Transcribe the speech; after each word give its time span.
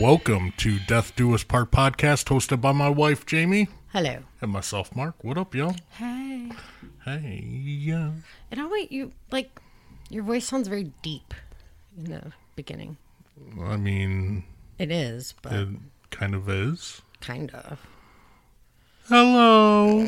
Welcome 0.00 0.52
to 0.58 0.78
Death 0.80 1.14
Do 1.16 1.34
Us 1.34 1.44
Part 1.44 1.70
podcast, 1.70 2.24
hosted 2.26 2.60
by 2.60 2.72
my 2.72 2.88
wife 2.88 3.26
Jamie 3.26 3.68
Hello. 3.92 4.20
and 4.40 4.50
myself 4.50 4.94
Mark. 4.96 5.22
What 5.22 5.36
up, 5.36 5.54
y'all? 5.54 5.76
Hey. 5.90 6.50
Hey, 7.04 7.44
yeah. 7.46 8.12
And 8.50 8.60
I'll 8.60 8.70
wait 8.70 8.90
you 8.90 9.12
like 9.30 9.60
your 10.08 10.24
voice 10.24 10.46
sounds 10.46 10.68
very 10.68 10.92
deep 11.02 11.34
in 11.96 12.04
the 12.10 12.32
beginning. 12.56 12.96
I 13.60 13.76
mean, 13.76 14.44
It 14.78 14.90
is, 14.90 15.34
but 15.42 15.52
it 15.52 15.68
kind 16.10 16.34
of 16.34 16.48
is. 16.48 17.02
kind 17.20 17.50
of. 17.50 17.78
Hello. 19.08 20.06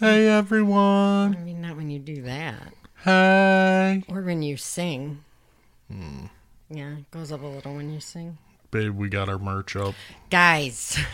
Hey, 0.00 0.26
everyone. 0.28 1.36
I 1.36 1.40
mean, 1.44 1.60
not 1.60 1.76
when 1.76 1.88
you 1.90 1.98
do 2.00 2.22
that, 2.22 2.72
Hey, 3.04 4.02
or 4.08 4.22
when 4.22 4.42
you 4.42 4.56
sing. 4.56 5.22
Hmm. 5.90 6.26
Yeah, 6.70 6.98
it 6.98 7.10
goes 7.10 7.32
up 7.32 7.42
a 7.42 7.46
little 7.46 7.74
when 7.74 7.92
you 7.92 8.00
sing. 8.00 8.38
babe. 8.70 8.94
We 8.96 9.08
got 9.08 9.28
our 9.28 9.38
merch 9.38 9.76
up. 9.76 9.94
Guys, 10.30 10.98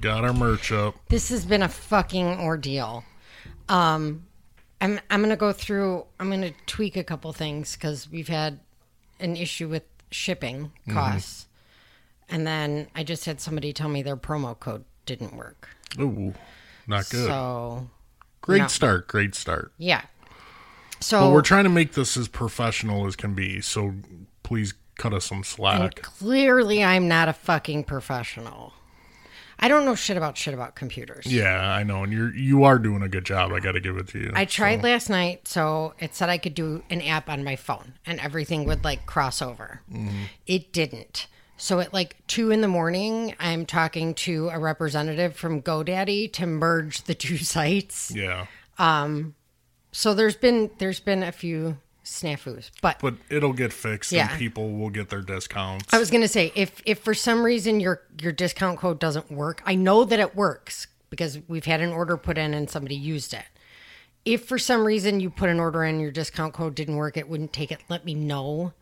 Got 0.00 0.24
our 0.24 0.32
merch 0.32 0.70
up. 0.72 0.94
this 1.08 1.30
has 1.30 1.44
been 1.44 1.62
a 1.62 1.68
fucking 1.68 2.38
ordeal. 2.40 3.04
Um, 3.68 4.26
I'm 4.80 5.00
I'm 5.10 5.22
gonna 5.22 5.36
go 5.36 5.52
through. 5.52 6.04
I'm 6.20 6.30
gonna 6.30 6.52
tweak 6.66 6.96
a 6.96 7.04
couple 7.04 7.32
things 7.32 7.74
because 7.74 8.10
we've 8.10 8.28
had 8.28 8.60
an 9.18 9.36
issue 9.36 9.68
with 9.68 9.82
shipping 10.10 10.70
costs, 10.92 11.46
and 12.28 12.46
then 12.46 12.88
I 12.94 13.02
just 13.02 13.24
had 13.24 13.40
somebody 13.40 13.72
tell 13.72 13.88
me 13.88 14.02
their 14.02 14.16
promo 14.16 14.58
code 14.58 14.84
didn't 15.06 15.34
work. 15.34 15.68
Ooh, 15.98 16.34
not 16.86 17.08
good. 17.08 17.26
So 17.26 17.88
great 18.42 18.62
no. 18.62 18.68
start. 18.68 19.08
Great 19.08 19.34
start. 19.34 19.72
yeah. 19.78 20.02
But 20.98 21.04
So 21.04 21.30
we're 21.32 21.42
trying 21.42 21.64
to 21.64 21.70
make 21.70 21.92
this 21.92 22.16
as 22.16 22.28
professional 22.28 23.06
as 23.06 23.16
can 23.16 23.34
be. 23.34 23.60
So 23.60 23.94
please 24.42 24.74
cut 24.98 25.12
us 25.12 25.26
some 25.26 25.44
slack. 25.44 26.02
clearly, 26.02 26.82
I'm 26.82 27.08
not 27.08 27.28
a 27.28 27.32
fucking 27.32 27.84
professional. 27.84 28.72
I 29.58 29.68
don't 29.68 29.86
know 29.86 29.94
shit 29.94 30.16
about 30.16 30.36
shit 30.36 30.52
about 30.52 30.74
computers. 30.74 31.26
Yeah, 31.26 31.72
I 31.72 31.82
know, 31.82 32.02
and 32.02 32.12
you're 32.12 32.34
you 32.34 32.64
are 32.64 32.78
doing 32.78 33.02
a 33.02 33.08
good 33.08 33.24
job. 33.24 33.52
I 33.52 33.60
got 33.60 33.72
to 33.72 33.80
give 33.80 33.96
it 33.96 34.08
to 34.08 34.18
you. 34.18 34.32
I 34.34 34.44
tried 34.44 34.82
last 34.82 35.08
night, 35.08 35.48
so 35.48 35.94
it 35.98 36.14
said 36.14 36.28
I 36.28 36.36
could 36.38 36.54
do 36.54 36.82
an 36.90 37.00
app 37.00 37.30
on 37.30 37.42
my 37.42 37.56
phone 37.56 37.94
and 38.04 38.20
everything 38.20 38.66
would 38.66 38.84
like 38.84 39.06
cross 39.06 39.40
over. 39.40 39.80
Mm-hmm. 39.90 40.24
It 40.46 40.72
didn't. 40.72 41.26
So 41.56 41.80
at 41.80 41.94
like 41.94 42.16
two 42.26 42.50
in 42.50 42.60
the 42.60 42.68
morning, 42.68 43.34
I'm 43.40 43.64
talking 43.64 44.12
to 44.14 44.50
a 44.50 44.58
representative 44.58 45.34
from 45.36 45.62
GoDaddy 45.62 46.30
to 46.34 46.46
merge 46.46 47.04
the 47.04 47.14
two 47.14 47.38
sites. 47.38 48.12
Yeah, 48.14 48.46
um, 48.78 49.34
So 49.96 50.12
there's 50.12 50.36
been 50.36 50.70
there's 50.76 51.00
been 51.00 51.22
a 51.22 51.32
few 51.32 51.78
snafus, 52.04 52.70
but 52.82 52.98
but 53.00 53.14
it'll 53.30 53.54
get 53.54 53.72
fixed, 53.72 54.12
Yeah. 54.12 54.28
and 54.30 54.38
people 54.38 54.72
will 54.72 54.90
get 54.90 55.08
their 55.08 55.22
discounts. 55.22 55.86
I 55.94 55.98
was 55.98 56.10
gonna 56.10 56.28
say 56.28 56.52
if 56.54 56.82
if 56.84 56.98
for 56.98 57.14
some 57.14 57.42
reason 57.42 57.80
your 57.80 58.02
your 58.20 58.32
discount 58.32 58.78
code 58.78 58.98
doesn't 58.98 59.30
work, 59.32 59.62
I 59.64 59.74
know 59.74 60.04
that 60.04 60.20
it 60.20 60.36
works 60.36 60.86
because 61.08 61.38
we've 61.48 61.64
had 61.64 61.80
an 61.80 61.92
order 61.94 62.18
put 62.18 62.36
in 62.36 62.52
and 62.52 62.68
somebody 62.68 62.94
used 62.94 63.32
it. 63.32 63.46
If 64.26 64.44
for 64.44 64.58
some 64.58 64.84
reason 64.86 65.20
you 65.20 65.30
put 65.30 65.48
an 65.48 65.58
order 65.58 65.82
in, 65.82 65.98
your 65.98 66.10
discount 66.10 66.52
code 66.52 66.74
didn't 66.74 66.96
work, 66.96 67.16
it 67.16 67.26
wouldn't 67.26 67.54
take 67.54 67.72
it. 67.72 67.78
Let 67.88 68.04
me 68.04 68.12
know. 68.12 68.74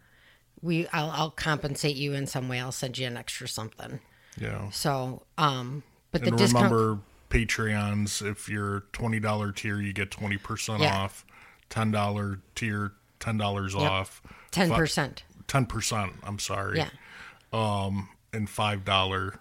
We 0.62 0.88
I'll, 0.88 1.10
I'll 1.10 1.30
compensate 1.30 1.94
you 1.94 2.12
in 2.14 2.26
some 2.26 2.48
way. 2.48 2.58
I'll 2.58 2.72
send 2.72 2.98
you 2.98 3.06
an 3.06 3.16
extra 3.16 3.46
something. 3.46 4.00
yeah, 4.36 4.68
So 4.70 5.22
um, 5.38 5.84
but 6.10 6.22
the 6.22 6.30
and 6.30 6.38
discount 6.38 6.72
remember 6.72 7.00
Patreons. 7.34 8.22
If 8.24 8.48
you're 8.48 8.84
twenty 8.92 9.18
dollar 9.20 9.50
tier, 9.52 9.80
you 9.80 9.92
get 9.92 10.10
twenty 10.10 10.36
percent 10.36 10.80
Yeah. 10.80 10.96
off. 10.96 11.26
Ten 11.68 11.90
dollar 11.90 12.40
tier, 12.54 12.92
ten 13.18 13.36
dollars 13.36 13.74
off. 13.74 14.22
ten 14.50 14.70
percent. 14.70 15.24
Ten 15.48 15.66
percent. 15.66 16.12
I'm 16.22 16.38
sorry. 16.38 16.78
Yeah, 16.78 16.88
Um, 17.52 18.08
And 18.32 18.48
five 18.48 18.84
dollar, 18.84 19.40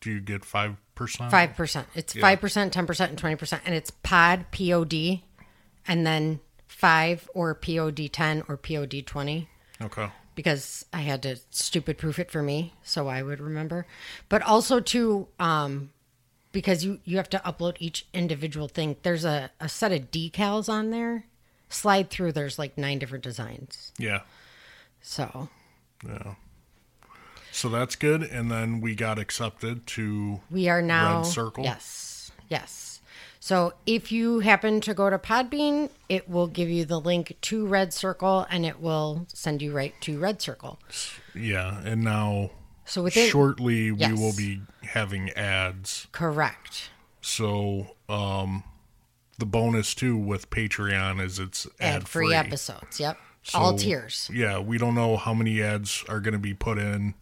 do 0.00 0.10
you 0.10 0.20
get 0.20 0.44
five 0.44 0.76
percent? 0.94 1.30
five 1.30 1.54
percent. 1.54 1.86
It's 1.94 2.14
five 2.14 2.40
percent, 2.40 2.72
ten 2.72 2.86
percent, 2.86 3.10
and 3.10 3.18
twenty 3.18 3.36
percent, 3.36 3.62
and 3.66 3.74
it's 3.74 3.90
pod 3.90 4.46
p 4.50 4.72
o 4.72 4.84
d, 4.84 5.24
and 5.86 6.06
then 6.06 6.40
five 6.66 7.28
or 7.34 7.54
p 7.54 7.78
o 7.78 7.90
d 7.90 8.08
ten 8.08 8.42
or 8.48 8.56
p 8.56 8.76
o 8.78 8.86
d 8.86 9.02
twenty. 9.02 9.48
Okay. 9.82 10.08
because 10.34 10.84
I 10.92 11.00
had 11.00 11.22
to 11.24 11.36
stupid 11.50 11.96
proof 11.98 12.18
it 12.18 12.30
for 12.30 12.42
me 12.42 12.72
so 12.82 13.08
I 13.08 13.22
would 13.22 13.40
remember. 13.40 13.86
But 14.30 14.40
also 14.42 14.80
to 14.80 15.28
um 15.38 15.90
because 16.56 16.86
you 16.86 16.98
you 17.04 17.18
have 17.18 17.28
to 17.28 17.38
upload 17.44 17.76
each 17.80 18.06
individual 18.14 18.66
thing. 18.66 18.96
There's 19.02 19.26
a, 19.26 19.50
a 19.60 19.68
set 19.68 19.92
of 19.92 20.10
decals 20.10 20.70
on 20.70 20.88
there. 20.88 21.26
Slide 21.68 22.08
through 22.08 22.32
there's 22.32 22.58
like 22.58 22.78
nine 22.78 22.98
different 22.98 23.22
designs. 23.22 23.92
Yeah. 23.98 24.22
So 25.02 25.50
Yeah. 26.02 26.36
So 27.52 27.68
that's 27.68 27.94
good, 27.94 28.22
and 28.22 28.50
then 28.50 28.80
we 28.80 28.94
got 28.94 29.18
accepted 29.18 29.86
to 29.88 30.40
we 30.50 30.66
are 30.70 30.80
now 30.80 31.18
Red 31.18 31.26
Circle? 31.26 31.64
Yes. 31.64 32.32
Yes. 32.48 33.02
So 33.38 33.74
if 33.84 34.10
you 34.10 34.40
happen 34.40 34.80
to 34.80 34.94
go 34.94 35.10
to 35.10 35.18
Podbean, 35.18 35.90
it 36.08 36.26
will 36.26 36.46
give 36.46 36.70
you 36.70 36.86
the 36.86 36.98
link 36.98 37.36
to 37.42 37.66
Red 37.66 37.92
Circle 37.92 38.46
and 38.50 38.64
it 38.64 38.80
will 38.80 39.26
send 39.28 39.60
you 39.60 39.72
right 39.72 39.92
to 40.00 40.18
Red 40.18 40.40
Circle. 40.40 40.78
yeah, 41.34 41.82
and 41.84 42.02
now 42.02 42.50
So 42.86 43.02
within 43.02 43.28
shortly 43.28 43.92
we 43.92 44.12
will 44.12 44.34
be 44.36 44.62
having 44.82 45.30
ads. 45.30 46.06
correct. 46.12 46.90
So 47.20 47.96
um 48.08 48.62
the 49.38 49.46
bonus 49.46 49.94
too 49.94 50.16
with 50.16 50.48
Patreon 50.50 51.20
is 51.20 51.38
it's 51.38 51.66
ad 51.80 52.08
free 52.08 52.32
episodes. 52.34 52.98
Yep. 52.98 53.18
All 53.54 53.76
tiers. 53.76 54.28
Yeah, 54.32 54.58
we 54.58 54.76
don't 54.78 54.94
know 54.94 55.16
how 55.16 55.32
many 55.34 55.62
ads 55.62 56.04
are 56.08 56.18
going 56.20 56.32
to 56.32 56.38
be 56.40 56.52
put 56.54 56.78
in. 56.78 57.14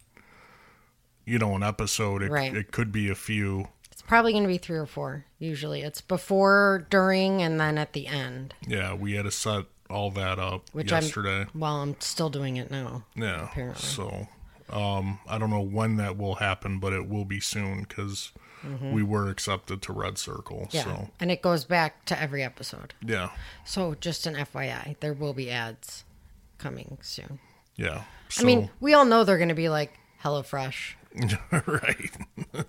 You 1.25 1.37
know, 1.39 1.55
an 1.55 1.61
episode. 1.63 2.23
It, 2.23 2.31
Right. 2.31 2.55
it 2.55 2.71
could 2.71 2.91
be 2.91 3.09
a 3.09 3.15
few. 3.15 3.67
It's 3.91 4.01
probably 4.01 4.31
going 4.31 4.43
to 4.43 4.47
be 4.47 4.57
three 4.57 4.77
or 4.77 4.85
four. 4.87 5.25
Usually, 5.39 5.81
it's 5.81 6.01
before, 6.01 6.87
during, 6.89 7.41
and 7.43 7.59
then 7.59 7.77
at 7.77 7.93
the 7.93 8.07
end. 8.07 8.53
Yeah, 8.67 8.93
we 8.95 9.13
had 9.13 9.25
to 9.25 9.31
set 9.31 9.65
all 9.89 10.09
that 10.11 10.39
up 10.39 10.63
Which 10.71 10.91
yesterday. 10.91 11.41
I'm 11.53 11.59
well, 11.59 11.75
I'm 11.81 11.95
still 11.99 12.29
doing 12.29 12.57
it 12.57 12.71
now. 12.71 13.05
yeah. 13.15 13.45
apparently. 13.45 13.81
So, 13.83 14.27
um, 14.69 15.19
I 15.27 15.37
don't 15.37 15.49
know 15.49 15.61
when 15.61 15.97
that 15.97 16.17
will 16.17 16.35
happen, 16.35 16.79
but 16.79 16.93
it 16.93 17.07
will 17.07 17.25
be 17.25 17.39
soon 17.39 17.83
because 17.83 18.31
we 18.81 19.03
were 19.03 19.29
accepted 19.29 19.83
to 19.83 19.93
Red 19.93 20.17
Circle. 20.17 20.67
Mm-hmm. 20.71 20.75
Yeah, 20.77 20.83
So, 20.83 21.09
and 21.19 21.29
it 21.29 21.43
goes 21.43 21.65
back 21.65 22.03
to 22.05 22.19
every 22.19 22.41
episode. 22.43 22.95
yeah, 23.05 23.29
So 23.63 23.93
just 23.93 24.25
an 24.25 24.33
FYI, 24.33 24.95
there 25.01 25.13
will 25.13 25.33
be 25.33 25.51
ads 25.51 26.03
coming 26.57 26.97
soon. 27.01 27.37
yeah. 27.75 28.03
So, 28.29 28.41
I 28.41 28.45
mean, 28.47 28.71
we 28.79 28.95
all 28.95 29.05
know 29.05 29.23
they're 29.23 29.37
going 29.37 29.49
to 29.49 29.53
be 29.55 29.69
like 29.69 29.93
HelloFresh 30.23 30.95
right. 31.67 32.11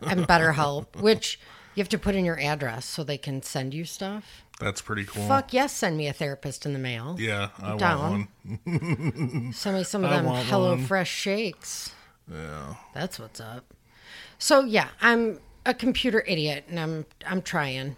and 0.02 0.28
BetterHelp, 0.28 1.00
which 1.00 1.40
you 1.74 1.80
have 1.82 1.88
to 1.88 1.98
put 1.98 2.14
in 2.14 2.26
your 2.26 2.38
address 2.38 2.84
so 2.84 3.02
they 3.02 3.16
can 3.16 3.40
send 3.42 3.72
you 3.72 3.86
stuff. 3.86 4.42
That's 4.60 4.80
pretty 4.80 5.04
cool. 5.04 5.26
Fuck 5.28 5.52
yes, 5.52 5.72
send 5.72 5.96
me 5.98 6.06
a 6.08 6.12
therapist 6.12 6.64
in 6.64 6.72
the 6.72 6.78
mail. 6.78 7.16
Yeah, 7.18 7.50
I 7.60 7.74
want 7.74 8.28
one. 8.64 9.52
Send 9.54 9.76
me 9.76 9.84
some 9.84 10.02
of 10.04 10.10
I 10.10 10.16
them 10.16 10.24
want 10.26 10.46
HelloFresh 10.48 11.06
shakes. 11.06 11.92
Yeah. 12.32 12.74
That's 12.94 13.18
what's 13.18 13.38
up. 13.38 13.74
So 14.38 14.60
yeah, 14.64 14.88
I'm 15.02 15.40
a 15.66 15.74
computer 15.74 16.24
idiot, 16.26 16.64
and 16.70 16.80
I'm 16.80 17.06
I'm 17.26 17.42
trying. 17.42 17.96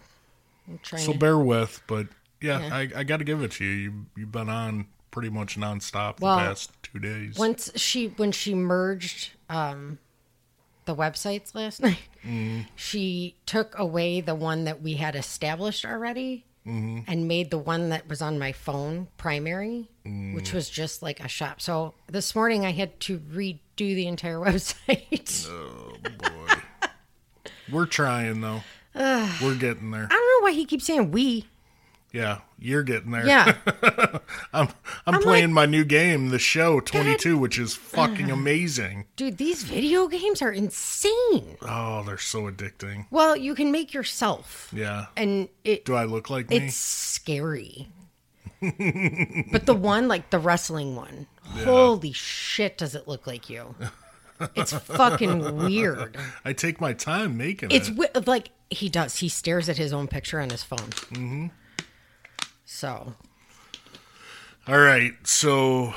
I'm 0.67 0.81
trying. 0.83 1.03
So 1.05 1.13
to, 1.13 1.19
bear 1.19 1.39
with, 1.39 1.81
but 1.87 2.09
yeah, 2.41 2.61
Yeah. 2.61 2.75
I, 2.75 2.89
I 2.97 3.05
got 3.05 3.19
to 3.19 3.25
give 3.25 3.41
it 3.43 3.53
to 3.53 3.65
you. 3.65 3.71
you. 3.71 4.07
You've 4.17 4.33
been 4.33 4.49
on 4.49 4.87
pretty 5.13 5.31
much 5.31 5.57
nonstop 5.57 6.19
Well, 6.21 6.37
the 6.39 6.43
past 6.43 6.73
two 6.83 6.99
days. 6.99 7.37
once 7.39 7.71
she 7.77 8.09
when 8.09 8.33
she 8.33 8.55
merged 8.55 9.31
um, 9.49 9.99
the 10.87 10.95
websites 10.97 11.55
last 11.55 11.81
night, 11.83 11.99
Mm-hmm. 12.27 12.63
she 12.75 13.37
took 13.47 13.79
away 13.79 14.21
the 14.21 14.35
one 14.35 14.65
that 14.65 14.83
we 14.83 14.95
had 14.95 15.15
established 15.15 15.85
already. 15.85 16.45
Mm-hmm. 16.69 17.01
And 17.11 17.27
made 17.27 17.51
the 17.51 17.59
one 17.59 17.89
that 17.89 18.09
was 18.09 18.21
on 18.21 18.39
my 18.39 18.53
phone 18.53 19.09
primary, 19.17 19.89
Mm. 20.07 20.35
which 20.35 20.53
was 20.53 20.69
just 20.71 21.03
like 21.03 21.21
a 21.21 21.29
shop. 21.29 21.61
So 21.61 21.95
this 22.07 22.35
morning 22.35 22.65
I 22.67 22.73
had 22.73 22.99
to 23.01 23.19
redo 23.19 23.59
the 23.77 24.07
entire 24.07 24.37
website. 24.49 25.49
oh 25.51 25.93
boy, 26.19 26.89
we're 27.73 27.87
trying 27.87 28.41
though. 28.41 28.61
we're 28.95 29.55
getting 29.59 29.91
there. 29.91 30.05
I 30.11 30.15
don't 30.15 30.43
know 30.43 30.47
why 30.47 30.53
he 30.53 30.65
keeps 30.65 30.85
saying 30.85 31.11
we. 31.11 31.47
Yeah, 32.13 32.39
you're 32.59 32.83
getting 32.85 33.11
there. 33.11 33.27
Yeah. 33.27 33.55
I'm 34.53 34.69
I'm, 35.07 35.21
playing 35.21 35.53
my 35.53 35.67
new 35.67 35.85
game, 35.85 36.31
the 36.31 36.39
show 36.39 36.81
22, 36.81 37.37
which 37.37 37.59
is 37.59 37.75
fucking 37.75 38.31
amazing. 38.31 39.05
Dude, 39.17 39.37
these 39.37 39.63
video 39.63 40.09
games 40.09 40.41
are 40.41 40.51
insane. 40.51 41.57
Oh, 41.63 42.03
they're 42.07 42.17
so 42.17 42.51
addicting. 42.51 43.07
Well, 43.11 43.37
you 43.37 43.55
can 43.55 43.71
make 43.71 43.93
yourself, 43.93 44.71
Yeah. 44.75 45.07
and 45.17 45.49
it 45.65 45.85
Do 45.85 45.95
I 45.97 46.05
look 46.05 46.31
like 46.31 46.49
me? 46.49 46.57
it's 46.57 46.77
scary. 46.77 47.89
but 48.61 49.67
the 49.67 49.75
one, 49.79 50.09
like 50.09 50.31
the 50.31 50.39
wrestling 50.39 50.97
one, 50.97 51.27
holy 51.45 52.13
shit, 52.13 52.79
does 52.79 52.95
it 52.95 53.07
look 53.07 53.27
like 53.27 53.49
you? 53.51 53.75
It's 54.55 54.73
fucking 54.73 55.57
weird. 55.59 56.17
I 56.45 56.53
take 56.55 56.81
my 56.81 56.93
time 56.93 57.37
making 57.37 57.71
It's 57.71 57.89
it. 57.89 57.97
wi- 57.97 58.11
like 58.27 58.51
he 58.71 58.89
does. 58.89 59.17
He 59.17 59.29
stares 59.29 59.69
at 59.69 59.77
his 59.77 59.93
own 59.93 60.09
picture 60.09 60.41
on 60.41 60.51
his 60.51 60.63
phone. 60.63 60.79
Mm-hmm. 60.79 61.47
So 62.71 63.15
All 64.67 64.79
right, 64.79 65.13
so 65.25 65.95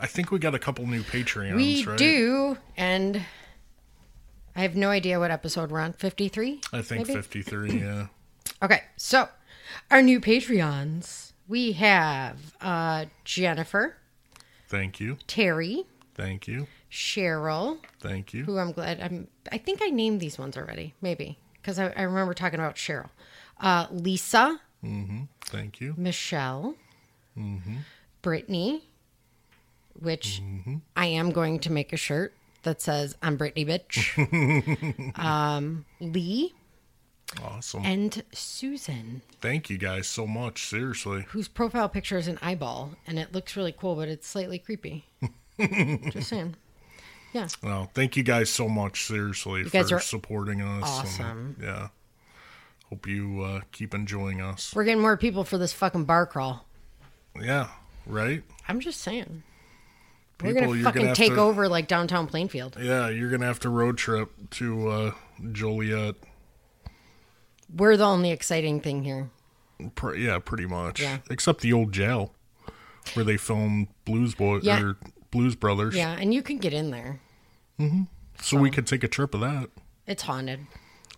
I 0.00 0.06
think 0.08 0.32
we 0.32 0.40
got 0.40 0.52
a 0.52 0.58
couple 0.58 0.84
new 0.84 1.02
Patreons, 1.02 1.54
we 1.54 1.84
right? 1.84 1.96
do, 1.96 2.58
and 2.76 3.22
I 4.56 4.62
have 4.62 4.74
no 4.74 4.90
idea 4.90 5.20
what 5.20 5.30
episode 5.30 5.70
we're 5.70 5.78
on. 5.78 5.92
Fifty-three. 5.92 6.60
I 6.72 6.82
think 6.82 7.06
53, 7.06 7.80
yeah. 7.80 8.06
Okay, 8.64 8.82
so 8.96 9.28
our 9.92 10.02
new 10.02 10.20
Patreons. 10.20 11.26
We 11.46 11.72
have 11.72 12.36
uh, 12.60 13.04
Jennifer, 13.24 13.96
Thank 14.66 14.98
you. 14.98 15.18
Terry, 15.28 15.84
Thank 16.16 16.48
you. 16.48 16.66
Cheryl, 16.90 17.78
Thank 18.00 18.34
you. 18.34 18.42
who 18.44 18.58
I'm 18.58 18.72
glad 18.72 19.00
I'm. 19.00 19.28
I 19.52 19.58
think 19.58 19.80
I 19.82 19.90
named 19.90 20.20
these 20.20 20.36
ones 20.36 20.56
already, 20.56 20.94
maybe 21.00 21.38
because 21.62 21.78
I, 21.78 21.92
I 21.96 22.02
remember 22.02 22.34
talking 22.34 22.58
about 22.58 22.74
Cheryl, 22.74 23.08
uh, 23.60 23.86
Lisa, 23.92 24.60
Thank 25.48 25.80
you. 25.80 25.94
Michelle, 25.96 26.74
Brittany, 28.22 28.84
which 29.98 30.42
I 30.96 31.06
am 31.06 31.30
going 31.30 31.58
to 31.60 31.72
make 31.72 31.92
a 31.92 31.96
shirt 31.96 32.34
that 32.62 32.80
says 32.82 33.16
"I'm 33.22 33.36
Brittany, 33.36 33.64
bitch." 33.64 35.18
um, 35.18 35.84
Lee 36.00 36.54
Awesome. 37.42 37.84
and 37.84 38.22
Susan, 38.32 39.22
Thank 39.40 39.68
you 39.70 39.78
guys 39.78 40.06
so 40.06 40.26
much. 40.26 40.66
Seriously. 40.66 41.24
whose 41.28 41.48
profile 41.48 41.88
picture 41.88 42.18
is 42.18 42.28
an 42.28 42.38
eyeball, 42.42 42.92
and 43.06 43.18
it 43.18 43.32
looks 43.32 43.56
really 43.56 43.72
cool, 43.72 43.94
but 43.96 44.08
it's 44.08 44.26
slightly 44.26 44.58
creepy. 44.58 45.04
Just 45.60 46.28
saying. 46.28 46.54
Yeah. 47.34 47.48
Well, 47.62 47.90
thank 47.92 48.16
you 48.16 48.22
guys 48.22 48.48
so 48.48 48.68
much. 48.68 49.04
Seriously 49.04 49.64
guys 49.64 49.90
for 49.90 49.96
are 49.96 50.00
supporting 50.00 50.62
us. 50.62 50.98
and, 51.00 51.06
awesome. 51.06 51.56
yeah. 51.60 51.88
Hope 52.90 53.06
you 53.06 53.42
uh, 53.42 53.60
keep 53.72 53.94
enjoying 53.94 54.40
us. 54.40 54.74
We're 54.74 54.84
getting 54.84 55.02
more 55.02 55.16
people 55.16 55.44
for 55.44 55.58
this 55.58 55.72
fucking 55.72 56.04
bar 56.04 56.26
crawl. 56.26 56.64
Yeah. 57.40 57.68
Right. 58.06 58.42
I'm 58.66 58.80
just 58.80 59.00
saying. 59.00 59.42
We're 60.42 60.54
gonna 60.54 60.68
you're 60.74 60.84
fucking 60.84 61.02
gonna 61.02 61.14
take 61.14 61.34
to- 61.34 61.40
over 61.40 61.68
like 61.68 61.88
downtown 61.88 62.26
Plainfield. 62.28 62.76
Yeah, 62.80 63.08
you're 63.08 63.30
gonna 63.30 63.46
have 63.46 63.60
to 63.60 63.68
road 63.68 63.98
trip 63.98 64.30
to 64.52 64.88
uh, 64.88 65.10
Joliet. 65.52 66.14
We're 67.74 67.96
the 67.96 68.04
only 68.06 68.30
exciting 68.30 68.80
thing 68.80 69.02
here. 69.04 69.30
Pr- 69.94 70.14
yeah, 70.14 70.38
pretty 70.38 70.66
much. 70.66 71.00
Yeah. 71.00 71.18
Except 71.30 71.60
the 71.60 71.72
old 71.72 71.92
jail 71.92 72.32
where 73.14 73.24
they 73.24 73.36
filmed 73.36 73.88
Blues 74.04 74.34
Boy 74.34 74.60
Yeah. 74.62 74.80
or 74.82 74.96
Blues 75.30 75.54
Brothers. 75.56 75.94
Yeah, 75.94 76.12
and 76.18 76.32
you 76.32 76.42
can 76.42 76.58
get 76.58 76.72
in 76.72 76.90
there. 76.90 77.20
So 78.40 78.58
we 78.58 78.70
could 78.70 78.86
take 78.86 79.04
a 79.04 79.08
trip 79.08 79.34
of 79.34 79.40
that. 79.40 79.68
It's 80.06 80.22
haunted. 80.22 80.60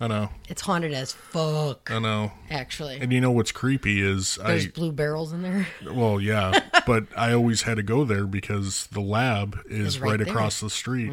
I 0.03 0.07
know. 0.07 0.31
It's 0.49 0.63
haunted 0.63 0.95
as 0.95 1.13
fuck, 1.13 1.91
I 1.91 1.99
know. 1.99 2.33
actually. 2.51 2.99
And 3.01 3.13
you 3.13 3.21
know 3.21 3.31
what's 3.33 3.53
creepy 3.53 4.01
is 4.01 4.37
There's 4.37 4.67
I 4.67 4.71
blue 4.71 4.93
barrels 4.93 5.33
in 5.35 5.43
there. 5.43 5.67
well, 5.93 6.19
yeah, 6.21 6.59
but 6.87 7.05
I 7.17 7.33
always 7.35 7.63
had 7.63 7.77
to 7.77 7.83
go 7.83 8.05
there 8.05 8.27
because 8.27 8.87
the 8.87 9.01
lab 9.03 9.59
is 9.67 10.01
right 10.01 10.13
right. 10.13 10.21
Mm-hmm. 10.21 10.31
across 10.31 10.61
the 10.61 10.71
street. 10.71 11.11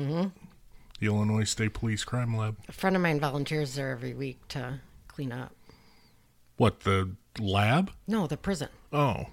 The 1.00 1.06
Illinois 1.06 1.44
State 1.44 1.74
Police 1.74 2.04
Crime 2.06 2.36
Lab. 2.36 2.56
A 2.70 2.72
friend 2.72 2.96
of 2.96 3.02
mine 3.02 3.20
volunteers 3.20 3.76
there 3.76 3.92
every 3.92 4.14
week 4.14 4.48
to 4.50 4.80
clean 5.10 5.32
up. 5.32 5.52
What 6.56 6.80
the 6.82 7.12
lab? 7.40 7.92
No, 8.08 8.26
the 8.26 8.38
prison. 8.38 8.70
Oh, 8.92 9.26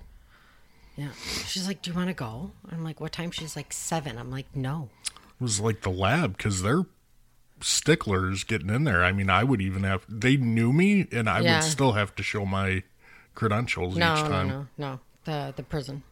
Yeah. 0.97 1.09
She's 1.47 1.67
like, 1.67 1.81
Do 1.81 1.91
you 1.91 1.97
want 1.97 2.09
to 2.09 2.15
go? 2.15 2.51
I'm 2.71 2.83
like, 2.85 3.01
What 3.01 3.13
time? 3.13 3.31
She's 3.31 3.55
like, 3.57 3.73
Seven. 3.73 4.19
I'm 4.19 4.31
like, 4.31 4.47
No. 4.55 4.91
it 5.07 5.43
was 5.43 5.61
like 5.61 5.81
the 5.83 5.91
lab 5.91 6.37
because 6.37 6.61
they're 6.63 6.83
sticklers 7.65 8.45
getting 8.45 8.71
in 8.71 8.85
there. 8.85 9.03
I 9.03 9.13
mean, 9.13 9.31
I 9.31 9.43
would 9.45 9.61
even 9.61 9.85
have. 9.85 10.05
They 10.09 10.37
knew 10.37 10.73
me, 10.73 11.07
and 11.11 11.29
I 11.29 11.41
Yeah. 11.41 11.55
would 11.57 11.65
still 11.71 11.93
have 11.93 12.15
to 12.17 12.23
show 12.23 12.45
my 12.45 12.83
credentials 13.35 13.97
No, 13.97 14.13
each 14.13 14.21
time. 14.23 14.49
no, 14.49 14.67
no. 14.77 14.91
no, 14.91 15.01
The 15.25 15.53
the 15.57 15.63
prison. 15.63 16.03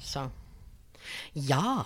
So, 0.00 0.30
yeah. 1.34 1.84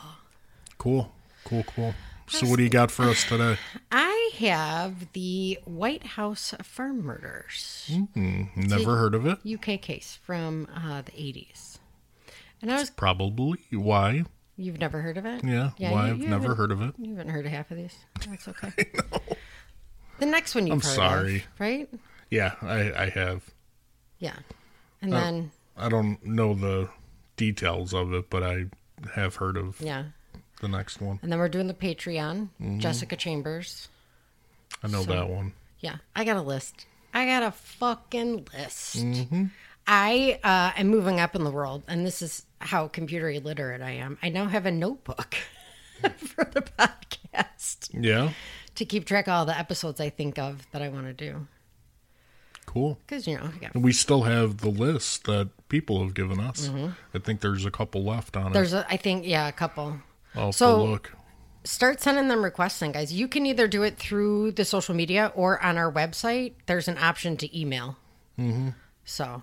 Cool, 0.78 1.12
cool, 1.44 1.64
cool. 1.64 1.94
So, 2.28 2.46
what 2.46 2.56
do 2.56 2.62
you 2.62 2.70
got 2.70 2.90
for 2.90 3.04
us 3.04 3.24
today? 3.28 3.56
I 3.90 4.30
have 4.38 5.12
the 5.12 5.58
White 5.64 6.04
House 6.04 6.54
farm 6.62 7.02
murders 7.02 7.90
Never 8.14 8.96
heard 8.96 9.14
of 9.14 9.26
it. 9.26 9.38
UK 9.46 9.80
case 9.80 10.18
from 10.22 10.66
uh, 10.74 11.02
the 11.02 11.12
80s. 11.12 11.78
And 12.62 12.70
I 12.72 12.76
was, 12.76 12.90
Probably. 12.90 13.58
Why? 13.72 14.24
You've 14.56 14.78
never 14.78 15.00
heard 15.00 15.16
of 15.18 15.24
it? 15.26 15.42
Yeah. 15.44 15.70
you- 15.78 15.88
why? 15.90 16.10
I've 16.10 16.18
you 16.18 16.28
never 16.28 16.54
heard 16.54 16.70
of 16.72 16.80
it. 16.82 16.94
You 16.98 17.10
haven't 17.16 17.30
heard 17.30 17.46
of 17.46 17.52
half 17.52 17.70
of 17.70 17.76
these. 17.76 17.96
That's 18.28 18.48
okay. 18.48 18.70
The 20.18 20.26
next 20.26 20.54
one 20.54 20.66
you've 20.66 20.74
I'm 20.74 20.80
heard 20.80 20.94
sorry. 20.94 21.36
of, 21.36 21.42
right? 21.60 21.88
Yeah, 22.30 22.54
I, 22.62 22.92
I 23.04 23.08
have. 23.10 23.42
Yeah. 24.18 24.34
Uh, 24.34 24.42
And 25.02 25.12
then, 25.12 25.50
I 25.76 25.88
don't 25.88 26.24
know 26.24 26.54
the 26.54 26.88
details 27.36 27.92
of 27.92 28.12
it, 28.12 28.30
but 28.30 28.42
I 28.42 28.66
have 29.14 29.36
heard 29.36 29.56
of 29.56 29.80
yeah. 29.80 30.04
the 30.60 30.68
next 30.68 31.00
one. 31.00 31.18
And 31.22 31.32
then 31.32 31.38
we're 31.38 31.48
doing 31.48 31.66
the 31.66 31.74
Patreon, 31.74 32.48
Mm-hmm. 32.60 32.78
Jessica 32.78 33.16
Chambers. 33.16 33.88
I 34.82 34.88
know 34.88 35.02
that 35.04 35.28
one. 35.28 35.52
Yeah, 35.80 35.96
I 36.14 36.24
got 36.24 36.36
a 36.36 36.42
list. 36.42 36.86
I 37.12 37.26
got 37.26 37.42
a 37.42 37.50
fucking 37.50 38.46
list. 38.54 38.96
Mm-hmm. 38.98 39.46
I 39.94 40.40
uh, 40.42 40.72
am 40.80 40.88
moving 40.88 41.20
up 41.20 41.36
in 41.36 41.44
the 41.44 41.50
world, 41.50 41.82
and 41.86 42.06
this 42.06 42.22
is 42.22 42.46
how 42.62 42.88
computer 42.88 43.28
illiterate 43.28 43.82
I 43.82 43.90
am. 43.90 44.16
I 44.22 44.30
now 44.30 44.46
have 44.46 44.64
a 44.64 44.70
notebook 44.70 45.34
for 46.16 46.44
the 46.50 46.62
podcast 46.62 47.90
Yeah. 47.92 48.30
to 48.76 48.84
keep 48.86 49.04
track 49.04 49.26
of 49.28 49.32
all 49.34 49.44
the 49.44 49.58
episodes 49.58 50.00
I 50.00 50.08
think 50.08 50.38
of 50.38 50.66
that 50.72 50.80
I 50.80 50.88
want 50.88 51.08
to 51.08 51.12
do. 51.12 51.46
Cool. 52.64 52.98
Because, 53.06 53.26
you 53.26 53.36
know, 53.36 53.50
And 53.74 53.84
we 53.84 53.92
still 53.92 54.22
have 54.22 54.58
the 54.58 54.70
list 54.70 55.24
that 55.24 55.50
people 55.68 56.02
have 56.02 56.14
given 56.14 56.40
us. 56.40 56.70
I 57.12 57.18
think 57.18 57.42
there's 57.42 57.66
a 57.66 57.70
couple 57.70 58.02
left 58.02 58.34
on 58.34 58.44
it. 58.44 58.46
Mm-hmm. 58.46 58.52
there's, 58.54 58.72
a, 58.72 58.86
I 58.88 58.96
think, 58.96 59.26
yeah, 59.26 59.46
a 59.46 59.52
couple. 59.52 59.98
I'll 60.34 60.52
so- 60.52 60.82
look. 60.84 61.12
Start 61.64 62.00
sending 62.00 62.26
them 62.28 62.42
requests 62.42 62.80
in, 62.80 62.92
guys. 62.92 63.12
You 63.12 63.28
can 63.28 63.44
either 63.46 63.68
do 63.68 63.82
it 63.82 63.98
through 63.98 64.52
the 64.52 64.64
social 64.64 64.94
media 64.96 65.30
or 65.36 65.62
on 65.62 65.76
our 65.76 65.92
website. 65.92 66.54
There's 66.66 66.88
an 66.88 66.96
option 66.98 67.36
to 67.36 67.60
email. 67.60 67.98
Mm-hmm. 68.38 68.70
So, 69.04 69.42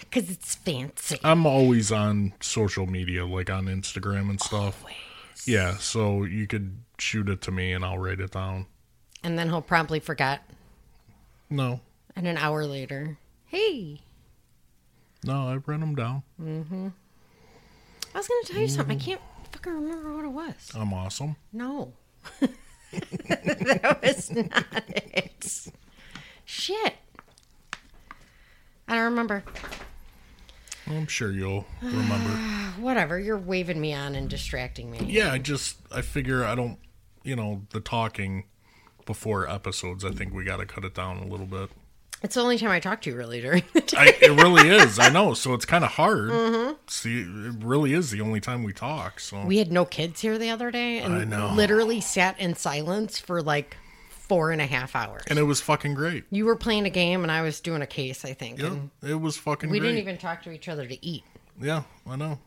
because 0.00 0.30
it's 0.30 0.54
fancy. 0.54 1.18
I'm 1.24 1.46
always 1.46 1.90
on 1.92 2.34
social 2.40 2.86
media, 2.86 3.26
like 3.26 3.50
on 3.50 3.66
Instagram 3.66 4.30
and 4.30 4.40
stuff. 4.40 4.82
Always. 4.82 4.96
Yeah, 5.46 5.76
so 5.76 6.24
you 6.24 6.46
could 6.46 6.78
shoot 6.98 7.28
it 7.28 7.40
to 7.42 7.50
me 7.50 7.72
and 7.72 7.84
I'll 7.84 7.98
write 7.98 8.20
it 8.20 8.32
down. 8.32 8.66
And 9.22 9.38
then 9.38 9.48
he'll 9.48 9.62
promptly 9.62 10.00
forget. 10.00 10.42
No, 11.50 11.80
And 12.14 12.26
an 12.26 12.36
hour 12.36 12.66
later, 12.66 13.16
hey, 13.46 14.00
no, 15.24 15.48
I 15.48 15.56
write 15.56 15.80
them 15.80 15.94
down. 15.94 16.22
Mm-hmm. 16.40 16.88
I 18.14 18.18
was 18.18 18.28
going 18.28 18.44
to 18.44 18.52
tell 18.52 18.62
you 18.62 18.68
something. 18.68 18.98
I 18.98 19.00
can't 19.00 19.20
fucking 19.52 19.72
remember 19.72 20.14
what 20.14 20.24
it 20.24 20.28
was. 20.28 20.70
I'm 20.74 20.92
awesome. 20.92 21.36
No. 21.52 21.92
that 22.40 23.98
was 24.02 24.30
not 24.30 24.84
it. 24.88 25.68
Shit. 26.44 26.94
I 28.88 28.94
don't 28.94 29.04
remember. 29.04 29.44
I'm 30.86 31.06
sure 31.06 31.30
you'll 31.30 31.66
remember. 31.82 32.30
Whatever. 32.80 33.18
You're 33.18 33.36
waving 33.38 33.80
me 33.80 33.92
on 33.92 34.14
and 34.14 34.28
distracting 34.30 34.90
me. 34.90 35.00
yeah, 35.06 35.32
I 35.32 35.38
just 35.38 35.76
I 35.92 36.00
figure 36.02 36.44
I 36.44 36.54
don't, 36.54 36.78
you 37.22 37.36
know, 37.36 37.62
the 37.70 37.80
talking 37.80 38.44
before 39.04 39.48
episodes. 39.48 40.04
I 40.04 40.10
think 40.12 40.32
we 40.32 40.44
got 40.44 40.58
to 40.58 40.66
cut 40.66 40.84
it 40.84 40.94
down 40.94 41.18
a 41.18 41.26
little 41.26 41.46
bit. 41.46 41.70
It's 42.22 42.34
the 42.34 42.40
only 42.40 42.58
time 42.58 42.70
I 42.70 42.80
talk 42.80 43.00
to 43.02 43.10
you 43.10 43.16
really 43.16 43.40
during 43.40 43.62
the 43.74 43.80
day. 43.82 43.96
I, 43.96 44.06
it 44.20 44.30
really 44.42 44.68
is. 44.68 44.98
I 44.98 45.08
know. 45.08 45.34
So 45.34 45.54
it's 45.54 45.64
kind 45.64 45.84
of 45.84 45.90
hard. 45.92 46.30
Mm-hmm. 46.30 46.72
See, 46.88 47.20
it 47.20 47.62
really 47.64 47.92
is 47.92 48.10
the 48.10 48.20
only 48.22 48.40
time 48.40 48.64
we 48.64 48.72
talk. 48.72 49.20
So 49.20 49.44
We 49.44 49.58
had 49.58 49.70
no 49.70 49.84
kids 49.84 50.20
here 50.20 50.36
the 50.38 50.50
other 50.50 50.70
day 50.72 50.98
and 50.98 51.14
I 51.14 51.24
know. 51.24 51.52
literally 51.54 52.00
sat 52.00 52.38
in 52.40 52.54
silence 52.56 53.18
for 53.20 53.40
like 53.40 53.76
four 54.28 54.50
and 54.50 54.60
a 54.60 54.66
half 54.66 54.94
hours. 54.94 55.22
and 55.28 55.38
it 55.38 55.42
was 55.44 55.60
fucking 55.60 55.94
great. 55.94 56.24
you 56.30 56.44
were 56.44 56.56
playing 56.56 56.84
a 56.86 56.90
game 56.90 57.22
and 57.22 57.32
I 57.32 57.42
was 57.42 57.60
doing 57.60 57.82
a 57.82 57.86
case, 57.86 58.24
I 58.24 58.32
think. 58.34 58.58
Yeah, 58.60 58.76
it 59.02 59.20
was 59.20 59.36
fucking 59.36 59.68
great. 59.70 59.72
we 59.76 59.80
great. 59.80 59.88
didn't 59.96 60.02
even 60.02 60.18
talk 60.18 60.42
to 60.44 60.50
each 60.50 60.68
other 60.68 60.86
to 60.86 61.04
eat. 61.06 61.24
Yeah, 61.60 61.82
I 62.06 62.16
know. 62.16 62.38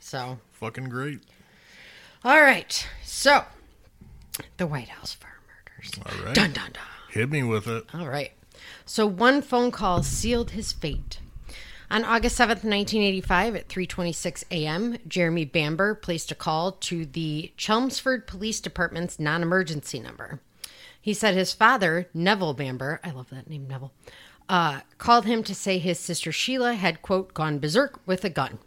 So, 0.00 0.38
Fucking 0.52 0.88
great. 0.88 1.20
all 2.24 2.40
right. 2.40 2.88
So, 3.04 3.44
the 4.56 4.66
White 4.66 4.88
House 4.88 5.12
farm 5.14 5.32
murders. 5.46 5.92
All 6.06 6.24
right. 6.24 6.34
Dun 6.34 6.52
dun 6.52 6.70
dun. 6.72 6.82
Hit 7.10 7.30
me 7.30 7.42
with 7.42 7.66
it. 7.66 7.84
All 7.94 8.08
right. 8.08 8.32
So 8.84 9.06
one 9.06 9.42
phone 9.42 9.70
call 9.70 10.02
sealed 10.02 10.52
his 10.52 10.72
fate. 10.72 11.18
On 11.90 12.04
August 12.04 12.38
7th, 12.38 12.64
1985 12.64 13.56
at 13.56 13.68
3:26 13.68 14.44
a.m., 14.50 14.98
Jeremy 15.06 15.44
Bamber 15.44 15.94
placed 15.94 16.30
a 16.30 16.34
call 16.34 16.72
to 16.72 17.04
the 17.06 17.52
Chelmsford 17.56 18.26
Police 18.26 18.60
Department's 18.60 19.18
non-emergency 19.18 19.98
number. 20.00 20.40
He 21.08 21.14
said 21.14 21.34
his 21.34 21.54
father, 21.54 22.10
Nevill 22.12 22.52
Bamber, 22.52 23.00
I 23.02 23.12
love 23.12 23.30
that 23.30 23.48
name 23.48 23.66
Nevill, 23.66 23.94
uh, 24.46 24.80
called 24.98 25.24
him 25.24 25.42
to 25.44 25.54
say 25.54 25.78
his 25.78 25.98
sister 25.98 26.30
Sheila 26.30 26.74
had 26.74 27.00
quote 27.00 27.32
gone 27.32 27.58
berserk 27.58 27.98
with 28.04 28.26
a 28.26 28.28
gun. 28.28 28.58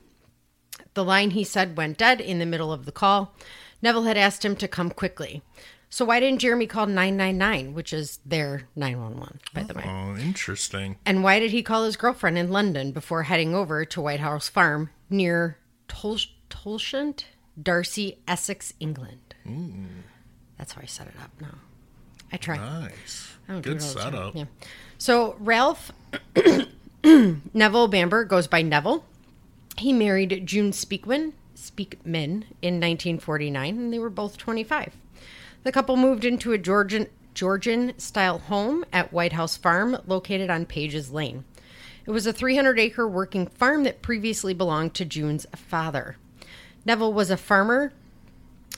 The 0.96 1.04
line 1.04 1.30
he 1.30 1.44
said 1.44 1.78
went 1.78 2.00
dead 2.00 2.20
in 2.20 2.40
the 2.40 2.48
middle 2.48 2.74
of 2.74 2.86
the 2.88 2.92
call. 2.92 3.36
Nevill 3.84 4.06
had 4.06 4.18
asked 4.18 4.44
him 4.44 4.56
to 4.56 4.68
come 4.68 4.90
quickly. 4.90 5.44
So 5.92 6.04
why 6.04 6.20
didn't 6.20 6.40
Jeremy 6.40 6.66
call 6.66 6.88
999, 6.88 7.76
which 7.76 7.94
is 7.94 8.18
their 8.26 8.64
911, 8.76 9.40
by 9.54 9.62
the 9.62 9.76
way? 9.76 9.84
Oh, 9.86 10.18
interesting. 10.18 10.98
And 11.06 11.24
why 11.24 11.40
did 11.40 11.52
he 11.52 11.62
call 11.62 11.84
his 11.84 11.96
girlfriend 11.96 12.40
in 12.40 12.50
London 12.50 12.92
before 12.92 13.22
heading 13.22 13.54
over 13.54 13.86
to 13.86 14.02
White 14.02 14.20
House 14.20 14.50
Farm 14.50 14.90
near 15.12 15.60
Tol- 15.88 16.18
Tolleshunt, 16.50 17.26
D'Arcy, 17.62 18.18
Essex, 18.28 18.74
England. 18.80 19.36
That's 20.58 20.74
how 20.74 20.82
I 20.82 20.88
set 20.88 21.06
it 21.06 21.14
up 21.22 21.40
now. 21.40 21.60
I 22.32 22.38
try. 22.38 22.58
Nice. 22.58 23.34
I 23.48 23.60
Good 23.60 23.78
it 23.78 23.84
all 23.84 23.94
the 23.94 24.00
time. 24.00 24.12
setup. 24.12 24.36
Yeah. 24.36 24.46
So 24.98 25.36
Ralph 25.40 25.92
Nevill 27.04 27.88
Bamber 27.88 28.24
goes 28.24 28.48
by 28.48 28.62
Nevill. 28.62 29.04
He 29.78 29.94
married 29.94 30.46
June 30.46 30.72
Speakman, 30.72 31.34
Speakman 31.56 32.44
in 32.62 32.76
1949, 32.80 33.78
and 33.78 33.94
they 33.94 34.00
were 34.00 34.10
both 34.10 34.38
25. 34.38 34.94
The 35.64 35.72
couple 35.72 35.98
moved 35.98 36.26
into 36.26 36.54
a 36.54 36.58
Georgian 36.58 37.08
Georgian 37.34 37.98
style 37.98 38.40
home 38.40 38.84
at 38.92 39.14
White 39.14 39.34
House 39.34 39.56
Farm 39.56 39.98
located 40.06 40.50
on 40.50 40.66
Pages 40.66 41.12
Lane. 41.12 41.46
It 42.06 42.12
was 42.12 42.28
a 42.28 42.34
300 42.34 42.80
acre 42.80 43.08
working 43.08 43.48
farm 43.48 43.84
that 43.84 44.02
previously 44.02 44.54
belonged 44.54 44.94
to 44.96 45.06
June's 45.06 45.46
father. 45.56 46.18
Nevill 46.86 47.14
was 47.14 47.30
a 47.30 47.38
farmer 47.38 47.94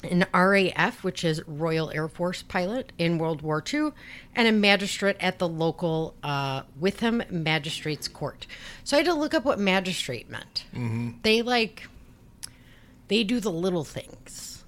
an 0.04 0.26
RAF, 0.34 1.04
which 1.04 1.24
is 1.24 1.42
Royal 1.48 1.90
Air 1.92 2.08
Force 2.08 2.44
pilot 2.44 2.92
in 2.98 3.18
World 3.18 3.42
War 3.42 3.64
II, 3.74 3.90
and 4.36 4.48
a 4.48 4.52
magistrate 4.52 5.18
at 5.20 5.40
the 5.40 5.48
local 5.48 6.16
uh, 6.24 6.64
Witham 6.80 7.24
Magistrates 7.30 8.08
Court. 8.08 8.46
So 8.84 8.98
I 8.98 9.00
had 9.00 9.06
to 9.08 9.14
look 9.14 9.34
up 9.34 9.46
what 9.46 9.60
magistrate 9.60 10.30
meant. 10.30 10.66
They 11.24 11.42
like, 11.42 11.88
they 13.08 13.24
do 13.24 13.40
the 13.40 13.52
little 13.52 13.84
things. 13.84 14.64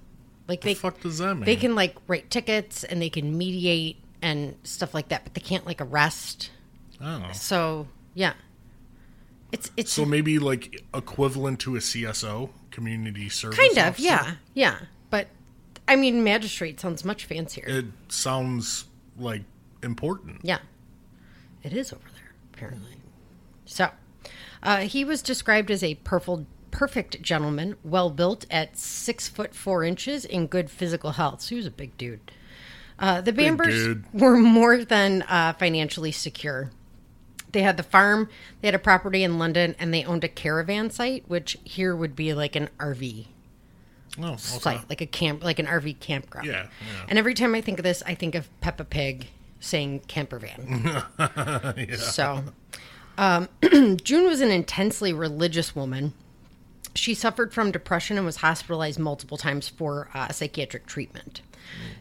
Like 0.48 0.60
The 0.60 0.68
they 0.70 0.74
fuck 0.74 1.00
does 1.00 1.18
that 1.18 1.34
mean? 1.34 1.44
they 1.44 1.56
can 1.56 1.74
like 1.74 1.96
write 2.06 2.30
tickets 2.30 2.84
and 2.84 3.02
they 3.02 3.10
can 3.10 3.36
mediate 3.36 3.96
and 4.22 4.54
stuff 4.62 4.94
like 4.94 5.08
that, 5.08 5.24
but 5.24 5.34
they 5.34 5.40
can't 5.40 5.66
like 5.66 5.80
arrest. 5.80 6.50
oh. 7.02 7.30
So 7.32 7.88
yeah, 8.14 8.34
it's 9.52 9.70
it's 9.76 9.92
So 9.92 10.04
maybe 10.04 10.38
like 10.38 10.82
equivalent 10.94 11.58
to 11.60 11.74
a 11.76 11.80
CSO, 11.80 12.50
community 12.70 13.28
service. 13.28 13.58
kind 13.58 13.72
of 13.78 13.86
officer? 13.88 14.02
yeah 14.04 14.34
yeah. 14.54 14.78
I 15.88 15.96
mean, 15.96 16.24
magistrate 16.24 16.80
sounds 16.80 17.04
much 17.04 17.24
fancier. 17.24 17.64
It 17.66 17.86
sounds 18.08 18.86
like 19.18 19.42
important. 19.82 20.40
Yeah, 20.42 20.58
it 21.62 21.72
is 21.72 21.92
over 21.92 22.08
there 22.14 22.26
apparently. 22.52 22.96
So, 23.64 23.90
uh, 24.62 24.78
he 24.78 25.04
was 25.04 25.22
described 25.22 25.70
as 25.70 25.82
a 25.82 25.96
perfect, 25.96 26.46
perfect 26.70 27.22
gentleman, 27.22 27.76
well 27.84 28.10
built, 28.10 28.46
at 28.50 28.76
six 28.76 29.28
foot 29.28 29.54
four 29.54 29.84
inches, 29.84 30.24
in 30.24 30.46
good 30.46 30.70
physical 30.70 31.12
health. 31.12 31.42
So 31.42 31.50
he 31.50 31.56
was 31.56 31.66
a 31.66 31.70
big 31.70 31.96
dude. 31.98 32.32
Uh, 32.98 33.20
the 33.20 33.32
Bambers 33.32 33.96
were 34.12 34.36
more 34.36 34.84
than 34.84 35.22
uh, 35.22 35.52
financially 35.52 36.12
secure. 36.12 36.70
They 37.52 37.62
had 37.62 37.76
the 37.76 37.82
farm, 37.82 38.28
they 38.60 38.68
had 38.68 38.74
a 38.74 38.78
property 38.78 39.22
in 39.22 39.38
London, 39.38 39.76
and 39.78 39.92
they 39.92 40.04
owned 40.04 40.24
a 40.24 40.28
caravan 40.28 40.90
site, 40.90 41.24
which 41.28 41.58
here 41.64 41.94
would 41.94 42.16
be 42.16 42.34
like 42.34 42.56
an 42.56 42.68
RV 42.78 43.26
Oh, 44.20 44.32
okay. 44.32 44.36
site, 44.38 44.88
like 44.88 45.00
a 45.00 45.06
camp, 45.06 45.44
like 45.44 45.58
an 45.58 45.66
RV 45.66 46.00
campground. 46.00 46.46
Yeah, 46.46 46.62
yeah. 46.62 47.06
And 47.08 47.18
every 47.18 47.34
time 47.34 47.54
I 47.54 47.60
think 47.60 47.78
of 47.78 47.82
this, 47.84 48.02
I 48.06 48.14
think 48.14 48.34
of 48.34 48.48
Peppa 48.60 48.84
Pig 48.84 49.28
saying 49.60 50.00
camper 50.08 50.38
van. 50.38 51.02
So, 51.96 52.44
um, 53.18 53.48
June 54.02 54.24
was 54.24 54.40
an 54.40 54.50
intensely 54.50 55.12
religious 55.12 55.74
woman. 55.74 56.12
She 56.94 57.14
suffered 57.14 57.52
from 57.52 57.70
depression 57.70 58.16
and 58.16 58.24
was 58.24 58.36
hospitalized 58.36 58.98
multiple 58.98 59.36
times 59.36 59.68
for 59.68 60.08
uh, 60.14 60.32
psychiatric 60.32 60.86
treatment. 60.86 61.42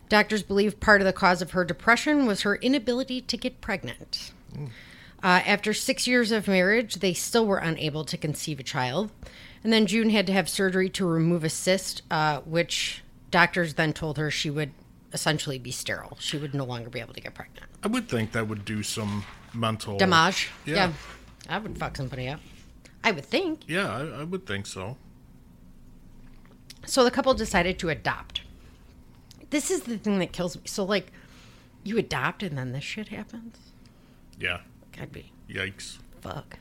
Doctors 0.10 0.44
believe 0.44 0.80
part 0.80 1.02
of 1.02 1.06
the 1.06 1.14
cause 1.14 1.42
of 1.42 1.52
her 1.52 1.66
depression 1.66 2.26
was 2.26 2.42
her 2.42 2.56
inability 2.56 3.22
to 3.22 3.38
get 3.38 3.62
pregnant. 3.62 4.32
Uh, 5.24 5.42
after 5.46 5.74
six 5.74 6.08
years 6.08 6.32
of 6.32 6.48
marriage, 6.48 6.96
they 6.96 7.14
still 7.14 7.46
were 7.46 7.58
unable 7.58 8.06
to 8.06 8.16
conceive 8.16 8.60
a 8.60 8.64
child. 8.64 9.12
And 9.66 9.74
then 9.74 9.88
June 9.88 10.12
had 10.12 10.28
to 10.28 10.34
have 10.34 10.48
surgery 10.48 10.90
to 10.90 11.08
remove 11.08 11.44
a 11.44 11.50
cyst, 11.50 12.04
uh, 12.12 12.42
which 12.42 13.02
doctors 13.32 13.74
then 13.74 13.94
told 13.94 14.20
her 14.20 14.30
she 14.30 14.52
would 14.52 14.70
essentially 15.12 15.58
be 15.58 15.72
sterile. 15.72 16.18
She 16.20 16.38
would 16.38 16.54
no 16.54 16.66
longer 16.66 16.92
be 16.92 17.00
able 17.00 17.16
to 17.16 17.20
get 17.20 17.34
pregnant. 17.34 17.66
I 17.84 17.88
would 17.88 18.08
think 18.08 18.34
that 18.34 18.48
would 18.48 18.64
do 18.64 18.84
some 18.84 19.26
mental 19.56 19.98
Damage. 19.98 20.52
Yeah. 20.68 20.76
Yeah. 20.76 20.94
I 21.50 21.58
would 21.58 21.80
fuck 21.80 21.98
somebody 21.98 22.28
up. 22.28 22.42
I 23.04 23.10
would 23.10 23.26
think. 23.26 23.62
Yeah, 23.68 23.90
I, 23.92 24.22
I 24.22 24.24
would 24.24 24.46
think 24.46 24.68
so. 24.68 24.98
So 26.86 27.04
the 27.04 27.10
couple 27.10 27.34
decided 27.34 27.80
to 27.80 27.90
adopt. 27.90 28.42
This 29.50 29.72
is 29.72 29.82
the 29.82 29.98
thing 29.98 30.20
that 30.20 30.32
kills 30.32 30.56
me. 30.56 30.62
So, 30.66 30.84
like, 30.84 31.12
you 31.84 31.98
adopt 31.98 32.44
and 32.44 32.56
then 32.56 32.72
this 32.72 32.84
shit 32.84 33.08
happens? 33.08 33.58
Yeah. 34.40 34.60
I'd 35.02 35.12
be 35.12 35.32
Yikes. 35.50 35.98
fuck. 36.22 36.60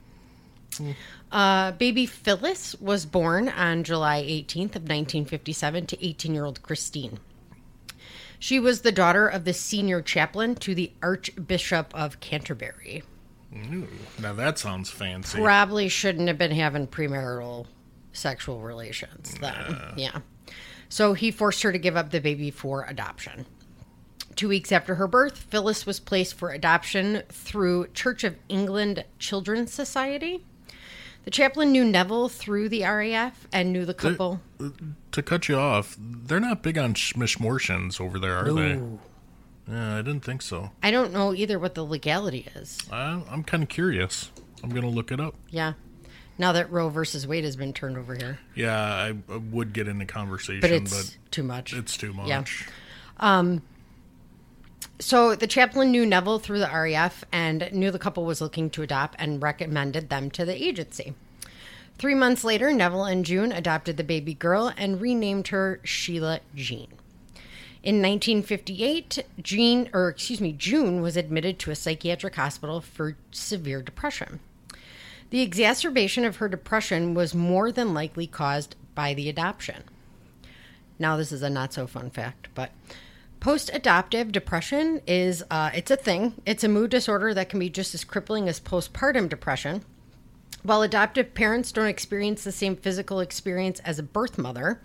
Uh, 1.33 1.73
baby 1.73 2.07
Phyllis 2.07 2.75
was 2.77 3.07
born 3.07 3.49
on 3.49 3.85
July 3.85 4.23
18th 4.23 4.77
of 4.77 4.83
1957 4.83 5.87
to 5.87 5.97
18-year-old 5.97 6.63
Christine. 6.63 7.19
She 8.39 8.61
was 8.61 8.83
the 8.83 8.93
daughter 8.93 9.27
of 9.27 9.45
the 9.45 9.55
senior 9.55 10.03
chaplain 10.03 10.55
to 10.57 10.75
the 10.75 10.93
Archbishop 11.03 11.95
of 11.95 12.21
Canterbury. 12.21 13.03
Ooh, 13.55 13.89
now 14.21 14.33
that 14.35 14.59
sounds 14.59 14.91
fancy. 14.91 15.39
Probably 15.39 15.89
shouldn't 15.89 16.29
have 16.29 16.39
been 16.39 16.51
having 16.51 16.87
premarital 16.87 17.67
sexual 18.13 18.61
relations 18.61 19.35
then. 19.41 19.79
Yeah. 19.97 20.19
So 20.89 21.15
he 21.15 21.31
forced 21.31 21.63
her 21.63 21.73
to 21.73 21.79
give 21.79 21.97
up 21.97 22.11
the 22.11 22.21
baby 22.21 22.51
for 22.51 22.85
adoption. 22.85 23.47
Two 24.37 24.49
weeks 24.49 24.73
after 24.73 24.97
her 24.97 25.07
birth, 25.07 25.39
Phyllis 25.39 25.87
was 25.87 26.01
placed 26.01 26.35
for 26.35 26.51
adoption 26.51 27.23
through 27.29 27.89
Church 27.89 28.25
of 28.25 28.37
England 28.49 29.05
Children's 29.19 29.73
Society. 29.73 30.45
The 31.25 31.31
chaplain 31.31 31.73
knew 31.73 31.85
Nevill 31.85 32.29
through 32.29 32.69
the 32.69 32.83
RAF 32.83 33.47
and 33.53 33.73
knew 33.73 33.85
the 33.85 33.95
couple. 33.95 34.41
To 35.13 35.23
cut 35.23 35.49
you 35.49 35.57
off, 35.57 35.97
they're 35.99 36.41
not 36.41 36.63
big 36.63 36.77
on 36.77 36.95
schmishmortions 36.95 38.01
over 38.01 38.19
there, 38.19 38.37
are 38.37 38.53
they? 38.53 38.81
Yeah, 39.67 39.95
I 39.95 40.03
didn't 40.03 40.21
think 40.21 40.43
so. 40.43 40.71
I 40.83 40.91
don't 40.91 41.13
know 41.13 41.33
either 41.35 41.59
what 41.59 41.75
the 41.75 41.85
legality 41.85 42.47
is. 42.55 42.79
I, 42.93 43.23
I'm 43.31 43.43
kind 43.43 43.63
of 43.63 43.71
curious. 43.71 44.31
I'm 44.63 44.69
gonna 44.71 44.91
look 44.91 45.11
it 45.11 45.21
up. 45.21 45.35
Yeah. 45.51 45.73
Now 46.37 46.53
that 46.53 46.71
Roe 46.71 46.89
versus 46.91 47.27
Wade 47.27 47.45
has 47.45 47.57
been 47.57 47.73
turned 47.73 47.97
over 47.97 48.15
here, 48.15 48.39
Yeah, 48.55 48.77
I, 48.77 49.15
I 49.33 49.37
would 49.37 49.73
get 49.73 49.89
into 49.89 50.05
conversation, 50.05 50.61
but 50.61 50.71
but 50.71 50.77
it's 50.83 51.17
too 51.31 51.43
much. 51.45 51.73
it's 51.73 51.97
too 51.97 52.13
much. 52.13 52.29
Yeah. 52.29 52.45
So 54.99 55.35
the 55.35 55.47
chaplain 55.47 55.91
knew 55.91 56.07
Nevill 56.07 56.39
through 56.39 56.61
the 56.61 56.71
RAF 56.71 57.25
and 57.33 57.69
knew 57.73 57.91
the 57.91 57.99
couple 57.99 58.25
was 58.25 58.41
looking 58.41 58.71
to 58.71 58.83
adopt 58.83 59.17
and 59.19 59.43
recommended 59.43 60.09
them 60.09 60.31
to 60.33 60.45
the 60.45 60.55
agency. 60.55 61.15
Three 61.99 62.15
months 62.15 62.45
later, 62.45 62.73
Nevill 62.73 63.05
and 63.05 63.25
June 63.25 63.53
adopted 63.53 63.97
the 63.97 64.05
baby 64.05 64.35
girl 64.35 64.73
and 64.77 65.01
renamed 65.01 65.49
her 65.49 65.81
Sheila 65.85 66.41
Jean. 66.55 66.89
In 67.83 67.97
1958, 67.97 69.25
Jean, 69.43 69.91
or 69.93 70.09
excuse 70.09 70.41
me, 70.41 70.53
June 70.53 71.03
was 71.03 71.17
admitted 71.17 71.59
to 71.59 71.71
a 71.71 71.77
psychiatric 71.77 72.35
hospital 72.35 72.81
for 72.81 73.17
severe 73.31 73.83
depression. 73.83 74.41
The 75.31 75.43
exacerbation 75.43 76.25
of 76.25 76.37
her 76.37 76.49
depression 76.49 77.13
was 77.13 77.35
more 77.35 77.71
than 77.71 77.93
likely 77.93 78.27
caused 78.27 78.75
by 78.95 79.13
the 79.13 79.29
adoption. 79.29 79.85
Now, 80.99 81.17
this 81.17 81.33
is 81.33 81.43
a 81.43 81.51
not 81.51 81.73
so 81.73 81.87
fun 81.87 82.11
fact, 82.11 82.49
but 82.55 82.71
post-adoptive 83.45 84.33
depression 84.33 85.03
is 85.07 85.45
uh, 85.51 85.71
it's 85.75 85.91
a 85.91 85.97
thing. 85.97 86.33
It's 86.47 86.65
a 86.65 86.69
mood 86.69 86.91
disorder 86.91 87.35
that 87.35 87.51
can 87.51 87.59
be 87.59 87.69
just 87.69 87.95
as 87.95 88.03
crippling 88.03 88.49
as 88.49 88.59
postpartum 88.59 89.29
depression. 89.29 89.85
While 90.63 90.81
adoptive 90.81 91.35
parents 91.35 91.71
don't 91.71 91.89
experience 91.89 92.43
the 92.43 92.53
same 92.53 92.75
physical 92.75 93.21
experience 93.21 93.81
as 93.81 93.99
a 93.99 94.03
birth 94.03 94.39
mother, 94.39 94.81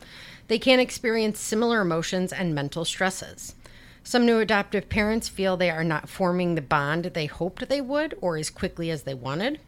they 0.49 0.59
can 0.59 0.81
experience 0.81 1.39
similar 1.39 1.79
emotions 1.79 2.33
and 2.33 2.53
mental 2.53 2.83
stresses. 2.83 3.55
Some 4.03 4.25
new 4.25 4.39
adoptive 4.39 4.89
parents 4.89 5.29
feel 5.29 5.55
they 5.55 5.69
are 5.69 5.85
not 5.85 6.09
forming 6.09 6.55
the 6.55 6.61
bond 6.61 7.05
they 7.13 7.27
hoped 7.27 7.69
they 7.69 7.79
would 7.79 8.17
or 8.19 8.35
as 8.35 8.49
quickly 8.49 8.91
as 8.91 9.03
they 9.03 9.13
wanted. 9.13 9.61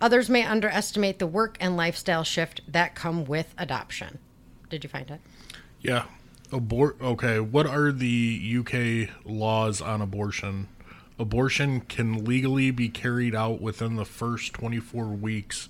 Others 0.00 0.28
may 0.28 0.42
underestimate 0.42 1.20
the 1.20 1.28
work 1.28 1.56
and 1.60 1.76
lifestyle 1.76 2.24
shift 2.24 2.60
that 2.66 2.96
come 2.96 3.24
with 3.24 3.54
adoption. 3.56 4.18
Did 4.68 4.82
you 4.82 4.90
find 4.90 5.12
it? 5.12 5.20
Yeah. 5.80 6.06
Abort. 6.52 7.00
Okay. 7.00 7.40
What 7.40 7.66
are 7.66 7.90
the 7.92 8.56
UK 8.58 9.10
laws 9.24 9.80
on 9.80 10.00
abortion? 10.02 10.68
Abortion 11.18 11.80
can 11.82 12.24
legally 12.24 12.70
be 12.70 12.88
carried 12.88 13.34
out 13.34 13.60
within 13.60 13.96
the 13.96 14.04
first 14.04 14.52
24 14.52 15.06
weeks 15.06 15.68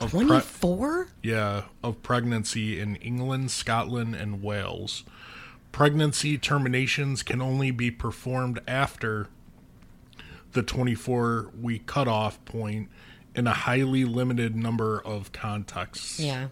of 0.00 0.10
pre- 0.10 0.26
24? 0.26 1.08
yeah 1.22 1.62
of 1.82 2.02
pregnancy 2.02 2.80
in 2.80 2.96
England, 2.96 3.50
Scotland, 3.50 4.14
and 4.14 4.42
Wales. 4.42 5.04
Pregnancy 5.72 6.38
terminations 6.38 7.22
can 7.22 7.42
only 7.42 7.70
be 7.70 7.90
performed 7.90 8.60
after 8.66 9.28
the 10.52 10.62
24 10.62 11.50
week 11.60 11.86
cutoff 11.86 12.42
point 12.44 12.88
in 13.34 13.46
a 13.48 13.52
highly 13.52 14.04
limited 14.04 14.54
number 14.54 15.00
of 15.00 15.32
contexts 15.32 16.20
Yeah. 16.20 16.48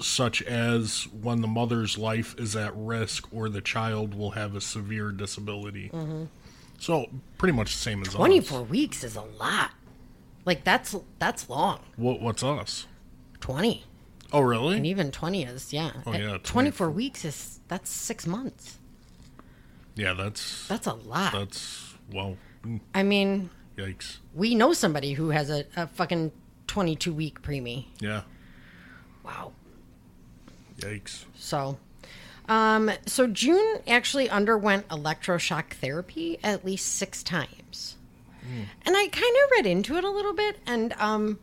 Such 0.00 0.42
as 0.42 1.08
when 1.20 1.40
the 1.40 1.48
mother's 1.48 1.98
life 1.98 2.34
is 2.38 2.54
at 2.56 2.72
risk 2.76 3.28
or 3.32 3.48
the 3.48 3.60
child 3.60 4.14
will 4.14 4.32
have 4.32 4.54
a 4.54 4.60
severe 4.60 5.10
disability. 5.10 5.90
So 6.78 7.06
pretty 7.38 7.52
much 7.52 7.72
the 7.72 7.78
same 7.78 8.02
as 8.02 8.08
us. 8.08 8.14
24 8.14 8.62
weeks 8.64 9.04
is 9.04 9.16
a 9.16 9.22
lot. 9.22 9.70
Like 10.44 10.64
that's 10.64 10.94
that's 11.18 11.48
long. 11.48 11.80
What, 11.96 12.20
what's 12.20 12.42
us? 12.42 12.86
20. 13.40 13.84
Oh, 14.32 14.40
really? 14.40 14.76
And 14.76 14.86
even 14.86 15.10
20 15.10 15.44
is, 15.44 15.72
yeah. 15.72 15.92
Oh, 16.06 16.12
yeah, 16.12 16.38
24 16.42 16.90
weeks 16.90 17.24
is, 17.24 17.60
that's 17.68 17.90
six 17.90 18.26
months. 18.26 18.78
Yeah, 19.94 20.14
that's 20.14 20.66
That's 20.68 20.86
a 20.86 20.94
lot. 20.94 21.32
that's 21.34 21.94
well, 22.10 22.38
mm, 22.64 22.80
I 22.94 23.02
mean, 23.02 23.50
yikes. 23.76 24.18
we 24.34 24.54
know 24.54 24.72
somebody 24.72 25.12
who 25.12 25.28
has 25.30 25.50
a, 25.50 25.64
a 25.76 25.86
fucking 25.86 26.32
22 26.66 27.12
week 27.12 27.42
preemie. 27.42 27.86
Yeah, 28.00 28.22
Wow. 29.22 29.52
Yikes. 30.82 31.24
So, 31.34 31.78
um, 32.48 32.90
so 33.06 33.26
June 33.26 33.78
actually 33.86 34.28
underwent 34.28 34.88
electroshock 34.88 35.70
therapy 35.74 36.38
at 36.42 36.64
least 36.64 36.94
six 36.94 37.22
times, 37.22 37.96
and 38.84 38.96
I 38.96 39.08
kind 39.08 39.36
of 39.44 39.50
read 39.52 39.66
into 39.66 39.96
it 39.96 40.04
a 40.04 40.10
little 40.10 40.34
bit. 40.34 40.58
And 40.66 40.92
um, 40.94 41.38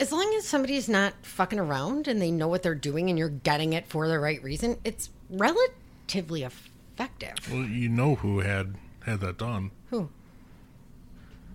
as 0.00 0.12
long 0.12 0.32
as 0.38 0.46
somebody's 0.46 0.88
not 0.88 1.14
fucking 1.22 1.58
around 1.58 2.06
and 2.08 2.22
they 2.22 2.30
know 2.30 2.48
what 2.48 2.62
they're 2.62 2.74
doing 2.74 3.10
and 3.10 3.18
you're 3.18 3.28
getting 3.28 3.72
it 3.72 3.86
for 3.88 4.06
the 4.08 4.18
right 4.18 4.42
reason, 4.42 4.78
it's 4.84 5.10
relatively 5.28 6.44
effective. 6.44 7.34
Well, 7.50 7.64
you 7.64 7.88
know 7.88 8.14
who 8.14 8.40
had 8.40 8.76
had 9.04 9.20
that 9.20 9.38
done. 9.38 9.72
Who? 9.90 10.08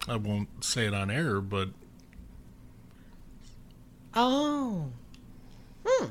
I 0.08 0.18
won't 0.18 0.64
say 0.64 0.88
it 0.88 0.94
on 0.94 1.10
air, 1.10 1.40
but 1.40 1.70
Oh, 4.16 4.88
hmm. 5.86 6.06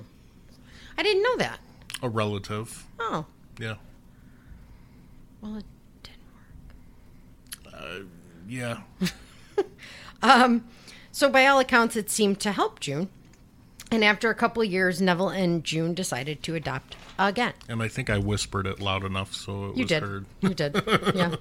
I 0.99 1.03
didn't 1.03 1.23
know 1.23 1.37
that. 1.39 1.59
a 2.03 2.09
relative. 2.09 2.85
Oh, 2.99 3.27
Yeah, 3.59 3.75
well, 5.41 5.57
it 5.57 5.65
didn't 6.03 6.19
work. 7.95 8.07
yeah. 8.49 8.81
um, 10.23 10.65
So, 11.11 11.29
by 11.29 11.47
all 11.47 11.59
accounts, 11.59 11.95
it 11.97 12.11
seemed 12.11 12.41
to 12.41 12.53
help 12.53 12.81
June. 12.81 13.09
And 13.91 14.03
after 14.03 14.31
a 14.31 14.35
couple 14.35 14.63
of 14.63 14.71
years, 14.73 15.03
Nevill 15.03 15.29
and 15.29 15.63
June 15.63 15.93
decided 15.93 16.43
to 16.45 16.55
adopt 16.55 16.97
again. 17.19 17.53
And 17.69 17.83
I 17.83 17.89
think 17.89 18.09
I 18.09 18.17
whispered 18.17 18.67
it 18.67 18.81
loud 18.81 19.05
enough 19.05 19.35
so 19.35 19.67
it 19.67 19.77
You 19.77 19.83
was 19.83 19.89
did. 19.89 20.03
heard. 20.03 20.25
You 20.41 20.55
did. 20.55 20.83
Yeah. 21.15 21.35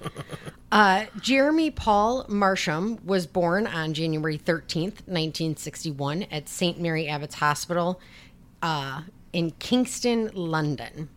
Uh, 0.70 1.06
Jeremy 1.20 1.70
Paul 1.70 2.26
Marsham 2.28 2.98
was 3.06 3.26
born 3.26 3.66
on 3.66 3.94
January 3.94 4.36
13th, 4.38 5.00
1961, 5.06 6.24
at 6.24 6.46
St. 6.48 6.78
Mary 6.78 7.08
Abbott's 7.08 7.36
Hospital 7.36 7.98
uh, 8.60 9.02
in 9.32 9.50
Kingston, 9.52 10.30
London. 10.34 11.08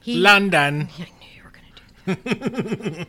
He, 0.00 0.16
London. 0.16 0.88
I 0.98 1.02
knew 1.02 1.28
you 1.36 1.42
were 1.42 1.52
going 1.52 2.16
to 2.16 2.74
do 2.74 2.94
that. 2.94 3.08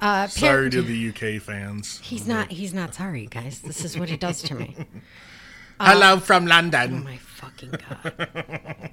uh, 0.00 0.26
Sorry 0.28 0.70
to 0.70 0.82
the 0.82 1.08
UK 1.08 1.42
fans. 1.42 1.98
He's 2.02 2.26
not. 2.26 2.50
He's 2.52 2.72
not 2.74 2.94
sorry, 2.94 3.26
guys. 3.26 3.60
This 3.60 3.84
is 3.84 3.98
what 3.98 4.08
he 4.08 4.16
does 4.16 4.42
to 4.42 4.54
me. 4.54 4.76
Hello 5.80 6.18
from 6.18 6.44
Oh 6.44 6.50
London. 6.50 7.02
my 7.02 7.16
fucking 7.16 7.70
god! 7.72 8.90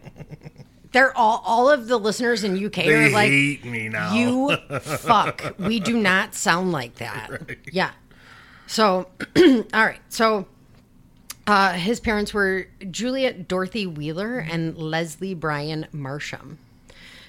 They're 0.92 1.16
all. 1.16 1.44
All 1.46 1.70
of 1.70 1.88
the 1.88 2.00
listeners 2.00 2.44
in 2.44 2.54
UK 2.66 2.74
They 2.74 2.94
are 2.96 3.10
like, 3.12 3.30
hate 3.30 3.64
me 3.64 3.90
now. 3.90 4.14
You 4.16 4.58
fuck. 4.80 5.54
We 5.60 5.80
do 5.80 5.96
not 5.96 6.34
sound 6.34 6.72
like 6.72 6.96
that. 6.96 7.30
Yeah. 7.72 7.92
So, 8.66 9.08
all 9.38 9.64
right. 9.74 10.00
So, 10.10 10.48
uh, 11.50 11.74
his 11.74 12.00
parents 12.00 12.34
were 12.34 12.68
Juliet 12.92 13.48
Dorothy 13.48 13.88
Wheeler 13.88 14.38
and 14.38 14.78
Leslie 14.78 15.34
Bryan 15.34 15.88
Marsham. 15.92 16.60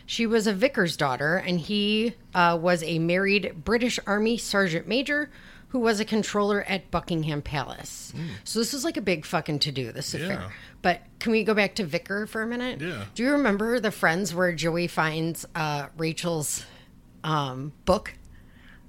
She 0.04 0.26
was 0.26 0.46
a 0.46 0.52
vicar's 0.52 0.96
daughter, 0.96 1.37
and 1.37 1.59
he 1.59 2.14
uh, 2.35 2.59
was 2.61 2.83
a 2.83 2.98
married 2.98 3.64
British 3.64 3.98
Army 4.06 4.37
sergeant 4.37 4.87
major 4.87 5.30
who 5.68 5.78
was 5.78 6.00
a 6.00 6.04
controller 6.04 6.64
at 6.64 6.90
Buckingham 6.90 7.42
Palace. 7.42 8.12
So 8.42 8.59
this 8.59 8.72
was 8.72 8.85
like 8.85 8.96
a 8.96 9.00
big 9.00 9.24
fucking 9.24 9.61
to 9.61 9.72
do. 9.72 9.92
This 9.92 10.12
affair. 10.14 10.28
Yeah. 10.28 10.50
But 10.83 11.02
can 11.20 11.30
we 11.30 11.44
go 11.44 11.54
back 11.54 11.76
to 11.76 11.85
vicar 11.85 12.26
for 12.26 12.42
a 12.42 12.46
minute? 12.46 12.80
Yeah. 12.80 13.04
Do 13.14 13.22
you 13.22 13.30
remember 13.30 13.78
the 13.78 13.92
Friends 13.92 14.35
where 14.35 14.52
Joey 14.52 14.88
finds 14.88 15.46
uh, 15.54 15.87
Rachel's 15.96 16.66
um, 17.22 17.72
book 17.85 18.14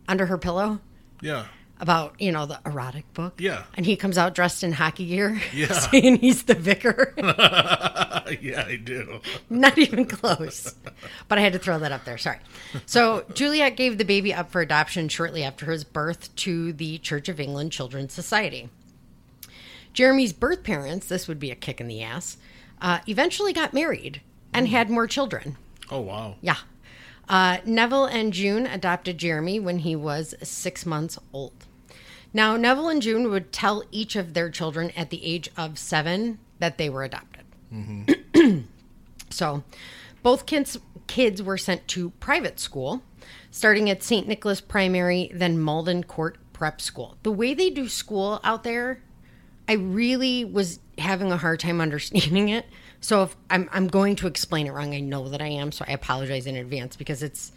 under 0.07 0.25
her 0.25 0.39
pillow 0.39 0.79
yeah. 1.21 1.45
About 1.81 2.13
you 2.21 2.31
know 2.31 2.45
the 2.45 2.59
erotic 2.63 3.11
book? 3.15 3.33
Yeah. 3.41 3.63
And 3.73 3.87
he 3.87 3.95
comes 3.95 4.15
out 4.15 4.35
dressed 4.35 4.63
in 4.63 4.71
hockey 4.73 5.07
gear, 5.07 5.41
Yeah. 5.51 5.71
saying 5.91 6.17
he's 6.17 6.43
the 6.43 6.53
vicar. 6.53 7.13
yeah, 7.17 8.65
I 8.67 8.79
do. 8.81 9.19
Not 9.49 9.79
even 9.79 10.05
close. 10.05 10.75
But 11.27 11.39
I 11.39 11.41
had 11.41 11.53
to 11.53 11.59
throw 11.59 11.79
that 11.79 11.91
up 11.91 12.05
there. 12.05 12.19
Sorry. 12.19 12.37
So 12.85 13.25
Juliet 13.33 13.75
gave 13.75 13.97
the 13.97 14.05
baby 14.05 14.31
up 14.31 14.51
for 14.51 14.61
adoption 14.61 15.09
shortly 15.09 15.43
after 15.43 15.71
his 15.71 15.83
birth 15.83 16.33
to 16.37 16.71
the 16.71 16.99
Church 16.99 17.27
of 17.27 17.39
England 17.39 17.71
Children's 17.71 18.13
Society. 18.13 18.69
Jeremy's 19.93 20.33
birth 20.33 20.63
parents, 20.63 21.07
this 21.07 21.27
would 21.27 21.39
be 21.39 21.49
a 21.51 21.55
kick 21.55 21.81
in 21.81 21.87
the 21.87 22.03
ass, 22.03 22.37
uh, 22.79 22.99
eventually 23.07 23.53
got 23.53 23.73
married 23.73 24.21
and 24.53 24.67
had 24.67 24.89
more 24.91 25.07
children. 25.07 25.57
Oh 25.89 26.01
wow. 26.01 26.35
Yeah. 26.41 26.57
Uh, 27.27 27.57
Nevill 27.65 28.05
and 28.05 28.33
June 28.33 28.67
adopted 28.67 29.17
Jeremy 29.17 29.59
when 29.59 29.79
he 29.79 29.95
was 29.95 30.35
six 30.43 30.85
months 30.85 31.17
old. 31.33 31.65
Now, 32.33 32.55
Nevill 32.55 32.89
and 32.89 33.01
June 33.01 33.29
would 33.29 33.51
tell 33.51 33.83
each 33.91 34.15
of 34.15 34.33
their 34.33 34.49
children 34.49 34.91
at 34.91 35.09
the 35.09 35.23
age 35.25 35.49
of 35.57 35.77
seven 35.77 36.39
that 36.59 36.77
they 36.77 36.89
were 36.89 37.03
adopted. 37.03 37.43
Mm-hmm. 37.73 38.59
so, 39.29 39.63
both 40.23 40.45
kids, 40.45 40.77
kids 41.07 41.41
were 41.41 41.57
sent 41.57 41.87
to 41.89 42.11
private 42.11 42.59
school, 42.59 43.01
starting 43.49 43.89
at 43.89 44.03
St. 44.03 44.27
Nicholas 44.27 44.61
Primary, 44.61 45.29
then 45.33 45.59
Maldon 45.59 46.03
Court 46.03 46.37
Prep 46.53 46.79
School. 46.79 47.17
The 47.23 47.31
way 47.31 47.53
they 47.53 47.69
do 47.69 47.89
school 47.89 48.39
out 48.43 48.63
there, 48.63 49.01
I 49.67 49.73
really 49.73 50.45
was 50.45 50.79
having 50.97 51.31
a 51.31 51.37
hard 51.37 51.59
time 51.59 51.81
understanding 51.81 52.49
it. 52.49 52.65
So 53.01 53.23
if 53.23 53.35
I'm 53.49 53.67
I'm 53.73 53.87
going 53.87 54.15
to 54.17 54.27
explain 54.27 54.67
it 54.67 54.71
wrong, 54.71 54.93
I 54.93 54.99
know 54.99 55.27
that 55.29 55.41
I 55.41 55.47
am, 55.47 55.71
so 55.71 55.83
I 55.87 55.93
apologize 55.93 56.45
in 56.45 56.55
advance 56.55 56.95
because 56.95 57.23
it's 57.23 57.51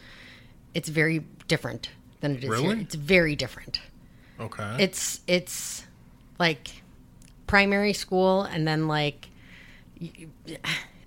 it's 0.72 0.88
very 0.88 1.26
different 1.48 1.90
than 2.20 2.36
it 2.36 2.44
is 2.44 2.58
here. 2.58 2.76
It's 2.78 2.94
very 2.94 3.36
different. 3.36 3.80
Okay. 4.40 4.76
It's 4.80 5.20
it's 5.26 5.84
like 6.38 6.68
primary 7.46 7.92
school 7.92 8.42
and 8.42 8.66
then 8.66 8.88
like 8.88 9.28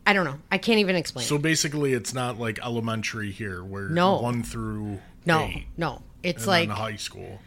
I 0.06 0.14
don't 0.14 0.24
know. 0.26 0.40
I 0.52 0.58
can't 0.58 0.80
even 0.80 0.96
explain 0.96 1.26
so 1.26 1.36
it. 1.36 1.42
basically, 1.42 1.94
it's 1.94 2.14
not 2.14 2.40
like 2.40 2.60
elementary 2.64 3.32
here, 3.32 3.64
where 3.64 3.90
No. 3.90 4.18
one 4.20 4.44
through 4.44 5.00
No, 5.26 5.42
eight, 5.44 5.66
no. 5.76 6.02
It's 6.24 6.48
like 6.48 6.70
high 6.70 6.96
school. 6.96 7.40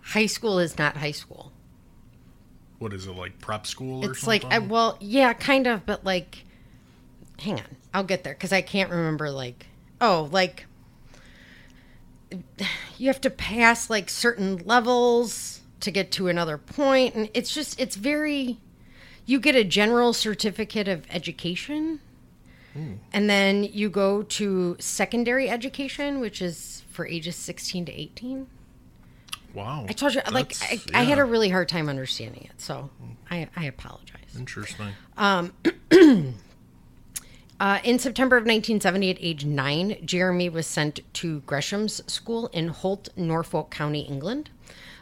high 0.00 0.26
school 0.26 0.58
is 0.58 0.76
not 0.78 0.96
high 0.96 1.12
school. 1.12 1.52
What 2.78 2.92
is 2.92 3.06
it 3.06 3.12
like 3.12 3.38
prep 3.40 3.66
school? 3.66 4.04
Or 4.04 4.10
It's 4.10 4.26
like 4.26 4.44
I, 4.46 4.58
well, 4.58 4.96
yeah, 5.00 5.32
kind 5.34 5.66
of, 5.66 5.86
but 5.86 6.04
like 6.04 6.44
hang 7.38 7.54
on. 7.60 7.76
I'll 7.94 8.04
get 8.04 8.24
there 8.24 8.34
cuz 8.34 8.52
I 8.52 8.62
can't 8.62 8.90
remember 8.90 9.30
like 9.30 9.66
oh, 10.00 10.28
like 10.32 10.66
you 12.98 13.06
have 13.06 13.20
to 13.20 13.30
pass 13.30 13.90
like 13.90 14.08
certain 14.08 14.58
levels 14.64 15.60
to 15.80 15.90
get 15.90 16.12
to 16.12 16.28
another 16.28 16.58
point 16.58 17.14
and 17.14 17.30
it's 17.34 17.52
just 17.52 17.80
it's 17.80 17.96
very 17.96 18.58
you 19.26 19.40
get 19.40 19.54
a 19.54 19.64
general 19.64 20.12
certificate 20.12 20.88
of 20.88 21.06
education 21.10 22.00
hmm. 22.72 22.94
and 23.12 23.30
then 23.30 23.64
you 23.64 23.88
go 23.88 24.22
to 24.22 24.76
secondary 24.78 25.48
education 25.48 26.20
which 26.20 26.42
is 26.42 26.82
for 26.90 27.06
ages 27.06 27.36
16 27.36 27.86
to 27.86 27.92
18 27.92 28.46
wow. 29.54 29.86
i 29.88 29.92
told 29.92 30.14
you 30.14 30.20
like 30.30 30.54
I, 30.62 30.80
I 30.94 31.02
had 31.04 31.18
a 31.18 31.24
really 31.24 31.48
hard 31.48 31.68
time 31.68 31.88
understanding 31.88 32.44
it 32.44 32.60
so 32.60 32.90
i, 33.30 33.48
I 33.56 33.64
apologize 33.64 34.20
interesting. 34.36 34.88
Um, 35.16 35.52
Uh, 37.60 37.78
in 37.84 37.98
September 37.98 38.36
of 38.38 38.42
1970, 38.42 39.10
at 39.10 39.16
age 39.20 39.44
nine, 39.44 39.96
Jeremy 40.02 40.48
was 40.48 40.66
sent 40.66 41.00
to 41.12 41.40
Gresham's 41.40 42.02
School 42.10 42.46
in 42.54 42.68
Holt, 42.68 43.10
Norfolk 43.16 43.70
County, 43.70 44.00
England. 44.00 44.48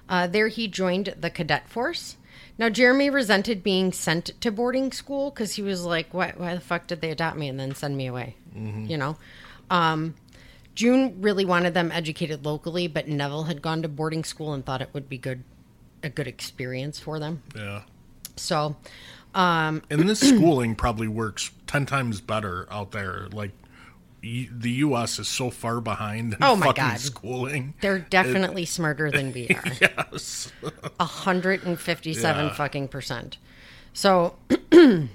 Uh, 0.09 0.27
there, 0.27 0.49
he 0.49 0.67
joined 0.67 1.15
the 1.17 1.31
cadet 1.31 1.69
force. 1.69 2.17
Now, 2.59 2.69
Jeremy 2.69 3.11
resented 3.11 3.63
being 3.63 3.93
sent 3.93 4.33
to 4.41 4.51
boarding 4.51 4.91
school 4.91 5.31
because 5.31 5.55
he 5.55 5.63
was 5.63 5.85
like, 5.85 6.13
why, 6.13 6.33
why 6.37 6.55
the 6.57 6.61
fuck 6.61 6.89
did 6.89 7.01
they 7.01 7.13
adopt 7.13 7.37
me 7.37 7.49
and 7.49 7.61
then 7.61 7.77
send 7.77 7.97
me 7.97 8.09
away? 8.09 8.35
You 8.89 8.97
know? 8.97 9.17
Um, 9.71 10.17
June 10.75 11.21
really 11.21 11.45
wanted 11.45 11.75
them 11.75 11.93
educated 11.93 12.45
locally, 12.45 12.89
but 12.89 13.07
Nevill 13.07 13.45
had 13.45 13.63
gone 13.63 13.83
to 13.83 13.89
boarding 13.89 14.25
school 14.25 14.53
and 14.53 14.67
thought 14.67 14.83
it 14.83 14.89
would 14.93 15.09
be 15.09 15.19
good, 15.19 15.45
a 16.03 16.09
good 16.09 16.27
experience 16.27 16.99
for 16.99 17.21
them. 17.21 17.43
Yeah. 17.55 17.83
So, 18.35 18.75
um, 19.35 19.83
And 19.91 20.09
this 20.09 20.21
schooling 20.29 20.75
probably 20.75 21.07
works 21.07 21.53
ten 21.69 21.87
times 21.87 22.21
better 22.21 22.67
out 22.71 22.91
there. 22.91 23.29
Like 23.33 23.53
the 24.21 24.71
U.S. 24.71 25.21
is 25.21 25.29
so 25.29 25.49
far 25.49 25.81
behind 25.81 26.33
in 26.33 26.39
Oh 26.43 26.57
my 26.57 26.67
fucking 26.67 26.83
God. 26.85 26.99
schooling. 26.99 27.75
they're 27.81 28.01
definitely 28.01 28.65
smarter 28.65 29.13
than 29.13 29.33
we 29.33 29.49
are. 29.55 29.73
Yes. 29.81 30.51
157 30.97 32.45
Yeah. 32.47 32.53
fucking 32.53 32.89
percent. 32.89 33.39
So, 33.93 34.35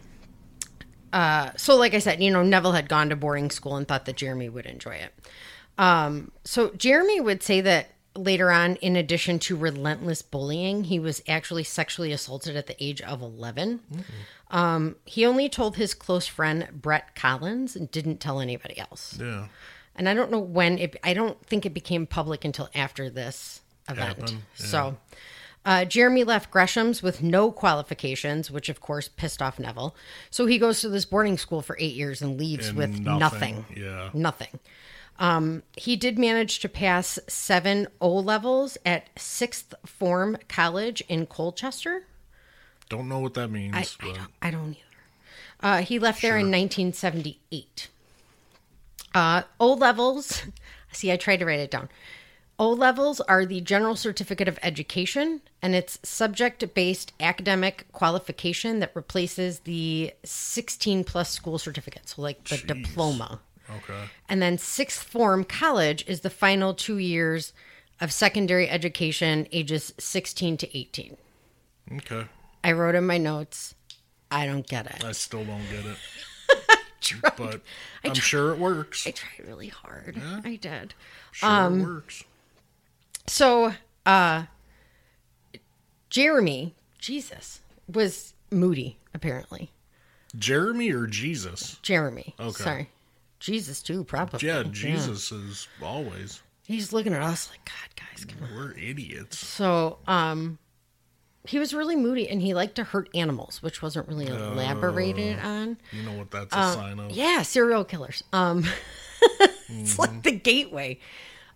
uh, 1.14 1.50
so 1.58 1.76
like 1.76 1.94
I 1.94 2.00
said, 2.00 2.22
you 2.24 2.32
know, 2.32 2.44
Nevill 2.44 2.72
had 2.74 2.90
gone 2.90 3.10
to 3.10 3.16
boarding 3.16 3.50
school 3.52 3.76
and 3.76 3.88
thought 3.88 4.06
that 4.06 4.16
Jeremy 4.18 4.50
would 4.50 4.66
enjoy 4.66 4.96
it. 4.96 5.14
Um, 5.78 6.32
so 6.44 6.72
Jeremy 6.72 7.20
would 7.22 7.44
say 7.44 7.62
that 7.62 7.90
later 8.16 8.52
on, 8.52 8.76
in 8.78 8.96
addition 8.96 9.40
to 9.40 9.56
relentless 9.56 10.22
bullying, 10.22 10.86
he 10.86 11.00
was 11.00 11.22
actually 11.28 11.64
sexually 11.64 12.12
assaulted 12.12 12.56
at 12.56 12.68
the 12.68 12.84
age 12.84 13.02
of 13.02 13.22
11. 13.22 13.80
Um, 14.54 14.96
he 15.06 15.26
only 15.26 15.50
told 15.50 15.76
his 15.76 15.94
close 15.94 16.28
friend 16.28 16.70
Brett 16.72 17.16
Collins 17.16 17.76
and 17.76 17.90
didn't 17.92 18.20
tell 18.20 18.40
anybody 18.40 18.80
else. 18.80 19.18
Yeah. 19.20 19.48
And 19.96 20.08
I 20.08 20.14
don't 20.14 20.32
know 20.32 20.40
when 20.40 20.78
it, 20.78 20.96
I 21.04 21.14
don't 21.14 21.44
think 21.46 21.66
it 21.66 21.74
became 21.74 22.06
public 22.06 22.46
until 22.46 22.70
after 22.76 23.10
this 23.10 23.62
event. 23.90 24.08
Happened, 24.20 24.32
yeah. 24.60 24.66
So, 24.66 24.98
uh, 25.66 25.86
Jeremy 25.86 26.24
left 26.24 26.52
Gresham's 26.52 27.02
with 27.02 27.24
no 27.24 27.52
qualifications, 27.52 28.52
which 28.52 28.70
of 28.70 28.80
course 28.80 29.08
pissed 29.08 29.42
off 29.42 29.58
Nevill. 29.60 29.96
So 30.30 30.46
he 30.46 30.58
goes 30.60 30.82
to 30.82 30.90
this 30.90 31.06
boarding 31.06 31.38
school 31.38 31.62
for 31.62 31.76
eight 31.80 31.96
years 31.96 32.22
and 32.22 32.38
leaves 32.40 32.68
And 32.70 32.78
with 32.78 33.00
nothing, 33.00 33.20
nothing. 33.20 33.66
yeah. 33.76 34.10
Nothing. 34.14 34.60
Um, 35.20 35.64
he 35.78 35.96
did 35.96 36.20
manage 36.20 36.60
to 36.60 36.70
pass 36.70 37.18
seven 37.28 37.88
O 38.02 38.12
levels 38.14 38.78
at 38.86 39.10
sixth 39.18 39.74
form 39.86 40.38
college 40.48 41.02
in 41.08 41.26
Colchester. 41.28 42.06
Don't 42.94 43.10
know 43.10 43.18
what 43.18 43.34
that 43.34 43.50
means, 43.50 43.74
I, 43.74 43.88
I, 44.02 44.12
don't, 44.14 44.32
I 44.44 44.52
don't 44.52 44.70
either. 44.70 44.80
Uh, 45.60 45.82
he 45.82 45.98
left 45.98 46.22
there 46.22 46.38
in 46.38 46.52
1978. 46.52 47.88
Uh, 49.16 49.42
o 49.60 49.74
levels, 49.74 50.44
see, 50.92 51.12
I 51.12 51.18
tried 51.18 51.38
to 51.38 51.46
write 51.46 51.60
it 51.60 51.72
down. 51.72 51.90
O 52.60 52.70
levels 52.70 53.20
are 53.22 53.48
the 53.48 53.62
General 53.62 53.96
Certificate 53.96 54.48
of 54.48 54.60
Education, 54.62 55.42
and 55.60 55.74
it's 55.74 55.98
subject 56.04 56.72
based 56.76 57.14
academic 57.20 57.88
qualification 57.94 58.80
that 58.80 58.92
replaces 58.94 59.62
the 59.62 60.14
16 60.24 61.04
plus 61.04 61.32
school 61.32 61.58
certificate, 61.58 62.10
so 62.10 62.22
like 62.22 62.44
the 62.44 62.58
diploma. 62.58 63.40
okay. 63.72 64.04
And 64.30 64.40
then 64.40 64.60
sixth 64.60 65.02
form 65.02 65.46
college 65.46 66.06
is 66.08 66.22
the 66.22 66.30
final 66.30 66.76
two 66.76 67.00
years 67.00 67.54
of 68.00 68.14
secondary 68.14 68.70
education, 68.70 69.48
ages 69.52 69.96
16 69.98 70.58
to 70.58 70.78
18. 70.78 71.18
Okay. 71.94 72.28
I 72.64 72.72
wrote 72.72 72.96
in 72.96 73.06
my 73.06 73.18
notes, 73.18 73.76
I 74.32 74.46
don't 74.46 74.68
get 74.68 74.88
it. 74.88 75.04
I 75.04 75.12
still 75.12 75.44
don't 75.44 75.64
get 75.70 75.86
it. 75.86 75.98
but 77.38 77.62
I'm 78.04 78.14
sure 78.14 78.52
it 78.52 78.60
works. 78.60 79.06
I 79.06 79.12
tried 79.12 79.48
really 79.48 79.68
hard. 79.68 80.22
I 80.44 80.56
did. 80.56 80.94
Sure 81.32 81.50
um, 81.50 81.82
it 81.82 81.84
works. 81.84 82.24
So, 83.28 83.74
uh, 84.06 84.46
Jeremy, 86.10 86.76
Jesus, 87.00 87.62
was 87.92 88.34
moody, 88.52 88.98
apparently. 89.14 89.72
Jeremy 90.36 90.92
or 90.92 91.06
Jesus? 91.06 91.78
Jeremy. 91.82 92.36
Okay. 92.40 92.64
Sorry. 92.64 92.90
Jesus, 93.40 93.82
too, 93.82 94.04
probably. 94.04 94.48
Yeah, 94.48 94.64
Jesus 94.64 95.32
is 95.32 95.68
always. 95.82 96.42
He's 96.66 96.94
looking 96.94 97.14
at 97.14 97.22
us 97.22 97.50
like, 97.50 97.66
God, 97.66 98.08
guys, 98.08 98.26
come 98.26 98.44
on. 98.44 98.56
We're 98.56 98.72
idiots. 98.72 99.38
So, 99.38 99.98
um, 100.08 100.58
he 101.46 101.60
was 101.60 101.74
really 101.74 101.96
moody 101.96 102.30
and 102.30 102.42
he 102.42 102.54
liked 102.54 102.76
to 102.76 102.84
hurt 102.84 103.10
animals, 103.14 103.62
which 103.62 103.82
wasn't 103.82 104.08
really 104.08 104.28
elaborated 104.28 105.40
on. 105.40 105.78
You 105.92 106.04
know 106.04 106.18
what 106.18 106.32
that's 106.32 106.56
a 106.56 106.74
sign 106.74 107.00
of? 107.00 107.12
Yeah, 107.12 107.42
serial 107.42 107.84
killers. 107.84 108.24
Um, 108.32 108.66
it's 109.70 110.00
like 110.00 110.24
the 110.24 110.32
gateway. 110.32 111.00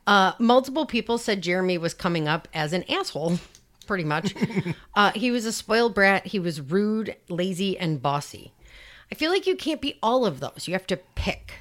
Uh, 0.05 0.33
multiple 0.39 0.85
people 0.85 1.17
said 1.17 1.41
Jeremy 1.41 1.77
was 1.77 1.93
coming 1.93 2.27
up 2.27 2.47
as 2.53 2.73
an 2.73 2.83
asshole, 2.89 3.39
pretty 3.85 4.03
much. 4.03 4.35
uh, 4.95 5.11
he 5.15 5.31
was 5.31 5.45
a 5.45 5.51
spoiled 5.51 5.93
brat. 5.93 6.27
He 6.27 6.39
was 6.39 6.59
rude, 6.59 7.15
lazy, 7.29 7.77
and 7.77 8.01
bossy. 8.01 8.53
I 9.11 9.15
feel 9.15 9.31
like 9.31 9.47
you 9.47 9.55
can't 9.55 9.81
be 9.81 9.97
all 10.03 10.25
of 10.25 10.39
those. 10.41 10.67
You 10.67 10.73
have 10.73 10.87
to 10.87 10.97
pick. 11.15 11.53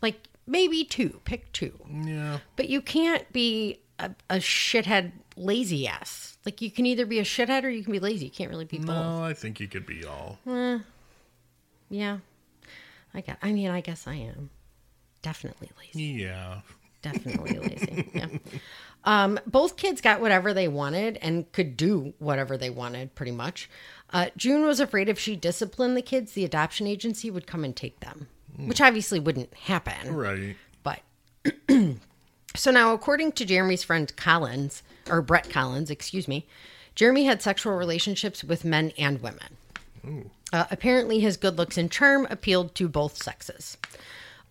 Like 0.00 0.28
maybe 0.46 0.84
two. 0.84 1.20
Pick 1.24 1.52
two. 1.52 1.78
Yeah. 1.90 2.38
But 2.56 2.68
you 2.68 2.80
can't 2.80 3.30
be 3.32 3.80
a, 3.98 4.10
a 4.30 4.36
shithead 4.36 5.12
lazy 5.36 5.86
ass. 5.86 6.38
Like 6.44 6.60
you 6.60 6.70
can 6.70 6.86
either 6.86 7.06
be 7.06 7.18
a 7.18 7.24
shithead 7.24 7.64
or 7.64 7.68
you 7.68 7.82
can 7.82 7.92
be 7.92 7.98
lazy. 7.98 8.26
You 8.26 8.30
can't 8.30 8.50
really 8.50 8.64
be 8.64 8.78
both. 8.78 8.88
No, 8.88 9.24
I 9.24 9.34
think 9.34 9.60
you 9.60 9.68
could 9.68 9.86
be 9.86 10.04
all. 10.04 10.38
Yeah. 11.88 12.18
I 13.14 13.20
got 13.20 13.38
I 13.42 13.52
mean, 13.52 13.70
I 13.70 13.80
guess 13.80 14.06
I 14.06 14.14
am. 14.14 14.50
Definitely 15.22 15.70
lazy. 15.78 16.22
Yeah. 16.22 16.60
Definitely 17.02 17.58
lazy. 17.58 18.10
Yeah. 18.14 18.26
Um, 19.04 19.38
both 19.46 19.76
kids 19.76 20.00
got 20.00 20.20
whatever 20.20 20.52
they 20.52 20.66
wanted 20.66 21.16
and 21.22 21.50
could 21.52 21.76
do 21.76 22.12
whatever 22.18 22.56
they 22.56 22.70
wanted, 22.70 23.14
pretty 23.14 23.30
much. 23.32 23.70
Uh, 24.12 24.26
June 24.36 24.66
was 24.66 24.80
afraid 24.80 25.08
if 25.08 25.18
she 25.18 25.36
disciplined 25.36 25.96
the 25.96 26.02
kids, 26.02 26.32
the 26.32 26.44
adoption 26.44 26.86
agency 26.88 27.30
would 27.30 27.46
come 27.46 27.64
and 27.64 27.76
take 27.76 28.00
them, 28.00 28.26
which 28.56 28.80
obviously 28.80 29.20
wouldn't 29.20 29.54
happen. 29.54 30.14
Right. 30.14 30.56
But 30.82 31.00
so 32.56 32.70
now, 32.70 32.92
according 32.92 33.32
to 33.32 33.44
Jeremy's 33.44 33.84
friend 33.84 34.14
Collins, 34.16 34.82
or 35.08 35.22
Brett 35.22 35.48
Collins, 35.50 35.90
excuse 35.90 36.26
me, 36.26 36.46
Jeremy 36.94 37.24
had 37.24 37.42
sexual 37.42 37.74
relationships 37.74 38.42
with 38.42 38.64
men 38.64 38.92
and 38.98 39.22
women. 39.22 40.28
Uh, 40.52 40.64
apparently, 40.70 41.20
his 41.20 41.36
good 41.36 41.58
looks 41.58 41.76
and 41.76 41.90
charm 41.90 42.26
appealed 42.30 42.74
to 42.76 42.88
both 42.88 43.22
sexes. 43.22 43.76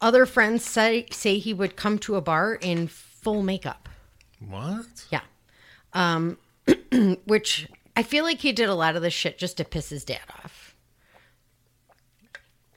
Other 0.01 0.25
friends 0.25 0.63
say, 0.63 1.05
say 1.11 1.37
he 1.37 1.53
would 1.53 1.75
come 1.75 1.97
to 1.99 2.15
a 2.15 2.21
bar 2.21 2.55
in 2.55 2.87
full 2.87 3.41
makeup. 3.41 3.87
What? 4.47 5.05
Yeah. 5.09 5.21
Um, 5.93 6.37
which 7.25 7.67
I 7.95 8.03
feel 8.03 8.23
like 8.25 8.41
he 8.41 8.51
did 8.51 8.69
a 8.69 8.75
lot 8.75 8.95
of 8.95 9.01
this 9.01 9.13
shit 9.13 9.37
just 9.37 9.57
to 9.57 9.63
piss 9.65 9.89
his 9.89 10.03
dad 10.03 10.19
off. 10.43 10.75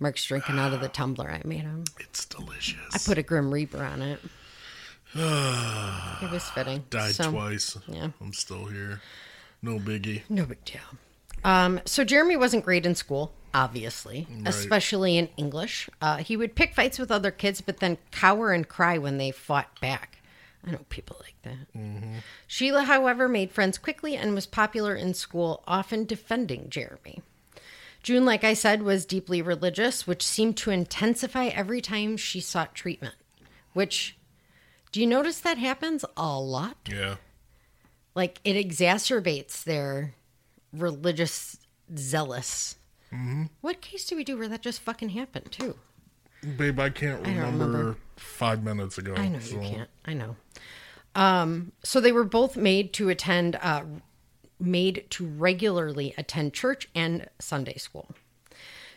Mark's 0.00 0.24
drinking 0.24 0.58
out 0.58 0.72
of 0.72 0.80
the 0.80 0.88
tumbler 0.88 1.28
I 1.28 1.42
made 1.44 1.62
him. 1.62 1.84
It's 1.98 2.24
delicious. 2.24 2.94
I 2.94 2.98
put 2.98 3.18
a 3.18 3.22
Grim 3.22 3.52
Reaper 3.52 3.82
on 3.82 4.00
it. 4.00 4.20
it 5.14 6.30
was 6.30 6.48
fitting. 6.50 6.84
Died 6.90 7.14
So, 7.14 7.30
twice. 7.30 7.76
yeah. 7.88 8.10
I'm 8.20 8.32
still 8.32 8.66
here. 8.66 9.00
No 9.62 9.78
biggie. 9.78 10.22
No 10.28 10.44
big 10.46 10.64
deal. 10.64 10.80
Um, 11.44 11.80
so 11.84 12.04
Jeremy 12.04 12.36
wasn't 12.36 12.64
great 12.64 12.84
in 12.84 12.94
school, 12.94 13.32
obviously, 13.54 14.26
especially 14.44 15.16
in 15.16 15.28
English. 15.36 15.88
Uh, 16.02 16.16
he 16.18 16.36
would 16.36 16.54
pick 16.54 16.74
fights 16.74 16.98
with 16.98 17.10
other 17.10 17.30
kids, 17.30 17.60
but 17.60 17.78
then 17.78 17.96
cower 18.10 18.52
and 18.52 18.68
cry 18.68 18.98
when 18.98 19.18
they 19.18 19.30
fought 19.30 19.80
back. 19.80 20.18
I 20.66 20.72
know 20.72 20.80
people 20.90 21.16
like 21.22 21.40
that. 21.42 22.20
Sheila, 22.46 22.82
however, 22.82 23.28
made 23.28 23.52
friends 23.52 23.78
quickly 23.78 24.16
and 24.16 24.34
was 24.34 24.46
popular 24.46 24.94
in 24.96 25.14
school, 25.14 25.62
often 25.66 26.04
defending 26.04 26.68
Jeremy. 26.68 27.22
June, 28.02 28.24
like 28.24 28.44
I 28.44 28.54
said, 28.54 28.82
was 28.82 29.06
deeply 29.06 29.40
religious, 29.40 30.06
which 30.06 30.26
seemed 30.26 30.56
to 30.58 30.70
intensify 30.70 31.46
every 31.46 31.80
time 31.80 32.16
she 32.16 32.40
sought 32.40 32.74
treatment. 32.74 33.14
Which, 33.72 34.17
do 34.92 35.00
you 35.00 35.06
notice 35.06 35.40
that 35.40 35.58
happens 35.58 36.04
a 36.16 36.38
lot? 36.38 36.76
Yeah. 36.90 37.16
like 38.14 38.40
it 38.44 38.54
exacerbates 38.54 39.62
their 39.64 40.14
religious 40.72 41.58
zealous. 41.96 42.76
What 43.62 43.80
case 43.80 44.04
do 44.06 44.16
we 44.16 44.24
do 44.24 44.36
where 44.36 44.48
that 44.48 44.60
just 44.62 44.80
fucking 44.80 45.10
happened 45.10 45.50
too? 45.50 45.76
Babe, 46.56 46.78
I 46.78 46.90
can't 46.90 47.22
don't 47.24 47.34
remember, 47.36 47.64
remember. 47.66 47.96
five 48.16 48.62
minutes 48.62 48.98
ago. 48.98 49.14
I 49.16 49.28
know 49.28 49.38
so- 49.38 49.54
you 49.54 49.60
can't. 49.60 49.90
I 50.04 50.12
know. 50.14 50.36
Um, 51.14 51.72
so 51.82 52.00
they 52.00 52.12
were 52.12 52.24
both 52.24 52.56
made 52.56 52.92
to 52.94 53.08
attend, 53.08 53.56
uh, 53.62 53.84
made 54.60 55.06
to 55.10 55.26
regularly 55.26 56.14
attend 56.18 56.52
church 56.54 56.88
and 56.94 57.28
Sunday 57.40 57.76
school. 57.76 58.10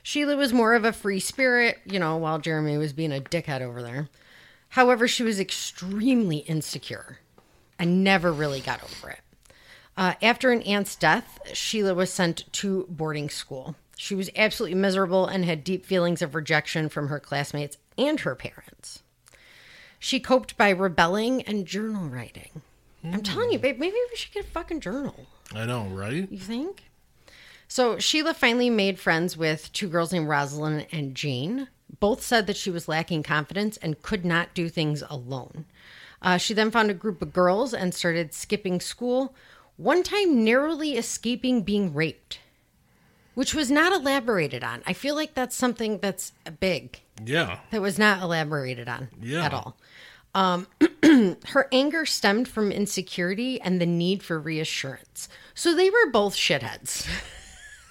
Sheila 0.04 0.36
was 0.36 0.52
more 0.52 0.74
of 0.76 0.84
a 0.84 0.92
free 0.94 1.20
spirit, 1.20 1.80
you 1.86 1.98
know, 2.00 2.18
while 2.18 2.38
Jeremy 2.38 2.78
was 2.78 2.92
being 2.94 3.14
a 3.14 3.22
dickhead 3.22 3.62
over 3.62 3.82
there. 3.82 4.10
However, 4.72 5.08
she 5.08 5.24
was 5.24 5.40
extremely 5.40 6.38
insecure 6.38 7.20
and 7.78 8.04
never 8.04 8.32
really 8.32 8.62
got 8.62 8.82
over 8.84 9.10
it. 9.10 9.20
Uh, 9.98 10.14
after 10.22 10.52
an 10.52 10.62
aunt's 10.64 10.96
death, 10.96 11.40
Sheila 11.54 11.94
was 11.94 12.12
sent 12.12 12.52
to 12.54 12.86
boarding 12.90 13.30
school. 13.30 13.76
She 13.98 14.16
was 14.16 14.30
absolutely 14.36 14.78
miserable 14.78 15.28
and 15.28 15.44
had 15.44 15.64
deep 15.64 15.86
feelings 15.86 16.22
of 16.22 16.36
rejection 16.36 16.90
from 16.90 17.10
her 17.10 17.20
classmates 17.20 17.78
and 17.98 18.22
her 18.22 18.34
parents. 18.34 19.04
She 20.00 20.20
coped 20.20 20.58
by 20.58 20.70
rebelling 20.70 21.42
and 21.44 21.68
journal 21.68 22.08
writing. 22.08 22.62
I'm 23.04 23.22
telling 23.24 23.52
you, 23.52 23.60
babe, 23.60 23.78
maybe 23.78 23.98
we 24.10 24.16
should 24.16 24.32
get 24.32 24.46
a 24.46 24.50
fucking 24.50 24.80
journal. 24.80 25.28
I 25.54 25.66
know, 25.66 25.86
right? 25.86 26.32
You 26.32 26.40
think? 26.40 26.86
So 27.68 28.00
Sheila 28.00 28.34
finally 28.34 28.70
made 28.70 29.00
friends 29.00 29.36
with 29.36 29.72
two 29.74 29.90
girls 29.90 30.14
named 30.14 30.30
Rosalind 30.30 30.88
and 30.92 31.14
Jane. 31.14 31.68
Both 32.00 32.24
said 32.24 32.48
that 32.48 32.58
she 32.58 32.72
was 32.72 32.88
lacking 32.88 33.24
confidence 33.24 33.78
and 33.78 34.02
could 34.02 34.26
not 34.26 34.54
do 34.54 34.70
things 34.70 35.04
alone. 35.10 35.66
Uh, 36.22 36.38
she 36.38 36.54
then 36.54 36.72
found 36.72 36.90
a 36.90 36.96
group 36.96 37.22
of 37.22 37.34
girls 37.34 37.74
and 37.74 37.94
started 37.94 38.34
skipping 38.34 38.80
school, 38.80 39.34
one 39.78 40.04
time 40.04 40.44
narrowly 40.44 40.96
escaping 40.98 41.64
being 41.64 41.94
raped, 41.94 42.40
which 43.34 43.54
was 43.56 43.72
not 43.72 43.92
elaborated 43.92 44.64
on. 44.64 44.84
I 44.86 44.94
feel 44.94 45.16
like 45.16 45.34
that's 45.34 45.56
something 45.56 45.98
that's 46.00 46.32
big 46.60 47.00
Yeah. 47.26 47.60
that 47.72 47.82
was 47.82 47.98
not 47.98 48.22
elaborated 48.22 48.88
on 48.88 49.10
Yeah. 49.22 49.46
at 49.46 49.54
all. 49.54 49.78
Um, 50.36 50.68
her 51.48 51.68
anger 51.72 52.06
stemmed 52.06 52.48
from 52.48 52.72
insecurity 52.72 53.60
and 53.60 53.82
the 53.82 53.86
need 53.86 54.24
for 54.24 54.40
reassurance. 54.40 55.28
So 55.54 55.76
they 55.76 55.90
were 55.90 56.10
both 56.12 56.36
shitheads 56.36 57.08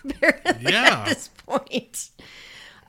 Yeah. 0.60 1.02
at 1.02 1.06
this 1.06 1.28
point. 1.46 2.10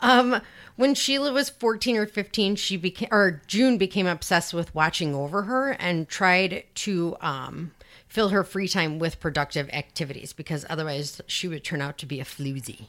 Um, 0.02 0.42
When 0.82 0.96
Sheila 0.96 1.32
was 1.32 1.52
14 1.52 1.96
or 1.96 2.08
15, 2.08 2.56
she 2.56 2.76
became, 2.76 3.10
or 3.12 3.44
June 3.46 3.78
became 3.78 4.08
obsessed 4.08 4.52
with 4.52 4.74
watching 4.74 5.14
over 5.14 5.44
her 5.44 5.74
and 5.74 6.10
tried 6.10 6.64
to 6.74 7.16
um, 7.22 7.74
fill 8.08 8.30
her 8.30 8.44
free 8.44 8.68
time 8.68 8.98
with 8.98 9.20
productive 9.20 9.70
activities 9.70 10.34
because 10.34 10.66
otherwise 10.72 11.22
she 11.28 11.48
would 11.48 11.64
turn 11.64 11.82
out 11.82 12.00
to 12.00 12.08
be 12.08 12.20
a 12.20 12.24
floozy, 12.24 12.88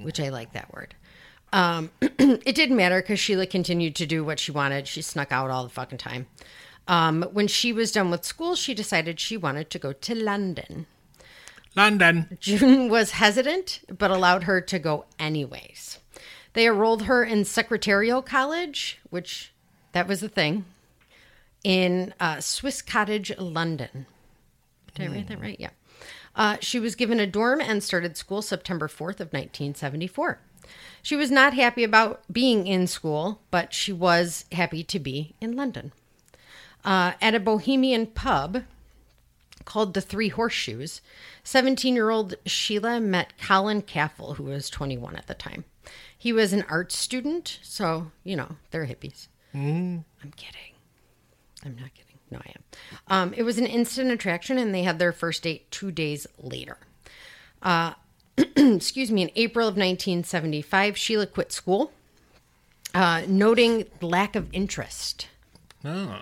which 0.00 0.20
I 0.20 0.28
like 0.28 0.52
that 0.52 0.72
word. 0.72 0.94
Um, 1.52 1.90
it 2.00 2.54
didn't 2.54 2.76
matter 2.76 3.02
because 3.02 3.18
Sheila 3.18 3.46
continued 3.46 3.96
to 3.96 4.06
do 4.06 4.22
what 4.22 4.38
she 4.38 4.52
wanted. 4.52 4.86
She 4.86 5.02
snuck 5.02 5.32
out 5.32 5.50
all 5.50 5.64
the 5.64 5.68
fucking 5.68 5.98
time. 5.98 6.28
Um, 6.86 7.24
when 7.32 7.48
she 7.48 7.72
was 7.72 7.90
done 7.90 8.12
with 8.12 8.24
school, 8.24 8.54
she 8.54 8.72
decided 8.72 9.18
she 9.18 9.36
wanted 9.36 9.68
to 9.70 9.80
go 9.80 9.92
to 9.92 10.14
London. 10.14 10.86
London. 11.74 12.38
June 12.38 12.88
was 12.88 13.10
hesitant, 13.10 13.80
but 13.98 14.12
allowed 14.12 14.44
her 14.44 14.60
to 14.60 14.78
go 14.78 15.06
anyways. 15.18 15.99
They 16.52 16.66
enrolled 16.66 17.02
her 17.02 17.22
in 17.24 17.44
secretarial 17.44 18.22
college, 18.22 18.98
which 19.10 19.52
that 19.92 20.08
was 20.08 20.20
the 20.20 20.28
thing, 20.28 20.64
in 21.62 22.14
uh, 22.18 22.40
Swiss 22.40 22.82
Cottage, 22.82 23.36
London. 23.38 24.06
Did 24.94 25.10
I 25.10 25.14
write 25.14 25.28
that 25.28 25.40
right? 25.40 25.58
Yeah. 25.58 25.70
Uh, 26.34 26.56
she 26.60 26.78
was 26.78 26.94
given 26.94 27.20
a 27.20 27.26
dorm 27.26 27.60
and 27.60 27.82
started 27.82 28.16
school 28.16 28.42
September 28.42 28.88
4th 28.88 29.20
of 29.20 29.32
1974. 29.32 30.38
She 31.02 31.16
was 31.16 31.30
not 31.30 31.54
happy 31.54 31.84
about 31.84 32.22
being 32.32 32.66
in 32.66 32.86
school, 32.86 33.40
but 33.50 33.72
she 33.72 33.92
was 33.92 34.44
happy 34.52 34.84
to 34.84 34.98
be 34.98 35.34
in 35.40 35.56
London. 35.56 35.92
Uh, 36.84 37.12
at 37.20 37.34
a 37.34 37.40
bohemian 37.40 38.06
pub, 38.06 38.62
called 39.64 39.94
the 39.94 40.00
Three 40.00 40.28
Horseshoes, 40.28 41.00
17 41.44 41.94
year 41.94 42.10
old 42.10 42.34
Sheila 42.46 43.00
met 43.00 43.34
Colin 43.38 43.82
Caffell, 43.82 44.34
who 44.34 44.44
was 44.44 44.70
21 44.70 45.16
at 45.16 45.26
the 45.26 45.34
time. 45.34 45.64
He 46.20 46.34
was 46.34 46.52
an 46.52 46.66
art 46.68 46.92
student, 46.92 47.58
so, 47.62 48.12
you 48.24 48.36
know, 48.36 48.56
they're 48.72 48.84
hippies. 48.84 49.28
I'm 49.54 50.04
kidding. 50.36 50.74
I'm 51.64 51.76
not 51.76 51.94
kidding. 51.94 52.18
No, 52.30 52.38
I 52.44 52.50
am. 52.50 52.62
Um, 53.08 53.34
it 53.38 53.42
was 53.42 53.56
an 53.56 53.64
instant 53.64 54.10
attraction, 54.10 54.58
and 54.58 54.74
they 54.74 54.82
had 54.82 54.98
their 54.98 55.12
first 55.12 55.44
date 55.44 55.70
two 55.70 55.90
days 55.90 56.26
later. 56.38 56.76
Uh, 57.62 57.94
excuse 58.36 59.10
me, 59.10 59.22
in 59.22 59.30
April 59.34 59.66
of 59.66 59.76
1975, 59.76 60.94
Sheila 60.98 61.26
quit 61.26 61.52
school, 61.52 61.90
uh, 62.94 63.22
noting 63.26 63.86
lack 64.02 64.36
of 64.36 64.46
interest. 64.52 65.26
Oh, 65.86 66.20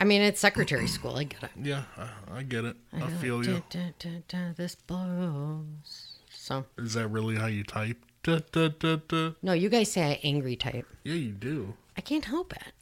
I 0.00 0.04
mean, 0.04 0.20
it's 0.20 0.40
secretary 0.40 0.88
school. 0.98 1.14
I 1.16 1.22
get 1.22 1.44
it. 1.44 1.50
yeah, 1.62 1.84
I, 1.96 2.38
I 2.38 2.42
get 2.42 2.64
it. 2.64 2.76
I 2.92 3.08
feel 3.12 3.46
you. 3.46 3.62
Da, 3.70 3.78
da, 3.78 3.92
da, 4.00 4.10
da, 4.26 4.38
this 4.56 4.74
blows. 4.74 6.16
So, 6.28 6.64
Is 6.76 6.94
that 6.94 7.06
really 7.06 7.36
how 7.36 7.46
you 7.46 7.62
type? 7.62 7.98
Da, 8.28 8.68
da, 8.68 8.96
da, 9.08 9.30
no, 9.40 9.54
you 9.54 9.70
guys 9.70 9.90
say 9.92 10.02
I 10.02 10.20
angry 10.22 10.54
type. 10.54 10.86
Yeah, 11.02 11.14
you 11.14 11.30
do. 11.32 11.72
I 11.96 12.02
can't 12.02 12.26
help 12.26 12.52
it. 12.54 12.72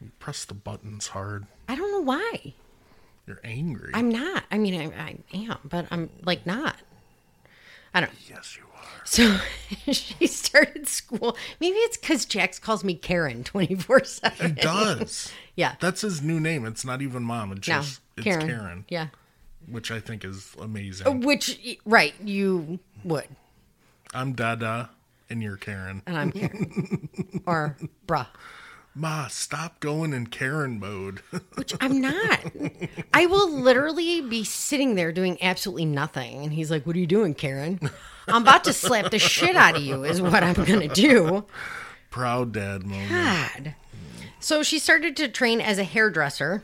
You 0.00 0.10
press 0.18 0.46
the 0.46 0.54
buttons 0.54 1.08
hard. 1.08 1.46
I 1.68 1.74
don't 1.76 1.90
know 1.92 2.00
why. 2.00 2.54
You're 3.26 3.40
angry. 3.44 3.90
I'm 3.92 4.08
not. 4.08 4.44
I 4.50 4.56
mean, 4.56 4.74
I, 4.80 5.02
I 5.02 5.16
am, 5.36 5.58
but 5.64 5.86
I'm 5.90 6.08
like 6.24 6.46
not. 6.46 6.76
I 7.92 8.00
don't. 8.00 8.12
yes, 8.26 8.56
you 8.56 8.64
are. 8.74 9.04
So 9.04 9.36
she 9.92 10.26
started 10.26 10.88
school. 10.88 11.36
Maybe 11.60 11.76
it's 11.78 11.98
because 11.98 12.24
Jax 12.24 12.58
calls 12.58 12.84
me 12.84 12.94
Karen 12.94 13.44
24 13.44 14.04
seven. 14.04 14.56
He 14.56 14.62
7. 14.62 14.98
does. 14.98 15.32
Yeah. 15.56 15.74
That's 15.80 16.02
his 16.02 16.20
new 16.20 16.38
name. 16.38 16.66
It's 16.66 16.84
not 16.84 17.00
even 17.00 17.22
mom. 17.22 17.50
It's 17.52 17.66
No, 17.66 17.76
just 17.80 18.00
it's 18.18 18.24
Karen. 18.24 18.46
Karen. 18.46 18.84
Yeah. 18.90 19.08
which 19.70 19.90
I 19.90 20.00
think 20.00 20.22
is 20.22 20.54
amazing. 20.60 21.06
Uh, 21.06 21.12
which, 21.12 21.78
right, 21.86 22.12
you 22.22 22.78
would. 23.04 23.24
I'm 24.14 24.32
Dada, 24.32 24.90
and 25.28 25.42
you're 25.42 25.56
Karen. 25.56 26.02
And 26.06 26.16
I'm 26.16 26.32
Karen. 26.32 27.08
or 27.46 27.76
bruh. 28.06 28.26
Ma, 28.94 29.26
stop 29.26 29.78
going 29.80 30.14
in 30.14 30.28
Karen 30.28 30.80
mode. 30.80 31.20
Which 31.54 31.74
I'm 31.80 32.00
not. 32.00 32.40
I 33.12 33.26
will 33.26 33.50
literally 33.50 34.22
be 34.22 34.42
sitting 34.42 34.94
there 34.94 35.12
doing 35.12 35.36
absolutely 35.42 35.84
nothing. 35.84 36.42
And 36.44 36.52
he's 36.52 36.70
like, 36.70 36.86
What 36.86 36.96
are 36.96 36.98
you 36.98 37.06
doing, 37.06 37.34
Karen? 37.34 37.78
I'm 38.28 38.42
about 38.42 38.64
to 38.64 38.72
slap 38.72 39.10
the 39.10 39.18
shit 39.18 39.54
out 39.54 39.76
of 39.76 39.82
you, 39.82 40.04
is 40.04 40.22
what 40.22 40.42
I'm 40.42 40.54
going 40.54 40.88
to 40.88 40.88
do. 40.88 41.44
Proud 42.10 42.52
dad 42.52 42.84
moment. 42.84 43.10
God. 43.10 43.74
So 44.40 44.62
she 44.62 44.78
started 44.78 45.16
to 45.18 45.28
train 45.28 45.60
as 45.60 45.78
a 45.78 45.84
hairdresser 45.84 46.62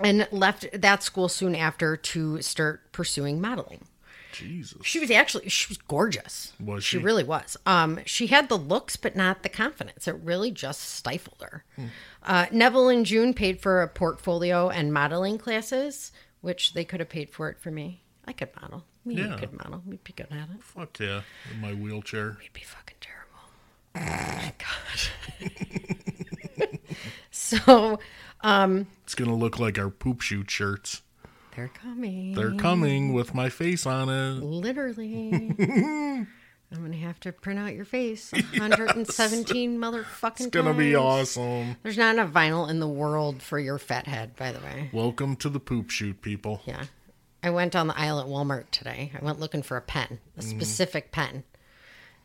and 0.00 0.26
left 0.32 0.66
that 0.72 1.02
school 1.02 1.28
soon 1.28 1.54
after 1.54 1.96
to 1.96 2.42
start 2.42 2.90
pursuing 2.92 3.40
modeling. 3.40 3.84
Jesus. 4.34 4.84
She 4.84 5.00
was 5.00 5.10
actually 5.10 5.48
she 5.48 5.68
was 5.68 5.78
gorgeous. 5.78 6.52
Was 6.60 6.84
she? 6.84 6.98
she? 6.98 7.02
really 7.02 7.24
was. 7.24 7.56
Um, 7.66 8.00
she 8.04 8.26
had 8.26 8.48
the 8.48 8.58
looks, 8.58 8.96
but 8.96 9.16
not 9.16 9.42
the 9.42 9.48
confidence. 9.48 10.06
It 10.06 10.16
really 10.22 10.50
just 10.50 10.80
stifled 10.82 11.42
her. 11.42 11.64
Uh, 12.22 12.46
Nevill 12.52 12.88
and 12.88 13.06
June 13.06 13.34
paid 13.34 13.60
for 13.60 13.82
a 13.82 13.88
portfolio 13.88 14.68
and 14.68 14.92
modeling 14.92 15.38
classes, 15.38 16.12
which 16.40 16.74
they 16.74 16.84
could 16.84 17.00
have 17.00 17.08
paid 17.08 17.30
for 17.30 17.48
it 17.48 17.58
for 17.60 17.70
me. 17.70 18.02
I 18.26 18.32
could 18.32 18.50
model. 18.60 18.84
Me 19.04 19.16
you 19.16 19.26
Yeah. 19.26 19.36
could 19.36 19.52
model. 19.52 19.82
We'd 19.86 20.02
be 20.04 20.12
good 20.14 20.28
at 20.30 20.48
it. 20.50 20.62
Fuck 20.62 20.98
yeah. 20.98 21.22
In 21.52 21.60
my 21.60 21.74
wheelchair. 21.74 22.36
We'd 22.40 22.52
be 22.52 22.62
fucking 22.62 22.96
terrible. 23.00 24.54
God. 24.58 25.40
so 27.30 27.98
It's 28.42 29.14
gonna 29.14 29.34
look 29.34 29.58
like 29.58 29.78
our 29.78 29.90
poop 29.90 30.20
shoot 30.22 30.50
shirts. 30.50 31.02
They're 31.56 31.68
coming. 31.68 32.34
They're 32.34 32.54
coming 32.54 33.12
with 33.12 33.34
my 33.34 33.48
face 33.48 33.86
on 33.86 34.08
it. 34.08 34.42
Literally. 34.42 35.54
I'm 36.72 36.82
gonna 36.82 36.96
have 36.96 37.20
to 37.20 37.30
print 37.32 37.60
out 37.60 37.74
your 37.74 37.84
face 37.84 38.32
117 38.32 39.78
motherfucking 39.78 40.30
It's 40.40 40.46
gonna 40.46 40.74
be 40.74 40.96
awesome. 40.96 41.76
There's 41.82 41.98
not 41.98 42.14
enough 42.14 42.30
vinyl 42.32 42.68
in 42.68 42.80
the 42.80 42.88
world 42.88 43.42
for 43.42 43.58
your 43.58 43.78
fat 43.78 44.06
head, 44.08 44.34
by 44.36 44.50
the 44.50 44.58
way. 44.60 44.90
Welcome 44.92 45.36
to 45.36 45.48
the 45.48 45.60
poop 45.60 45.90
shoot, 45.90 46.20
people. 46.20 46.62
Yeah. 46.64 46.84
I 47.44 47.50
went 47.50 47.72
down 47.72 47.86
the 47.86 47.98
aisle 47.98 48.18
at 48.20 48.26
Walmart 48.26 48.70
today. 48.70 49.12
I 49.20 49.24
went 49.24 49.38
looking 49.38 49.62
for 49.62 49.76
a 49.76 49.82
pen, 49.82 50.18
a 50.36 50.40
Mm. 50.40 50.44
specific 50.50 51.12
pen. 51.12 51.44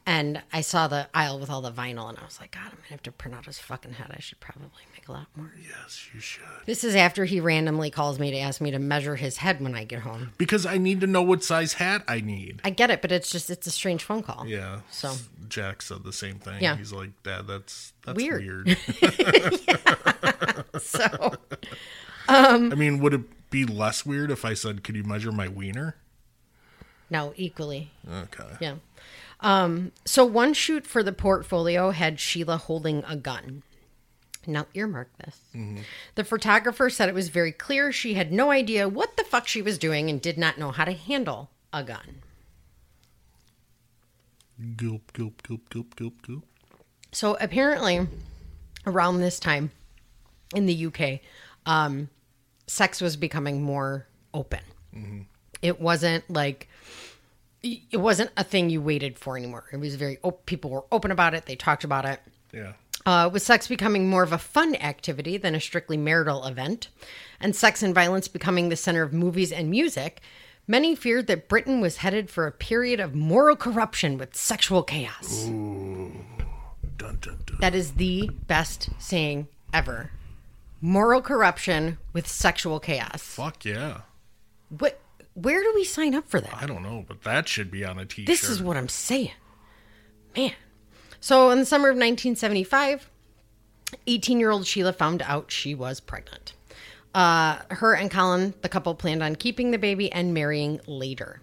And 0.09 0.41
I 0.51 0.61
saw 0.61 0.87
the 0.87 1.07
aisle 1.13 1.39
with 1.39 1.51
all 1.51 1.61
the 1.61 1.71
vinyl, 1.71 2.09
and 2.09 2.17
I 2.17 2.25
was 2.25 2.39
like, 2.41 2.49
God, 2.49 2.63
I'm 2.63 2.71
going 2.71 2.83
to 2.87 2.93
have 2.93 3.03
to 3.03 3.11
print 3.11 3.37
out 3.37 3.45
his 3.45 3.59
fucking 3.59 3.91
head. 3.93 4.07
I 4.09 4.19
should 4.19 4.39
probably 4.39 4.71
make 4.91 5.07
a 5.07 5.11
lot 5.11 5.27
more. 5.35 5.53
Yes, 5.61 6.09
you 6.11 6.19
should. 6.19 6.41
This 6.65 6.83
is 6.83 6.95
after 6.95 7.25
he 7.25 7.39
randomly 7.39 7.91
calls 7.91 8.17
me 8.17 8.31
to 8.31 8.39
ask 8.39 8.59
me 8.59 8.71
to 8.71 8.79
measure 8.79 9.17
his 9.17 9.37
head 9.37 9.61
when 9.61 9.75
I 9.75 9.83
get 9.83 9.99
home. 9.99 10.33
Because 10.39 10.65
I 10.65 10.79
need 10.79 11.01
to 11.01 11.07
know 11.07 11.21
what 11.21 11.43
size 11.43 11.73
hat 11.73 12.03
I 12.07 12.21
need. 12.21 12.59
I 12.63 12.71
get 12.71 12.89
it, 12.89 13.03
but 13.03 13.11
it's 13.11 13.29
just, 13.29 13.51
it's 13.51 13.67
a 13.67 13.71
strange 13.71 14.03
phone 14.03 14.23
call. 14.23 14.47
Yeah. 14.47 14.79
So. 14.89 15.13
Jack 15.47 15.83
said 15.83 16.03
the 16.03 16.11
same 16.11 16.39
thing. 16.39 16.59
Yeah. 16.59 16.75
He's 16.75 16.91
like, 16.91 17.11
Dad, 17.21 17.45
that's 17.45 17.93
that's 18.03 18.17
Weird." 18.17 18.65
weird. 18.65 18.77
So. 20.81 21.33
Um, 22.27 22.71
I 22.71 22.75
mean, 22.75 22.99
would 22.99 23.13
it 23.13 23.49
be 23.51 23.63
less 23.65 24.07
weird 24.07 24.31
if 24.31 24.43
I 24.43 24.55
said, 24.55 24.83
Could 24.83 24.95
you 24.95 25.03
measure 25.03 25.31
my 25.31 25.47
wiener? 25.47 25.97
No, 27.09 27.33
equally. 27.35 27.91
Okay. 28.07 28.57
Yeah. 28.59 28.75
Um, 29.41 29.91
so 30.05 30.25
one 30.25 30.53
shoot 30.53 30.85
for 30.85 31.01
the 31.01 31.13
portfolio 31.13 31.91
had 31.91 32.19
Sheila 32.19 32.57
holding 32.57 33.03
a 33.07 33.15
gun. 33.15 33.63
Now 34.45 34.65
earmark 34.73 35.09
this. 35.17 35.39
The 36.15 36.23
photographer 36.23 36.89
said 36.89 37.07
it 37.09 37.15
was 37.15 37.29
very 37.29 37.51
clear 37.51 37.91
she 37.91 38.15
had 38.15 38.31
no 38.31 38.51
idea 38.51 38.89
what 38.89 39.15
the 39.17 39.23
fuck 39.23 39.47
she 39.47 39.61
was 39.61 39.77
doing 39.77 40.09
and 40.09 40.21
did 40.21 40.37
not 40.37 40.57
know 40.57 40.71
how 40.71 40.85
to 40.85 40.93
handle 40.93 41.49
a 41.71 41.83
gun. 41.83 42.21
Gulp, 44.75 45.13
gulp, 45.13 45.41
gulp, 45.43 45.69
gulp, 45.69 45.95
gulp, 45.95 46.21
gulp. 46.25 46.45
So 47.11 47.37
apparently, 47.39 48.07
around 48.85 49.19
this 49.19 49.39
time 49.39 49.71
in 50.53 50.65
the 50.65 50.85
UK, 50.87 51.19
um, 51.65 52.09
sex 52.67 53.01
was 53.01 53.15
becoming 53.15 53.61
more 53.61 54.07
open. 54.33 54.61
It 55.61 55.79
wasn't 55.79 56.29
like 56.29 56.67
it 57.61 57.97
wasn't 57.97 58.31
a 58.37 58.43
thing 58.43 58.69
you 58.69 58.81
waited 58.81 59.17
for 59.17 59.37
anymore. 59.37 59.65
It 59.71 59.77
was 59.77 59.95
very 59.95 60.17
op- 60.23 60.45
people 60.45 60.69
were 60.69 60.85
open 60.91 61.11
about 61.11 61.33
it. 61.33 61.45
They 61.45 61.55
talked 61.55 61.83
about 61.83 62.05
it. 62.05 62.19
Yeah. 62.53 62.73
Uh, 63.05 63.29
with 63.31 63.41
sex 63.41 63.67
becoming 63.67 64.09
more 64.09 64.23
of 64.23 64.33
a 64.33 64.37
fun 64.37 64.75
activity 64.75 65.37
than 65.37 65.55
a 65.55 65.59
strictly 65.59 65.97
marital 65.97 66.45
event, 66.45 66.89
and 67.39 67.55
sex 67.55 67.81
and 67.81 67.95
violence 67.95 68.27
becoming 68.27 68.69
the 68.69 68.75
center 68.75 69.03
of 69.03 69.13
movies 69.13 69.51
and 69.51 69.69
music, 69.69 70.21
many 70.67 70.95
feared 70.95 71.27
that 71.27 71.47
Britain 71.47 71.79
was 71.81 71.97
headed 71.97 72.29
for 72.29 72.45
a 72.45 72.51
period 72.51 72.99
of 72.99 73.15
moral 73.15 73.55
corruption 73.55 74.17
with 74.17 74.35
sexual 74.35 74.83
chaos. 74.83 75.45
Dun, 75.45 76.25
dun, 76.97 77.19
dun. 77.19 77.57
That 77.61 77.73
is 77.73 77.93
the 77.93 78.29
best 78.47 78.89
saying 78.99 79.47
ever. 79.73 80.11
Moral 80.81 81.21
corruption 81.21 81.97
with 82.13 82.27
sexual 82.27 82.79
chaos. 82.79 83.21
Fuck 83.21 83.65
yeah. 83.65 84.01
What? 84.69 84.99
Where 85.41 85.61
do 85.61 85.71
we 85.73 85.85
sign 85.85 86.15
up 86.15 86.27
for 86.27 86.41
that? 86.41 86.53
I 86.61 86.65
don't 86.65 86.83
know, 86.83 87.05
but 87.07 87.23
that 87.23 87.47
should 87.47 87.71
be 87.71 87.85
on 87.85 87.97
a 87.97 88.05
t 88.05 88.23
shirt. 88.23 88.27
This 88.27 88.49
is 88.49 88.61
what 88.61 88.75
I'm 88.75 88.89
saying. 88.89 89.31
Man. 90.35 90.53
So, 91.21 91.49
in 91.51 91.59
the 91.59 91.65
summer 91.65 91.89
of 91.89 91.95
1975, 91.95 93.09
18 94.07 94.39
year 94.39 94.51
old 94.51 94.65
Sheila 94.65 94.93
found 94.93 95.21
out 95.21 95.51
she 95.51 95.75
was 95.75 95.99
pregnant. 95.99 96.53
Uh, 97.13 97.59
her 97.69 97.95
and 97.95 98.11
Colin, 98.11 98.53
the 98.61 98.69
couple, 98.69 98.95
planned 98.95 99.23
on 99.23 99.35
keeping 99.35 99.71
the 99.71 99.77
baby 99.77 100.11
and 100.11 100.33
marrying 100.33 100.79
later. 100.87 101.41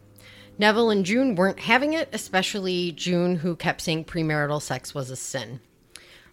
Nevill 0.59 0.91
and 0.91 1.05
June 1.05 1.35
weren't 1.35 1.61
having 1.61 1.93
it, 1.93 2.09
especially 2.13 2.93
June, 2.93 3.37
who 3.37 3.57
kept 3.57 3.81
saying 3.81 4.05
premarital 4.05 4.63
sex 4.63 4.95
was 4.95 5.11
a 5.11 5.17
sin. 5.17 5.61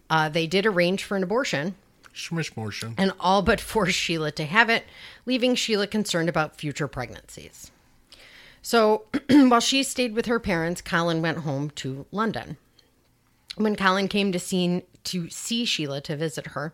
Uh, 0.09 0.29
they 0.29 0.47
did 0.47 0.65
arrange 0.65 1.03
for 1.03 1.17
an 1.17 1.23
abortion 1.23 1.75
Schmishmortion. 2.13 2.93
and 2.97 3.11
all 3.19 3.41
but 3.41 3.59
forced 3.59 3.97
Sheila 3.97 4.31
to 4.33 4.45
have 4.45 4.69
it, 4.69 4.85
leaving 5.25 5.55
Sheila 5.55 5.87
concerned 5.87 6.29
about 6.29 6.55
future 6.57 6.87
pregnancies. 6.87 7.71
So 8.61 9.03
while 9.29 9.59
she 9.59 9.83
stayed 9.83 10.13
with 10.15 10.25
her 10.27 10.39
parents, 10.39 10.81
Colin 10.81 11.21
went 11.21 11.39
home 11.39 11.69
to 11.71 12.05
London. 12.11 12.57
When 13.55 13.75
Colin 13.75 14.07
came 14.07 14.31
to 14.31 14.39
see, 14.39 14.83
to 15.05 15.29
see 15.29 15.65
Sheila 15.65 16.01
to 16.01 16.15
visit 16.15 16.47
her, 16.47 16.73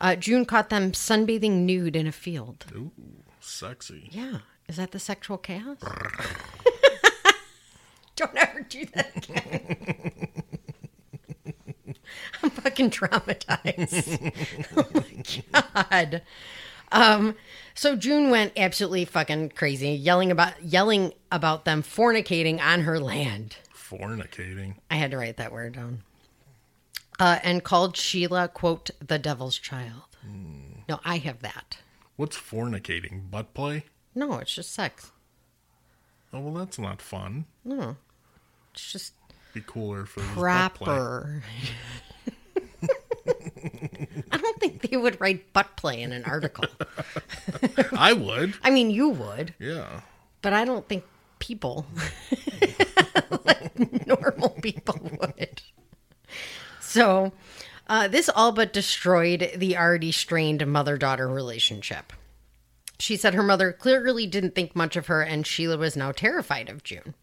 uh, 0.00 0.16
June 0.16 0.44
caught 0.44 0.68
them 0.70 0.92
sunbathing 0.92 1.64
nude 1.64 1.96
in 1.96 2.06
a 2.06 2.12
field. 2.12 2.64
Ooh, 2.74 2.90
sexy. 3.40 4.08
Yeah. 4.12 4.38
Is 4.68 4.76
that 4.76 4.92
the 4.92 4.98
sexual 4.98 5.38
chaos? 5.38 5.78
Don't 8.16 8.36
ever 8.36 8.60
do 8.60 8.86
that 8.94 9.16
again. 9.16 10.28
I'm 12.44 12.50
fucking 12.50 12.90
traumatized. 12.90 14.32
oh 14.76 14.86
my 15.52 15.62
god. 15.82 16.22
Um, 16.92 17.36
so 17.74 17.96
June 17.96 18.28
went 18.28 18.52
absolutely 18.56 19.06
fucking 19.06 19.50
crazy, 19.50 19.92
yelling 19.92 20.30
about 20.30 20.62
yelling 20.62 21.14
about 21.32 21.64
them 21.64 21.82
fornicating 21.82 22.60
on 22.60 22.82
her 22.82 23.00
land. 23.00 23.56
Fornicating. 23.74 24.74
I 24.90 24.96
had 24.96 25.10
to 25.12 25.16
write 25.16 25.38
that 25.38 25.52
word 25.52 25.72
down. 25.74 26.02
Uh, 27.18 27.38
and 27.42 27.64
called 27.64 27.96
Sheila, 27.96 28.48
quote, 28.48 28.90
the 29.04 29.18
devil's 29.18 29.58
child. 29.58 30.02
No, 30.86 31.00
I 31.02 31.16
have 31.18 31.40
that. 31.40 31.78
What's 32.16 32.36
fornicating? 32.36 33.30
Butt 33.30 33.54
play? 33.54 33.84
No, 34.14 34.34
it's 34.38 34.54
just 34.54 34.72
sex. 34.74 35.12
Oh, 36.32 36.40
well, 36.40 36.54
that's 36.54 36.78
not 36.78 37.00
fun. 37.00 37.46
No, 37.64 37.96
it's 38.72 38.92
just 38.92 39.14
Be 39.54 39.62
cooler 39.66 40.04
for 40.04 40.20
it 40.20 40.26
was 40.26 40.34
butt 40.36 40.74
play. 40.74 40.84
proper. 40.86 41.42
I 44.30 44.36
don't 44.36 44.60
think 44.60 44.82
they 44.88 44.96
would 44.96 45.20
write 45.20 45.52
butt 45.52 45.76
play 45.76 46.00
in 46.02 46.12
an 46.12 46.24
article. 46.24 46.64
I 47.92 48.12
would. 48.12 48.54
I 48.62 48.70
mean, 48.70 48.90
you 48.90 49.08
would, 49.10 49.54
Yeah. 49.58 50.00
but 50.42 50.52
I 50.52 50.64
don't 50.64 50.88
think 50.88 51.04
people, 51.38 51.86
like 53.44 53.78
normal 54.06 54.50
people, 54.62 54.98
would. 55.20 55.62
So, 56.80 57.32
uh, 57.88 58.08
this 58.08 58.28
all 58.34 58.52
but 58.52 58.72
destroyed 58.72 59.50
the 59.56 59.76
already 59.76 60.12
strained 60.12 60.66
mother 60.66 60.96
daughter 60.96 61.28
relationship. 61.28 62.12
She 62.98 63.16
said 63.16 63.34
her 63.34 63.42
mother 63.42 63.72
clearly 63.72 64.26
didn't 64.26 64.54
think 64.54 64.76
much 64.76 64.96
of 64.96 65.08
her, 65.08 65.22
and 65.22 65.46
Sheila 65.46 65.76
was 65.76 65.96
now 65.96 66.12
terrified 66.12 66.68
of 66.70 66.84
June. 66.84 67.14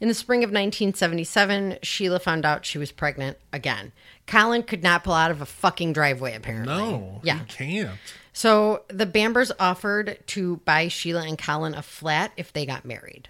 In 0.00 0.08
the 0.08 0.14
spring 0.14 0.44
of 0.44 0.48
1977, 0.48 1.78
Sheila 1.82 2.18
found 2.18 2.44
out 2.44 2.66
she 2.66 2.78
was 2.78 2.92
pregnant 2.92 3.38
again. 3.52 3.92
Colin 4.26 4.62
could 4.62 4.82
not 4.82 5.04
pull 5.04 5.14
out 5.14 5.30
of 5.30 5.40
a 5.40 5.46
fucking 5.46 5.92
driveway, 5.92 6.34
apparently. 6.34 6.74
No. 6.74 7.20
Yeah. 7.22 7.40
You 7.40 7.44
can't. 7.46 7.98
So 8.32 8.82
the 8.88 9.06
Bambers 9.06 9.52
offered 9.58 10.18
to 10.26 10.56
buy 10.58 10.88
Sheila 10.88 11.22
and 11.26 11.38
Colin 11.38 11.74
a 11.74 11.82
flat 11.82 12.32
if 12.36 12.52
they 12.52 12.66
got 12.66 12.84
married. 12.84 13.28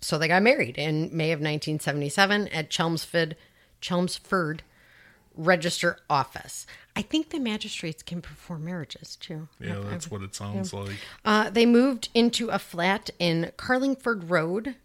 So 0.00 0.16
they 0.16 0.28
got 0.28 0.42
married 0.42 0.78
in 0.78 1.10
May 1.14 1.32
of 1.32 1.40
1977 1.40 2.48
at 2.48 2.70
Chelmsford, 2.70 3.36
Chelmsford 3.80 4.62
Register 5.34 5.98
Office. 6.08 6.66
I 6.96 7.02
think 7.02 7.30
the 7.30 7.38
magistrates 7.38 8.02
can 8.02 8.22
perform 8.22 8.64
marriages 8.64 9.16
too. 9.16 9.48
Yeah, 9.58 9.80
that's 9.88 10.10
what 10.10 10.22
it 10.22 10.34
sounds 10.34 10.72
like. 10.72 10.96
Uh, 11.24 11.50
they 11.50 11.66
moved 11.66 12.08
into 12.14 12.48
a 12.48 12.58
flat 12.58 13.10
in 13.18 13.52
Carlingford 13.56 14.30
Road, 14.30 14.76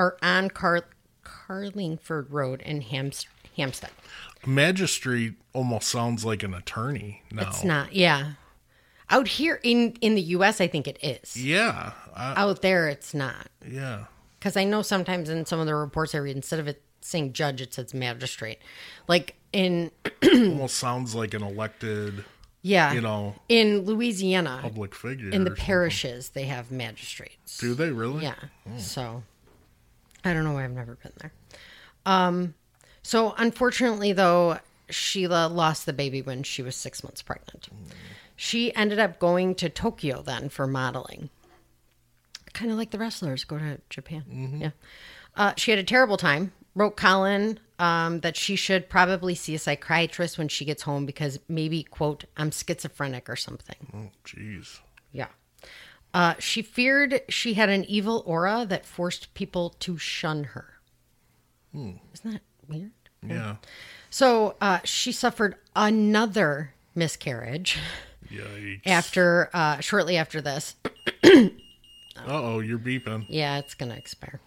or 0.00 0.16
on 0.22 0.48
Car- 0.48 0.86
Carlingford 1.22 2.30
Road 2.30 2.62
in 2.62 2.80
Hampstead. 2.80 3.90
Magistrate 4.46 5.34
almost 5.52 5.88
sounds 5.88 6.24
like 6.24 6.42
an 6.42 6.54
attorney 6.54 7.22
now. 7.30 7.48
It's 7.48 7.62
not, 7.62 7.92
yeah. 7.94 8.32
Out 9.10 9.28
here 9.28 9.60
in 9.62 9.92
in 10.00 10.14
the 10.14 10.22
U.S., 10.22 10.60
I 10.60 10.66
think 10.68 10.86
it 10.88 10.98
is. 11.02 11.36
Yeah. 11.36 11.92
I, 12.16 12.40
Out 12.40 12.62
there, 12.62 12.88
it's 12.88 13.12
not. 13.12 13.48
yeah. 13.68 14.04
Because 14.38 14.56
I 14.56 14.64
know 14.64 14.80
sometimes 14.80 15.28
in 15.28 15.44
some 15.44 15.60
of 15.60 15.66
the 15.66 15.74
reports 15.74 16.14
I 16.14 16.18
read, 16.18 16.34
instead 16.34 16.60
of 16.60 16.66
it 16.68 16.80
saying 17.02 17.34
judge, 17.34 17.60
it 17.60 17.74
says 17.74 17.92
magistrate. 17.92 18.58
Like 19.06 19.34
in, 19.52 19.90
Almost 20.24 20.78
sounds 20.78 21.14
like 21.14 21.34
an 21.34 21.42
elected, 21.42 22.24
yeah, 22.62 22.94
you 22.94 23.02
know, 23.02 23.34
in 23.50 23.80
Louisiana, 23.84 24.60
public 24.62 24.94
figure. 24.94 25.28
in 25.28 25.44
the 25.44 25.50
parishes, 25.50 26.30
they 26.30 26.44
have 26.44 26.70
magistrates. 26.70 27.58
Do 27.58 27.74
they 27.74 27.90
really? 27.90 28.22
Yeah. 28.22 28.36
Hmm. 28.66 28.78
So 28.78 29.22
I 30.24 30.32
don't 30.32 30.44
know 30.44 30.52
why 30.52 30.64
I've 30.64 30.70
never 30.72 30.96
been 30.96 31.12
there. 31.18 31.32
Um, 32.06 32.54
so 33.02 33.34
unfortunately, 33.38 34.12
though, 34.12 34.58
Sheila 34.88 35.48
lost 35.48 35.86
the 35.86 35.92
baby 35.92 36.22
when 36.22 36.42
she 36.42 36.62
was 36.62 36.76
six 36.76 37.02
months 37.02 37.22
pregnant. 37.22 37.68
She 38.36 38.74
ended 38.74 38.98
up 38.98 39.18
going 39.18 39.54
to 39.56 39.68
Tokyo 39.68 40.22
then 40.22 40.48
for 40.48 40.66
modeling. 40.66 41.30
Kind 42.52 42.70
of 42.70 42.76
like 42.76 42.90
the 42.90 42.98
wrestlers 42.98 43.44
go 43.44 43.58
to 43.58 43.78
Japan. 43.90 44.58
Yeah. 44.60 44.70
Uh, 45.36 45.52
she 45.56 45.70
had 45.70 45.78
a 45.78 45.84
terrible 45.84 46.16
time. 46.16 46.52
Wrote 46.74 46.96
Colin 46.96 47.58
um, 47.78 48.20
that 48.20 48.36
she 48.36 48.56
should 48.56 48.88
probably 48.88 49.34
see 49.34 49.54
a 49.54 49.58
psychiatrist 49.58 50.38
when 50.38 50.48
she 50.48 50.64
gets 50.64 50.82
home 50.82 51.04
because 51.04 51.38
maybe, 51.48 51.82
quote, 51.82 52.24
I'm 52.36 52.50
schizophrenic 52.50 53.28
or 53.28 53.36
something. 53.36 53.76
Oh, 53.94 54.10
jeez. 54.24 54.80
Uh, 56.12 56.34
she 56.38 56.62
feared 56.62 57.22
she 57.28 57.54
had 57.54 57.68
an 57.68 57.84
evil 57.84 58.22
aura 58.26 58.66
that 58.68 58.84
forced 58.84 59.32
people 59.34 59.70
to 59.80 59.96
shun 59.96 60.44
her. 60.44 60.74
Isn't 61.74 62.00
that 62.24 62.42
weird? 62.68 62.90
Yeah. 63.26 63.56
So 64.10 64.56
uh, 64.60 64.80
she 64.84 65.12
suffered 65.12 65.54
another 65.76 66.74
miscarriage 66.94 67.78
Yikes. 68.30 68.80
after 68.86 69.50
uh, 69.52 69.80
shortly 69.80 70.16
after 70.16 70.40
this. 70.40 70.76
Uh 72.16 72.24
oh, 72.26 72.58
you're 72.60 72.78
beeping. 72.78 73.24
Yeah, 73.30 73.58
it's 73.58 73.72
gonna 73.72 73.94
expire. 73.94 74.40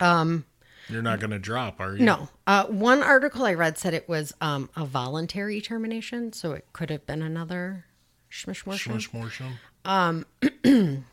Um. 0.00 0.46
You're 0.88 1.02
not 1.02 1.18
going 1.18 1.30
to 1.30 1.38
drop, 1.38 1.80
are 1.80 1.96
you? 1.96 2.04
No, 2.04 2.28
uh, 2.46 2.64
one 2.66 3.02
article 3.02 3.44
I 3.44 3.54
read 3.54 3.76
said 3.78 3.94
it 3.94 4.06
was 4.08 4.34
um, 4.40 4.68
a 4.76 4.84
voluntary 4.84 5.60
termination, 5.62 6.32
so 6.32 6.52
it 6.52 6.66
could 6.74 6.90
have 6.90 7.06
been 7.06 7.22
another 7.22 7.86
schmishmortion. 8.30 8.92
Schmishmorsham? 8.94 9.52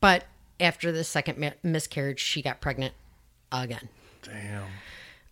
But 0.00 0.24
after 0.58 0.92
the 0.92 1.04
second 1.04 1.38
mi- 1.38 1.52
miscarriage, 1.62 2.20
she 2.20 2.40
got 2.42 2.60
pregnant 2.60 2.94
again. 3.52 3.88
Damn. 4.22 4.64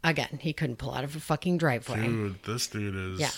Again, 0.04 0.38
he 0.42 0.52
couldn't 0.52 0.76
pull 0.76 0.92
out 0.94 1.04
of 1.04 1.16
a 1.16 1.20
fucking 1.20 1.58
driveway. 1.58 2.06
Dude, 2.06 2.42
this 2.44 2.66
dude 2.66 2.94
is 2.94 3.20
Yeah. 3.20 3.30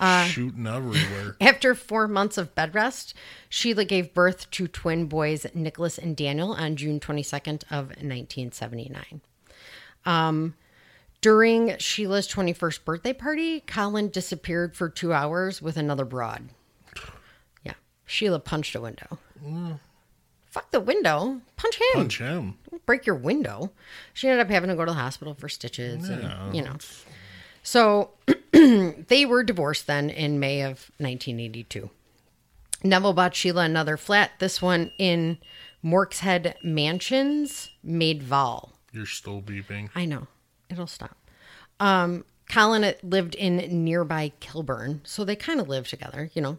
Uh, 0.00 0.24
shooting 0.26 0.66
everywhere. 0.66 1.36
After 1.40 1.74
four 1.74 2.06
months 2.06 2.38
of 2.38 2.54
bed 2.54 2.74
rest, 2.74 3.14
Sheila 3.48 3.84
gave 3.84 4.14
birth 4.14 4.48
to 4.52 4.68
twin 4.68 5.06
boys 5.06 5.44
Nicholas 5.54 5.98
and 5.98 6.16
Daniel 6.16 6.52
on 6.52 6.76
June 6.76 7.00
22nd 7.00 7.62
of 7.70 7.88
1979. 7.88 9.20
Um, 10.06 10.54
during 11.20 11.76
Sheila's 11.78 12.28
21st 12.28 12.84
birthday 12.84 13.12
party, 13.12 13.60
Colin 13.60 14.08
disappeared 14.08 14.76
for 14.76 14.88
two 14.88 15.12
hours 15.12 15.60
with 15.60 15.76
another 15.76 16.04
broad. 16.04 16.48
Sheila 18.08 18.40
punched 18.40 18.74
a 18.74 18.80
window. 18.80 19.18
Fuck 20.46 20.70
the 20.72 20.80
window. 20.80 21.40
Punch 21.56 21.76
him. 21.76 21.94
Punch 21.94 22.18
him. 22.18 22.54
Don't 22.70 22.84
break 22.86 23.04
your 23.06 23.14
window. 23.14 23.70
She 24.14 24.26
ended 24.28 24.44
up 24.44 24.50
having 24.50 24.70
to 24.70 24.74
go 24.76 24.84
to 24.84 24.90
the 24.90 24.96
hospital 24.98 25.34
for 25.34 25.48
stitches, 25.48 26.08
Yeah. 26.08 26.46
and 26.46 26.56
you 26.56 26.62
know. 26.62 26.76
So 27.62 28.10
they 28.52 29.26
were 29.26 29.44
divorced 29.44 29.86
then 29.86 30.08
in 30.10 30.40
May 30.40 30.62
of 30.62 30.90
1982. 30.98 31.90
Nevill 32.82 33.12
bought 33.12 33.34
Sheila 33.36 33.64
another 33.64 33.96
flat. 33.96 34.32
This 34.38 34.62
one 34.62 34.90
in 34.98 35.36
Morshead 35.84 36.54
Mansions, 36.64 37.70
Maida 37.82 38.24
Vale. 38.24 38.72
You're 38.92 39.04
still 39.06 39.42
beeping. 39.42 39.90
I 39.94 40.06
know 40.06 40.28
it'll 40.70 40.86
stop. 40.86 41.16
Um, 41.78 42.24
Colin 42.48 42.94
lived 43.02 43.34
in 43.34 43.84
nearby 43.84 44.32
Kilburn, 44.40 45.02
so 45.04 45.24
they 45.24 45.36
kind 45.36 45.60
of 45.60 45.68
lived 45.68 45.90
together. 45.90 46.30
You 46.34 46.42
know, 46.42 46.58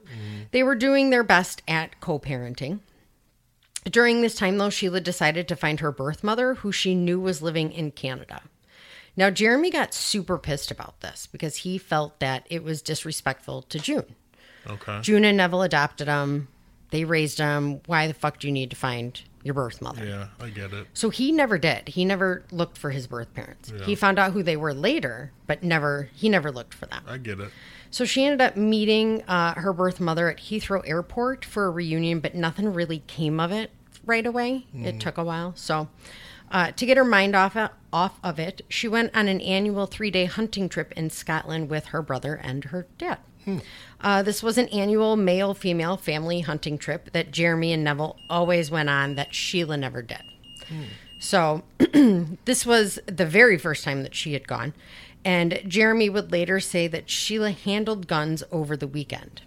they 0.51 0.63
were 0.63 0.75
doing 0.75 1.09
their 1.09 1.23
best 1.23 1.61
at 1.67 1.99
co-parenting. 1.99 2.79
During 3.85 4.21
this 4.21 4.35
time, 4.35 4.57
though, 4.57 4.69
Sheila 4.69 5.01
decided 5.01 5.47
to 5.47 5.55
find 5.55 5.79
her 5.79 5.91
birth 5.91 6.23
mother, 6.23 6.55
who 6.55 6.71
she 6.71 6.93
knew 6.93 7.19
was 7.19 7.41
living 7.41 7.71
in 7.71 7.91
Canada. 7.91 8.41
Now, 9.15 9.29
Jeremy 9.29 9.71
got 9.71 9.93
super 9.93 10.37
pissed 10.37 10.69
about 10.69 10.99
this 11.01 11.27
because 11.27 11.57
he 11.57 11.77
felt 11.77 12.19
that 12.19 12.45
it 12.49 12.63
was 12.63 12.81
disrespectful 12.81 13.63
to 13.63 13.79
June. 13.79 14.15
Okay. 14.67 14.99
June 15.01 15.25
and 15.25 15.37
Nevill 15.37 15.63
adopted 15.63 16.07
him. 16.07 16.49
They 16.91 17.05
raised 17.05 17.39
him. 17.39 17.81
Why 17.85 18.07
the 18.07 18.13
fuck 18.13 18.39
do 18.39 18.47
you 18.47 18.53
need 18.53 18.69
to 18.69 18.75
find 18.75 19.19
your 19.43 19.53
birth 19.53 19.81
mother? 19.81 20.05
Yeah, 20.05 20.27
I 20.39 20.49
get 20.49 20.73
it. 20.73 20.87
So 20.93 21.09
he 21.09 21.31
never 21.31 21.57
did. 21.57 21.89
He 21.89 22.05
never 22.05 22.43
looked 22.51 22.77
for 22.77 22.91
his 22.91 23.07
birth 23.07 23.33
parents. 23.33 23.71
He 23.85 23.95
found 23.95 24.19
out 24.19 24.33
who 24.33 24.43
they 24.43 24.57
were 24.57 24.73
later, 24.73 25.31
but 25.47 25.63
never 25.63 26.09
he 26.13 26.29
never 26.29 26.51
looked 26.51 26.73
for 26.73 26.85
them. 26.87 27.03
I 27.07 27.17
get 27.17 27.39
it. 27.39 27.51
So 27.91 28.05
she 28.05 28.23
ended 28.25 28.41
up 28.41 28.55
meeting 28.55 29.23
uh, 29.23 29.55
her 29.55 29.73
birth 29.73 29.99
mother 29.99 30.29
at 30.29 30.37
Heathrow 30.37 30.87
Airport 30.87 31.43
for 31.43 31.65
a 31.65 31.69
reunion, 31.71 32.19
but 32.19 32.35
nothing 32.35 32.71
really 32.73 33.03
came 33.07 33.39
of 33.39 33.51
it 33.51 33.71
right 34.05 34.25
away. 34.25 34.67
It 34.75 34.99
took 34.99 35.17
a 35.17 35.23
while. 35.23 35.53
So, 35.55 35.87
uh, 36.51 36.71
to 36.71 36.85
get 36.85 36.97
her 36.97 37.05
mind 37.05 37.35
off 37.35 37.55
of, 37.55 37.69
off 37.93 38.19
of 38.23 38.39
it, 38.39 38.61
she 38.69 38.87
went 38.87 39.15
on 39.15 39.27
an 39.27 39.39
annual 39.41 39.85
three 39.87 40.11
day 40.11 40.25
hunting 40.25 40.67
trip 40.69 40.91
in 40.93 41.09
Scotland 41.09 41.69
with 41.69 41.85
her 41.87 42.01
brother 42.01 42.35
and 42.35 42.65
her 42.65 42.85
dad. 42.97 43.17
Uh, 44.01 44.23
this 44.23 44.41
was 44.41 44.57
an 44.57 44.67
annual 44.69 45.17
male 45.17 45.53
female 45.53 45.97
family 45.97 46.41
hunting 46.41 46.77
trip 46.77 47.11
that 47.11 47.31
Jeremy 47.31 47.73
and 47.73 47.83
Nevill 47.83 48.17
always 48.29 48.71
went 48.71 48.89
on 48.89 49.15
that 49.15 49.33
Sheila 49.35 49.77
never 49.77 50.01
did. 50.01 50.21
So, 51.19 51.63
this 52.45 52.65
was 52.65 52.99
the 53.07 53.25
very 53.25 53.57
first 53.57 53.83
time 53.83 54.03
that 54.03 54.15
she 54.15 54.33
had 54.33 54.47
gone. 54.47 54.73
And 55.25 55.59
Jeremy 55.67 56.09
would 56.09 56.31
later 56.31 56.59
say 56.59 56.87
that 56.87 57.09
Sheila 57.09 57.51
handled 57.51 58.07
guns 58.07 58.43
over 58.51 58.77
the 58.77 58.87
weekend. 58.87 59.41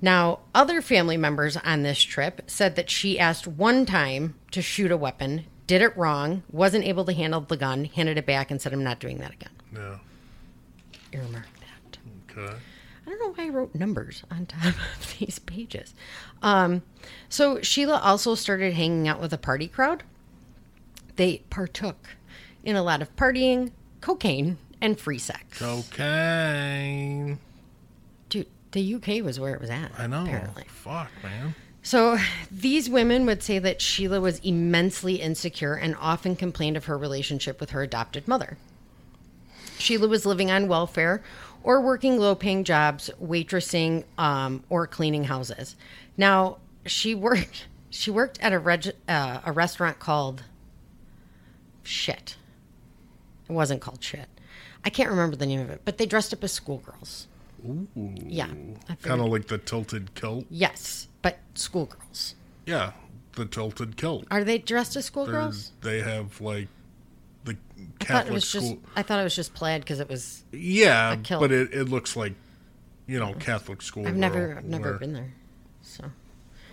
Now, 0.00 0.40
other 0.54 0.80
family 0.80 1.16
members 1.16 1.56
on 1.58 1.82
this 1.82 2.00
trip 2.00 2.42
said 2.46 2.76
that 2.76 2.90
she 2.90 3.18
asked 3.18 3.46
one 3.46 3.84
time 3.84 4.34
to 4.50 4.62
shoot 4.62 4.90
a 4.90 4.96
weapon, 4.96 5.44
did 5.66 5.82
it 5.82 5.96
wrong, 5.96 6.42
wasn't 6.50 6.84
able 6.84 7.04
to 7.06 7.12
handle 7.12 7.40
the 7.40 7.56
gun, 7.56 7.84
handed 7.86 8.16
it 8.18 8.26
back, 8.26 8.50
and 8.50 8.60
said, 8.60 8.72
I'm 8.72 8.84
not 8.84 9.00
doing 9.00 9.18
that 9.18 9.32
again. 9.32 9.50
Yeah. 9.74 9.98
Earmark 11.12 11.46
that. 11.60 11.98
Okay. 12.38 12.54
I 13.14 13.16
don't 13.16 13.36
know 13.36 13.42
why 13.42 13.48
I 13.48 13.52
wrote 13.52 13.74
numbers 13.74 14.24
on 14.30 14.46
top 14.46 14.64
of 14.96 15.16
these 15.18 15.38
pages. 15.38 15.94
Um, 16.42 16.82
so 17.28 17.60
Sheila 17.62 18.00
also 18.00 18.34
started 18.34 18.74
hanging 18.74 19.06
out 19.08 19.20
with 19.20 19.32
a 19.32 19.38
party 19.38 19.68
crowd. 19.68 20.02
They 21.16 21.42
partook 21.50 22.16
in 22.64 22.76
a 22.76 22.82
lot 22.82 23.02
of 23.02 23.14
partying, 23.14 23.70
cocaine, 24.00 24.58
and 24.80 24.98
free 24.98 25.18
sex. 25.18 25.58
Cocaine. 25.58 27.38
Dude, 28.28 28.48
the 28.72 28.94
UK 28.96 29.24
was 29.24 29.38
where 29.38 29.54
it 29.54 29.60
was 29.60 29.70
at. 29.70 29.92
I 29.96 30.06
know. 30.08 30.24
Apparently. 30.24 30.64
Fuck, 30.66 31.10
man. 31.22 31.54
So 31.82 32.18
these 32.50 32.90
women 32.90 33.26
would 33.26 33.42
say 33.42 33.58
that 33.58 33.80
Sheila 33.80 34.20
was 34.20 34.40
immensely 34.40 35.16
insecure 35.16 35.74
and 35.74 35.94
often 36.00 36.34
complained 36.34 36.76
of 36.76 36.86
her 36.86 36.98
relationship 36.98 37.60
with 37.60 37.70
her 37.70 37.82
adopted 37.82 38.26
mother. 38.26 38.56
Sheila 39.78 40.08
was 40.08 40.24
living 40.24 40.50
on 40.50 40.66
welfare 40.66 41.22
or 41.64 41.80
working 41.80 42.18
low 42.18 42.36
paying 42.36 42.62
jobs, 42.62 43.10
waitressing, 43.20 44.04
um, 44.18 44.62
or 44.68 44.86
cleaning 44.86 45.24
houses. 45.24 45.74
Now, 46.16 46.58
she 46.86 47.14
worked 47.14 47.66
she 47.90 48.10
worked 48.10 48.38
at 48.40 48.52
a 48.52 48.58
reg, 48.58 48.92
uh, 49.08 49.40
a 49.44 49.50
restaurant 49.50 49.98
called 49.98 50.44
shit. 51.82 52.36
It 53.48 53.52
wasn't 53.52 53.80
called 53.80 54.02
shit. 54.02 54.28
I 54.84 54.90
can't 54.90 55.10
remember 55.10 55.36
the 55.36 55.46
name 55.46 55.60
of 55.60 55.70
it, 55.70 55.80
but 55.84 55.98
they 55.98 56.06
dressed 56.06 56.32
up 56.32 56.44
as 56.44 56.52
schoolgirls. 56.52 57.26
Ooh. 57.66 57.88
Yeah. 57.96 58.48
Kind 59.02 59.20
of 59.20 59.28
like 59.28 59.48
the 59.48 59.58
tilted 59.58 60.14
kilt. 60.14 60.44
Yes, 60.50 61.08
but 61.22 61.38
schoolgirls. 61.54 62.34
Yeah. 62.66 62.92
The 63.32 63.46
tilted 63.46 63.96
kilt. 63.96 64.26
Are 64.30 64.44
they 64.44 64.58
dressed 64.58 64.96
as 64.96 65.06
schoolgirls? 65.06 65.72
They 65.80 66.00
have 66.00 66.40
like 66.40 66.68
the 67.44 67.56
I 68.00 68.04
Catholic 68.04 68.34
was 68.34 68.48
school. 68.48 68.60
just. 68.60 68.76
I 68.96 69.02
thought 69.02 69.20
it 69.20 69.24
was 69.24 69.34
just 69.36 69.54
plaid 69.54 69.80
because 69.82 70.00
it 70.00 70.08
was. 70.08 70.44
yeah, 70.52 71.16
kilt. 71.22 71.40
but 71.40 71.52
it, 71.52 71.72
it 71.72 71.84
looks 71.88 72.16
like 72.16 72.34
you 73.06 73.18
know 73.18 73.34
Catholic 73.34 73.82
school. 73.82 74.06
I've 74.06 74.16
never, 74.16 74.56
I've 74.58 74.64
never 74.64 74.94
been 74.94 75.12
there. 75.12 75.32
So 75.82 76.04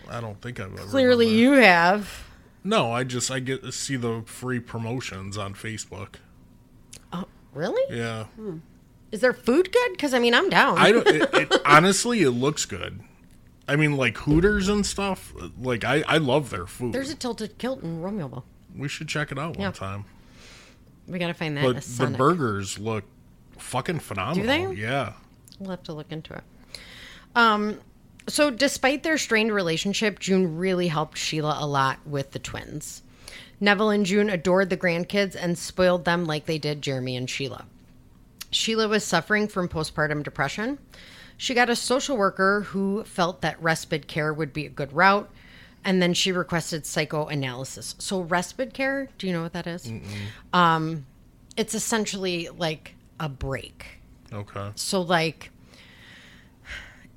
I 0.09 0.19
don't 0.21 0.41
think 0.41 0.59
I've 0.59 0.73
ever. 0.73 0.83
clearly, 0.89 1.25
been 1.27 1.35
there. 1.35 1.43
you 1.43 1.51
have. 1.63 2.23
No, 2.63 2.91
I 2.91 3.03
just 3.03 3.31
I 3.31 3.39
get 3.39 3.63
to 3.63 3.71
see 3.71 3.95
the 3.95 4.23
free 4.25 4.59
promotions 4.59 5.37
on 5.37 5.53
Facebook. 5.55 6.15
Oh, 7.11 7.25
really? 7.53 7.95
Yeah, 7.97 8.25
hmm. 8.35 8.57
Is 9.11 9.19
their 9.21 9.33
food 9.33 9.71
good? 9.71 9.91
Because 9.91 10.13
I 10.13 10.19
mean, 10.19 10.33
I'm 10.33 10.49
down. 10.49 10.77
I 10.77 10.91
don't. 10.91 11.07
It, 11.07 11.29
it, 11.33 11.61
honestly, 11.65 12.21
it 12.21 12.31
looks 12.31 12.65
good. 12.65 13.01
I 13.67 13.75
mean, 13.77 13.95
like 13.97 14.17
Hooters 14.17 14.69
and 14.69 14.85
stuff. 14.85 15.33
Like 15.59 15.83
I, 15.83 16.03
I 16.07 16.17
love 16.17 16.49
their 16.49 16.65
food. 16.65 16.93
There's 16.93 17.09
a 17.09 17.15
tilted 17.15 17.57
kilt 17.57 17.83
in 17.83 18.01
Romeoville. 18.01 18.43
we 18.75 18.87
should 18.87 19.07
check 19.07 19.31
it 19.31 19.39
out 19.39 19.57
one 19.57 19.61
Yeah. 19.61 19.71
time. 19.71 20.05
We 21.07 21.19
gotta 21.19 21.33
find 21.33 21.57
that. 21.57 21.63
But 21.63 21.85
a 21.85 22.11
the 22.11 22.17
burgers 22.17 22.79
look 22.79 23.03
fucking 23.57 23.99
phenomenal. 23.99 24.43
Do 24.43 24.47
they? 24.47 24.81
Yeah. 24.81 25.13
We'll 25.59 25.71
have 25.71 25.83
to 25.83 25.93
look 25.93 26.11
into 26.11 26.33
it. 26.33 26.43
Um, 27.35 27.79
so 28.27 28.49
despite 28.49 29.03
their 29.03 29.17
strained 29.17 29.51
relationship, 29.51 30.19
June 30.19 30.57
really 30.57 30.87
helped 30.87 31.17
Sheila 31.17 31.57
a 31.59 31.67
lot 31.67 31.99
with 32.05 32.31
the 32.31 32.39
twins. 32.39 33.03
Nevill 33.59 33.91
and 33.91 34.05
June 34.05 34.29
adored 34.29 34.69
the 34.69 34.77
grandkids 34.77 35.35
and 35.39 35.57
spoiled 35.57 36.05
them 36.05 36.25
like 36.25 36.45
they 36.45 36.57
did 36.57 36.81
Jeremy 36.81 37.15
and 37.15 37.29
Sheila. 37.29 37.65
Sheila 38.49 38.87
was 38.87 39.03
suffering 39.03 39.47
from 39.47 39.69
postpartum 39.69 40.23
depression. 40.23 40.79
She 41.37 41.53
got 41.53 41.69
a 41.69 41.75
social 41.75 42.17
worker 42.17 42.61
who 42.61 43.03
felt 43.03 43.41
that 43.41 43.61
respite 43.61 44.07
care 44.07 44.33
would 44.33 44.51
be 44.51 44.65
a 44.65 44.69
good 44.69 44.93
route, 44.93 45.29
and 45.83 46.01
then 46.01 46.13
she 46.13 46.31
requested 46.31 46.85
psychoanalysis. 46.85 47.95
So, 47.99 48.21
respite 48.21 48.73
care, 48.73 49.09
do 49.17 49.27
you 49.27 49.33
know 49.33 49.41
what 49.41 49.53
that 49.53 49.67
is? 49.67 49.91
Um, 50.53 51.05
it's 51.57 51.73
essentially 51.75 52.49
like 52.49 52.95
a 53.19 53.27
break. 53.29 53.85
Okay. 54.33 54.71
So, 54.75 55.01
like, 55.01 55.51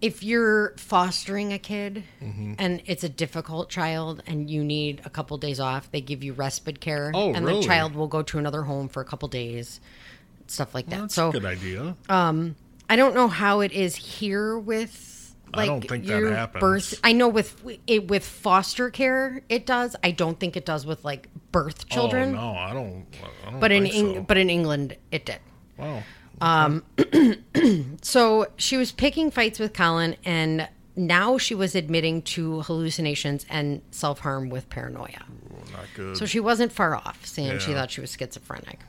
if 0.00 0.22
you're 0.22 0.74
fostering 0.76 1.52
a 1.52 1.58
kid 1.58 2.04
Mm-hmm. 2.22 2.54
and 2.58 2.82
it's 2.86 3.04
a 3.04 3.08
difficult 3.08 3.70
child 3.70 4.22
and 4.26 4.50
you 4.50 4.62
need 4.64 5.00
a 5.04 5.10
couple 5.10 5.36
days 5.38 5.60
off, 5.60 5.90
they 5.90 6.00
give 6.00 6.22
you 6.24 6.32
respite 6.32 6.80
care. 6.80 7.10
Oh, 7.14 7.32
and 7.32 7.46
really? 7.46 7.60
the 7.60 7.66
child 7.66 7.94
will 7.94 8.08
go 8.08 8.22
to 8.22 8.38
another 8.38 8.62
home 8.62 8.88
for 8.88 9.00
a 9.00 9.04
couple 9.04 9.28
days, 9.28 9.80
stuff 10.46 10.74
like 10.74 10.88
that. 10.90 11.00
That's 11.02 11.14
so, 11.14 11.28
a 11.28 11.32
good 11.32 11.44
idea. 11.44 11.96
Um 12.08 12.56
I 12.88 12.96
don't 12.96 13.14
know 13.14 13.28
how 13.28 13.60
it 13.60 13.72
is 13.72 13.96
here 13.96 14.58
with. 14.58 15.10
I 15.54 15.56
Like 15.58 15.66
don't 15.68 15.88
think 15.88 16.06
that 16.06 16.22
happens. 16.22 16.60
birth. 16.60 17.00
I 17.04 17.12
know 17.12 17.28
with 17.28 17.62
it 17.86 18.08
with 18.08 18.24
foster 18.24 18.90
care 18.90 19.42
it 19.48 19.66
does. 19.66 19.96
I 20.04 20.10
don't 20.10 20.38
think 20.38 20.56
it 20.56 20.64
does 20.66 20.84
with 20.86 21.04
like 21.04 21.28
birth 21.52 21.88
children. 21.88 22.34
Oh 22.34 22.52
no, 22.52 22.58
I 22.58 22.72
don't. 22.72 23.06
I 23.46 23.50
don't 23.50 23.60
But 23.60 23.72
in 23.72 23.86
Eng- 23.86 24.14
so. 24.14 24.20
but 24.22 24.36
in 24.36 24.50
England 24.50 24.96
it 25.10 25.24
did. 25.26 25.38
wow. 25.78 26.02
Um, 26.40 26.82
So 28.02 28.46
she 28.56 28.76
was 28.76 28.92
picking 28.92 29.30
fights 29.30 29.58
with 29.58 29.72
Colin, 29.72 30.16
and 30.24 30.68
now 30.96 31.38
she 31.38 31.54
was 31.54 31.74
admitting 31.74 32.22
to 32.22 32.62
hallucinations 32.62 33.46
and 33.48 33.82
self 33.90 34.20
harm 34.20 34.48
with 34.50 34.68
paranoia. 34.68 35.24
Not 35.72 35.86
good. 35.94 36.16
So 36.16 36.26
she 36.26 36.40
wasn't 36.40 36.72
far 36.72 36.94
off, 36.94 37.24
saying 37.24 37.60
she 37.60 37.72
thought 37.72 37.90
she 37.90 38.00
was 38.00 38.12
schizophrenic. 38.12 38.80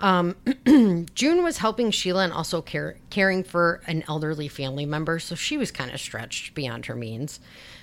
Um, 0.00 0.36
June 1.14 1.42
was 1.42 1.58
helping 1.58 1.90
Sheila 1.90 2.24
and 2.24 2.32
also 2.32 2.62
care, 2.62 2.98
caring 3.10 3.42
for 3.42 3.80
an 3.86 4.04
elderly 4.08 4.48
family 4.48 4.86
member, 4.86 5.18
so 5.18 5.34
she 5.34 5.56
was 5.56 5.70
kind 5.70 5.90
of 5.90 6.00
stretched 6.00 6.54
beyond 6.54 6.86
her 6.86 6.94
means. 6.94 7.40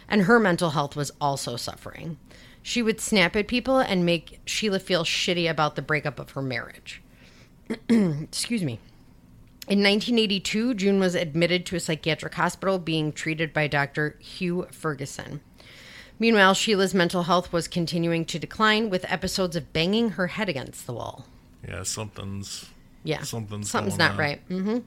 And 0.07 0.23
her 0.23 0.39
mental 0.39 0.71
health 0.71 0.95
was 0.95 1.11
also 1.19 1.55
suffering. 1.55 2.17
She 2.61 2.81
would 2.81 3.01
snap 3.01 3.35
at 3.35 3.47
people 3.47 3.79
and 3.79 4.05
make 4.05 4.39
Sheila 4.45 4.79
feel 4.79 5.03
shitty 5.03 5.49
about 5.49 5.75
the 5.75 5.81
breakup 5.81 6.19
of 6.19 6.31
her 6.31 6.41
marriage. 6.41 7.01
Excuse 7.89 8.63
me. 8.63 8.79
In 9.67 9.79
1982, 9.79 10.75
June 10.75 10.99
was 10.99 11.15
admitted 11.15 11.65
to 11.65 11.75
a 11.75 11.79
psychiatric 11.79 12.35
hospital 12.35 12.77
being 12.77 13.11
treated 13.11 13.51
by 13.51 13.67
Dr. 13.67 14.15
Hugh 14.19 14.67
Ferguson. 14.71 15.41
Meanwhile, 16.19 16.53
Sheila's 16.53 16.93
mental 16.93 17.23
health 17.23 17.51
was 17.51 17.67
continuing 17.67 18.25
to 18.25 18.39
decline 18.39 18.89
with 18.89 19.11
episodes 19.11 19.55
of 19.55 19.73
banging 19.73 20.11
her 20.11 20.27
head 20.27 20.47
against 20.47 20.85
the 20.85 20.93
wall. 20.93 21.25
Yeah, 21.67 21.83
something's. 21.83 22.69
Yeah. 23.03 23.21
Something's 23.23 23.69
something's 23.69 23.97
not 23.97 24.11
on. 24.11 24.17
right. 24.17 24.49
Mm-hmm. 24.49 24.79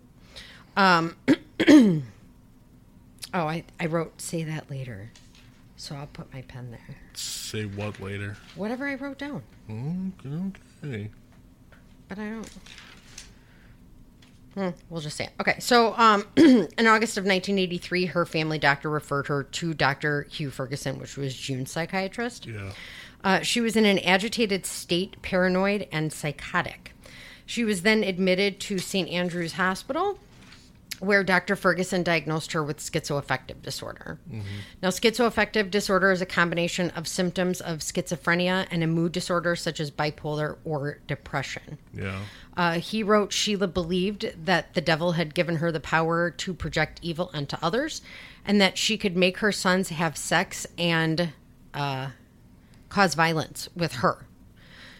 Um 0.76 1.16
Oh, 3.34 3.46
I, 3.46 3.64
I 3.78 3.86
wrote 3.86 4.20
say 4.20 4.42
that 4.44 4.70
later. 4.70 5.10
So 5.76 5.94
I'll 5.94 6.06
put 6.08 6.32
my 6.32 6.42
pen 6.42 6.70
there. 6.70 6.96
Say 7.14 7.64
what 7.66 8.00
later? 8.00 8.36
Whatever 8.56 8.88
I 8.88 8.94
wrote 8.94 9.18
down. 9.18 9.42
Okay. 10.82 11.10
but 12.08 12.18
I 12.18 12.30
don't. 12.30 12.50
Hmm, 14.54 14.68
we'll 14.90 15.00
just 15.02 15.16
say 15.16 15.24
it. 15.24 15.30
Okay, 15.40 15.60
so 15.60 15.94
um, 15.96 16.24
in 16.36 16.86
August 16.86 17.16
of 17.16 17.24
1983, 17.24 18.06
her 18.06 18.26
family 18.26 18.58
doctor 18.58 18.90
referred 18.90 19.28
her 19.28 19.44
to 19.44 19.72
Dr. 19.74 20.22
Hugh 20.24 20.50
Ferguson, 20.50 20.98
which 20.98 21.16
was 21.16 21.36
June's 21.36 21.70
psychiatrist. 21.70 22.46
Yeah. 22.46 22.72
Uh, 23.24 23.40
she 23.40 23.60
was 23.60 23.76
in 23.76 23.84
an 23.84 23.98
agitated 24.00 24.64
state, 24.64 25.20
paranoid, 25.22 25.88
and 25.90 26.12
psychotic. 26.12 26.92
She 27.46 27.64
was 27.64 27.82
then 27.82 28.04
admitted 28.04 28.60
to 28.60 28.78
St. 28.78 29.08
Andrew's 29.08 29.54
Hospital, 29.54 30.18
where 31.00 31.22
Dr. 31.22 31.56
Ferguson 31.56 32.02
diagnosed 32.02 32.52
her 32.52 32.62
with 32.62 32.78
schizoaffective 32.78 33.62
disorder. 33.62 34.18
Now, 34.82 34.88
schizoaffective 34.88 35.70
disorder 35.70 36.10
is 36.10 36.20
a 36.20 36.26
combination 36.26 36.90
of 36.90 37.06
symptoms 37.06 37.60
of 37.60 37.78
schizophrenia 37.78 38.66
and 38.70 38.82
a 38.82 38.86
mood 38.86 39.12
disorder 39.12 39.54
such 39.56 39.80
as 39.80 39.90
bipolar 39.90 40.56
or 40.64 40.98
depression. 41.06 41.78
Yeah. 41.94 42.20
Uh, 42.56 42.72
he 42.80 43.02
wrote 43.02 43.32
Sheila 43.32 43.68
believed 43.68 44.32
that 44.44 44.74
the 44.74 44.80
devil 44.80 45.12
had 45.12 45.34
given 45.34 45.56
her 45.56 45.70
the 45.70 45.80
power 45.80 46.30
to 46.30 46.52
project 46.52 46.98
evil 47.02 47.30
onto 47.32 47.56
others 47.62 48.02
and 48.44 48.60
that 48.60 48.76
she 48.76 48.98
could 48.98 49.16
make 49.16 49.38
her 49.38 49.52
sons 49.52 49.90
have 49.90 50.16
sex 50.16 50.66
and 50.76 51.32
uh, 51.74 52.08
cause 52.88 53.14
violence 53.14 53.68
with 53.74 53.94
her. 53.94 54.26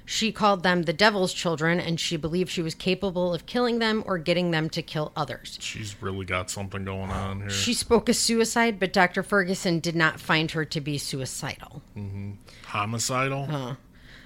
She 0.05 0.33
called 0.33 0.63
them 0.63 0.85
the 0.85 0.95
devil's 0.95 1.35
children 1.35 1.79
and 1.79 2.01
she 2.01 2.17
believed 2.17 2.51
she 2.51 2.63
was 2.63 2.75
capable 2.75 3.35
of 3.35 3.45
killing 3.45 3.79
them 3.79 4.03
or 4.07 4.17
getting 4.17 4.53
them 4.53 4.71
to 4.71 4.81
kill 4.81 5.13
others. 5.15 5.59
She's 5.61 6.01
really 6.01 6.25
got 6.25 6.49
something 6.49 6.83
going 6.83 7.11
on 7.11 7.41
here. 7.41 7.51
She 7.51 7.75
spoke 7.75 8.09
of 8.09 8.17
suicide, 8.17 8.81
but 8.81 8.95
Dr. 8.95 9.23
Ferguson 9.23 9.81
did 9.81 9.95
not 9.95 10.19
find 10.19 10.51
her 10.53 10.65
to 10.65 10.81
be 10.81 10.97
suicidal. 10.97 11.83
Mm-hmm. 11.95 12.33
Homicidal? 12.65 13.77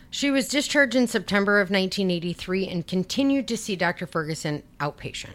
She 0.08 0.30
was 0.30 0.46
discharged 0.46 0.94
in 0.94 1.08
September 1.08 1.58
of 1.58 1.70
1983 1.70 2.68
and 2.68 2.86
continued 2.86 3.48
to 3.48 3.56
see 3.56 3.74
Dr. 3.74 4.06
Ferguson 4.06 4.62
outpatient. 4.78 5.34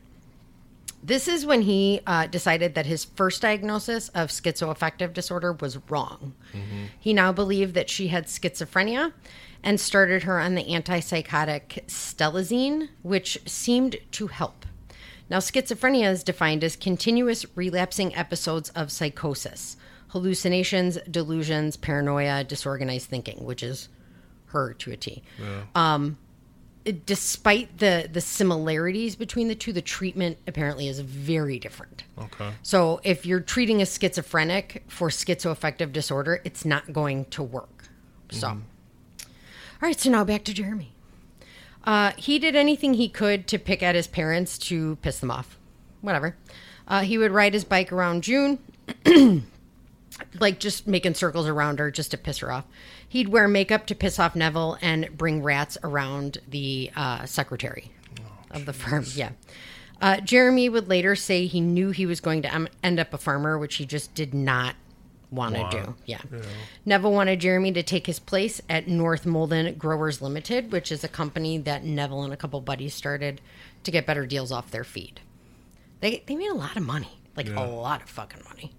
This 1.03 1.27
is 1.27 1.45
when 1.45 1.61
he 1.61 2.01
uh, 2.05 2.27
decided 2.27 2.75
that 2.75 2.85
his 2.85 3.05
first 3.05 3.41
diagnosis 3.41 4.09
of 4.09 4.29
schizoaffective 4.29 5.13
disorder 5.13 5.53
was 5.53 5.77
wrong. 5.89 6.33
He 6.99 7.13
now 7.13 7.31
believed 7.31 7.75
that 7.75 7.89
she 7.89 8.07
had 8.07 8.25
schizophrenia 8.25 9.13
and 9.63 9.79
started 9.79 10.23
her 10.23 10.39
on 10.39 10.55
the 10.55 10.63
antipsychotic 10.63 11.85
stelazine, 11.87 12.89
which 13.03 13.39
seemed 13.45 13.97
to 14.11 14.27
help. 14.27 14.65
Now, 15.29 15.37
schizophrenia 15.39 16.09
is 16.11 16.23
defined 16.23 16.63
as 16.63 16.75
continuous 16.75 17.45
relapsing 17.55 18.15
episodes 18.15 18.69
of 18.69 18.91
psychosis, 18.91 19.77
hallucinations, 20.09 20.97
delusions, 21.09 21.75
paranoia, 21.77 22.43
disorganized 22.43 23.09
thinking, 23.09 23.43
which 23.43 23.61
is 23.61 23.89
her 24.47 24.73
to 24.75 24.91
a 24.91 24.97
T. 24.97 25.23
Um, 25.75 26.17
despite 27.05 27.77
the 27.79 28.09
the 28.11 28.21
similarities 28.21 29.15
between 29.15 29.47
the 29.47 29.55
two, 29.55 29.73
the 29.73 29.81
treatment 29.81 30.37
apparently 30.47 30.87
is 30.87 30.99
very 30.99 31.59
different. 31.59 32.03
Okay. 32.17 32.51
So 32.63 33.01
if 33.03 33.25
you're 33.25 33.39
treating 33.39 33.81
a 33.81 33.85
schizophrenic 33.85 34.83
for 34.87 35.09
schizoaffective 35.09 35.91
disorder, 35.91 36.41
it's 36.43 36.65
not 36.65 36.93
going 36.93 37.25
to 37.25 37.43
work. 37.43 37.89
So, 38.29 38.47
all 38.47 38.59
right. 39.81 39.99
So 39.99 40.09
now 40.09 40.23
back 40.23 40.43
to 40.45 40.53
Jeremy. 40.53 40.93
Uh, 41.83 42.11
he 42.17 42.37
did 42.37 42.55
anything 42.55 42.95
he 42.95 43.07
could 43.07 43.47
to 43.47 43.57
pick 43.57 43.81
at 43.81 43.95
his 43.95 44.07
parents 44.07 44.57
to 44.57 44.97
piss 44.97 45.19
them 45.19 45.31
off. 45.31 45.57
Whatever. 46.01 46.35
Uh, 46.87 47.01
he 47.01 47.17
would 47.17 47.31
ride 47.31 47.53
his 47.53 47.63
bike 47.63 47.91
around 47.91 48.23
June, 48.23 48.59
like 50.39 50.59
just 50.59 50.87
making 50.87 51.13
circles 51.13 51.47
around 51.47 51.79
her 51.79 51.91
just 51.91 52.11
to 52.11 52.17
piss 52.17 52.39
her 52.39 52.51
off. 52.51 52.65
He'd 53.09 53.29
wear 53.29 53.47
makeup 53.47 53.85
to 53.87 53.95
piss 53.95 54.19
off 54.19 54.35
Nevill 54.35 54.77
and 54.81 55.09
bring 55.17 55.41
rats 55.41 55.77
around 55.83 56.39
the 56.47 56.91
uh, 56.95 57.25
secretary 57.25 57.91
of 58.51 58.65
the 58.65 58.73
firm. 58.73 59.05
Yeah. 59.13 59.31
Uh, 60.01 60.19
Jeremy 60.19 60.69
would 60.69 60.87
later 60.89 61.15
say 61.15 61.45
he 61.47 61.59
knew 61.61 61.91
he 61.91 62.05
was 62.05 62.19
going 62.19 62.41
to 62.43 62.53
em- 62.53 62.67
end 62.83 62.99
up 62.99 63.13
a 63.13 63.17
farmer, 63.17 63.57
which 63.57 63.75
he 63.75 63.85
just 63.85 64.13
did 64.13 64.33
not 64.33 64.75
want 65.31 65.55
to 65.55 65.67
do. 65.71 65.95
Yeah. 66.05 66.21
Nevill 66.85 67.11
wanted 67.11 67.39
Jeremy 67.39 67.71
to 67.73 67.83
take 67.83 68.07
his 68.07 68.19
place 68.19 68.61
at 68.69 68.87
North 68.87 69.25
Maldon 69.25 69.73
Growers 69.75 70.21
Limited, 70.21 70.71
which 70.71 70.91
is 70.91 71.03
a 71.03 71.07
company 71.07 71.57
that 71.59 71.83
Nevill 71.83 72.23
and 72.23 72.33
a 72.33 72.37
couple 72.37 72.61
buddies 72.61 72.93
started 72.93 73.41
to 73.83 73.91
get 73.91 74.05
better 74.05 74.25
deals 74.25 74.51
off 74.51 74.69
their 74.71 74.83
feed. 74.83 75.19
They, 75.99 76.23
they 76.27 76.35
made 76.35 76.51
a 76.51 76.55
lot 76.55 76.77
of 76.77 76.83
money, 76.83 77.19
like 77.35 77.49
a 77.49 77.61
lot 77.63 78.03
of 78.03 78.09
fucking 78.09 78.43
money. 78.47 78.73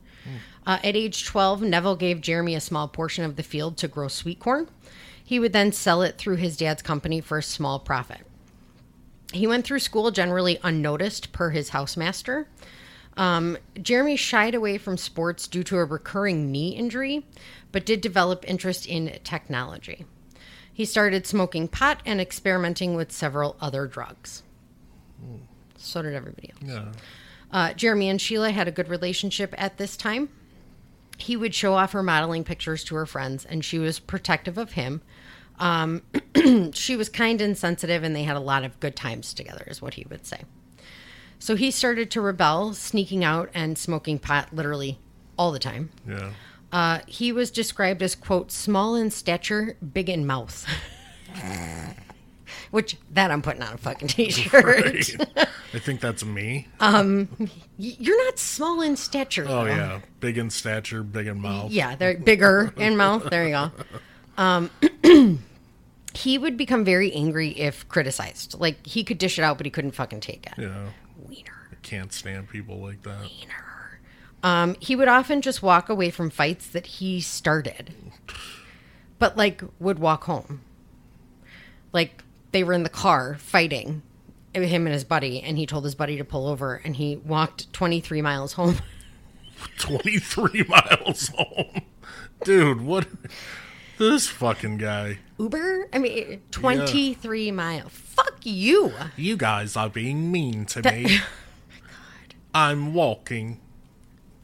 Uh, 0.68 0.78
at 0.84 0.94
age 0.94 1.24
12, 1.24 1.62
Nevill 1.62 1.96
gave 1.96 2.20
Jeremy 2.20 2.54
a 2.54 2.60
small 2.60 2.88
portion 2.88 3.24
of 3.24 3.36
the 3.36 3.42
field 3.42 3.78
to 3.78 3.88
grow 3.88 4.06
sweet 4.06 4.38
corn. 4.38 4.68
He 5.24 5.40
would 5.40 5.54
then 5.54 5.72
sell 5.72 6.02
it 6.02 6.18
through 6.18 6.36
his 6.36 6.58
dad's 6.58 6.82
company 6.82 7.22
for 7.22 7.38
a 7.38 7.42
small 7.42 7.78
profit. 7.78 8.20
He 9.32 9.46
went 9.46 9.64
through 9.64 9.78
school 9.78 10.10
generally 10.10 10.58
unnoticed, 10.62 11.32
per 11.32 11.50
his 11.50 11.70
housemaster. 11.70 12.46
Um, 13.16 13.56
Jeremy 13.80 14.16
shied 14.16 14.54
away 14.54 14.76
from 14.76 14.98
sports 14.98 15.48
due 15.48 15.64
to 15.64 15.78
a 15.78 15.86
recurring 15.86 16.52
knee 16.52 16.76
injury, 16.76 17.24
but 17.72 17.86
did 17.86 18.02
develop 18.02 18.44
interest 18.46 18.84
in 18.84 19.18
technology. 19.24 20.04
He 20.70 20.84
started 20.84 21.26
smoking 21.26 21.68
pot 21.68 22.02
and 22.04 22.20
experimenting 22.20 22.94
with 22.94 23.10
several 23.10 23.56
other 23.58 23.86
drugs. 23.86 24.42
So 25.78 26.02
did 26.02 26.12
everybody 26.12 26.50
else. 26.50 26.62
Yeah. 26.62 26.92
Uh, 27.50 27.72
Jeremy 27.72 28.10
and 28.10 28.20
Sheila 28.20 28.50
had 28.50 28.68
a 28.68 28.72
good 28.72 28.88
relationship 28.88 29.54
at 29.56 29.78
this 29.78 29.96
time. 29.96 30.28
He 31.18 31.36
would 31.36 31.54
show 31.54 31.74
off 31.74 31.92
her 31.92 32.02
modeling 32.02 32.44
pictures 32.44 32.82
to 32.84 32.94
her 32.94 33.06
friends, 33.06 33.44
and 33.44 33.64
she 33.64 33.78
was 33.78 33.98
protective 33.98 34.56
of 34.56 34.72
him. 34.72 35.02
Um, 35.58 36.02
she 36.72 36.96
was 36.96 37.08
kind 37.08 37.40
and 37.40 37.58
sensitive, 37.58 38.02
and 38.02 38.14
they 38.16 38.22
had 38.22 38.36
a 38.36 38.40
lot 38.40 38.64
of 38.64 38.78
good 38.80 38.96
times 38.96 39.34
together, 39.34 39.64
is 39.66 39.82
what 39.82 39.94
he 39.94 40.06
would 40.08 40.26
say. 40.26 40.42
So 41.38 41.56
he 41.56 41.70
started 41.70 42.10
to 42.12 42.20
rebel, 42.20 42.72
sneaking 42.74 43.24
out 43.24 43.50
and 43.54 43.76
smoking 43.76 44.18
pot 44.18 44.48
literally 44.52 44.98
all 45.36 45.52
the 45.52 45.58
time. 45.58 45.90
Yeah. 46.08 46.32
Uh, 46.72 47.00
he 47.06 47.32
was 47.32 47.50
described 47.50 48.02
as, 48.02 48.14
quote, 48.14 48.50
small 48.52 48.94
in 48.94 49.10
stature, 49.10 49.76
big 49.92 50.08
in 50.08 50.26
mouth. 50.26 50.66
Which, 52.70 52.96
that 53.12 53.30
I'm 53.30 53.42
putting 53.42 53.62
on 53.62 53.74
a 53.74 53.78
fucking 53.78 54.08
t 54.08 54.30
shirt. 54.30 54.64
Right. 54.64 55.16
I 55.72 55.78
think 55.78 56.00
that's 56.00 56.24
me. 56.24 56.68
Uh, 56.80 57.24
You're 57.78 58.24
not 58.24 58.38
small 58.38 58.80
in 58.82 58.96
stature. 58.96 59.44
oh, 59.48 59.64
though. 59.64 59.66
yeah. 59.66 60.00
Big 60.20 60.38
in 60.38 60.50
stature, 60.50 61.02
big 61.02 61.26
in 61.26 61.40
mouth. 61.40 61.70
Yeah, 61.70 61.96
they're 61.96 62.18
bigger 62.18 62.72
in 62.76 62.96
mouth. 62.96 63.28
There 63.30 63.44
you 63.46 63.50
go. 63.52 63.70
Um, 64.36 64.70
he 66.14 66.38
would 66.38 66.56
become 66.56 66.84
very 66.84 67.12
angry 67.12 67.50
if 67.50 67.88
criticized. 67.88 68.54
Like 68.58 68.86
he 68.86 69.04
could 69.04 69.18
dish 69.18 69.38
it 69.38 69.42
out, 69.42 69.56
but 69.56 69.66
he 69.66 69.70
couldn't 69.70 69.92
fucking 69.92 70.20
take 70.20 70.46
it. 70.46 70.52
Yeah. 70.58 70.86
Wiener. 71.26 71.68
I 71.72 71.74
Can't 71.82 72.12
stand 72.12 72.48
people 72.48 72.78
like 72.78 73.02
that. 73.02 73.20
Wiener. 73.20 74.00
Um, 74.42 74.76
he 74.80 74.94
would 74.94 75.08
often 75.08 75.42
just 75.42 75.62
walk 75.62 75.88
away 75.88 76.10
from 76.10 76.30
fights 76.30 76.68
that 76.68 76.86
he 76.86 77.20
started, 77.20 77.92
but 79.18 79.36
like 79.36 79.62
would 79.80 79.98
walk 79.98 80.24
home. 80.24 80.60
Like 81.92 82.22
they 82.53 82.64
were 82.64 82.72
in 82.72 82.82
the 82.82 82.88
car 82.88 83.36
fighting, 83.40 84.03
him 84.55 84.86
and 84.86 84.92
his 84.92 85.05
buddy, 85.05 85.40
and 85.40 85.59
he 85.59 85.66
told 85.66 85.84
his 85.84 85.94
buddy 85.94 86.16
to 86.16 86.24
pull 86.24 86.49
over, 86.49 86.80
and 86.84 86.96
he 86.96 87.16
walked 87.16 87.72
23 87.72 88.22
miles 88.22 88.55
home. 88.55 88.78
23 89.78 90.64
miles 90.64 91.28
home. 91.28 91.82
Dude, 92.44 92.80
what? 92.80 93.07
This 93.99 94.28
fucking 94.28 94.78
guy. 94.78 95.18
Uber? 95.38 95.88
I 95.92 95.99
mean, 95.99 96.40
23 96.53 97.51
miles. 97.51 97.90
Fuck 97.90 98.38
you. 98.44 98.92
You 99.16 99.36
guys 99.36 99.76
are 99.76 99.88
being 99.88 100.30
mean 100.30 100.66
to 100.66 100.82
me. 100.82 101.05
God. 101.09 102.34
i'm 102.55 102.94
walking. 102.94 103.61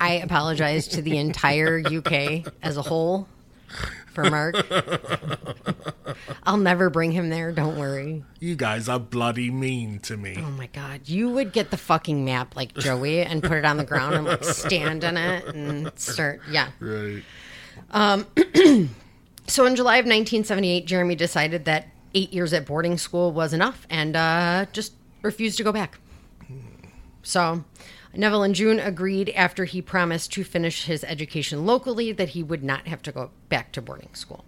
I 0.00 0.14
apologize 0.14 0.88
to 0.88 1.02
the 1.02 1.16
entire 1.18 1.78
UK 1.78 2.52
as 2.62 2.76
a 2.76 2.82
whole 2.82 3.28
for 4.14 4.30
Mark. 4.30 4.54
I'll 6.44 6.56
never 6.56 6.90
bring 6.90 7.12
him 7.12 7.30
there, 7.30 7.52
don't 7.52 7.78
worry. 7.78 8.24
You 8.40 8.54
guys 8.54 8.88
are 8.88 8.98
bloody 8.98 9.50
mean 9.50 9.98
to 10.00 10.16
me. 10.16 10.36
Oh 10.38 10.50
my 10.50 10.66
god, 10.68 11.08
you 11.08 11.28
would 11.30 11.52
get 11.52 11.70
the 11.70 11.76
fucking 11.76 12.24
map 12.24 12.56
like 12.56 12.74
Joey 12.74 13.20
and 13.22 13.42
put 13.42 13.52
it 13.52 13.64
on 13.64 13.76
the 13.76 13.84
ground 13.84 14.14
and 14.14 14.24
like 14.26 14.44
stand 14.44 15.04
in 15.04 15.16
it 15.16 15.46
and 15.54 15.90
start 15.98 16.40
yeah. 16.50 16.70
Right. 16.80 17.22
So 19.46 19.66
in 19.66 19.76
July 19.76 19.96
of 19.96 20.04
1978, 20.06 20.86
Jeremy 20.86 21.14
decided 21.14 21.66
that 21.66 21.88
8 22.14 22.32
years 22.32 22.54
at 22.54 22.64
boarding 22.64 22.96
school 22.96 23.30
was 23.30 23.52
enough 23.52 23.86
and 23.90 24.16
uh 24.16 24.64
just 24.72 24.94
refused 25.22 25.58
to 25.58 25.64
go 25.64 25.72
back. 25.72 25.98
So 27.22 27.64
Nevill 28.16 28.42
and 28.42 28.54
June 28.54 28.78
agreed 28.78 29.30
after 29.30 29.64
he 29.64 29.82
promised 29.82 30.32
to 30.32 30.44
finish 30.44 30.84
his 30.84 31.04
education 31.04 31.66
locally 31.66 32.12
that 32.12 32.30
he 32.30 32.42
would 32.42 32.62
not 32.62 32.86
have 32.86 33.02
to 33.02 33.12
go 33.12 33.30
back 33.48 33.72
to 33.72 33.82
boarding 33.82 34.14
school. 34.14 34.44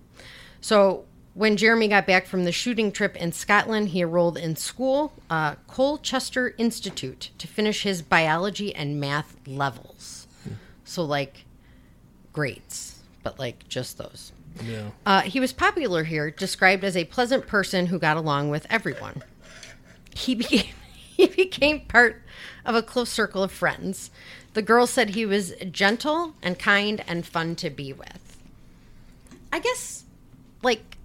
So 0.61 1.05
when 1.35 1.57
Jeremy 1.57 1.89
got 1.89 2.07
back 2.07 2.27
from 2.27 2.45
the 2.45 2.53
shooting 2.53 2.91
trip 2.91 3.15
in 3.17 3.33
Scotland, 3.33 3.91
he 3.91 4.01
enrolled 4.01 4.39
in 4.39 4.57
school, 4.57 5.13
uh, 5.29 5.57
Colchester 5.69 6.55
Institute, 6.57 7.31
to 7.39 7.47
finish 7.47 7.83
his 7.83 8.01
biology 8.01 8.75
and 8.75 8.99
math 8.99 9.37
levels. 9.47 10.27
So, 10.85 11.05
like, 11.05 11.45
grades, 12.33 13.03
but 13.23 13.39
like 13.39 13.67
just 13.69 13.99
those. 13.99 14.33
Yeah. 14.65 14.91
Uh, 15.05 15.23
he 15.23 15.41
was 15.41 15.53
popular 15.53 16.05
here, 16.05 16.31
described 16.31 16.85
as 16.85 16.97
a 16.97 17.05
pleasant 17.05 17.47
person 17.47 17.87
who 17.87 17.99
got 17.99 18.17
along 18.17 18.51
with 18.51 18.67
everyone. 18.71 19.23
He 20.15 20.35
became 20.37 20.73
he 21.27 21.27
became 21.27 21.81
part 21.81 22.23
of 22.67 22.75
a 22.75 22.83
close 22.83 23.09
circle 23.09 23.43
of 23.43 23.51
friends. 23.51 24.11
The 24.53 24.61
girl 24.61 24.87
said 24.87 25.11
he 25.11 25.25
was 25.25 25.55
gentle 25.71 26.35
and 26.43 26.59
kind 26.59 27.03
and 27.09 27.25
fun 27.25 27.57
to 27.57 27.71
be 27.71 27.93
with. 27.93 28.37
I 29.51 29.61
guess, 29.61 30.05
like, 30.63 30.99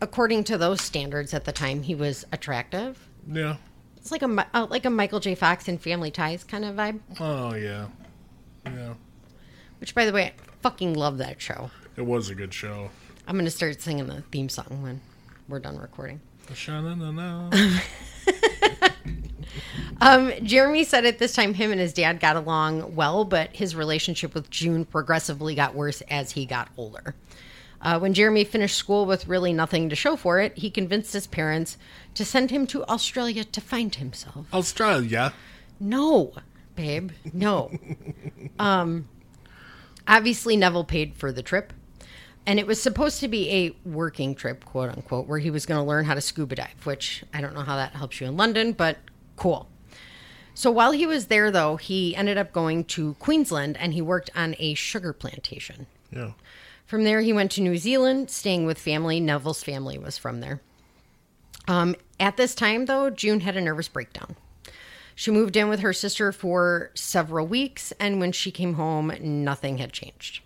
according 0.00 0.44
to 0.44 0.56
those 0.56 0.80
standards 0.80 1.34
at 1.34 1.44
the 1.44 1.52
time, 1.52 1.82
he 1.82 1.94
was 1.94 2.24
attractive. 2.32 3.06
Yeah. 3.30 3.56
It's 3.98 4.10
like 4.10 4.22
a 4.22 4.48
uh, 4.54 4.66
like 4.70 4.86
a 4.86 4.90
Michael 4.90 5.20
J. 5.20 5.34
Fox 5.34 5.68
in 5.68 5.76
Family 5.76 6.10
Ties 6.10 6.42
kind 6.42 6.64
of 6.64 6.76
vibe. 6.76 7.00
Oh, 7.20 7.54
yeah. 7.54 7.88
Yeah. 8.64 8.94
Which, 9.80 9.94
by 9.94 10.06
the 10.06 10.12
way, 10.12 10.24
I 10.24 10.32
fucking 10.62 10.94
love 10.94 11.18
that 11.18 11.42
show. 11.42 11.70
It 11.96 12.06
was 12.06 12.30
a 12.30 12.34
good 12.34 12.54
show. 12.54 12.88
I'm 13.26 13.36
gonna 13.36 13.50
start 13.50 13.82
singing 13.82 14.06
the 14.06 14.22
theme 14.32 14.48
song 14.48 14.80
when 14.82 15.02
we're 15.48 15.60
done 15.60 15.78
recording. 15.78 16.20
Um, 20.00 20.32
Jeremy 20.42 20.84
said 20.84 21.04
at 21.04 21.18
this 21.18 21.34
time 21.34 21.54
him 21.54 21.70
and 21.72 21.80
his 21.80 21.92
dad 21.92 22.20
got 22.20 22.36
along 22.36 22.94
well, 22.94 23.24
but 23.24 23.54
his 23.54 23.76
relationship 23.76 24.34
with 24.34 24.48
June 24.50 24.84
progressively 24.86 25.54
got 25.54 25.74
worse 25.74 26.00
as 26.02 26.32
he 26.32 26.46
got 26.46 26.68
older. 26.76 27.14
Uh, 27.82 27.98
when 27.98 28.12
Jeremy 28.12 28.44
finished 28.44 28.76
school 28.76 29.06
with 29.06 29.26
really 29.26 29.52
nothing 29.52 29.88
to 29.88 29.96
show 29.96 30.16
for 30.16 30.38
it, 30.40 30.56
he 30.58 30.70
convinced 30.70 31.12
his 31.12 31.26
parents 31.26 31.78
to 32.14 32.24
send 32.24 32.50
him 32.50 32.66
to 32.68 32.84
Australia 32.86 33.44
to 33.44 33.60
find 33.60 33.94
himself. 33.94 34.46
Australia. 34.52 35.32
No, 35.78 36.32
babe, 36.76 37.12
no. 37.32 37.70
um, 38.58 39.08
obviously, 40.06 40.56
Nevill 40.56 40.84
paid 40.84 41.14
for 41.14 41.32
the 41.32 41.42
trip. 41.42 41.72
and 42.46 42.58
it 42.58 42.66
was 42.66 42.80
supposed 42.82 43.20
to 43.20 43.28
be 43.28 43.50
a 43.50 43.88
working 43.88 44.34
trip, 44.34 44.64
quote 44.64 44.90
unquote, 44.90 45.26
where 45.26 45.38
he 45.38 45.50
was 45.50 45.64
going 45.66 45.78
to 45.80 45.86
learn 45.86 46.04
how 46.04 46.14
to 46.14 46.20
scuba 46.20 46.54
dive, 46.56 46.84
which 46.86 47.22
I 47.32 47.40
don't 47.40 47.54
know 47.54 47.62
how 47.62 47.76
that 47.76 47.92
helps 47.92 48.20
you 48.20 48.26
in 48.26 48.36
London, 48.36 48.72
but 48.72 48.98
cool. 49.36 49.68
So 50.54 50.70
while 50.70 50.92
he 50.92 51.06
was 51.06 51.26
there, 51.26 51.50
though, 51.50 51.76
he 51.76 52.14
ended 52.16 52.36
up 52.38 52.52
going 52.52 52.84
to 52.84 53.14
Queensland 53.14 53.76
and 53.78 53.94
he 53.94 54.02
worked 54.02 54.30
on 54.34 54.54
a 54.58 54.74
sugar 54.74 55.12
plantation. 55.12 55.86
Yeah. 56.12 56.32
From 56.86 57.04
there, 57.04 57.20
he 57.20 57.32
went 57.32 57.52
to 57.52 57.60
New 57.62 57.76
Zealand, 57.78 58.30
staying 58.30 58.66
with 58.66 58.78
family. 58.78 59.20
Nevill's 59.20 59.62
family 59.62 59.96
was 59.96 60.18
from 60.18 60.40
there. 60.40 60.60
Um, 61.68 61.94
at 62.18 62.36
this 62.36 62.54
time, 62.54 62.86
though, 62.86 63.10
June 63.10 63.40
had 63.40 63.56
a 63.56 63.60
nervous 63.60 63.88
breakdown. 63.88 64.34
She 65.14 65.30
moved 65.30 65.56
in 65.56 65.68
with 65.68 65.80
her 65.80 65.92
sister 65.92 66.32
for 66.32 66.90
several 66.94 67.46
weeks, 67.46 67.92
and 68.00 68.18
when 68.18 68.32
she 68.32 68.50
came 68.50 68.74
home, 68.74 69.12
nothing 69.20 69.78
had 69.78 69.92
changed. 69.92 70.40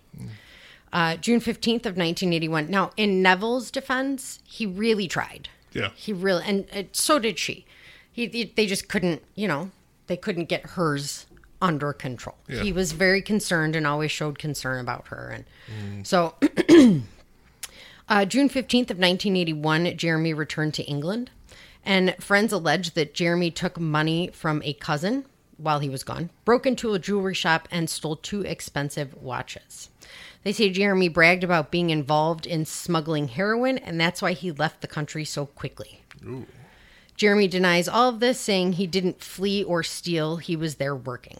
Uh, 0.93 1.15
June 1.17 1.39
15th 1.39 1.85
of 1.85 1.97
1981. 1.97 2.69
Now, 2.69 2.91
in 2.95 3.21
Nevill's 3.23 3.71
defense, 3.71 4.39
he 4.45 4.65
really 4.65 5.07
tried. 5.07 5.49
Yeah. 5.73 5.89
He 5.95 6.13
really, 6.13 6.43
and 6.45 6.65
uh, 6.73 6.83
so 6.91 7.19
did 7.19 7.39
she. 7.39 7.65
He, 8.11 8.27
he- 8.27 8.53
they 8.55 8.65
just 8.67 8.87
couldn't, 8.87 9.23
you 9.33 9.47
know, 9.47 9.71
they 10.07 10.17
couldn't 10.17 10.45
get 10.45 10.71
hers 10.71 11.25
under 11.61 11.93
control. 11.93 12.35
Yeah. 12.47 12.63
He 12.63 12.71
was 12.71 12.91
very 12.91 13.21
concerned 13.21 13.75
and 13.75 13.87
always 13.87 14.11
showed 14.11 14.37
concern 14.37 14.79
about 14.79 15.07
her. 15.07 15.43
And 15.67 16.07
so, 16.07 16.35
uh, 18.09 18.25
June 18.25 18.49
15th 18.49 18.91
of 18.91 18.99
1981, 18.99 19.97
Jeremy 19.97 20.33
returned 20.33 20.73
to 20.75 20.83
England. 20.83 21.31
And 21.83 22.15
friends 22.19 22.51
allege 22.51 22.95
that 22.95 23.13
Jeremy 23.13 23.51
took 23.51 23.79
money 23.79 24.31
from 24.33 24.61
a 24.63 24.73
cousin 24.73 25.25
while 25.57 25.79
he 25.79 25.89
was 25.89 26.03
gone, 26.03 26.31
broke 26.43 26.65
into 26.65 26.93
a 26.93 26.99
jewelry 26.99 27.35
shop, 27.35 27.67
and 27.71 27.89
stole 27.89 28.15
two 28.15 28.41
expensive 28.41 29.13
watches. 29.21 29.89
They 30.43 30.51
say 30.51 30.69
Jeremy 30.69 31.09
bragged 31.09 31.43
about 31.43 31.71
being 31.71 31.91
involved 31.91 32.45
in 32.45 32.65
smuggling 32.65 33.29
heroin, 33.29 33.77
and 33.77 34.01
that's 34.01 34.21
why 34.21 34.33
he 34.33 34.51
left 34.51 34.81
the 34.81 34.87
country 34.87 35.25
so 35.25 35.45
quickly. 35.45 36.01
Jeremy 37.15 37.47
denies 37.47 37.87
all 37.87 38.09
of 38.09 38.19
this, 38.19 38.39
saying 38.39 38.73
he 38.73 38.87
didn't 38.87 39.21
flee 39.21 39.63
or 39.63 39.83
steal, 39.83 40.37
he 40.37 40.55
was 40.55 40.75
there 40.75 40.95
working. 40.95 41.37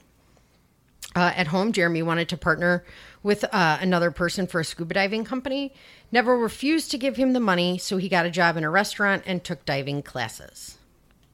Uh, 1.15 1.31
at 1.35 1.47
home, 1.47 1.71
Jeremy 1.71 2.01
wanted 2.01 2.27
to 2.29 2.37
partner 2.37 2.83
with 3.23 3.45
uh, 3.45 3.77
another 3.79 4.11
person 4.11 4.47
for 4.47 4.59
a 4.59 4.65
scuba 4.65 4.93
diving 4.93 5.23
company. 5.23 5.73
Nevill 6.11 6.35
refused 6.35 6.91
to 6.91 6.97
give 6.97 7.15
him 7.15 7.33
the 7.33 7.39
money, 7.39 7.77
so 7.77 7.97
he 7.97 8.09
got 8.09 8.25
a 8.25 8.29
job 8.29 8.57
in 8.57 8.63
a 8.63 8.69
restaurant 8.69 9.23
and 9.25 9.43
took 9.43 9.65
diving 9.65 10.03
classes. 10.03 10.77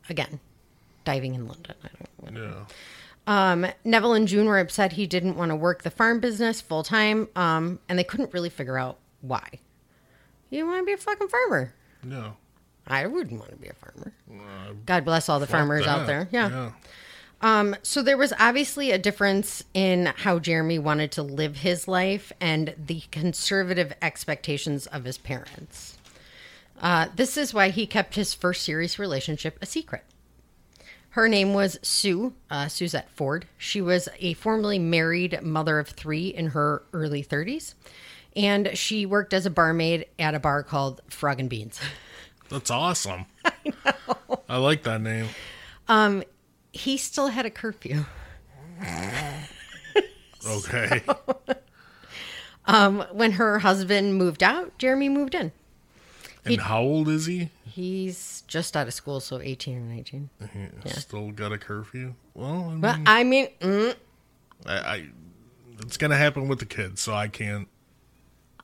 Again, 0.10 0.40
diving 1.04 1.36
in 1.36 1.48
London. 1.48 1.76
I 1.84 1.90
don't 2.24 2.34
know. 2.34 2.42
Yeah. 2.42 3.52
Um, 3.52 3.68
Nevill 3.84 4.14
and 4.14 4.28
June 4.28 4.48
were 4.48 4.60
upset 4.60 4.94
he 4.94 5.08
didn't 5.08 5.36
want 5.36 5.50
to 5.50 5.56
work 5.56 5.84
the 5.84 5.92
farm 5.92 6.20
business 6.20 6.62
full 6.62 6.84
time, 6.84 7.28
um, 7.36 7.80
and 7.90 7.98
they 7.98 8.04
couldn't 8.04 8.34
really 8.34 8.50
figure 8.50 8.78
out 8.78 8.98
why. 9.22 9.48
You 10.50 10.68
want 10.68 10.82
to 10.82 10.86
be 10.86 10.94
a 10.94 10.98
fucking 10.98 11.28
farmer. 11.28 11.74
Yeah. 12.08 12.32
I 12.88 13.06
wouldn't 13.08 13.40
want 13.40 13.52
to 13.52 13.58
be 13.58 13.68
a 13.68 13.74
farmer. 13.74 14.14
God 14.86 15.06
bless 15.06 15.30
all 15.30 15.40
the 15.40 15.48
farmers 15.48 15.86
out 15.88 16.06
That. 16.06 16.08
there. 16.08 16.28
Yeah. 16.32 16.72
Um, 17.42 17.76
so 17.82 18.02
there 18.04 18.18
was 18.18 18.34
obviously 18.40 18.92
a 18.92 18.98
difference 18.98 19.64
in 19.74 20.08
how 20.18 20.38
Jeremy 20.40 20.78
wanted 20.78 21.12
to 21.14 21.24
live 21.24 21.58
his 21.58 21.88
life 21.88 22.32
and 22.40 22.76
the 22.78 23.02
conservative 23.12 23.94
expectations 24.02 24.86
of 24.88 25.06
his 25.06 25.18
parents. 25.18 25.98
Uh, 26.80 27.08
this 27.16 27.38
is 27.38 27.54
why 27.54 27.70
he 27.70 27.86
kept 27.88 28.16
his 28.16 28.34
first 28.34 28.64
serious 28.64 29.00
relationship 29.00 29.58
a 29.62 29.66
secret. 29.66 30.04
Her 31.12 31.28
name 31.28 31.54
was 31.54 31.78
Sue, 31.82 32.34
uh, 32.50 32.68
Suzette 32.68 33.10
Ford. 33.10 33.46
She 33.58 33.82
was 33.82 34.08
a 34.20 34.34
formerly 34.36 34.80
married 34.80 35.42
mother 35.44 35.78
of 35.78 35.90
three 35.90 36.28
in 36.28 36.48
her 36.48 36.84
early 36.94 37.24
30s, 37.24 37.74
and 38.36 38.78
she 38.78 39.06
worked 39.06 39.34
as 39.34 39.46
a 39.46 39.50
barmaid 39.50 40.06
at 40.18 40.36
a 40.36 40.40
bar 40.40 40.64
called 40.64 41.02
Frog 41.10 41.40
and 41.40 41.50
Beans. 41.50 41.80
That's 42.52 42.70
awesome. 42.70 43.26
I 43.46 43.52
know. 43.66 44.40
I 44.48 44.58
like 44.58 44.84
that 44.84 45.02
name. 45.02 45.28
Um, 45.88 46.24
He 46.74 46.98
still 46.98 47.28
had 47.30 47.46
a 47.46 47.50
curfew. 47.50 48.06
Okay. 50.48 51.02
Um, 52.66 53.04
When 53.12 53.34
her 53.34 53.60
husband 53.60 54.16
moved 54.18 54.44
out, 54.44 54.78
Jeremy 54.78 55.10
moved 55.10 55.34
in. 55.34 55.52
and 56.46 56.62
how 56.62 56.82
old 56.82 57.10
is 57.10 57.26
he? 57.26 57.50
He's 57.66 58.44
just 58.48 58.78
out 58.78 58.88
of 58.88 58.94
school, 58.94 59.20
so 59.20 59.42
18 59.42 59.78
or 59.78 59.82
19. 59.82 60.30
He 60.84 60.90
Still 60.92 61.32
got 61.32 61.52
a 61.52 61.58
curfew. 61.58 62.14
Well, 62.36 62.66
I 62.66 62.70
mean, 62.70 62.80
But 62.82 63.00
I 63.08 63.24
mean, 63.24 63.48
mm, 63.62 63.96
I, 64.68 64.74
I 64.78 65.08
it's 65.80 65.98
gonna 65.98 66.18
happen 66.18 66.48
with 66.48 66.60
the 66.60 66.66
kids, 66.68 67.02
so 67.02 67.14
I 67.16 67.28
can't. 67.28 67.68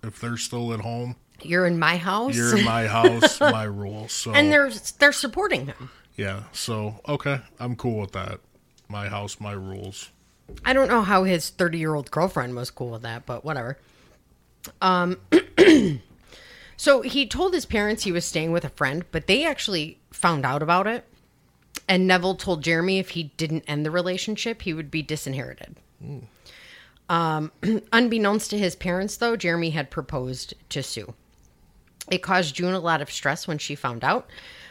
If 0.03 0.21
they're 0.21 0.37
still 0.37 0.71
at 0.73 0.81
home, 0.81 1.15
you're 1.41 1.65
in 1.65 1.79
my 1.79 1.97
house, 1.97 2.35
you're 2.35 2.57
in 2.57 2.65
my 2.65 2.87
house, 2.87 3.39
my 3.41 3.63
rules. 3.63 4.11
So 4.11 4.33
and 4.33 4.51
they're 4.51 4.71
they're 4.99 5.11
supporting 5.11 5.67
him. 5.67 5.89
yeah, 6.15 6.43
so 6.51 7.01
okay, 7.07 7.41
I'm 7.59 7.75
cool 7.75 7.99
with 7.99 8.11
that. 8.13 8.39
My 8.89 9.07
house, 9.09 9.39
my 9.39 9.51
rules. 9.51 10.11
I 10.63 10.73
don't 10.73 10.87
know 10.87 11.01
how 11.01 11.23
his 11.23 11.49
30 11.49 11.77
year 11.77 11.93
old 11.93 12.11
girlfriend 12.11 12.55
was 12.55 12.71
cool 12.71 12.91
with 12.91 13.01
that, 13.01 13.25
but 13.25 13.43
whatever. 13.43 13.77
Um, 14.81 15.17
so 16.77 17.01
he 17.01 17.27
told 17.27 17.53
his 17.53 17.65
parents 17.65 18.03
he 18.03 18.11
was 18.11 18.25
staying 18.25 18.51
with 18.51 18.63
a 18.63 18.69
friend, 18.69 19.05
but 19.11 19.27
they 19.27 19.45
actually 19.45 19.99
found 20.11 20.45
out 20.45 20.63
about 20.63 20.87
it. 20.87 21.05
And 21.87 22.07
Nevill 22.07 22.35
told 22.35 22.63
Jeremy 22.63 22.99
if 22.99 23.09
he 23.09 23.31
didn't 23.37 23.63
end 23.67 23.85
the 23.85 23.91
relationship, 23.91 24.61
he 24.63 24.73
would 24.73 24.91
be 24.91 25.01
disinherited. 25.01 25.77
Um, 27.09 27.51
unbeknownst 27.93 28.49
to 28.51 28.57
his 28.57 28.75
parents, 28.75 29.17
though, 29.17 29.35
Jeremy 29.35 29.69
had 29.69 29.89
proposed 29.89 30.53
to 30.69 30.83
Sue. 30.83 31.13
It 32.09 32.19
caused 32.23 32.55
June 32.55 32.73
a 32.73 32.79
lot 32.79 33.01
of 33.01 33.11
stress 33.11 33.47
when 33.47 33.57
she 33.57 33.75
found 33.75 34.03
out, 34.03 34.29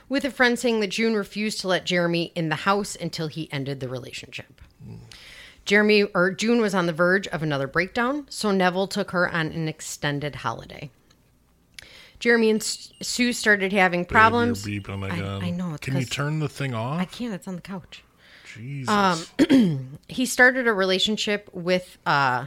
with 0.09 0.25
a 0.25 0.31
friend 0.31 0.59
saying 0.59 0.81
that 0.81 0.89
June 0.89 1.15
refused 1.15 1.61
to 1.61 1.69
let 1.69 1.85
Jeremy 1.85 2.33
in 2.35 2.49
the 2.49 2.57
house 2.57 2.97
until 2.97 3.29
he 3.29 3.53
ended 3.53 3.81
the 3.81 3.89
relationship. 3.89 4.61
Jeremy 5.65 6.05
or 6.05 6.31
June 6.31 6.61
was 6.61 6.75
on 6.75 6.87
the 6.87 6.93
verge 6.93 7.27
of 7.29 7.43
another 7.43 7.67
breakdown, 7.67 8.27
so 8.31 8.53
Nevill 8.53 8.87
took 8.87 9.11
her 9.11 9.29
on 9.29 9.49
an 9.49 9.69
extended 9.69 10.37
holiday. 10.37 10.91
Jeremy 12.19 12.51
and 12.51 12.63
Sue 12.63 13.33
started 13.33 13.73
having 13.73 14.05
problems. 14.05 14.65
Babe, 14.65 14.87
you're 14.87 14.97
beeping 14.97 15.11
I- 15.11 15.17
again. 15.17 15.43
I 15.43 15.51
know, 15.51 15.75
it's 15.75 15.85
Can 15.85 15.99
you 15.99 16.07
turn 16.07 16.39
the 16.39 16.49
thing 16.49 16.73
off? 16.73 17.01
I 17.01 17.05
can't, 17.05 17.35
it's 17.35 17.49
on 17.49 17.57
the 17.57 17.61
couch. 17.61 18.03
Jesus. 18.55 19.33
He 20.09 20.25
started 20.25 20.67
a 20.67 20.73
relationship 20.73 21.51
with 21.53 21.99
uh 22.07 22.47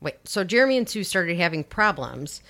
wait, 0.00 0.14
so 0.24 0.44
Jeremy 0.44 0.78
and 0.78 0.88
Sue 0.88 1.04
started 1.04 1.36
having 1.36 1.64
problems 1.64 2.40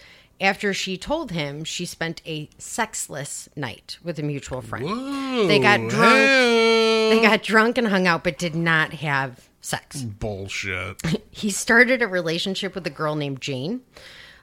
after 0.43 0.74
she 0.74 0.99
told 0.99 1.30
him 1.30 1.64
she 1.64 1.86
spent 1.86 2.20
a 2.26 2.51
sexless 2.59 3.49
night 3.57 3.97
with 4.03 4.18
a 4.18 4.22
mutual 4.22 4.61
friend. 4.61 4.84
Whoa, 4.84 5.47
they 5.47 5.59
got 5.59 5.78
drunk. 5.88 6.14
hey. 6.16 7.11
They 7.11 7.22
got 7.22 7.43
drunk 7.43 7.78
and 7.78 7.88
hung 7.88 8.07
out 8.07 8.24
but 8.24 8.36
did 8.38 8.55
not 8.55 8.93
have 8.95 9.49
sex. 9.61 10.03
bullshit. 10.03 11.01
He 11.34 11.49
started 11.51 12.03
a 12.03 12.07
relationship 12.07 12.74
with 12.74 12.86
a 12.86 12.90
girl 12.90 13.14
named 13.14 13.40
Jane. 13.40 13.80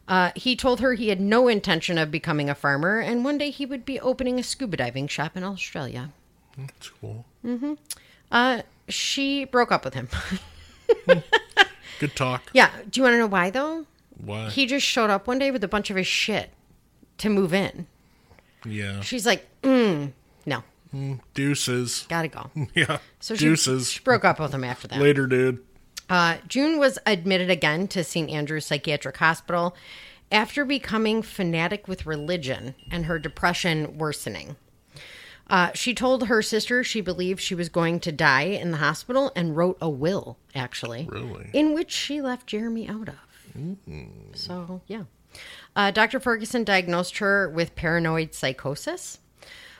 Uh, 0.07 0.31
he 0.35 0.55
told 0.55 0.79
her 0.79 0.95
he 0.95 1.09
had 1.09 1.21
no 1.21 1.47
intention 1.47 1.99
of 1.99 2.09
becoming 2.09 2.49
a 2.49 2.55
farmer, 2.55 2.99
and 2.99 3.23
one 3.23 3.37
day 3.37 3.51
he 3.51 3.63
would 3.65 3.85
be 3.85 3.99
opening 3.99 4.39
a 4.39 4.43
scuba 4.43 4.75
diving 4.77 5.07
shop 5.07 5.37
in 5.37 5.43
Australia. 5.43 6.09
That's 6.57 6.89
cool. 6.89 7.25
Uh, 8.31 8.63
she 8.87 9.45
broke 9.45 9.71
up 9.71 9.85
with 9.85 9.93
him. 9.93 10.09
Good 11.99 12.15
talk. 12.15 12.49
yeah. 12.53 12.71
Do 12.89 12.99
you 12.99 13.03
want 13.03 13.13
to 13.13 13.17
know 13.19 13.27
why, 13.27 13.49
though? 13.51 13.85
Why? 14.23 14.49
He 14.49 14.65
just 14.65 14.85
showed 14.85 15.09
up 15.09 15.27
one 15.27 15.39
day 15.39 15.51
with 15.51 15.63
a 15.63 15.67
bunch 15.67 15.89
of 15.89 15.95
his 15.95 16.07
shit 16.07 16.51
to 17.19 17.29
move 17.29 17.53
in. 17.53 17.87
yeah. 18.65 19.01
She's 19.01 19.25
like, 19.25 19.45
mm, 19.63 20.11
no, 20.45 20.63
Deuces. 21.33 22.05
gotta 22.09 22.27
go. 22.27 22.49
Yeah. 22.75 22.97
So 23.19 23.35
she, 23.35 23.45
Deuces. 23.45 23.91
she 23.91 23.99
broke 24.01 24.25
up 24.25 24.39
with 24.39 24.53
him 24.53 24.63
after 24.63 24.87
that. 24.87 24.99
Later, 24.99 25.27
dude. 25.27 25.63
Uh, 26.09 26.37
June 26.47 26.79
was 26.79 26.97
admitted 27.05 27.49
again 27.51 27.87
to 27.89 28.03
St. 28.03 28.29
Andrew's 28.29 28.65
Psychiatric 28.65 29.17
Hospital 29.17 29.75
after 30.31 30.65
becoming 30.65 31.21
fanatic 31.21 31.87
with 31.87 32.05
religion 32.05 32.73
and 32.91 33.05
her 33.05 33.19
depression 33.19 33.97
worsening. 33.97 34.55
Uh, 35.47 35.71
she 35.73 35.93
told 35.95 36.27
her 36.27 36.41
sister 36.41 36.83
she 36.83 37.01
believed 37.01 37.39
she 37.41 37.55
was 37.55 37.69
going 37.69 37.99
to 37.99 38.11
die 38.11 38.41
in 38.43 38.71
the 38.71 38.77
hospital 38.77 39.31
and 39.35 39.55
wrote 39.57 39.77
a 39.81 39.89
will, 39.89 40.37
actually, 40.53 41.07
Really? 41.11 41.49
in 41.53 41.73
which 41.73 41.91
she 41.91 42.21
left 42.21 42.45
Jeremy 42.47 42.87
out 42.87 43.07
of. 43.09 43.15
So, 44.33 44.81
yeah. 44.87 45.03
Uh, 45.75 45.91
Dr. 45.91 46.19
Ferguson 46.19 46.63
diagnosed 46.63 47.19
her 47.19 47.49
with 47.49 47.75
paranoid 47.75 48.33
psychosis. 48.33 49.19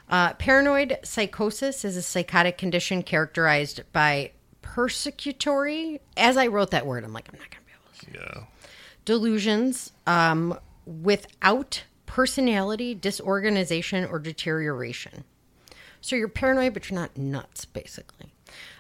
Uh, 0.10 0.34
paranoid 0.34 0.98
psychosis 1.04 1.86
is 1.86 1.96
a 1.96 2.02
psychotic 2.02 2.58
condition 2.58 3.04
characterized 3.04 3.82
by 3.94 4.32
persecutory. 4.64 6.00
As 6.18 6.38
I 6.38 6.48
wrote 6.48 6.72
that 6.72 6.86
word, 6.86 7.04
I'm 7.04 7.14
like, 7.14 7.30
I'm 7.32 7.40
not 7.40 7.50
going 7.52 7.64
to 7.64 8.12
be 8.12 8.20
able 8.20 8.28
to. 8.30 8.36
Yeah. 8.38 8.44
Delusions 9.06 9.92
um, 10.08 10.60
without 10.86 11.84
personality 12.06 12.96
disorganization 12.96 14.06
or 14.06 14.20
deterioration. 14.20 15.24
So 16.02 16.16
you're 16.16 16.28
paranoid, 16.28 16.74
but 16.74 16.90
you're 16.90 17.00
not 17.00 17.18
nuts, 17.18 17.66
basically. 17.66 18.34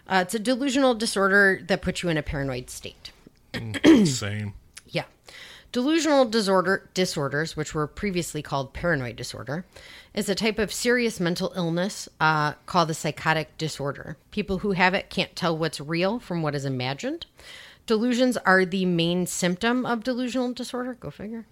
Uh, 0.08 0.24
it's 0.26 0.34
a 0.34 0.40
delusional 0.40 0.96
disorder 0.96 1.62
that 1.68 1.82
puts 1.82 2.02
you 2.02 2.10
in 2.10 2.18
a 2.18 2.24
paranoid 2.24 2.70
state. 2.70 3.12
Same. 4.06 4.54
Delusional 5.72 6.26
disorder 6.26 6.90
disorders, 6.96 7.56
which 7.56 7.76
were 7.76 7.86
previously 7.86 8.42
called 8.42 8.74
paranoid 8.74 9.16
disorder, 9.16 9.66
is 10.16 10.28
a 10.28 10.34
type 10.36 10.58
of 10.58 10.74
serious 10.74 11.20
mental 11.20 11.54
illness 11.56 12.10
uh, 12.20 12.54
called 12.66 12.90
the 12.90 12.94
psychotic 12.96 13.56
disorder. 13.58 14.18
People 14.32 14.60
who 14.60 14.72
have 14.72 14.96
it 14.96 15.12
can't 15.12 15.36
tell 15.36 15.56
what's 15.56 15.80
real 15.80 16.20
from 16.20 16.42
what 16.42 16.56
is 16.56 16.66
imagined. 16.66 17.28
Delusions 17.86 18.36
are 18.38 18.66
the 18.66 18.86
main 18.86 19.28
symptom 19.28 19.86
of 19.86 20.04
delusional 20.04 20.54
disorder. 20.54 20.96
Go 20.96 21.12
figure. 21.12 21.46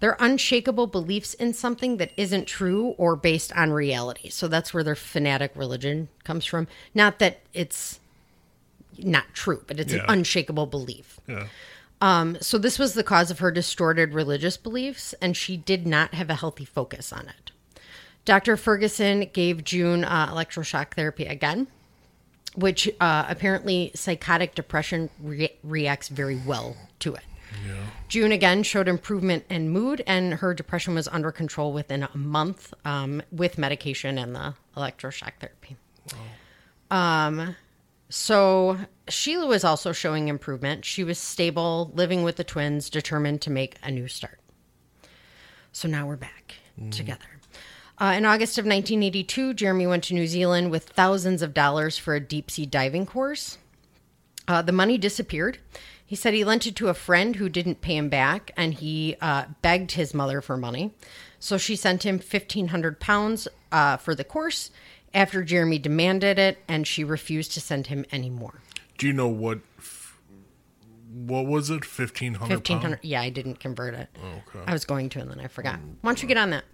They're 0.00 0.16
unshakable 0.18 0.86
beliefs 0.86 1.34
in 1.34 1.52
something 1.52 1.98
that 1.98 2.12
isn't 2.16 2.46
true 2.46 2.94
or 2.98 3.16
based 3.16 3.52
on 3.54 3.72
reality. 3.72 4.30
So 4.30 4.48
that's 4.48 4.72
where 4.72 4.84
their 4.84 4.94
fanatic 4.94 5.52
religion 5.54 6.08
comes 6.24 6.44
from. 6.46 6.68
Not 6.94 7.18
that 7.18 7.40
it's 7.52 8.00
not 8.96 9.26
true, 9.34 9.62
but 9.66 9.78
it's 9.78 9.92
Yeah. 9.92 10.04
an 10.04 10.06
unshakable 10.08 10.66
belief. 10.66 11.20
Yeah. 11.26 11.48
Um, 12.00 12.36
so 12.40 12.58
this 12.58 12.78
was 12.78 12.94
the 12.94 13.02
cause 13.02 13.30
of 13.30 13.40
her 13.40 13.50
distorted 13.50 14.14
religious 14.14 14.56
beliefs, 14.56 15.14
and 15.20 15.36
she 15.36 15.56
did 15.56 15.86
not 15.86 16.14
have 16.14 16.30
a 16.30 16.34
healthy 16.36 16.64
focus 16.64 17.12
on 17.12 17.28
it. 17.28 17.50
Dr. 18.24 18.56
Ferguson 18.56 19.30
gave 19.32 19.64
June 19.64 20.04
uh, 20.04 20.28
electroshock 20.28 20.94
therapy 20.94 21.24
again, 21.24 21.66
which 22.54 22.88
uh, 23.00 23.24
apparently 23.28 23.90
psychotic 23.94 24.54
depression 24.54 25.10
re- 25.20 25.56
reacts 25.64 26.08
very 26.08 26.36
well 26.46 26.76
to 27.00 27.14
it. 27.14 27.24
June 28.08 28.32
again 28.32 28.62
showed 28.62 28.88
improvement 28.88 29.44
in 29.48 29.70
mood, 29.70 30.02
and 30.06 30.34
her 30.34 30.54
depression 30.54 30.94
was 30.94 31.08
under 31.08 31.32
control 31.32 31.72
within 31.72 32.02
a 32.02 32.16
month 32.16 32.74
um, 32.84 33.22
with 33.32 33.58
medication 33.58 34.18
and 34.18 34.34
the 34.34 34.54
electroshock 34.76 35.32
therapy. 35.40 35.76
Um, 36.90 37.56
so 38.08 38.78
Sheila 39.08 39.46
was 39.46 39.64
also 39.64 39.92
showing 39.92 40.28
improvement. 40.28 40.84
She 40.84 41.04
was 41.04 41.18
stable, 41.18 41.90
living 41.94 42.22
with 42.22 42.36
the 42.36 42.44
twins, 42.44 42.90
determined 42.90 43.42
to 43.42 43.50
make 43.50 43.76
a 43.82 43.90
new 43.90 44.08
start. 44.08 44.40
So 45.72 45.88
now 45.88 46.06
we're 46.06 46.16
back 46.16 46.54
together. 46.90 47.24
Uh, 48.00 48.14
in 48.16 48.24
August 48.24 48.58
of 48.58 48.64
1982, 48.64 49.54
Jeremy 49.54 49.86
went 49.86 50.04
to 50.04 50.14
New 50.14 50.26
Zealand 50.26 50.70
with 50.70 50.84
thousands 50.84 51.42
of 51.42 51.52
dollars 51.52 51.98
for 51.98 52.14
a 52.14 52.20
deep 52.20 52.50
sea 52.50 52.66
diving 52.66 53.06
course. 53.06 53.58
Uh, 54.46 54.62
the 54.62 54.72
money 54.72 54.96
disappeared. 54.96 55.58
He 56.06 56.16
said 56.16 56.32
he 56.32 56.44
lent 56.44 56.66
it 56.66 56.76
to 56.76 56.88
a 56.88 56.94
friend 56.94 57.36
who 57.36 57.48
didn't 57.48 57.82
pay 57.82 57.96
him 57.96 58.08
back, 58.08 58.52
and 58.56 58.72
he 58.72 59.16
uh, 59.20 59.46
begged 59.62 59.92
his 59.92 60.14
mother 60.14 60.40
for 60.40 60.56
money. 60.56 60.94
So 61.38 61.58
she 61.58 61.76
sent 61.76 62.04
him 62.04 62.18
fifteen 62.18 62.68
hundred 62.68 62.98
pounds 63.00 63.46
uh, 63.72 63.98
for 63.98 64.14
the 64.14 64.24
course. 64.24 64.70
After 65.12 65.42
Jeremy 65.42 65.78
demanded 65.78 66.38
it, 66.38 66.58
and 66.68 66.86
she 66.86 67.02
refused 67.02 67.52
to 67.52 67.60
send 67.60 67.88
him 67.88 68.04
any 68.10 68.30
more. 68.30 68.60
Do 68.98 69.06
you 69.06 69.12
know 69.12 69.28
what? 69.28 69.60
What 71.10 71.46
was 71.46 71.70
it? 71.70 71.84
Fifteen 71.84 72.34
hundred. 72.34 72.56
Fifteen 72.56 72.78
hundred. 72.78 73.00
Yeah, 73.02 73.22
I 73.22 73.30
didn't 73.30 73.60
convert 73.60 73.94
it. 73.94 74.08
Okay. 74.18 74.64
I 74.66 74.72
was 74.72 74.84
going 74.84 75.08
to, 75.10 75.20
and 75.20 75.30
then 75.30 75.40
I 75.40 75.46
forgot. 75.46 75.78
Why 76.02 76.10
don't 76.10 76.22
you 76.22 76.28
get 76.28 76.36
on 76.36 76.50
that? 76.50 76.64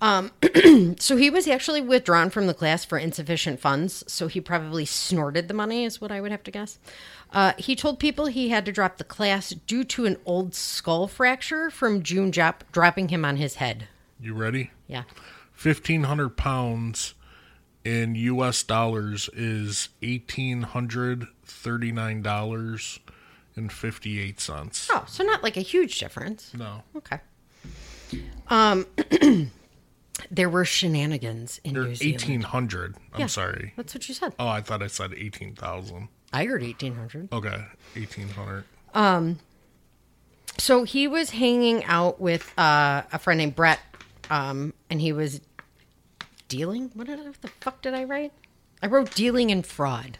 Um, 0.00 0.30
so 0.98 1.16
he 1.16 1.30
was 1.30 1.48
actually 1.48 1.80
withdrawn 1.80 2.30
from 2.30 2.46
the 2.46 2.54
class 2.54 2.84
for 2.84 2.98
insufficient 2.98 3.60
funds. 3.60 4.04
So 4.06 4.28
he 4.28 4.40
probably 4.40 4.84
snorted 4.84 5.48
the 5.48 5.54
money, 5.54 5.84
is 5.84 6.00
what 6.00 6.12
I 6.12 6.20
would 6.20 6.30
have 6.30 6.42
to 6.44 6.50
guess. 6.50 6.78
Uh, 7.32 7.52
he 7.58 7.74
told 7.74 7.98
people 7.98 8.26
he 8.26 8.50
had 8.50 8.64
to 8.66 8.72
drop 8.72 8.98
the 8.98 9.04
class 9.04 9.50
due 9.50 9.84
to 9.84 10.06
an 10.06 10.18
old 10.24 10.54
skull 10.54 11.06
fracture 11.06 11.70
from 11.70 12.02
June 12.02 12.30
drop, 12.30 12.64
dropping 12.72 13.08
him 13.08 13.24
on 13.24 13.36
his 13.36 13.56
head. 13.56 13.88
You 14.20 14.34
ready? 14.34 14.70
Yeah. 14.86 15.04
Fifteen 15.52 16.04
hundred 16.04 16.36
pounds 16.36 17.14
in 17.84 18.14
U.S. 18.14 18.62
dollars 18.62 19.30
is 19.32 19.88
eighteen 20.02 20.62
hundred 21.46 21.62
thirty-nine 21.62 22.22
dollars 22.22 22.98
and 23.54 23.72
fifty-eight 23.72 24.40
cents. 24.40 24.88
Oh, 24.92 25.04
so 25.08 25.24
not 25.24 25.42
like 25.42 25.56
a 25.56 25.60
huge 25.62 25.98
difference. 25.98 26.52
No, 26.54 26.82
Okay. 26.96 27.18
Um, 28.48 28.86
there 30.30 30.48
were 30.48 30.64
shenanigans 30.64 31.60
in 31.64 31.74
New 31.74 31.94
Zealand. 31.94 32.22
eighteen 32.22 32.40
hundred. 32.42 32.96
I'm 33.12 33.20
Yeah. 33.20 33.26
sorry. 33.26 33.72
That's 33.76 33.94
what 33.94 34.08
you 34.08 34.14
said. 34.14 34.34
Oh, 34.38 34.46
I 34.48 34.60
thought 34.60 34.82
I 34.82 34.86
said 34.86 35.12
eighteen 35.14 35.54
thousand. 35.54 36.08
I 36.32 36.44
heard 36.44 36.62
eighteen 36.62 36.94
hundred. 36.94 37.28
Okay, 37.32 37.64
eighteen 37.96 38.28
hundred. 38.28 38.64
So 40.58 40.84
he 40.84 41.06
was 41.06 41.30
hanging 41.30 41.84
out 41.84 42.18
with 42.20 42.50
uh, 42.58 43.02
a 43.12 43.18
friend 43.18 43.36
named 43.38 43.54
Brett, 43.54 43.78
um, 44.30 44.72
and 44.88 45.00
he 45.02 45.12
was 45.12 45.40
dealing. 46.48 46.90
What, 46.94 47.08
did, 47.08 47.18
what 47.18 47.42
the 47.42 47.48
fuck 47.48 47.82
did 47.82 47.92
I 47.92 48.04
write? 48.04 48.32
I 48.82 48.86
wrote 48.86 49.14
dealing 49.14 49.50
and 49.50 49.66
fraud. 49.66 50.18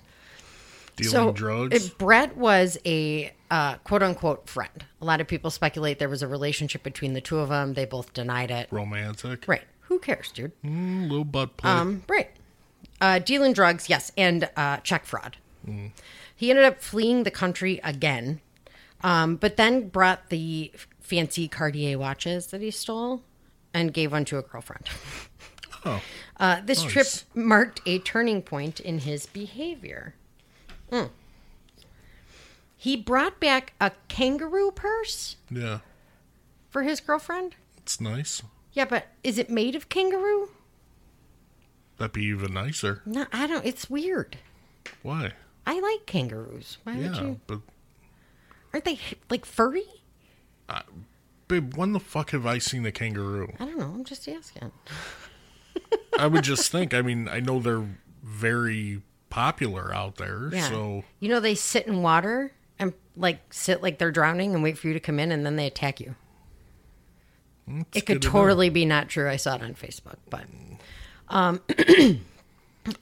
Dealing 0.97 1.11
so 1.11 1.32
drugs. 1.32 1.86
it- 1.86 1.99
Brett 1.99 2.36
was 2.36 2.78
a 2.86 3.32
uh, 3.51 3.76
quote 3.78 4.03
unquote 4.03 4.49
friend. 4.49 4.84
A 5.01 5.05
lot 5.05 5.20
of 5.20 5.28
people 5.28 5.51
speculate 5.51 5.99
there 5.99 6.09
was 6.09 6.22
a 6.22 6.28
relationship 6.28 6.82
between 6.82 7.12
the 7.12 7.20
two 7.20 7.38
of 7.38 7.49
them. 7.51 7.74
They 7.74 7.84
both 7.84 8.12
denied 8.12 8.51
it. 8.51 8.68
Romantic. 8.70 9.47
Right. 9.47 9.62
Who 9.82 9.99
cares, 10.01 10.32
dude? 10.32 10.53
Mm, 10.62 11.09
little 11.09 11.24
butt 11.24 11.57
play. 11.57 11.70
Um, 11.70 12.03
right. 12.09 12.30
Uh, 13.01 13.18
dealing 13.20 13.53
drugs, 13.53 13.88
yes, 13.88 14.11
and 14.16 14.49
uh, 14.57 14.78
check 14.78 15.05
fraud. 15.05 15.36
He 16.34 16.51
ended 16.51 16.64
up 16.64 16.80
fleeing 16.80 17.24
the 17.24 17.30
country 17.30 17.80
again, 17.84 18.40
um, 19.03 19.36
but 19.36 19.57
then 19.57 19.88
brought 19.88 20.28
the 20.30 20.72
fancy 21.01 21.47
Cartier 21.49 21.99
watches 21.99 22.47
that 22.49 22.61
he 22.62 22.70
stole 22.70 23.22
and 23.74 23.92
gave 23.92 24.12
one 24.12 24.24
to 24.26 24.38
a 24.38 24.42
girlfriend. 24.42 24.88
oh, 25.84 26.01
Uh, 26.38 26.61
this 26.64 26.82
Nice. 26.82 26.92
trip 26.92 27.07
marked 27.34 27.80
a 27.86 27.99
turning 28.01 28.42
point 28.42 28.78
in 28.80 28.99
his 29.01 29.26
behavior. 29.26 30.14
Hmm. 30.91 31.07
He 32.76 32.97
brought 32.97 33.41
back 33.41 33.72
a 33.80 33.93
kangaroo 34.09 34.70
purse 34.70 35.37
yeah. 35.51 35.78
for 36.70 36.82
his 36.82 37.01
girlfriend. 37.01 37.57
It's 37.78 38.01
nice. 38.01 38.43
Yeah, 38.72 38.84
but 38.84 39.07
is 39.24 39.39
it 39.39 39.49
made 39.51 39.74
of 39.74 39.89
kangaroo? 39.89 40.51
That'd 41.99 42.12
be 42.12 42.24
even 42.24 42.53
nicer. 42.53 43.03
No, 43.07 43.26
I 43.32 43.47
don't. 43.47 43.64
It's 43.64 43.89
weird. 43.89 44.37
Why? 45.03 45.32
I 45.66 45.80
like 45.80 46.07
kangaroos. 46.07 46.78
Why 46.84 46.95
would 46.97 47.03
Yeah, 47.16 47.20
you? 47.22 47.41
but 47.47 47.61
Aren't 48.72 48.84
they 48.84 48.99
like 49.30 49.47
furry? 49.47 49.84
babe, 51.49 51.74
when 51.76 51.93
the 51.93 52.01
fuck 52.01 52.30
have 52.30 52.45
I 52.45 52.59
seen 52.59 52.84
a 52.84 52.93
kangaroo? 52.93 53.53
I 53.59 53.64
don't 53.64 53.78
know. 53.78 53.87
I'm 53.87 54.05
just 54.05 54.28
asking. 54.28 54.72
I 56.18 56.26
would 56.26 56.45
just 56.45 56.70
think. 56.70 56.93
I 56.93 57.03
mean, 57.03 57.28
I 57.28 57.41
know 57.41 57.59
they're 57.61 57.89
very 58.22 59.01
popular 59.37 59.95
out 59.95 60.16
there, 60.16 60.49
Yeah. 60.53 60.68
so 60.70 61.05
You 61.20 61.28
know, 61.28 61.41
they 61.41 61.55
sit 61.55 61.87
in 61.87 62.03
water 62.03 62.53
and 62.78 62.95
like 63.16 63.41
sit 63.53 63.82
like 63.82 63.99
they're 63.99 64.11
drowning 64.11 64.55
and 64.55 64.62
wait 64.62 64.78
for 64.78 64.89
you 64.89 64.95
to 64.95 65.01
come 65.01 65.18
in 65.20 65.30
and 65.30 65.45
then 65.45 65.57
they 65.57 65.66
attack 65.66 66.01
you. 66.01 66.14
it's 67.68 67.99
it 67.99 68.07
could 68.07 68.16
good 68.16 68.22
to 68.22 68.28
totally 68.30 68.70
be 68.70 68.84
not 68.87 69.09
true. 69.09 69.28
I 69.28 69.37
saw 69.37 69.57
it 69.57 69.62
on 69.62 69.74
Facebook, 69.74 70.16
but 70.30 70.45
um, 71.28 71.61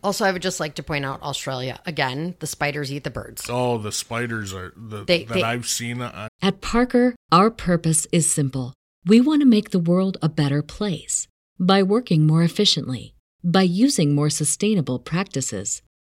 also 0.03 0.25
I 0.25 0.33
would 0.33 0.43
just 0.43 0.59
like 0.61 0.75
to 0.77 0.83
point 0.83 1.05
out 1.05 1.23
Australia 1.23 1.79
again. 1.87 2.35
The 2.41 2.47
spiders 2.47 2.93
eat 2.93 3.05
the 3.05 3.11
birds. 3.11 3.47
Oh, 3.49 3.79
the 3.79 3.93
spiders 3.93 4.53
are 4.55 4.73
the 4.77 5.05
They- 5.05 5.25
that 5.25 5.35
they- 5.35 5.43
I've 5.43 5.67
seen. 5.67 6.01
uh, 6.03 6.29
At 6.43 6.61
Parker, 6.61 7.15
our 7.31 7.51
purpose 7.51 8.07
is 8.13 8.31
simple. 8.31 8.73
We 9.07 9.21
want 9.21 9.41
to 9.43 9.47
make 9.47 9.71
the 9.71 9.79
world 9.79 10.17
a 10.23 10.29
better 10.29 10.63
place 10.63 11.29
by 11.61 11.83
working 11.83 12.27
more 12.27 12.43
efficiently, 12.43 13.15
by 13.45 13.63
using 13.63 14.15
more 14.15 14.31
sustainable 14.31 14.99
practices, 14.99 15.83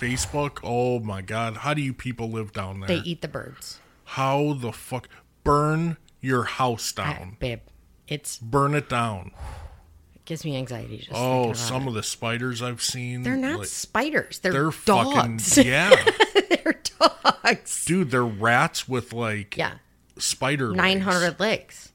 Facebook. 0.00 0.58
Oh 0.64 0.98
my 1.00 1.20
god, 1.22 1.58
how 1.58 1.74
do 1.74 1.82
you 1.82 1.92
people 1.92 2.30
live 2.30 2.52
down 2.52 2.80
there? 2.80 2.88
They 2.88 2.96
eat 3.04 3.20
the 3.22 3.28
birds. 3.28 3.78
How 4.04 4.54
the 4.54 4.72
fuck 4.72 5.08
burn 5.44 5.96
your 6.20 6.44
house 6.44 6.92
I- 6.96 7.02
down? 7.12 7.36
babe, 7.38 7.60
it's 8.08 8.38
Burn 8.38 8.74
it 8.74 8.88
down. 8.88 9.32
It 10.14 10.24
gives 10.24 10.44
me 10.44 10.56
anxiety. 10.56 10.98
Just 10.98 11.10
Oh, 11.14 11.52
some 11.52 11.84
it. 11.84 11.88
of 11.88 11.94
the 11.94 12.02
spiders 12.02 12.62
I've 12.62 12.82
seen. 12.82 13.22
they're 13.22 13.36
not 13.36 13.58
like, 13.60 13.68
spiders. 13.68 14.38
They're, 14.40 14.52
they're 14.52 14.70
dogs. 14.84 15.54
fucking 15.54 15.64
yeah, 15.70 15.94
they're 16.48 16.80
dogs. 16.98 17.84
dude. 17.84 18.10
They're 18.10 18.24
rats 18.24 18.88
with 18.88 19.12
like 19.12 19.56
Yeah, 19.56 19.74
spider 20.18 20.68
legs. 20.68 20.76
nine 20.78 21.00
hundred 21.00 21.38
legs. 21.38 21.89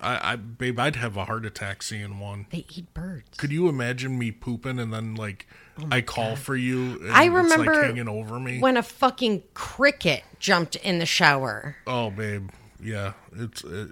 I, 0.00 0.32
I, 0.32 0.36
babe, 0.36 0.78
I'd 0.78 0.96
have 0.96 1.16
a 1.16 1.24
heart 1.24 1.44
attack 1.44 1.82
seeing 1.82 2.18
one. 2.20 2.46
they 2.50 2.64
eat 2.74 2.92
birds. 2.94 3.36
Could 3.36 3.52
you 3.52 3.68
imagine 3.68 4.18
me 4.18 4.30
pooping 4.30 4.78
and 4.78 4.92
then 4.92 5.14
like 5.14 5.46
I 5.90 6.00
call 6.00 6.36
for 6.36 6.54
you? 6.56 7.00
And 7.00 7.10
Oh 7.10 7.14
I 7.14 7.24
remember 7.26 7.74
like, 7.74 7.84
hanging 7.84 8.08
over 8.08 8.38
me. 8.38 8.60
when 8.60 8.76
a 8.76 8.82
fucking 8.82 9.42
cricket 9.54 10.22
jumped 10.38 10.76
in 10.76 10.98
the 10.98 11.06
shower. 11.06 11.76
oh, 11.86 12.10
babe, 12.10 12.50
yeah, 12.82 13.14
it's. 13.36 13.64
Uh, 13.64 13.86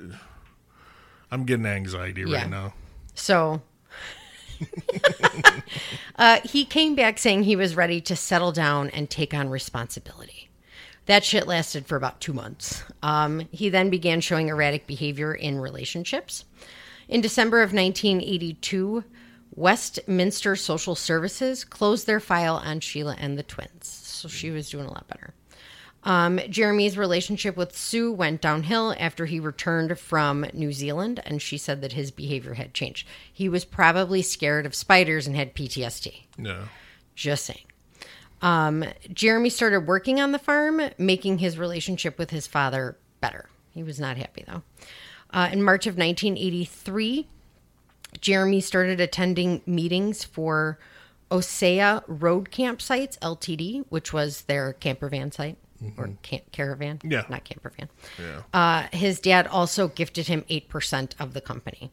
I'm 1.30 1.44
getting 1.44 1.66
anxiety 1.66 2.22
Yeah. 2.26 2.42
right 2.42 2.50
now. 2.50 2.74
So 3.14 3.62
uh, 6.16 6.40
he 6.44 6.64
came 6.64 6.94
back 6.94 7.18
saying 7.18 7.42
he 7.42 7.57
was 7.57 7.74
ready 7.76 8.00
to 8.02 8.16
settle 8.16 8.52
down 8.52 8.90
and 8.90 9.11
take 9.11 9.34
on 9.34 9.48
responsibility. 9.48 10.36
That 11.07 11.24
shit 11.24 11.46
lasted 11.46 11.86
for 11.86 11.96
about 11.96 12.20
two 12.20 12.32
months. 12.32 12.82
Um, 13.02 13.48
he 13.52 13.68
then 13.68 13.90
began 13.90 14.20
showing 14.20 14.48
erratic 14.48 14.86
behavior 14.86 15.34
in 15.34 15.59
relationships. 15.59 16.44
In 17.09 17.20
December 17.20 17.62
of 17.62 17.72
1982, 17.72 19.04
Westminster 19.54 20.57
Social 20.57 20.94
Services 20.94 21.64
closed 21.64 22.07
their 22.07 22.20
file 22.20 22.57
on 22.57 22.80
Sheila 22.80 23.16
and 23.18 23.38
the 23.38 23.44
twins. 23.44 23.86
So 23.86 24.28
she 24.28 24.50
was 24.50 24.68
doing 24.68 24.86
a 24.86 24.92
lot 24.92 25.09
better. 25.09 25.32
Um, 26.02 26.38
Jeremy's 26.48 26.96
relationship 26.96 27.57
with 27.57 27.76
Sue 27.76 28.12
went 28.12 28.40
downhill 28.40 28.94
after 28.98 29.26
he 29.26 29.40
returned 29.40 29.98
from 29.98 30.46
New 30.52 30.72
Zealand, 30.72 31.20
and 31.24 31.42
she 31.42 31.59
said 31.59 31.80
that 31.82 31.92
his 31.92 32.12
behavior 32.12 32.54
had 32.54 32.74
changed. 32.74 33.09
He 33.32 33.48
was 33.48 33.64
probably 33.64 34.22
scared 34.22 34.66
of 34.66 34.74
spiders 34.74 35.26
and 35.26 35.34
had 35.34 35.54
PTSD. 35.54 36.26
No. 36.38 36.64
Just 37.16 37.44
saying. 37.46 37.66
Um, 38.47 38.84
Jeremy 39.12 39.51
started 39.51 39.80
working 39.88 40.20
on 40.20 40.30
the 40.30 40.38
farm, 40.38 40.80
making 40.99 41.38
his 41.38 41.59
relationship 41.59 42.16
with 42.16 42.30
his 42.30 42.47
father 42.47 42.97
better. 43.20 43.49
He 43.72 43.82
was 43.82 43.99
not 43.99 44.16
happy 44.16 44.44
though. 44.47 44.62
Uh, 45.32 45.49
in 45.53 45.62
March 45.64 45.88
of 45.88 45.99
1983, 45.99 47.26
Jeremy 48.20 48.61
started 48.61 49.01
attending 49.01 49.62
meetings 49.66 50.22
for 50.22 50.78
Osea 51.30 52.05
Road 52.07 52.51
Campsites 52.53 53.18
Ltd., 53.18 53.84
which 53.88 54.12
was 54.12 54.42
their 54.42 54.72
camper 54.74 55.09
van 55.09 55.32
site 55.32 55.59
or 55.99 56.11
ca- 56.22 56.44
caravan. 56.53 57.01
Yeah. 57.03 57.24
Not 57.28 57.42
camper 57.42 57.72
van. 57.76 57.88
Yeah. 58.18 58.42
Uh, 58.55 58.86
his 58.97 59.18
dad 59.18 59.49
also 59.49 59.88
gifted 59.88 60.28
him 60.28 60.44
8% 60.49 61.14
of 61.18 61.34
the 61.34 61.40
company. 61.40 61.90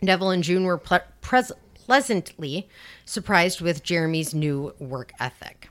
Neville 0.00 0.30
and 0.30 0.44
June 0.44 0.62
were 0.62 0.78
pres- 0.78 1.50
pleasantly 1.88 2.68
surprised 3.06 3.62
with 3.62 3.82
Jeremy's 3.82 4.34
new 4.34 4.74
work 4.78 5.10
ethic. 5.18 5.70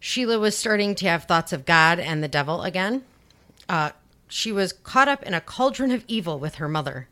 Sheila 0.00 0.38
was 0.38 0.56
starting 0.56 0.94
to 0.94 1.06
have 1.06 1.24
thoughts 1.24 1.52
of 1.52 1.66
God 1.66 2.00
and 2.00 2.24
the 2.24 2.28
devil 2.28 2.62
again. 2.62 3.02
Uh, 3.68 3.90
she 4.26 4.50
was 4.50 4.72
caught 4.72 5.06
up 5.06 5.22
in 5.22 5.34
a 5.34 5.42
cauldron 5.42 5.90
of 5.90 6.02
evil 6.08 6.38
with 6.38 6.54
her 6.54 6.66
mother. 6.66 7.08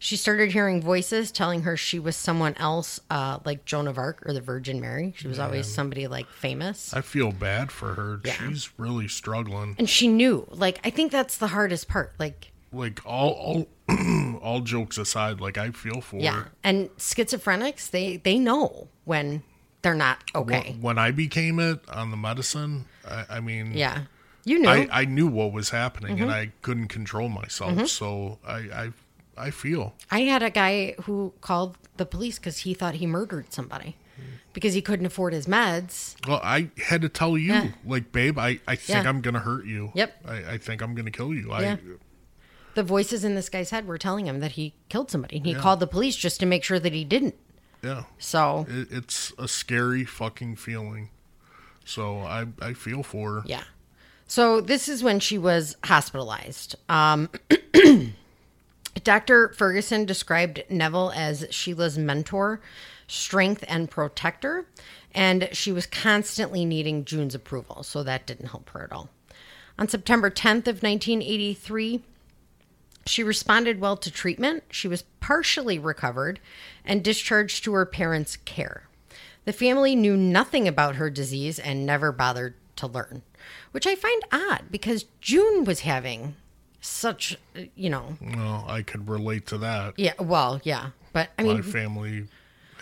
She 0.00 0.16
started 0.16 0.50
hearing 0.50 0.82
voices 0.82 1.30
telling 1.30 1.62
her 1.62 1.76
she 1.76 2.00
was 2.00 2.16
someone 2.16 2.54
else, 2.56 2.98
uh, 3.10 3.38
like 3.44 3.64
Joan 3.64 3.86
of 3.86 3.96
Arc 3.96 4.26
or 4.26 4.32
the 4.32 4.40
Virgin 4.40 4.80
Mary. 4.80 5.14
She 5.16 5.28
was 5.28 5.38
always 5.38 5.72
somebody 5.72 6.08
like 6.08 6.28
famous. 6.28 6.92
I 6.92 7.00
feel 7.00 7.30
bad 7.30 7.70
for 7.70 7.94
her. 7.94 8.20
Yeah. 8.24 8.32
She's 8.32 8.70
really 8.76 9.06
struggling. 9.06 9.76
And 9.78 9.88
she 9.88 10.08
knew. 10.08 10.48
Like, 10.50 10.80
I 10.84 10.90
think 10.90 11.12
that's 11.12 11.38
the 11.38 11.48
hardest 11.48 11.86
part. 11.86 12.12
Like, 12.18 12.50
Like 12.72 13.00
all 13.06 13.30
all 13.30 13.68
all 14.42 14.60
jokes 14.60 14.98
aside, 14.98 15.40
like 15.40 15.58
I 15.58 15.70
feel 15.70 16.00
for 16.00 16.16
yeah. 16.16 16.44
And 16.62 16.90
schizophrenics, 16.96 17.90
they 17.90 18.16
they 18.18 18.38
know 18.38 18.88
when 19.04 19.42
they're 19.82 19.94
not 19.94 20.22
okay. 20.34 20.76
When 20.80 20.98
I 20.98 21.10
became 21.10 21.58
it 21.60 21.80
on 21.88 22.10
the 22.10 22.16
medicine, 22.16 22.86
I, 23.08 23.24
I 23.30 23.40
mean, 23.40 23.72
Yeah. 23.72 24.02
You 24.44 24.58
knew. 24.60 24.68
Mm-hmm. 24.68 24.92
I, 24.92 25.00
I 25.02 25.04
knew 25.04 25.26
what 25.26 25.52
was 25.52 25.70
happening 25.70 26.20
and 26.20 26.30
I 26.30 26.52
couldn't 26.62 26.88
control 26.88 27.28
myself. 27.28 27.86
So 27.88 28.38
I, 28.46 28.56
I 28.56 28.92
I 29.36 29.50
feel 29.50 29.94
I 30.10 30.20
had 30.22 30.42
a 30.42 30.50
guy 30.50 30.94
who 31.02 31.32
called 31.42 31.76
the 31.98 32.06
police 32.06 32.38
because 32.38 32.58
he 32.58 32.72
thought 32.74 32.94
he 32.94 33.06
murdered 33.06 33.52
somebody 33.52 33.96
because 34.54 34.72
he 34.74 34.80
couldn't 34.80 35.06
afford 35.06 35.32
his 35.34 35.46
meds. 35.46 36.16
well. 36.26 36.40
I 36.42 36.70
had 36.82 37.02
to 37.02 37.08
tell 37.08 37.36
you, 37.38 37.52
Yeah. 37.52 37.68
like, 37.84 38.10
babe, 38.10 38.38
I, 38.38 38.58
I 38.66 38.74
think 38.76 39.04
Yeah. 39.04 39.08
I'm 39.08 39.20
gonna 39.20 39.38
hurt 39.40 39.66
you. 39.66 39.92
Yep. 39.94 40.24
I, 40.26 40.36
I 40.54 40.58
think 40.58 40.80
I'm 40.82 40.94
gonna 40.94 41.10
kill 41.12 41.34
you. 41.34 41.48
Yeah. 41.50 41.76
I 41.76 41.78
The 42.78 42.84
voices 42.84 43.24
in 43.24 43.34
this 43.34 43.48
guy's 43.48 43.70
head 43.70 43.88
were 43.88 43.98
telling 43.98 44.26
him 44.28 44.38
that 44.38 44.52
he 44.52 44.72
killed 44.88 45.10
somebody. 45.10 45.38
And 45.38 45.46
he 45.46 45.52
called 45.52 45.80
the 45.80 45.86
police 45.88 46.14
just 46.14 46.38
to 46.38 46.46
make 46.46 46.62
sure 46.62 46.78
that 46.78 46.92
he 46.92 47.02
didn't. 47.02 47.34
yeah. 47.82 48.04
So, 48.20 48.66
It, 48.68 48.86
it's 48.92 49.32
a 49.36 49.48
scary 49.48 50.04
fucking 50.04 50.54
feeling. 50.54 51.10
So 51.84 52.18
I 52.20 52.46
I 52.62 52.74
feel 52.74 53.02
for 53.02 53.40
her. 53.40 53.42
yeah. 53.46 53.64
So, 54.28 54.60
this 54.60 54.88
is 54.88 55.02
when 55.02 55.18
she 55.18 55.38
was 55.38 55.76
hospitalized. 55.86 56.76
Um, 56.88 57.30
Dr. 59.02 59.48
Ferguson 59.56 60.04
described 60.04 60.62
Nevill 60.70 61.10
as 61.16 61.46
Sheila's 61.50 61.98
mentor, 61.98 62.60
strength, 63.08 63.64
and 63.66 63.90
protector. 63.90 64.66
And 65.12 65.48
she 65.50 65.72
was 65.72 65.84
constantly 65.86 66.64
needing 66.64 67.04
June's 67.04 67.34
approval. 67.34 67.82
So, 67.82 68.04
that 68.04 68.24
didn't 68.24 68.50
help 68.50 68.70
her 68.70 68.84
at 68.84 68.92
all. 68.92 69.08
On 69.80 69.88
September 69.88 70.30
10th 70.30 70.68
of 70.68 70.84
1983, 70.84 72.02
She 73.08 73.22
responded 73.24 73.80
well 73.80 73.96
to 73.96 74.10
treatment. 74.10 74.64
She 74.70 74.86
was 74.88 75.02
partially 75.20 75.78
recovered 75.78 76.40
and 76.84 77.02
discharged 77.02 77.64
to 77.64 77.72
her 77.72 77.86
parents' 77.86 78.36
care. 78.36 78.84
The 79.44 79.52
family 79.52 79.96
knew 79.96 80.16
nothing 80.16 80.68
about 80.68 80.96
her 80.96 81.08
disease 81.10 81.58
and 81.58 81.86
never 81.86 82.12
bothered 82.12 82.54
to 82.76 82.86
learn, 82.86 83.22
which 83.72 83.86
I 83.86 83.94
find 83.94 84.22
odd 84.30 84.64
because 84.70 85.06
June 85.20 85.64
was 85.64 85.80
having 85.80 86.36
such, 86.80 87.36
you 87.74 87.88
know, 87.90 88.18
Well, 88.20 88.64
I 88.68 88.82
could 88.82 89.08
relate 89.08 89.46
to 89.46 89.58
that. 89.58 89.94
yeah, 89.96 90.12
well, 90.18 90.60
yeah, 90.62 90.90
but 91.12 91.30
I 91.38 91.42
mean, 91.42 91.56
My 91.56 91.62
family 91.62 92.26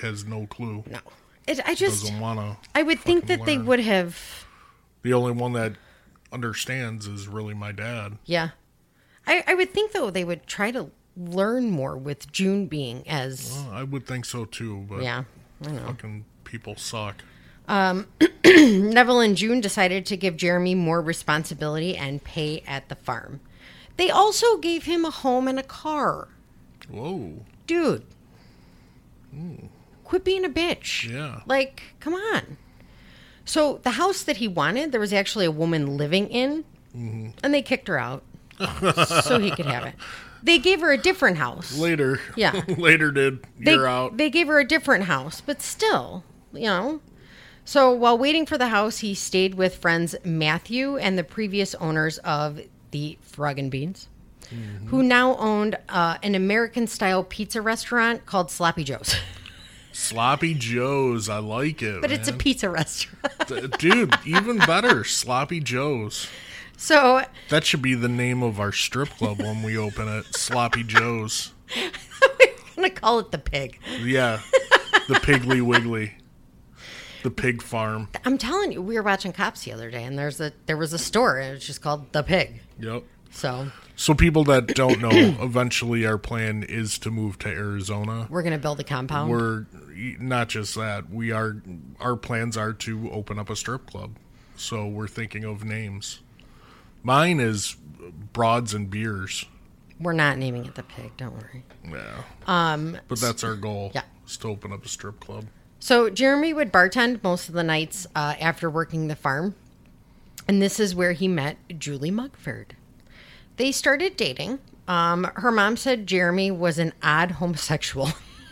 has 0.02 0.24
no 0.24 0.46
clue. 0.46 0.84
no. 0.90 0.98
It, 1.46 1.60
I 1.64 1.74
just, 1.76 2.02
Doesn't 2.02 2.18
want 2.20 2.40
to. 2.40 2.56
I 2.74 2.82
would 2.82 2.98
think 2.98 3.28
that 3.28 3.44
they 3.46 3.56
would 3.56 3.78
have, 3.80 4.44
The 5.02 5.12
only 5.14 5.30
one 5.32 5.52
that 5.52 5.74
understands 6.32 7.06
is 7.06 7.28
really 7.28 7.54
my 7.54 7.70
dad. 7.72 8.18
yeah. 8.24 8.50
I, 9.26 9.44
I 9.46 9.54
would 9.54 9.72
think 9.72 9.92
though 9.92 10.10
they 10.10 10.24
would 10.24 10.46
try 10.46 10.70
to 10.70 10.90
learn 11.16 11.70
more 11.70 11.96
with 11.96 12.30
June 12.30 12.66
being 12.66 13.06
as, 13.08 13.52
Well, 13.52 13.70
I 13.72 13.82
would 13.82 14.06
think 14.06 14.24
so 14.24 14.44
too, 14.44 14.86
but 14.88 15.02
yeah, 15.02 15.24
I 15.64 15.70
know. 15.70 15.86
fucking 15.86 16.24
people 16.44 16.76
suck. 16.76 17.22
Um, 17.68 18.06
Nevill 18.44 19.20
and 19.20 19.36
June 19.36 19.60
decided 19.60 20.06
to 20.06 20.16
give 20.16 20.36
Jeremy 20.36 20.74
more 20.74 21.00
responsibility 21.00 21.96
and 21.96 22.22
pay 22.22 22.62
at 22.66 22.88
the 22.88 22.94
farm. 22.94 23.40
They 23.96 24.10
also 24.10 24.58
gave 24.58 24.84
him 24.84 25.04
a 25.04 25.10
home 25.10 25.48
and 25.48 25.58
a 25.58 25.64
car. 25.64 26.28
Whoa. 26.88 27.44
Dude, 27.66 28.04
hmm. 29.32 29.66
quit 30.04 30.22
being 30.22 30.44
a 30.44 30.48
bitch. 30.48 31.10
Yeah. 31.10 31.40
Like, 31.46 31.82
come 31.98 32.14
on. 32.14 32.58
So, 33.44 33.80
the 33.82 33.92
house 33.92 34.22
that 34.24 34.36
he 34.36 34.48
wanted, 34.48 34.92
there 34.92 35.00
was 35.00 35.12
actually 35.12 35.46
a 35.46 35.50
woman 35.50 35.96
living 35.96 36.28
in, 36.28 36.64
mm-hmm. 36.96 37.30
and 37.42 37.54
they 37.54 37.62
kicked 37.62 37.88
her 37.88 37.98
out 37.98 38.22
so 38.59 39.38
he 39.38 39.50
could 39.50 39.66
have 39.66 39.84
it. 39.86 39.94
They 40.42 40.59
gave 40.59 40.80
her 40.80 40.92
a 40.92 40.98
different 40.98 41.38
house. 41.38 41.76
Later. 41.76 42.20
Yeah. 42.36 42.62
Later, 42.78 43.11
did. 43.11 43.44
they, 43.59 43.72
You're 43.72 43.86
out. 43.88 44.16
They 44.16 44.30
gave 44.30 44.46
her 44.46 44.59
a 44.61 44.64
different 44.66 45.04
house, 45.04 45.40
but 45.40 45.61
still, 45.62 46.24
you 46.52 46.66
know. 46.66 47.00
So 47.64 47.90
while 47.90 48.16
waiting 48.16 48.46
for 48.46 48.57
the 48.57 48.68
house, 48.68 48.98
he 48.98 49.14
stayed 49.14 49.54
with 49.54 49.76
friends 49.76 50.14
Matthew 50.24 50.98
and 50.98 51.18
the 51.18 51.24
previous 51.24 51.74
owners 51.76 52.18
of 52.18 52.61
the 52.92 53.18
Frog 53.22 53.59
and 53.59 53.70
Beans, 53.70 54.09
Mm-hmm. 54.54 54.86
who 54.86 55.02
now 55.02 55.36
owned 55.38 55.76
uh, 55.88 56.18
an 56.22 56.36
American 56.36 56.86
style 56.86 57.24
pizza 57.24 57.61
restaurant 57.61 58.26
called 58.26 58.48
Sloppy 58.48 58.84
Joe's. 58.84 59.16
Sloppy 59.90 60.54
Joe's. 60.54 61.28
I 61.28 61.38
like 61.38 61.82
it. 61.82 62.00
but 62.00 62.12
it's 62.12 62.28
a 62.28 62.32
pizza 62.32 62.70
restaurant. 62.70 63.76
Dude, 63.80 64.14
even 64.24 64.59
better. 64.59 65.02
Sloppy 65.02 65.59
Joe's. 65.59 66.28
So 66.76 67.22
That 67.48 67.64
should 67.64 67.82
be 67.82 67.94
the 67.94 68.08
name 68.08 68.42
of 68.42 68.60
our 68.60 68.72
strip 68.72 69.08
club 69.10 69.38
when 69.40 69.62
we 69.62 69.76
open 69.76 70.08
it. 70.08 70.26
Sloppy 70.34 70.82
Joe's. 70.82 71.52
We're 71.74 71.90
going 72.76 72.90
to 72.90 73.00
call 73.00 73.18
it 73.18 73.30
the 73.30 73.38
pig. 73.38 73.78
Yeah. 74.02 74.40
The 75.08 75.14
Piggly 75.22 75.62
Wiggly. 75.62 76.14
The 77.22 77.30
pig 77.30 77.62
farm. 77.62 78.08
I'm 78.24 78.38
telling 78.38 78.70
you, 78.72 78.82
we 78.82 78.94
were 78.96 79.02
watching 79.02 79.32
Cops 79.32 79.64
the 79.64 79.72
other 79.72 79.90
day, 79.90 80.04
and 80.04 80.16
there's 80.18 80.40
a 80.40 80.52
there 80.66 80.76
was 80.76 80.92
a 80.92 80.98
store, 80.98 81.38
and 81.38 81.56
it's 81.56 81.66
just 81.66 81.80
called 81.80 82.12
the 82.12 82.22
Pig. 82.22 82.60
Yep. 82.78 83.02
So 83.32 83.72
So 83.96 84.14
people 84.14 84.44
that 84.44 84.68
don't 84.68 85.00
know, 85.00 85.10
eventually 85.40 86.06
our 86.06 86.18
plan 86.18 86.62
is 86.62 86.98
to 87.00 87.10
move 87.10 87.36
to 87.40 87.48
Arizona. 87.48 88.28
we're 88.30 88.44
gonna 88.44 88.58
build 88.58 88.78
a 88.78 88.84
compound. 88.84 89.30
We're 89.30 89.66
not 90.20 90.48
just 90.50 90.76
that. 90.76 91.10
We 91.10 91.32
are 91.32 91.56
our 91.98 92.14
plans 92.14 92.56
are 92.56 92.72
to 92.74 93.10
open 93.10 93.40
up 93.40 93.50
a 93.50 93.56
strip 93.56 93.86
club. 93.90 94.18
So 94.54 94.86
we're 94.86 95.08
thinking 95.08 95.42
of 95.44 95.64
names. 95.64 96.20
Mine 97.07 97.38
is 97.38 97.76
Broads 98.32 98.74
and 98.74 98.90
Beers. 98.90 99.44
We're 100.00 100.12
not 100.12 100.38
naming 100.38 100.64
it 100.66 100.74
the 100.74 100.82
pig. 100.82 101.16
Don't 101.16 101.34
worry. 101.34 101.62
Yeah. 101.88 102.22
Um. 102.48 102.98
But 103.07 103.20
that's 103.20 103.44
our 103.44 103.54
goal. 103.54 103.92
Yeah. 103.94 104.02
Is 104.26 104.36
to 104.38 104.48
open 104.48 104.72
up 104.72 104.84
a 104.84 104.88
strip 104.88 105.20
club. 105.20 105.46
So 105.78 106.11
Jeremy 106.11 106.52
would 106.52 106.72
bartend 106.72 107.22
most 107.22 107.48
of 107.48 107.54
the 107.54 107.62
nights 107.62 108.09
uh, 108.16 108.34
after 108.40 108.68
working 108.68 109.07
the 109.07 109.14
farm, 109.14 109.54
and 110.48 110.61
this 110.61 110.80
is 110.80 110.96
where 110.96 111.12
he 111.12 111.28
met 111.28 111.59
Julie 111.78 112.11
Mugford. 112.11 112.74
They 113.57 113.70
started 113.70 114.16
dating. 114.16 114.59
Um, 114.88 115.30
her 115.36 115.52
mom 115.52 115.76
said 115.76 116.09
Jeremy 116.09 116.50
was 116.50 116.76
an 116.76 116.92
odd 117.04 117.32
homosexual, 117.32 118.09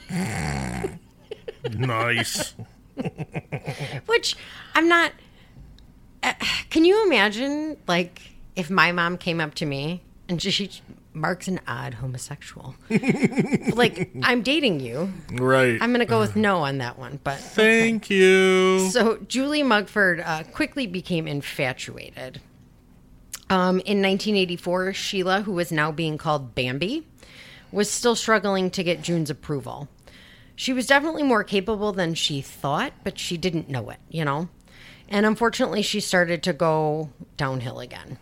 Nice. 1.71 2.55
which 4.07 4.37
I'm 4.77 4.87
not. 4.89 5.11
Uh, 6.23 6.35
can 6.71 6.85
you 6.85 7.05
imagine, 7.05 7.79
like, 7.89 8.23
if 8.57 8.71
my 8.71 8.93
mom 8.93 9.19
came 9.19 9.41
up 9.41 9.55
to 9.55 9.67
me 9.67 10.03
and 10.29 10.41
she, 10.41 10.51
she 10.51 10.71
Mark's 11.13 11.47
an 11.47 11.61
odd 11.69 11.95
homosexual, 11.95 12.75
like 13.75 14.11
I'm 14.23 14.43
dating 14.43 14.81
you. 14.81 15.13
right. 15.33 15.79
I'm 15.81 15.93
gonna 15.93 16.07
go 16.07 16.19
with 16.19 16.35
no 16.35 16.59
on 16.59 16.79
that 16.79 16.99
one, 16.99 17.21
but 17.23 17.39
Thank 17.39 18.11
you. 18.11 18.89
So 18.91 19.19
Julie 19.29 19.63
Mugford 19.63 20.21
uh, 20.25 20.43
quickly 20.53 20.87
became 20.87 21.29
infatuated. 21.29 22.41
Um, 23.51 23.79
in 23.81 24.01
1984, 24.03 24.95
Sheila, 24.95 25.43
who 25.43 25.53
was 25.53 25.71
now 25.71 25.93
being 25.93 26.19
called 26.19 26.55
Bambi, 26.55 27.07
was 27.71 27.91
still 27.91 28.17
struggling 28.17 28.71
to 28.71 28.83
get 28.83 29.03
June's 29.03 29.31
approval. 29.31 29.89
She 30.57 30.73
was 30.73 30.87
definitely 30.87 31.25
more 31.25 31.45
capable 31.45 31.93
than 31.93 32.15
she 32.15 32.41
thought, 32.41 32.93
but 33.03 33.19
she 33.19 33.37
didn't 33.37 33.69
know 33.69 33.91
it, 33.91 33.99
you 34.09 34.25
know? 34.25 34.49
And 35.09 35.27
unfortunately, 35.27 35.83
she 35.83 36.01
started 36.01 36.43
to 36.45 36.53
go 36.53 37.11
downhill 37.37 37.81
again. 37.81 38.19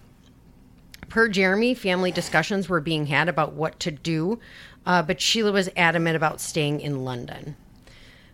Per 1.13 1.29
Jeremy, 1.29 1.75
family 1.75 2.11
discussions 2.11 2.71
were 2.71 2.81
being 2.81 3.05
had 3.05 3.29
about 3.29 3.53
what 3.53 3.79
to 3.81 3.91
do, 3.91 4.41
uh, 4.87 5.03
but 5.03 5.21
Sheila 5.21 5.53
was 5.53 5.69
adamant 5.77 6.17
about 6.17 6.41
staying 6.41 6.81
in 6.81 7.05
London. 7.05 7.55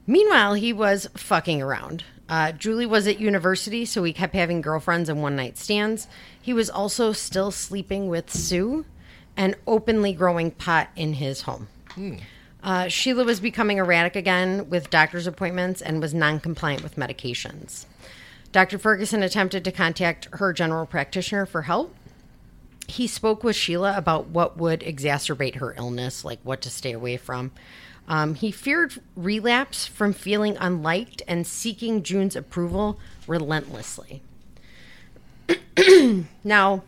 Meanwhile, 0.06 0.54
he 0.54 0.72
was 0.72 1.08
fucking 1.16 1.60
around. 1.60 2.04
Uh, 2.28 2.52
Julie 2.52 2.86
was 2.86 3.08
at 3.08 3.18
university, 3.18 3.84
so 3.84 4.04
he 4.04 4.12
kept 4.12 4.32
having 4.32 4.60
girlfriends 4.60 5.08
and 5.08 5.20
one 5.20 5.34
night 5.34 5.58
stands. 5.58 6.06
He 6.40 6.52
was 6.52 6.70
also 6.70 7.10
still 7.10 7.50
sleeping 7.50 8.06
with 8.06 8.32
Sue 8.32 8.84
and 9.36 9.56
openly 9.66 10.12
growing 10.12 10.52
pot 10.52 10.88
in 10.94 11.14
his 11.14 11.40
home. 11.42 11.66
Uh, 12.62 12.86
Sheila 12.86 13.24
was 13.24 13.40
becoming 13.40 13.78
erratic 13.78 14.14
again 14.14 14.70
with 14.70 14.88
doctor's 14.88 15.26
appointments 15.26 15.82
and 15.82 16.00
was 16.00 16.14
non 16.14 16.38
compliant 16.38 16.84
with 16.84 16.94
medications. 16.94 17.86
Dr. 18.52 18.78
Ferguson 18.78 19.24
attempted 19.24 19.64
to 19.64 19.72
contact 19.72 20.28
her 20.34 20.52
general 20.52 20.86
practitioner 20.86 21.44
for 21.44 21.62
help. 21.62 21.92
He 22.88 23.06
spoke 23.06 23.44
with 23.44 23.54
Sheila 23.54 23.96
about 23.96 24.28
what 24.28 24.56
would 24.56 24.80
exacerbate 24.80 25.56
her 25.56 25.74
illness, 25.76 26.24
like 26.24 26.40
what 26.42 26.60
to 26.62 26.70
stay 26.70 26.92
away 26.92 27.18
from. 27.18 27.52
Um, 28.08 28.34
he 28.34 28.50
feared 28.50 28.94
relapse 29.14 29.86
from 29.86 30.14
feeling 30.14 30.56
unliked 30.56 31.20
and 31.28 31.46
seeking 31.46 32.02
June's 32.02 32.34
approval 32.34 32.98
relentlessly. 33.26 34.22
now, 36.44 36.82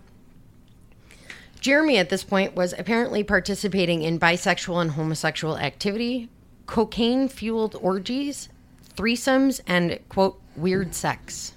Jeremy 1.61 1.99
at 1.99 2.09
this 2.09 2.25
point 2.25 2.55
was 2.55 2.73
apparently 2.79 3.23
participating 3.23 4.03
in 4.03 4.19
bisexual 4.19 4.81
and 4.81 4.93
homosexual 4.93 5.59
activity, 5.59 6.31
cocaine 6.65 7.29
fueled 7.29 7.77
orgies, 7.83 8.49
threesomes, 8.97 9.61
and, 9.67 9.99
quote, 10.09 10.41
weird 10.57 10.95
sex. 10.95 11.53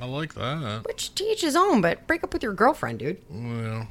I 0.00 0.04
like 0.04 0.34
that. 0.34 0.82
Which 0.86 1.14
to 1.14 1.24
each 1.24 1.40
his 1.40 1.56
own, 1.56 1.80
but 1.80 2.06
break 2.06 2.22
up 2.24 2.32
with 2.32 2.42
your 2.42 2.52
girlfriend, 2.52 2.98
dude. 2.98 3.22
Well. 3.30 3.88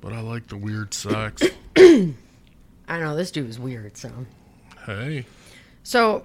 But 0.00 0.12
I 0.12 0.20
like 0.20 0.48
the 0.48 0.56
weird 0.56 0.94
sex. 0.94 1.42
I 1.76 2.14
know, 2.88 3.16
this 3.16 3.30
dude 3.30 3.46
was 3.46 3.58
weird, 3.58 3.96
so. 3.96 4.10
hey. 4.86 5.24
So, 5.84 6.24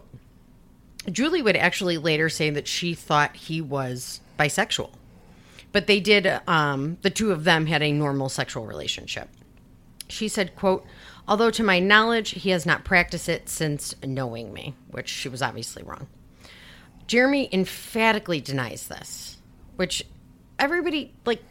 Julie 1.11 1.41
would 1.41 1.55
actually 1.55 1.97
later 1.97 2.29
say 2.29 2.49
that 2.49 2.67
she 2.67 2.93
thought 2.93 3.35
he 3.35 3.61
was 3.61 4.21
bisexual. 4.37 4.91
But 5.71 5.87
they 5.87 5.99
did, 5.99 6.27
um, 6.47 6.97
the 7.01 7.09
two 7.09 7.31
of 7.31 7.43
them 7.43 7.67
had 7.67 7.81
a 7.81 7.91
normal 7.91 8.29
sexual 8.29 8.65
relationship. 8.65 9.29
She 10.09 10.27
said, 10.27 10.55
quote, 10.55 10.85
although 11.27 11.51
to 11.51 11.63
my 11.63 11.79
knowledge, 11.79 12.31
he 12.31 12.49
has 12.51 12.65
not 12.65 12.83
practiced 12.83 13.29
it 13.29 13.49
since 13.49 13.93
knowing 14.03 14.53
me, 14.53 14.73
which 14.89 15.09
she 15.09 15.29
was 15.29 15.41
obviously 15.41 15.83
wrong. 15.83 16.07
Jeremy 17.07 17.49
emphatically 17.51 18.41
denies 18.41 18.87
this, 18.87 19.37
which 19.77 20.03
everybody, 20.59 21.13
like, 21.25 21.41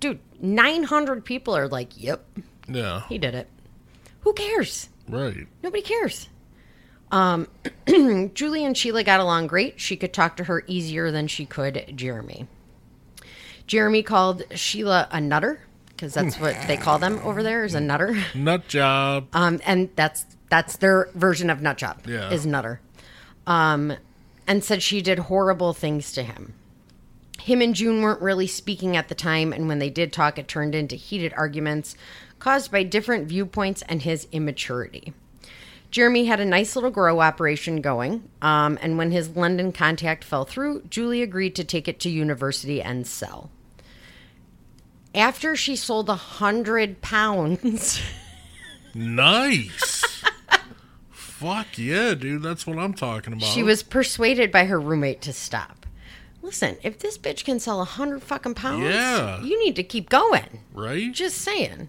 dude, 0.00 0.18
900 0.40 1.24
people 1.24 1.56
are 1.56 1.68
like, 1.68 1.90
yep, 2.00 2.24
Yeah. 2.68 3.02
he 3.08 3.18
did 3.18 3.34
it. 3.34 3.48
Who 4.20 4.32
cares? 4.32 4.88
Right. 5.08 5.46
Nobody 5.62 5.82
cares. 5.82 6.28
Um, 7.12 7.46
Julie 8.34 8.64
and 8.64 8.76
Sheila 8.76 9.04
got 9.04 9.20
along 9.20 9.46
great. 9.46 9.78
She 9.80 9.96
could 9.96 10.12
talk 10.12 10.36
to 10.38 10.44
her 10.44 10.64
easier 10.66 11.10
than 11.10 11.28
she 11.28 11.46
could 11.46 11.92
Jeremy. 11.94 12.48
Jeremy 13.66 14.02
called 14.02 14.42
Sheila 14.54 15.08
a 15.10 15.20
nutter 15.20 15.60
because 15.88 16.12
that's 16.14 16.38
what 16.40 16.56
they 16.66 16.76
call 16.76 16.98
them 16.98 17.20
over 17.22 17.42
there 17.42 17.64
is 17.64 17.74
a 17.74 17.80
nutter. 17.80 18.16
Nut 18.34 18.66
job. 18.66 19.28
Um, 19.32 19.60
and 19.64 19.90
that's 19.94 20.26
that's 20.50 20.76
their 20.78 21.08
version 21.14 21.50
of 21.50 21.62
nut 21.62 21.76
job 21.78 22.00
Yeah. 22.06 22.30
is 22.30 22.44
nutter. 22.46 22.80
Um, 23.46 23.94
and 24.46 24.62
said 24.62 24.82
she 24.82 25.00
did 25.00 25.18
horrible 25.20 25.72
things 25.72 26.12
to 26.12 26.22
him. 26.22 26.54
Him 27.40 27.60
and 27.60 27.74
June 27.74 28.02
weren't 28.02 28.22
really 28.22 28.46
speaking 28.46 28.96
at 28.96 29.08
the 29.08 29.14
time, 29.14 29.52
and 29.52 29.68
when 29.68 29.78
they 29.78 29.90
did 29.90 30.12
talk, 30.12 30.38
it 30.38 30.48
turned 30.48 30.74
into 30.74 30.96
heated 30.96 31.34
arguments 31.36 31.96
caused 32.38 32.70
by 32.70 32.82
different 32.82 33.26
viewpoints 33.26 33.82
and 33.82 34.02
his 34.02 34.28
immaturity. 34.32 35.12
Jeremy 35.90 36.24
had 36.24 36.40
a 36.40 36.44
nice 36.44 36.74
little 36.74 36.90
grow 36.90 37.20
operation 37.20 37.80
going, 37.80 38.28
um, 38.42 38.78
and 38.82 38.98
when 38.98 39.10
his 39.10 39.36
London 39.36 39.72
contact 39.72 40.24
fell 40.24 40.44
through, 40.44 40.82
Julie 40.90 41.22
agreed 41.22 41.54
to 41.56 41.64
take 41.64 41.86
it 41.86 42.00
to 42.00 42.10
university 42.10 42.82
and 42.82 43.06
sell. 43.06 43.50
After 45.14 45.54
she 45.54 45.76
sold 45.76 46.08
a 46.08 46.16
hundred 46.16 47.00
pounds, 47.00 48.00
Nice. 48.94 50.04
Fuck 51.44 51.78
yeah, 51.78 52.14
dude. 52.14 52.42
That's 52.42 52.66
what 52.66 52.78
I'm 52.78 52.94
talking 52.94 53.32
about. 53.34 53.46
she 53.46 53.62
was 53.62 53.82
persuaded 53.82 54.50
by 54.50 54.64
her 54.64 54.80
roommate 54.80 55.20
to 55.22 55.32
stop. 55.32 55.86
Listen, 56.42 56.76
if 56.82 56.98
this 56.98 57.16
bitch 57.18 57.44
can 57.44 57.58
sell 57.60 57.80
a 57.80 57.84
hundred 57.86 58.22
fucking 58.22 58.54
pounds, 58.54 58.84
Yeah. 58.84 59.40
you 59.42 59.58
need 59.64 59.76
to 59.76 59.82
keep 59.82 60.08
going. 60.10 60.60
right. 60.72 61.10
Just 61.12 61.38
saying. 61.38 61.88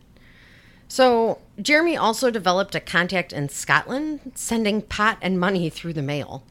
So, 0.87 1.39
Jeremy 1.61 1.97
also 1.97 2.29
developed 2.29 2.75
a 2.75 2.79
contact 2.79 3.33
in 3.33 3.49
Scotland, 3.49 4.31
sending 4.35 4.81
pot 4.81 5.17
and 5.21 5.39
money 5.39 5.69
through 5.69 5.93
the 5.93 6.01
mail. 6.03 6.43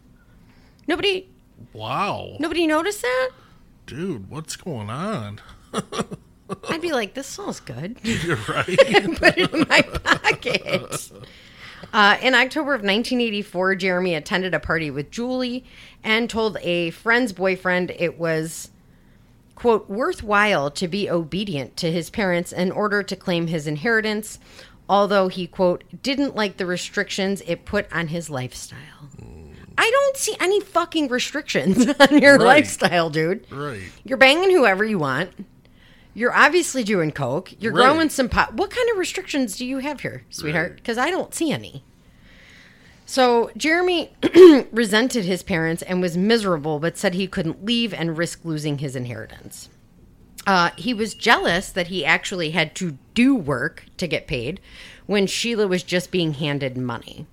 Nobody, 0.88 1.28
wow, 1.72 2.36
nobody 2.40 2.66
noticed 2.66 3.02
that. 3.02 3.30
dude. 3.86 4.28
What's 4.28 4.56
going 4.56 4.90
on? 4.90 5.40
I'd 6.68 6.82
be 6.82 6.92
like, 6.92 7.14
this 7.14 7.26
smells 7.26 7.60
good. 7.60 7.96
You're 8.02 8.36
right. 8.48 8.66
Put 8.66 9.38
it 9.38 9.54
in 9.54 9.66
my 9.68 9.80
pocket. 9.82 11.10
Uh, 11.92 12.16
in 12.22 12.34
October 12.34 12.74
of 12.74 12.80
1984, 12.80 13.74
Jeremy 13.76 14.14
attended 14.14 14.54
a 14.54 14.60
party 14.60 14.90
with 14.90 15.10
Julie 15.10 15.64
and 16.02 16.28
told 16.28 16.56
a 16.62 16.90
friend's 16.90 17.32
boyfriend 17.32 17.92
it 17.98 18.18
was, 18.18 18.70
quote, 19.54 19.88
worthwhile 19.88 20.70
to 20.72 20.88
be 20.88 21.08
obedient 21.10 21.76
to 21.78 21.90
his 21.92 22.10
parents 22.10 22.52
in 22.52 22.70
order 22.72 23.02
to 23.02 23.16
claim 23.16 23.46
his 23.46 23.66
inheritance, 23.66 24.38
although 24.88 25.28
he, 25.28 25.46
quote, 25.46 25.84
didn't 26.02 26.34
like 26.36 26.56
the 26.56 26.66
restrictions 26.66 27.42
it 27.46 27.64
put 27.64 27.90
on 27.92 28.08
his 28.08 28.28
lifestyle. 28.30 28.78
I 29.76 29.90
don't 29.90 30.16
see 30.16 30.36
any 30.38 30.60
fucking 30.60 31.08
restrictions 31.08 31.86
on 32.00 32.18
your 32.22 32.38
Right. 32.38 32.44
lifestyle, 32.46 33.10
dude. 33.10 33.44
right. 33.50 33.80
You're 34.04 34.18
banging 34.18 34.50
whoever 34.50 34.84
you 34.84 34.98
want. 34.98 35.30
You're 36.14 36.32
obviously 36.34 36.84
doing 36.84 37.10
coke. 37.10 37.52
You're 37.60 37.72
Right. 37.72 37.86
growing 37.86 38.08
some 38.08 38.28
pot. 38.28 38.54
What 38.54 38.70
kind 38.70 38.88
of 38.90 38.96
restrictions 38.98 39.56
do 39.56 39.66
you 39.66 39.78
have 39.78 40.00
here, 40.00 40.22
sweetheart? 40.30 40.70
Right. 40.70 40.76
Because 40.76 40.96
I 40.98 41.10
don't 41.10 41.34
see 41.34 41.50
any. 41.50 41.82
So 43.06 43.50
Jeremy 43.56 44.12
resented 44.72 45.24
his 45.24 45.42
parents 45.42 45.82
and 45.82 46.00
was 46.00 46.16
miserable, 46.16 46.78
but 46.78 46.96
said 46.96 47.14
he 47.14 47.26
couldn't 47.26 47.64
leave 47.64 47.92
and 47.92 48.16
risk 48.16 48.40
losing 48.44 48.78
his 48.78 48.96
inheritance. 48.96 49.68
Uh, 50.46 50.70
he 50.76 50.92
was 50.94 51.14
jealous 51.14 51.70
that 51.70 51.88
he 51.88 52.04
actually 52.04 52.50
had 52.50 52.74
to 52.76 52.96
do 53.14 53.34
work 53.34 53.84
to 53.96 54.06
get 54.06 54.26
paid 54.26 54.60
when 55.06 55.26
Sheila 55.26 55.66
was 55.66 55.82
just 55.82 56.10
being 56.10 56.34
handed 56.34 56.76
money. 56.76 57.26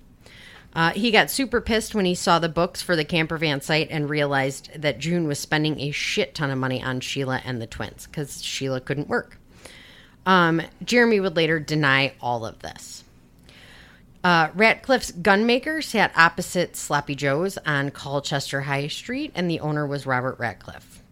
Uh, 0.74 0.90
he 0.92 1.10
got 1.10 1.30
super 1.30 1.60
pissed 1.60 1.94
when 1.94 2.04
he 2.04 2.14
saw 2.14 2.38
the 2.38 2.48
books 2.48 2.80
for 2.80 2.96
the 2.96 3.04
camper 3.04 3.36
van 3.36 3.60
site 3.60 3.88
and 3.90 4.08
realized 4.08 4.70
that 4.74 4.98
June 4.98 5.26
was 5.26 5.38
spending 5.38 5.80
a 5.80 5.90
shit 5.90 6.34
ton 6.34 6.50
of 6.50 6.58
money 6.58 6.82
on 6.82 7.00
Sheila 7.00 7.42
and 7.44 7.60
the 7.60 7.66
twins 7.66 8.06
because 8.06 8.42
Sheila 8.42 8.80
couldn't 8.80 9.08
work. 9.08 9.38
Um, 10.24 10.62
Jeremy 10.82 11.20
would 11.20 11.36
later 11.36 11.60
deny 11.60 12.14
all 12.20 12.46
of 12.46 12.60
this. 12.60 13.04
Uh, 14.24 14.48
Ratcliffe's 14.54 15.10
gunmaker 15.10 15.82
sat 15.82 16.12
opposite 16.16 16.76
Sloppy 16.76 17.16
Joe's 17.16 17.58
on 17.66 17.90
Colchester 17.90 18.62
High 18.62 18.86
Street, 18.86 19.32
and 19.34 19.50
the 19.50 19.60
owner 19.60 19.84
was 19.84 20.06
Robert 20.06 20.38
Ratcliffe. 20.38 21.02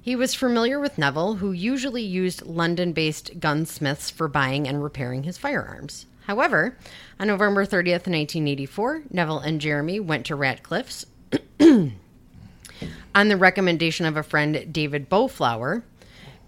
He 0.00 0.14
was 0.14 0.34
familiar 0.34 0.78
with 0.78 0.98
Nevill, 0.98 1.38
who 1.38 1.52
usually 1.52 2.02
used 2.02 2.46
London 2.46 2.92
based 2.92 3.40
gunsmiths 3.40 4.10
for 4.10 4.28
buying 4.28 4.68
and 4.68 4.82
repairing 4.82 5.22
his 5.22 5.38
firearms. 5.38 6.06
However, 6.26 6.76
on 7.20 7.26
November 7.26 7.64
30th, 7.64 8.06
1984, 8.06 9.02
Nevill 9.10 9.40
and 9.40 9.60
Jeremy 9.60 10.00
went 10.00 10.26
to 10.26 10.36
Ratcliffe's 10.36 11.06
on 11.60 11.92
the 13.14 13.36
recommendation 13.36 14.06
of 14.06 14.16
a 14.16 14.22
friend, 14.22 14.72
David 14.72 15.08
Boutflour, 15.08 15.82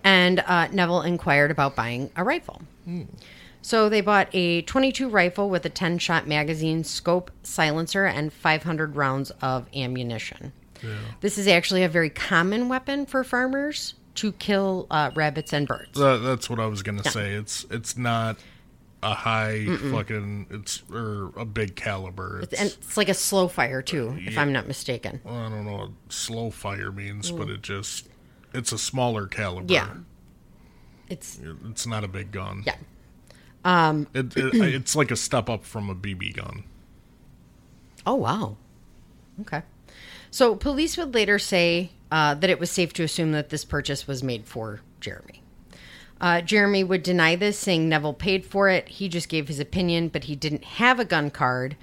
and 0.04 0.40
uh, 0.40 0.68
Nevill 0.68 1.02
inquired 1.02 1.50
about 1.50 1.76
buying 1.76 2.10
a 2.16 2.24
rifle. 2.24 2.62
So 3.62 3.88
they 3.88 4.00
bought 4.00 4.28
a 4.32 4.62
22 4.62 5.08
rifle 5.08 5.50
with 5.50 5.66
a 5.66 5.68
10 5.68 5.98
shot 5.98 6.26
magazine, 6.26 6.82
scope, 6.84 7.30
silencer, 7.42 8.06
and 8.06 8.32
500 8.32 8.96
rounds 8.96 9.30
of 9.42 9.66
ammunition. 9.74 10.52
This 11.20 11.36
is 11.36 11.46
actually 11.46 11.82
a 11.82 11.88
very 11.90 12.08
common 12.08 12.70
weapon 12.70 13.04
for 13.04 13.22
farmers 13.22 13.94
to 14.14 14.32
kill 14.32 14.86
uh, 14.90 15.10
rabbits 15.14 15.52
and 15.52 15.68
birds. 15.68 15.98
That, 15.98 16.22
that's 16.22 16.48
what 16.48 16.58
I 16.58 16.66
was 16.66 16.82
gonna 16.82 17.04
say. 17.04 17.34
It's 17.34 17.66
it's 17.70 17.98
not 17.98 18.38
a 19.02 19.14
high 19.14 19.64
fucking 19.90 20.46
it's 20.50 20.82
or 20.92 21.32
a 21.36 21.44
big 21.44 21.74
caliber. 21.76 22.40
It's, 22.40 22.60
and 22.60 22.68
it's 22.68 22.96
like 22.96 23.08
a 23.08 23.14
slow 23.14 23.48
fire 23.48 23.82
too, 23.82 24.14
if 24.18 24.36
I'm 24.36 24.52
not 24.52 24.66
mistaken. 24.68 25.20
I 25.24 25.48
don't 25.48 25.64
know 25.64 25.76
what 25.76 25.90
slow 26.08 26.50
fire 26.50 26.92
means, 26.92 27.30
but 27.30 27.48
it 27.48 27.62
just 27.62 28.08
it's 28.52 28.72
a 28.72 28.78
smaller 28.78 29.26
caliber. 29.26 29.72
Yeah. 29.72 29.88
It's 31.08 31.40
It's 31.68 31.86
not 31.86 32.04
a 32.04 32.08
big 32.08 32.30
gun. 32.32 32.64
yeah. 32.66 32.76
It, 34.14 34.36
it, 34.36 34.54
it's 34.54 34.96
like 34.96 35.10
a 35.10 35.16
step 35.16 35.50
up 35.50 35.64
from 35.64 35.90
a 35.90 35.94
BB 35.94 36.36
gun. 36.36 36.64
Oh 38.06 38.14
wow. 38.14 38.56
Okay. 39.42 39.62
So 40.30 40.54
police 40.54 40.96
would 40.96 41.12
later 41.14 41.38
say 41.38 41.90
uh, 42.10 42.34
that 42.34 42.48
it 42.48 42.58
was 42.60 42.70
safe 42.70 42.92
to 42.94 43.02
assume 43.02 43.32
that 43.32 43.50
this 43.50 43.64
purchase 43.64 44.06
was 44.06 44.22
made 44.22 44.46
for 44.46 44.80
Jeremy. 45.00 45.39
Uh, 46.20 46.40
Jeremy 46.40 46.84
would 46.84 47.02
deny 47.02 47.34
this, 47.36 47.58
saying 47.58 47.88
Nevill 47.88 48.12
paid 48.12 48.44
for 48.44 48.68
it. 48.68 48.88
He 48.88 49.08
just 49.08 49.28
gave 49.28 49.48
his 49.48 49.58
opinion, 49.58 50.08
but 50.08 50.24
he 50.24 50.36
didn't 50.36 50.64
have 50.64 51.00
a 51.00 51.04
gun 51.04 51.30
card, 51.30 51.76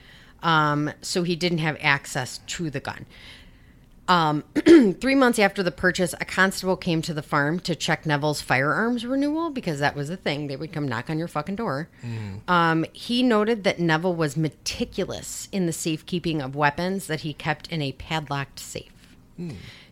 um, 0.43 0.91
so 1.01 1.23
he 1.23 1.35
didn't 1.35 1.57
have 1.57 1.77
access 1.81 2.39
to 2.39 2.69
the 2.69 2.79
gun. 2.79 3.05
Um, 4.07 4.43
three 5.01 5.15
months 5.15 5.37
after 5.37 5.61
the 5.61 5.71
purchase, 5.71 6.13
a 6.21 6.25
constable 6.25 6.77
came 6.77 7.01
to 7.01 7.13
the 7.13 7.21
farm 7.21 7.59
to 7.61 7.75
check 7.75 8.05
Nevill's 8.05 8.39
firearms 8.39 9.05
renewal 9.05 9.49
because 9.49 9.79
that 9.79 9.95
was 9.95 10.07
the 10.07 10.15
thing. 10.15 10.47
They 10.47 10.55
would 10.55 10.71
come 10.71 10.87
knock 10.87 11.09
on 11.09 11.17
your 11.19 11.27
fucking 11.27 11.57
door. 11.57 11.89
Um, 12.47 12.85
he 12.93 13.21
noted 13.21 13.65
that 13.65 13.79
Nevill 13.79 14.15
was 14.15 14.37
meticulous 14.37 15.49
in 15.51 15.65
the 15.65 15.73
safekeeping 15.73 16.41
of 16.41 16.55
weapons 16.55 17.07
that 17.07 17.21
he 17.21 17.33
kept 17.33 17.67
in 17.67 17.81
a 17.81 17.91
padlocked 17.93 18.59
safe. 18.59 18.93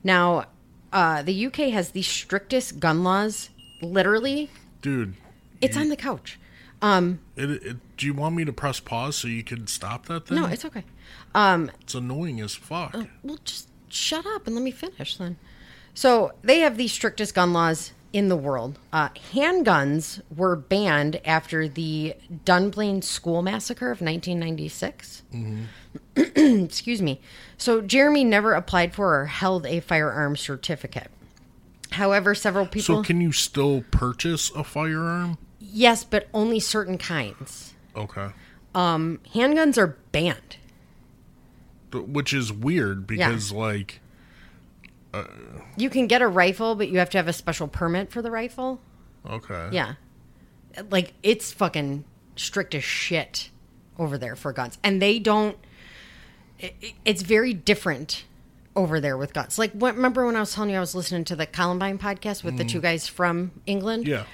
Now, 0.03 0.45
uh, 0.93 1.21
the 1.23 1.47
UK 1.47 1.55
has 1.73 1.89
the 1.91 2.01
strictest 2.03 2.79
gun 2.79 3.03
laws. 3.03 3.49
Literally, 3.91 4.49
Dude, 4.81 5.15
it's 5.61 5.77
on 5.77 5.89
the 5.89 5.95
couch. 5.95 6.39
Um, 6.81 7.19
it, 7.35 7.49
it, 7.49 7.97
do 7.97 8.05
you 8.05 8.13
want 8.13 8.35
me 8.35 8.45
to 8.45 8.53
press 8.53 8.79
pause 8.79 9.15
so 9.15 9.27
you 9.27 9.43
can 9.43 9.67
stop 9.67 10.05
that 10.07 10.27
thing? 10.27 10.39
no, 10.39 10.45
it's 10.47 10.65
okay. 10.65 10.83
Um, 11.33 11.71
it's 11.81 11.95
annoying 11.95 12.41
as 12.41 12.53
fuck. 12.53 12.95
well, 13.23 13.37
just 13.43 13.69
shut 13.89 14.25
up 14.25 14.45
and 14.45 14.55
let 14.55 14.63
me 14.63 14.71
finish 14.71 15.17
then. 15.17 15.37
So 15.93 16.33
they 16.43 16.59
have 16.59 16.77
the 16.77 16.87
strictest 16.87 17.33
gun 17.33 17.53
laws 17.53 17.93
in 18.11 18.27
the 18.29 18.35
world. 18.35 18.79
Uh, 18.93 19.09
handguns 19.33 20.21
were 20.35 20.55
banned 20.55 21.19
after 21.25 21.67
the 21.67 22.15
Dunblane 22.45 23.01
School 23.01 23.41
Massacre 23.41 23.91
of 23.91 24.01
1996. 24.01 25.23
Excuse 26.15 27.01
me. 27.01 27.21
So 27.57 27.81
Jeremy 27.81 28.23
never 28.23 28.53
applied 28.53 28.93
for 28.93 29.21
or 29.21 29.25
held 29.25 29.65
a 29.65 29.79
firearm 29.79 30.35
certificate. 30.35 31.11
However, 31.95 32.35
several 32.35 32.65
people. 32.67 32.97
So 32.97 33.03
can 33.03 33.19
you 33.21 33.31
still 33.31 33.83
purchase 33.91 34.51
a 34.51 34.63
firearm? 34.63 35.37
yes, 35.59 36.03
but 36.03 36.27
only 36.33 36.59
certain 36.59 36.97
kinds. 36.97 37.73
Okay. 37.95 38.29
Um, 38.73 39.19
Handguns 39.33 39.77
are 39.77 39.97
banned. 40.11 40.57
Which 41.93 42.33
is 42.33 42.51
weird 42.53 43.07
because 43.07 43.51
like 43.51 43.99
You 45.77 45.89
can 45.89 46.07
get 46.07 46.21
a 46.21 46.27
rifle, 46.27 46.75
but 46.75 46.89
you 46.89 46.99
have 46.99 47.09
to 47.11 47.17
have 47.17 47.27
a 47.27 47.33
special 47.33 47.67
permit 47.67 48.11
for 48.11 48.21
the 48.21 48.31
rifle. 48.31 48.79
okay. 49.29 49.69
Yeah. 49.71 49.93
Like 50.91 51.13
it's 51.23 51.51
fucking 51.53 52.03
strict 52.35 52.75
as 52.75 52.83
shit 52.83 53.49
over 53.97 54.17
there 54.17 54.35
for 54.35 54.51
guns. 54.51 54.77
And 54.83 55.01
they 55.01 55.19
don't 55.19 55.57
it- 56.59 56.75
it's 57.05 57.21
very 57.21 57.53
different 57.53 58.25
over 58.75 58.99
there 58.99 59.17
with 59.17 59.33
guns. 59.33 59.57
Like 59.57 59.71
what, 59.73 59.95
remember 59.95 60.25
when 60.25 60.35
I 60.35 60.39
was 60.41 60.53
telling 60.53 60.69
you 60.69 60.77
I 60.77 60.79
was 60.81 60.95
listening 60.95 61.23
to 61.25 61.35
the 61.35 61.45
Columbine 61.45 61.97
podcast 61.97 62.43
with 62.43 62.57
the 62.57 62.65
two 62.65 62.81
guys 62.81 63.07
from 63.07 63.51
England? 63.65 64.07
Yeah. 64.07 64.25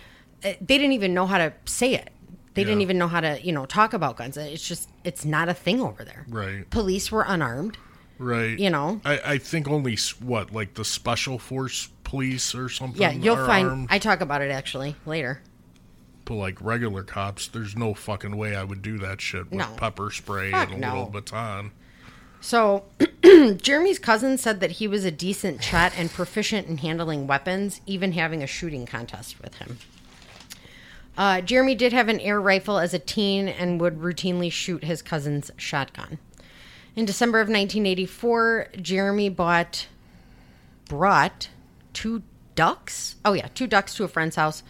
Uh, 0.44 0.54
They 0.60 0.78
didn't 0.78 0.94
even 0.94 1.14
know 1.14 1.28
how 1.28 1.38
to 1.38 1.54
say 1.66 1.94
it. 1.96 2.10
They 2.54 2.64
didn't 2.66 2.82
even 2.82 2.98
know 2.98 3.08
how 3.08 3.22
to, 3.22 3.40
you 3.42 3.54
know, 3.54 3.66
talk 3.66 3.94
about 3.94 4.18
guns. 4.18 4.36
It's 4.36 4.68
just 4.68 4.90
it's 5.04 5.24
not 5.24 5.48
a 5.48 5.54
thing 5.54 5.80
over 5.82 6.04
there. 6.04 6.26
Right. 6.28 6.70
Police 6.70 7.12
were 7.12 7.24
unarmed. 7.28 7.78
Right. 8.18 8.60
You 8.60 8.70
know? 8.70 9.00
I, 9.06 9.20
I 9.26 9.38
think 9.38 9.68
only 9.70 9.98
what 10.22 10.52
like 10.52 10.74
the 10.74 10.84
special 10.86 11.40
force 11.40 11.90
police 12.04 12.54
or 12.54 12.68
something. 12.68 13.02
Yeah, 13.02 13.12
you'll 13.12 13.38
find 13.38 13.68
armed, 13.70 13.88
I 13.90 14.00
talk 14.00 14.20
about 14.22 14.42
it 14.42 14.52
actually 14.52 14.96
later. 15.06 15.42
but 16.26 16.34
like 16.36 16.62
regular 16.62 17.04
cops, 17.04 17.48
there's 17.48 17.76
no 17.78 17.94
fucking 17.94 18.36
way 18.36 18.54
I 18.56 18.64
would 18.66 18.82
do 18.82 18.98
that 19.00 19.22
shit 19.22 19.46
with 19.50 19.60
No. 19.60 19.68
pepper 19.78 20.12
spray 20.12 20.52
Fuck 20.52 20.72
and 20.72 20.78
a 20.84 20.88
no. 20.88 20.90
little 20.94 21.10
baton. 21.10 21.72
So, 22.42 22.86
Jeremy's 23.58 24.00
cousin 24.00 24.38
said 24.38 24.60
that 24.60 24.72
he 24.72 24.88
was 24.88 25.06
a 25.06 25.12
decent 25.12 25.64
shot 25.64 25.94
and 25.96 26.10
proficient 26.10 26.68
in 26.68 26.78
handling 26.78 27.28
weapons, 27.28 27.82
even 27.86 28.14
having 28.14 28.42
a 28.42 28.48
shooting 28.48 28.88
contest 28.88 29.42
with 29.42 29.56
him. 29.56 29.78
Uh, 31.16 31.42
Jeremy 31.42 31.76
did 31.76 31.94
have 31.94 32.10
an 32.10 32.20
air 32.20 32.42
rifle 32.42 32.80
as 32.80 32.94
a 32.96 33.00
teen 33.00 33.48
and 33.48 33.80
would 33.80 34.00
routinely 34.00 34.52
shoot 34.52 34.84
his 34.84 35.04
cousin's 35.04 35.52
shotgun. 35.56 36.18
In 36.96 37.06
December 37.06 37.40
of 37.40 37.48
1984, 37.48 38.70
Jeremy 38.82 39.30
bought, 39.30 39.88
brought 40.90 41.50
two 41.94 42.24
ducks. 42.56 43.16
Oh 43.24 43.34
yeah, 43.34 43.50
two 43.54 43.68
ducks 43.68 43.94
to 43.96 44.04
a 44.04 44.08
friend's 44.08 44.36
house, 44.36 44.64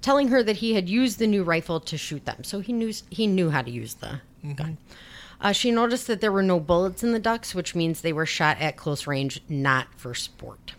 telling 0.00 0.28
her 0.28 0.42
that 0.42 0.56
he 0.56 0.74
had 0.74 0.88
used 0.88 1.18
the 1.18 1.26
new 1.26 1.42
rifle 1.42 1.80
to 1.80 1.98
shoot 1.98 2.24
them. 2.24 2.44
So 2.44 2.60
he 2.60 2.72
knew 2.72 2.92
he 3.10 3.26
knew 3.26 3.50
how 3.50 3.62
to 3.62 3.70
use 3.70 3.94
the 3.94 4.20
gun. 4.54 4.78
Uh, 5.40 5.52
she 5.52 5.70
noticed 5.70 6.06
that 6.06 6.20
there 6.20 6.32
were 6.32 6.42
no 6.42 6.60
bullets 6.60 7.02
in 7.02 7.12
the 7.12 7.18
ducks, 7.18 7.54
which 7.54 7.74
means 7.74 8.00
they 8.00 8.12
were 8.12 8.26
shot 8.26 8.60
at 8.60 8.76
close 8.76 9.06
range, 9.06 9.42
not 9.48 9.88
for 9.96 10.14
sport. 10.14 10.74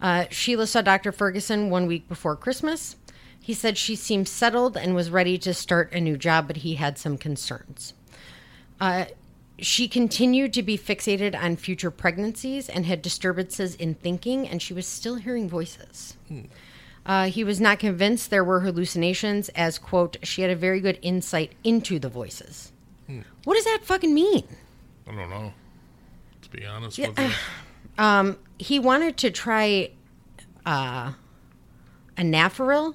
Uh, 0.00 0.26
Sheila 0.30 0.66
saw 0.66 0.82
Dr. 0.82 1.12
Ferguson 1.12 1.70
one 1.70 1.86
week 1.86 2.08
before 2.08 2.36
Christmas. 2.36 2.96
He 3.40 3.52
said 3.52 3.76
she 3.76 3.96
seemed 3.96 4.28
settled 4.28 4.76
and 4.76 4.94
was 4.94 5.10
ready 5.10 5.38
to 5.38 5.52
start 5.52 5.92
a 5.92 6.00
new 6.00 6.16
job, 6.16 6.46
but 6.46 6.58
he 6.58 6.76
had 6.76 6.98
some 6.98 7.18
concerns. 7.18 7.94
Uh, 8.80 9.06
she 9.58 9.88
continued 9.88 10.52
to 10.54 10.62
be 10.62 10.78
fixated 10.78 11.34
on 11.40 11.56
future 11.56 11.90
pregnancies 11.90 12.68
and 12.68 12.86
had 12.86 13.02
disturbances 13.02 13.74
in 13.74 13.94
thinking, 13.94 14.48
and 14.48 14.60
she 14.60 14.74
was 14.74 14.86
still 14.86 15.16
hearing 15.16 15.48
voices. 15.48 16.16
Uh, 17.06 17.26
he 17.26 17.44
was 17.44 17.60
not 17.60 17.78
convinced 17.78 18.30
there 18.30 18.44
were 18.44 18.60
hallucinations, 18.60 19.48
as, 19.50 19.78
quote, 19.78 20.16
she 20.22 20.42
had 20.42 20.50
a 20.50 20.56
very 20.56 20.80
good 20.80 20.98
insight 21.02 21.52
into 21.62 21.98
the 21.98 22.08
voices. 22.08 22.72
What 23.44 23.54
does 23.54 23.64
that 23.64 23.80
fucking 23.82 24.12
mean? 24.14 24.44
I 25.06 25.14
don't 25.14 25.30
know. 25.30 25.52
To 26.42 26.50
be 26.50 26.64
honest 26.64 26.98
Yeah, 26.98 27.08
with 27.08 27.18
you. 27.18 27.30
Um, 27.98 28.38
he 28.58 28.80
wanted 28.80 29.16
to 29.18 29.30
try 29.30 29.90
uh, 30.66 31.12
anafril, 32.16 32.94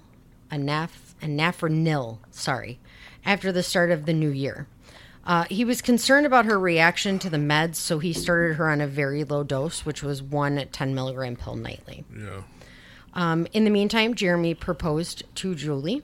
anaf, 0.51 0.89
anafranil, 1.21 2.17
sorry, 2.31 2.79
after 3.25 3.51
the 3.53 3.63
start 3.63 3.91
of 3.91 4.05
the 4.05 4.11
new 4.13 4.29
year. 4.29 4.67
Uh, 5.25 5.45
he 5.49 5.63
was 5.63 5.81
concerned 5.81 6.25
about 6.25 6.45
her 6.45 6.59
reaction 6.59 7.17
to 7.19 7.29
the 7.29 7.37
meds, 7.37 7.75
so 7.75 7.99
he 7.99 8.11
started 8.11 8.55
her 8.57 8.69
on 8.69 8.81
a 8.81 8.87
very 8.87 9.23
low 9.23 9.43
dose, 9.43 9.85
which 9.85 10.01
was 10.03 10.21
one 10.21 10.67
10 10.71 10.93
milligram 10.95 11.35
pill 11.37 11.55
nightly. 11.55 12.03
yeah. 12.17 12.41
Um, 13.13 13.47
in 13.53 13.63
the 13.63 13.69
meantime, 13.71 14.15
Jeremy 14.15 14.53
proposed 14.53 15.23
to 15.35 15.55
Julie. 15.55 16.03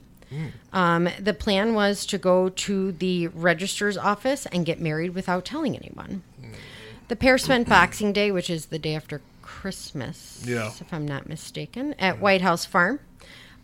Um, 0.72 1.08
the 1.20 1.34
plan 1.34 1.74
was 1.74 2.04
to 2.06 2.18
go 2.18 2.48
to 2.48 2.92
the 2.92 3.28
registrar's 3.28 3.96
office 3.96 4.46
and 4.46 4.66
get 4.66 4.80
married 4.80 5.14
without 5.14 5.44
telling 5.44 5.76
anyone. 5.76 6.22
The 7.08 7.16
pair 7.16 7.38
spent 7.38 7.68
Boxing 7.68 8.12
Day, 8.12 8.30
which 8.32 8.50
is 8.50 8.66
the 8.66 8.78
day 8.78 8.94
after 8.94 9.20
Christmas, 9.42 10.42
Yeah. 10.44 10.68
if 10.80 10.92
I'm 10.92 11.06
not 11.06 11.28
mistaken, 11.28 11.94
at 11.98 12.20
White 12.20 12.40
House 12.42 12.64
Farm. 12.64 12.98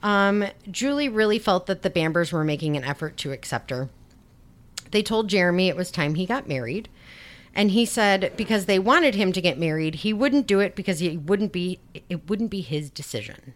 Um, 0.03 0.45
Julie 0.71 1.09
really 1.09 1.39
felt 1.39 1.67
that 1.67 1.83
the 1.83 1.91
Bambers 1.91 2.33
were 2.33 2.45
making 2.45 2.77
an 2.77 2.85
effort 2.85 3.17
to 3.19 3.33
accept 3.33 3.71
her. 3.71 3.89
They 4.91 5.03
told 5.03 5.29
Jeremy 5.29 5.69
it 5.69 5.77
was 5.77 5.91
time 5.91 6.15
he 6.15 6.27
got 6.27 6.49
married. 6.49 6.89
And 7.55 7.71
he 7.73 7.85
said 7.85 8.33
because 8.37 8.65
they 8.67 8.79
wanted 8.79 9.15
him 9.15 9.33
to 9.33 9.41
get 9.41 9.59
married, 9.59 9.97
he 9.97 10.13
wouldn't 10.13 10.47
do 10.47 10.61
it 10.61 10.75
because 10.75 11.01
he 11.01 11.17
wouldn't 11.19 11.53
be 11.53 11.81
it 12.09 12.29
wouldn't 12.29 12.51
be 12.51 12.63
his 12.63 12.89
decision. 12.91 13.53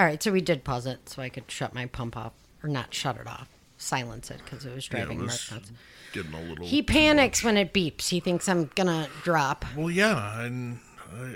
All 0.00 0.06
right, 0.06 0.22
so 0.22 0.32
we 0.32 0.40
did 0.40 0.64
pause 0.64 0.86
it 0.86 1.10
so 1.10 1.20
I 1.20 1.28
could 1.28 1.50
shut 1.50 1.74
my 1.74 1.84
pump 1.84 2.16
off 2.16 2.32
or 2.62 2.70
not 2.70 2.94
shut 2.94 3.18
it 3.18 3.26
off, 3.26 3.48
silence 3.76 4.30
it 4.30 4.40
because 4.42 4.64
it 4.64 4.74
was 4.74 4.88
Yeah, 4.90 5.00
it 5.00 5.04
driving 5.04 5.18
was 5.18 5.50
Mark 5.50 5.60
nuts. 5.62 5.72
getting 6.14 6.32
a 6.32 6.40
little. 6.40 6.64
He 6.66 6.80
panics 6.82 7.44
when 7.44 7.58
it 7.58 7.74
beeps. 7.74 8.08
He 8.08 8.18
thinks 8.18 8.48
I'm 8.48 8.70
gonna 8.74 9.08
drop. 9.22 9.66
Well, 9.76 9.90
yeah, 9.90 10.40
and 10.42 10.78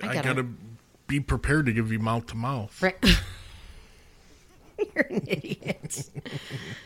I, 0.03 0.09
I, 0.09 0.15
gotta- 0.15 0.29
gotta. 0.35 0.47
be 1.07 1.21
prepared 1.21 1.67
to 1.67 1.73
give 1.75 1.93
you 1.93 1.99
mouth 1.99 2.25
to 2.29 2.37
mouth. 2.37 2.81
Right. 2.81 2.97
You're 4.95 5.05
an 5.11 5.25
idiot. 5.27 6.09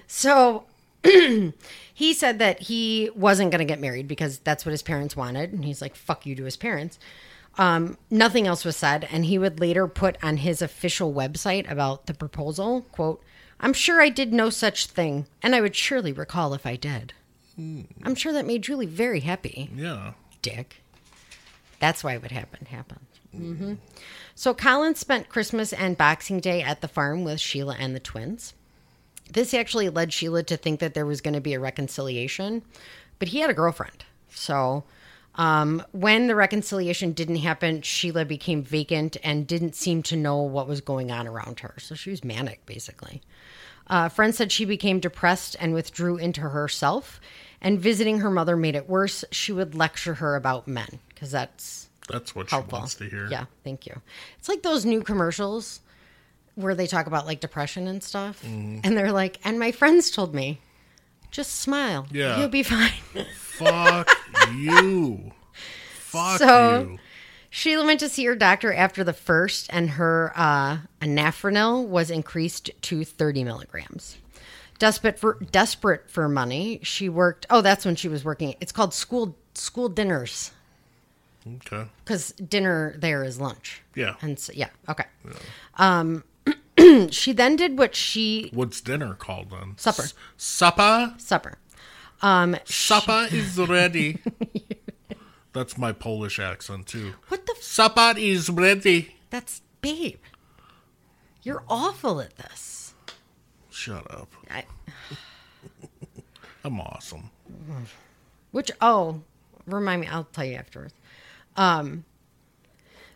so 0.08 0.64
he 1.04 2.12
said 2.12 2.38
that 2.40 2.62
he 2.62 3.08
wasn't 3.14 3.50
going 3.52 3.60
to 3.60 3.64
get 3.64 3.80
married 3.80 4.08
because 4.08 4.38
that's 4.40 4.66
what 4.66 4.72
his 4.72 4.82
parents 4.82 5.16
wanted. 5.16 5.52
And 5.52 5.64
he's 5.64 5.80
like, 5.80 5.94
fuck 5.96 6.26
you 6.26 6.34
to 6.34 6.44
his 6.44 6.56
parents. 6.56 6.98
Um, 7.58 7.98
nothing 8.10 8.46
else 8.46 8.64
was 8.64 8.76
said. 8.76 9.08
And 9.10 9.24
he 9.24 9.38
would 9.38 9.58
later 9.60 9.86
put 9.88 10.16
on 10.22 10.38
his 10.38 10.62
official 10.62 11.12
website 11.12 11.70
about 11.70 12.06
the 12.06 12.14
proposal, 12.14 12.82
quote, 12.92 13.22
I'm 13.60 13.72
sure 13.72 14.00
I 14.00 14.08
did 14.08 14.32
no 14.32 14.50
such 14.50 14.86
thing, 14.86 15.26
and 15.42 15.52
I 15.54 15.60
would 15.60 15.74
surely 15.74 16.12
recall 16.12 16.54
if 16.54 16.64
I 16.64 16.76
did. 16.76 17.12
I'm 17.58 18.14
sure 18.14 18.32
that 18.32 18.46
made 18.46 18.62
Julie 18.62 18.86
very 18.86 19.18
happy 19.20 19.68
Yeah. 19.74 20.12
dick. 20.42 20.80
That's 21.80 22.04
why 22.04 22.16
what 22.16 22.30
happened 22.30 22.68
happened. 22.68 23.00
hmm 23.32 23.74
So 24.36 24.54
Colin 24.54 24.94
spent 24.94 25.28
Christmas 25.28 25.72
and 25.72 25.98
Boxing 25.98 26.38
Day 26.38 26.62
at 26.62 26.80
the 26.82 26.86
farm 26.88 27.24
with 27.24 27.40
Sheila 27.40 27.74
and 27.76 27.96
the 27.96 28.00
twins. 28.00 28.54
This 29.32 29.52
actually 29.52 29.88
led 29.88 30.12
Sheila 30.12 30.44
to 30.44 30.56
think 30.56 30.78
that 30.78 30.94
there 30.94 31.04
was 31.04 31.20
going 31.20 31.34
to 31.34 31.40
be 31.40 31.54
a 31.54 31.60
reconciliation, 31.60 32.62
but 33.18 33.28
he 33.28 33.40
had 33.40 33.50
a 33.50 33.54
girlfriend. 33.54 34.04
So 34.30 34.84
um, 35.38 35.82
when 35.92 36.26
the 36.26 36.34
reconciliation 36.34 37.12
didn't 37.12 37.36
happen, 37.36 37.80
Sheila 37.82 38.24
became 38.26 38.62
vacant 38.62 39.16
and 39.24 39.46
didn't 39.46 39.74
seem 39.74 40.02
to 40.04 40.16
know 40.16 40.42
what 40.42 40.68
was 40.68 40.80
going 40.82 41.10
on 41.10 41.26
around 41.26 41.60
her. 41.60 41.74
So 41.78 41.94
she 41.94 42.10
was 42.10 42.22
manic, 42.22 42.66
basically. 42.66 43.22
Uh, 43.86 44.08
friends 44.10 44.36
said 44.36 44.52
she 44.52 44.64
became 44.66 45.00
depressed 45.00 45.56
and 45.60 45.72
withdrew 45.72 46.18
into 46.18 46.42
herself, 46.42 47.20
and 47.62 47.80
visiting 47.80 48.18
her 48.18 48.30
mother 48.30 48.56
made 48.56 48.74
it 48.76 48.88
worse. 48.88 49.24
She 49.30 49.52
would 49.52 49.74
lecture 49.74 50.14
her 50.14 50.36
about 50.36 50.68
men 50.68 50.98
because 51.08 51.30
that's 51.30 51.88
That's 52.08 52.34
what 52.34 52.50
helpful. 52.50 52.76
she 52.76 52.80
wants 52.80 52.94
to 52.96 53.04
hear. 53.08 53.28
Yeah, 53.30 53.46
thank 53.64 53.86
you. 53.86 54.00
It's 54.38 54.48
like 54.48 54.62
those 54.62 54.84
new 54.84 55.02
commercials 55.02 55.80
where 56.56 56.74
they 56.74 56.86
talk 56.86 57.06
about 57.06 57.24
like 57.26 57.40
depression 57.40 57.86
and 57.86 58.02
stuff, 58.02 58.42
Mm-hmm. 58.44 58.80
and 58.84 58.96
they're 58.96 59.12
like, 59.12 59.38
and 59.44 59.58
my 59.58 59.72
friends 59.72 60.10
told 60.10 60.34
me, 60.34 60.60
just 61.30 61.56
smile. 61.56 62.06
Yeah. 62.10 62.38
you'll 62.40 62.48
be 62.48 62.62
fine. 62.62 62.92
Fuck 63.36 64.10
you. 64.54 65.32
Fuck 65.94 66.38
So- 66.38 66.80
you. 66.92 66.98
Sheila 67.50 67.86
went 67.86 67.98
to 68.00 68.10
see 68.10 68.26
her 68.26 68.36
doctor 68.36 68.74
after 68.74 69.02
the 69.02 69.14
first, 69.14 69.68
and 69.70 69.90
her 69.90 70.32
uh, 70.36 70.78
anafranil 71.00 71.86
was 71.88 72.10
increased 72.10 72.70
to 72.82 73.04
30 73.04 73.42
milligrams. 73.42 74.18
Desperate 74.78 75.18
for 75.18 75.38
desperate 75.50 76.10
for 76.10 76.28
money, 76.28 76.78
she 76.82 77.08
worked. 77.08 77.46
Oh, 77.48 77.62
that's 77.62 77.86
when 77.86 77.96
she 77.96 78.06
was 78.06 78.22
working. 78.22 78.54
It's 78.60 78.70
called 78.70 78.92
school 78.94 79.34
school 79.54 79.88
dinners 79.88 80.52
Okay. 81.56 81.86
because 82.04 82.32
dinner 82.32 82.94
there 82.98 83.24
is 83.24 83.40
lunch. 83.40 83.82
Yeah. 83.96 84.14
And 84.20 84.38
so, 84.38 84.52
yeah, 84.54 84.68
okay. 84.88 85.04
Um, 85.78 86.22
she 87.10 87.32
then 87.32 87.56
did 87.56 87.78
what 87.78 87.94
she 87.94 88.50
What's 88.52 88.80
dinner 88.80 89.14
called 89.14 89.50
then? 89.50 89.74
Supper. 89.76 90.02
S- 90.02 90.14
supper? 90.36 91.14
supper. 91.18 91.54
Um, 92.22 92.56
Supper 92.64 93.28
is 93.30 93.58
ready. 93.58 94.18
That's 95.52 95.78
my 95.78 95.92
Polish 95.92 96.38
accent 96.38 96.86
too. 96.86 97.14
what 97.28 97.46
the? 97.46 97.54
F- 97.56 97.62
Supper 97.62 98.14
is 98.16 98.50
ready. 98.50 99.16
that's 99.30 99.62
babe. 99.80 100.18
You're 101.42 101.62
awful 101.68 102.20
at 102.20 102.36
this. 102.36 102.94
Shut 103.70 104.08
up. 104.12 104.28
I, 104.50 104.64
I'm 106.64 106.80
awesome. 106.80 107.30
Which 108.50 108.70
oh, 108.80 109.20
remind 109.66 110.00
me, 110.02 110.06
I'll 110.08 110.24
tell 110.24 110.44
you 110.44 110.56
afterwards. 110.56 110.94
Um 111.56 112.04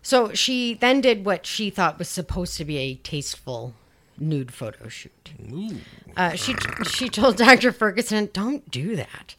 so 0.03 0.33
she 0.35 0.75
then 0.75 1.01
did 1.01 1.25
what 1.25 1.47
she 1.47 1.71
thought 1.71 1.99
was 1.99 2.09
supposed 2.09 2.57
to 2.59 2.65
be 2.65 2.77
a 2.79 2.95
tasteful 2.97 3.75
nude 4.19 4.53
photo 4.53 4.89
shoot. 4.89 5.33
Ooh. 5.53 5.77
Uh, 6.17 6.35
she 6.35 6.55
she 6.91 7.09
told 7.09 7.37
Dr. 7.37 7.73
Ferguson, 7.73 8.29
"Don't 8.33 8.71
do 8.71 8.97
that." 8.97 9.35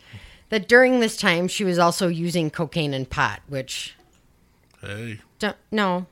That 0.49 0.67
during 0.67 0.99
this 0.99 1.17
time 1.17 1.47
she 1.47 1.63
was 1.63 1.79
also 1.79 2.07
using 2.07 2.49
cocaine 2.49 2.93
and 2.93 3.09
pot, 3.09 3.41
which 3.47 3.95
Hey. 4.81 5.19
don't 5.39 5.57
no, 5.71 6.05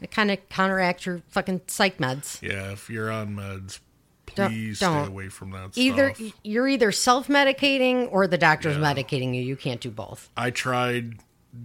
it 0.00 0.10
kind 0.10 0.30
of 0.30 0.46
counteracts 0.48 1.04
your 1.06 1.22
fucking 1.28 1.62
psych 1.66 1.98
meds. 1.98 2.40
Yeah, 2.42 2.72
if 2.72 2.88
you're 2.88 3.10
on 3.10 3.34
meds, 3.36 3.80
please 4.26 4.78
don't. 4.80 5.04
stay 5.04 5.12
away 5.12 5.28
from 5.28 5.50
that 5.50 5.76
Either 5.76 6.14
stuff. 6.14 6.32
you're 6.42 6.68
either 6.68 6.90
self 6.92 7.28
medicating 7.28 8.08
or 8.10 8.26
the 8.26 8.38
doctor's 8.38 8.76
medicating 8.76 9.34
you. 9.34 9.42
You 9.42 9.56
can't 9.56 9.80
do 9.80 9.90
both. 9.90 10.30
I 10.36 10.50
tried 10.50 11.16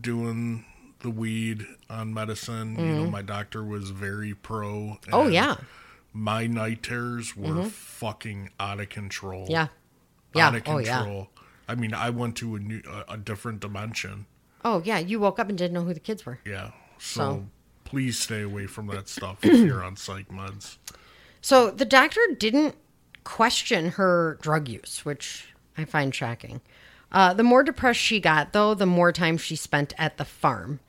doing 0.01 0.65
the 1.01 1.09
weed 1.09 1.65
on 1.89 2.13
medicine. 2.13 2.77
You 2.77 2.85
know, 2.85 3.09
my 3.09 3.21
doctor 3.21 3.63
was 3.63 3.89
very 3.89 4.33
pro. 4.33 4.65
Mm-hmm. 5.01 5.13
Oh 5.13 5.27
yeah, 5.27 5.55
My 6.13 6.47
night 6.47 6.83
terrors 6.83 7.35
were 7.35 7.65
fucking 7.65 8.49
out 8.59 8.79
of 8.79 8.89
control. 8.89 9.47
yeah, 9.49 9.67
yeah. 10.35 10.47
Out 10.47 10.55
of 10.55 10.63
Oh 10.67 10.77
yeah. 10.77 10.97
control. 10.97 11.29
I 11.67 11.75
mean, 11.75 11.93
I 11.93 12.09
went 12.09 12.35
to 12.37 12.55
a 12.55 12.59
new, 12.59 12.81
a, 13.07 13.13
a 13.13 13.17
different 13.17 13.59
dimension. 13.61 14.25
Oh 14.65 14.81
yeah. 14.85 14.99
You 14.99 15.19
woke 15.19 15.39
up 15.39 15.49
and 15.49 15.57
didn't 15.57 15.73
know 15.73 15.83
who 15.83 15.93
the 15.93 15.99
kids 15.99 16.25
were. 16.25 16.39
Yeah. 16.45 16.71
So, 16.97 17.19
So- 17.19 17.45
please 17.85 18.17
stay 18.19 18.41
away 18.41 18.67
from 18.67 18.87
that 18.87 19.07
stuff 19.15 19.39
if 19.43 19.59
you're 19.65 19.83
on 19.83 19.95
psych 19.97 20.29
meds. 20.29 20.77
So 21.41 21.71
the 21.71 21.85
doctor 21.85 22.21
didn't 22.37 22.75
question 23.23 23.89
her 23.91 24.37
drug 24.41 24.67
use, 24.69 25.01
which 25.03 25.47
I 25.77 25.85
find 25.85 26.13
shocking. 26.13 26.61
Uh, 27.11 27.33
the 27.33 27.43
more 27.43 27.63
depressed 27.63 27.99
she 27.99 28.19
got, 28.21 28.53
though, 28.53 28.73
the 28.73 28.85
more 28.85 29.11
time 29.11 29.37
she 29.37 29.55
spent 29.57 29.93
at 29.97 30.17
the 30.17 30.23
farm. 30.25 30.79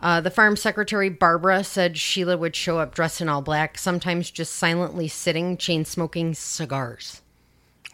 Uh, 0.00 0.20
the 0.20 0.30
farm 0.30 0.56
secretary, 0.56 1.08
Barbara, 1.10 1.62
said 1.62 1.98
Sheila 1.98 2.36
would 2.36 2.56
show 2.56 2.78
up 2.78 2.94
dressed 2.94 3.20
in 3.20 3.28
all 3.28 3.42
black, 3.42 3.76
sometimes 3.78 4.30
just 4.30 4.52
silently 4.54 5.08
sitting, 5.08 5.56
chain 5.56 5.84
smoking 5.84 6.34
cigars. 6.34 7.20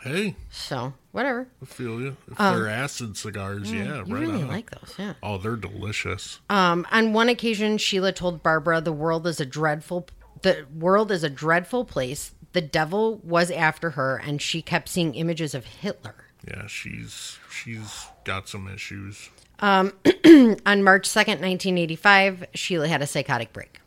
Hey, 0.03 0.37
So, 0.51 0.95
whatever. 1.11 1.49
I 1.61 1.65
feel 1.67 2.01
you. 2.01 2.17
If 2.31 2.39
they're 2.39 2.69
acid 2.69 3.17
cigars, 3.17 3.73
yeah, 3.73 4.01
Um, 4.01 4.07
You 4.09 4.15
right 4.15 4.21
really 4.21 4.43
on. 4.43 4.49
like 4.49 4.71
those, 4.71 4.95
yeah. 4.99 5.15
Oh, 5.21 5.37
they're 5.39 5.57
delicious. 5.57 6.39
Um, 6.49 6.87
on 6.93 7.13
one 7.13 7.29
occasion, 7.29 7.77
Sheila 7.79 8.13
told 8.13 8.41
Barbara, 8.43 8.81
"The 8.81 8.93
world 8.93 9.27
is 9.27 9.41
a 9.41 9.47
dreadful, 9.47 10.07
the 10.43 10.65
world 10.73 11.11
is 11.11 11.25
a 11.25 11.31
dreadful 11.31 11.85
place. 11.85 12.33
The 12.53 12.61
devil 12.61 13.17
was 13.25 13.51
after 13.51 13.91
her, 13.91 14.17
and 14.17 14.41
she 14.41 14.63
kept 14.63 14.89
seeing 14.89 15.17
images 15.17 15.55
of 15.57 15.65
Hitler." 15.65 16.15
Yeah, 16.47 16.69
she's 16.69 17.39
she's 17.51 18.07
got 18.23 18.49
some 18.49 18.69
issues. 18.69 19.31
On 19.61 20.83
March 20.83 21.09
2nd, 21.09 21.41
1985, 21.41 22.47
Sheila 22.55 22.89
had 22.89 23.03
a 23.03 23.07
psychotic 23.07 23.53
break. 23.53 23.81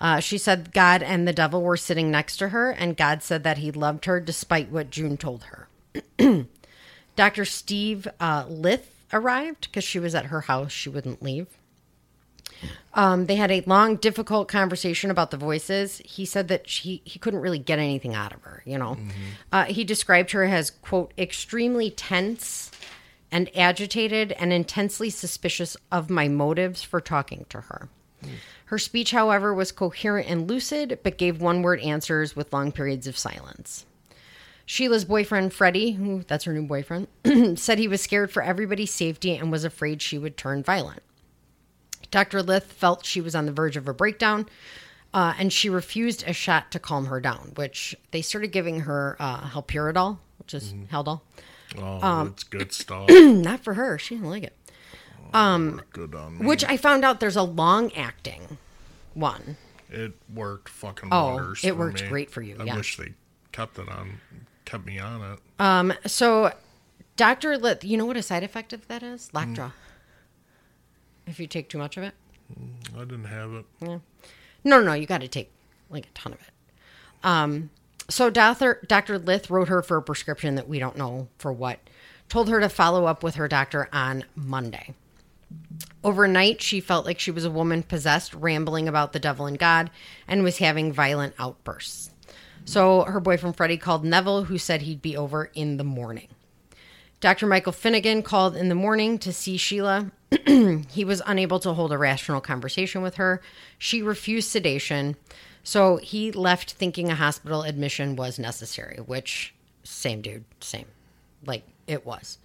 Uh, 0.00 0.18
she 0.18 0.36
said 0.36 0.72
God 0.72 1.00
and 1.00 1.28
the 1.28 1.32
devil 1.32 1.62
were 1.62 1.76
sitting 1.76 2.10
next 2.10 2.36
to 2.38 2.48
her, 2.48 2.70
and 2.72 2.96
God 2.96 3.22
said 3.22 3.44
that 3.44 3.58
he 3.58 3.70
loved 3.70 4.06
her 4.06 4.18
despite 4.18 4.70
what 4.70 4.90
June 4.90 5.16
told 5.16 5.44
her. 5.44 5.68
Dr. 7.16 7.44
Steve 7.44 8.08
uh, 8.18 8.44
Lith 8.48 9.04
arrived 9.12 9.68
because 9.68 9.84
she 9.84 10.00
was 10.00 10.14
at 10.16 10.26
her 10.26 10.42
house. 10.42 10.72
She 10.72 10.88
wouldn't 10.88 11.22
leave. 11.22 11.46
Um, 12.94 13.26
they 13.26 13.36
had 13.36 13.52
a 13.52 13.62
long, 13.64 13.96
difficult 13.96 14.48
conversation 14.48 15.10
about 15.10 15.30
the 15.30 15.36
voices. 15.36 16.02
He 16.04 16.24
said 16.24 16.48
that 16.48 16.68
she, 16.68 17.00
he 17.04 17.20
couldn't 17.20 17.40
really 17.40 17.58
get 17.60 17.78
anything 17.78 18.14
out 18.14 18.32
of 18.32 18.42
her, 18.42 18.62
you 18.66 18.78
know. 18.78 18.96
Uh, 19.52 19.64
he 19.64 19.84
described 19.84 20.32
her 20.32 20.42
as, 20.44 20.70
quote, 20.70 21.12
extremely 21.16 21.90
tense 21.90 22.71
and 23.32 23.50
agitated 23.56 24.30
and 24.32 24.52
intensely 24.52 25.10
suspicious 25.10 25.76
of 25.90 26.10
my 26.10 26.28
motives 26.28 26.82
for 26.82 27.00
talking 27.00 27.46
to 27.48 27.62
her. 27.62 27.88
Her 28.66 28.78
speech, 28.78 29.10
however, 29.10 29.52
was 29.52 29.72
coherent 29.72 30.28
and 30.28 30.48
lucid, 30.48 31.00
but 31.02 31.18
gave 31.18 31.40
one 31.40 31.62
word 31.62 31.80
answers 31.80 32.36
with 32.36 32.52
long 32.52 32.70
periods 32.70 33.06
of 33.06 33.18
silence. 33.18 33.84
Sheila's 34.64 35.04
boyfriend, 35.04 35.52
Freddie, 35.52 35.92
who 35.92 36.22
that's 36.22 36.44
her 36.44 36.52
new 36.52 36.66
boyfriend, 36.66 37.08
said 37.58 37.78
he 37.78 37.88
was 37.88 38.00
scared 38.00 38.30
for 38.30 38.42
everybody's 38.42 38.92
safety 38.92 39.36
and 39.36 39.50
was 39.50 39.64
afraid 39.64 40.00
she 40.00 40.18
would 40.18 40.36
turn 40.36 40.62
violent. 40.62 41.02
Dr. 42.10 42.42
Lith 42.42 42.72
felt 42.72 43.04
she 43.04 43.20
was 43.20 43.34
on 43.34 43.46
the 43.46 43.52
verge 43.52 43.76
of 43.76 43.88
a 43.88 43.94
breakdown, 43.94 44.46
uh, 45.12 45.34
and 45.38 45.52
she 45.52 45.68
refused 45.68 46.24
a 46.26 46.32
shot 46.32 46.70
to 46.70 46.78
calm 46.78 47.06
her 47.06 47.20
down, 47.20 47.52
which 47.56 47.96
they 48.12 48.22
started 48.22 48.52
giving 48.52 48.80
her 48.80 49.16
uh, 49.18 49.48
which 50.38 50.54
is 50.54 50.74
Haldol. 50.90 51.22
Oh, 51.78 52.00
Um, 52.06 52.28
it's 52.28 52.44
good 52.44 52.72
stuff. 52.72 53.08
Not 53.10 53.60
for 53.60 53.74
her. 53.74 53.98
She 53.98 54.14
didn't 54.16 54.30
like 54.30 54.42
it. 54.44 54.56
good 55.92 56.14
on 56.14 56.38
me. 56.38 56.46
Which 56.46 56.64
I 56.64 56.76
found 56.76 57.04
out 57.04 57.20
there's 57.20 57.36
a 57.36 57.42
long 57.42 57.92
acting 57.94 58.58
one. 59.14 59.56
It 59.90 60.14
worked 60.32 60.68
fucking 60.68 61.08
Oh, 61.12 61.54
it 61.62 61.76
worked 61.76 62.02
me. 62.02 62.08
great 62.08 62.30
for 62.30 62.40
you, 62.42 62.56
I 62.58 62.64
yeah. 62.64 62.76
wish 62.76 62.96
they 62.96 63.12
kept 63.52 63.78
it 63.78 63.88
on, 63.88 64.20
kept 64.64 64.86
me 64.86 64.98
on 64.98 65.20
it. 65.34 65.38
Um, 65.58 65.92
so 66.06 66.52
Dr. 67.16 67.58
Lith, 67.58 67.84
you 67.84 67.96
know 67.98 68.06
what 68.06 68.16
a 68.16 68.22
side 68.22 68.42
effect 68.42 68.72
of 68.72 68.88
that 68.88 69.02
is? 69.02 69.28
Lactra. 69.34 69.72
If 71.26 71.38
you 71.38 71.46
take 71.46 71.68
too 71.68 71.78
much 71.78 71.96
of 71.96 72.02
it. 72.04 72.14
I 72.96 73.00
didn't 73.00 73.24
have 73.24 73.52
it. 73.52 73.64
No 73.80 74.00
no, 74.64 74.80
no, 74.80 74.92
you 74.92 75.06
got 75.06 75.20
to 75.22 75.28
take 75.28 75.50
like 75.90 76.06
a 76.06 76.10
ton 76.14 76.32
of 76.32 76.40
it. 76.40 76.50
Um, 77.24 77.70
so 78.08 78.30
Dr. 78.30 78.80
Dr. 78.86 79.18
Lith 79.18 79.50
wrote 79.50 79.68
her 79.68 79.82
for 79.82 79.96
a 79.96 80.02
prescription 80.02 80.54
that 80.56 80.68
we 80.68 80.78
don't 80.78 80.96
know 80.96 81.28
for 81.38 81.52
what. 81.52 81.78
Told 82.28 82.48
her 82.48 82.60
to 82.60 82.68
follow 82.68 83.06
up 83.06 83.22
with 83.22 83.34
her 83.34 83.48
doctor 83.48 83.88
on 83.92 84.24
Monday. 84.34 84.94
Overnight, 86.04 86.62
she 86.62 86.80
felt 86.80 87.04
like 87.04 87.20
she 87.20 87.30
was 87.30 87.44
a 87.44 87.50
woman 87.50 87.82
possessed, 87.82 88.34
rambling 88.34 88.88
about 88.88 89.12
the 89.12 89.20
devil 89.20 89.46
and 89.46 89.58
God, 89.58 89.90
and 90.26 90.42
was 90.42 90.58
having 90.58 90.92
violent 90.92 91.34
outbursts. 91.38 92.10
So 92.64 93.02
her 93.02 93.20
boyfriend 93.20 93.56
Freddie 93.56 93.76
called 93.76 94.04
Nevill, 94.04 94.44
who 94.44 94.58
said 94.58 94.82
he'd 94.82 95.02
be 95.02 95.16
over 95.16 95.50
in 95.54 95.76
the 95.76 95.84
morning. 95.84 96.28
Dr. 97.20 97.46
Michael 97.46 97.72
Finnegan 97.72 98.22
called 98.22 98.56
in 98.56 98.68
the 98.68 98.74
morning 98.74 99.18
to 99.20 99.32
see 99.32 99.56
Sheila. 99.56 100.10
he 100.46 101.04
was 101.04 101.22
unable 101.24 101.60
to 101.60 101.72
hold 101.72 101.92
a 101.92 101.98
rational 101.98 102.40
conversation 102.40 103.00
with 103.00 103.14
her. 103.14 103.40
She 103.78 104.02
refused 104.02 104.50
sedation. 104.50 105.16
So 105.62 105.96
he 105.96 106.32
left 106.32 106.72
thinking 106.72 107.10
a 107.10 107.14
hospital 107.14 107.62
admission 107.62 108.16
was 108.16 108.38
necessary, 108.38 108.98
which, 108.98 109.54
same 109.84 110.20
dude, 110.20 110.44
same. 110.60 110.86
Like 111.44 111.64
it 111.86 112.04
was. 112.04 112.38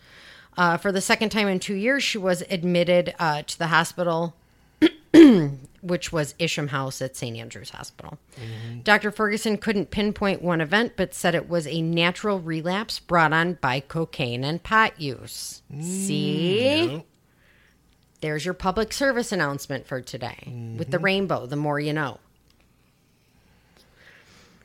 Uh, 0.56 0.78
for 0.78 0.92
the 0.92 1.02
second 1.02 1.30
time 1.30 1.48
in 1.48 1.60
two 1.60 1.76
years, 1.76 2.04
she 2.04 2.18
was 2.18 2.44
admitted 2.50 3.14
uh, 3.20 3.44
to 3.44 3.60
the 3.60 3.68
hospital, 3.68 4.36
which 5.82 6.12
was 6.12 6.34
Isham 6.40 6.70
House 6.70 7.00
at 7.02 7.16
St. 7.16 7.38
Andrew's 7.38 7.70
Hospital. 7.70 8.18
Dr. 8.84 9.12
Ferguson 9.12 9.58
couldn't 9.58 9.92
pinpoint 9.92 10.42
one 10.42 10.62
event, 10.62 10.94
but 10.96 11.14
said 11.14 11.36
it 11.36 11.48
was 11.48 11.68
a 11.68 11.82
natural 11.82 12.40
relapse 12.40 13.00
brought 13.00 13.34
on 13.34 13.54
by 13.54 13.80
cocaine 13.80 14.44
and 14.44 14.64
pot 14.64 15.00
use. 15.00 15.62
See? 15.80 16.86
Yep. 16.92 17.06
There's 18.22 18.44
your 18.44 18.56
public 18.56 18.94
service 18.94 19.32
announcement 19.32 19.86
for 19.86 20.02
today 20.02 20.76
with 20.76 20.90
the 20.90 20.98
rainbow, 20.98 21.46
the 21.46 21.56
more 21.56 21.80
you 21.80 21.94
know. 21.94 22.18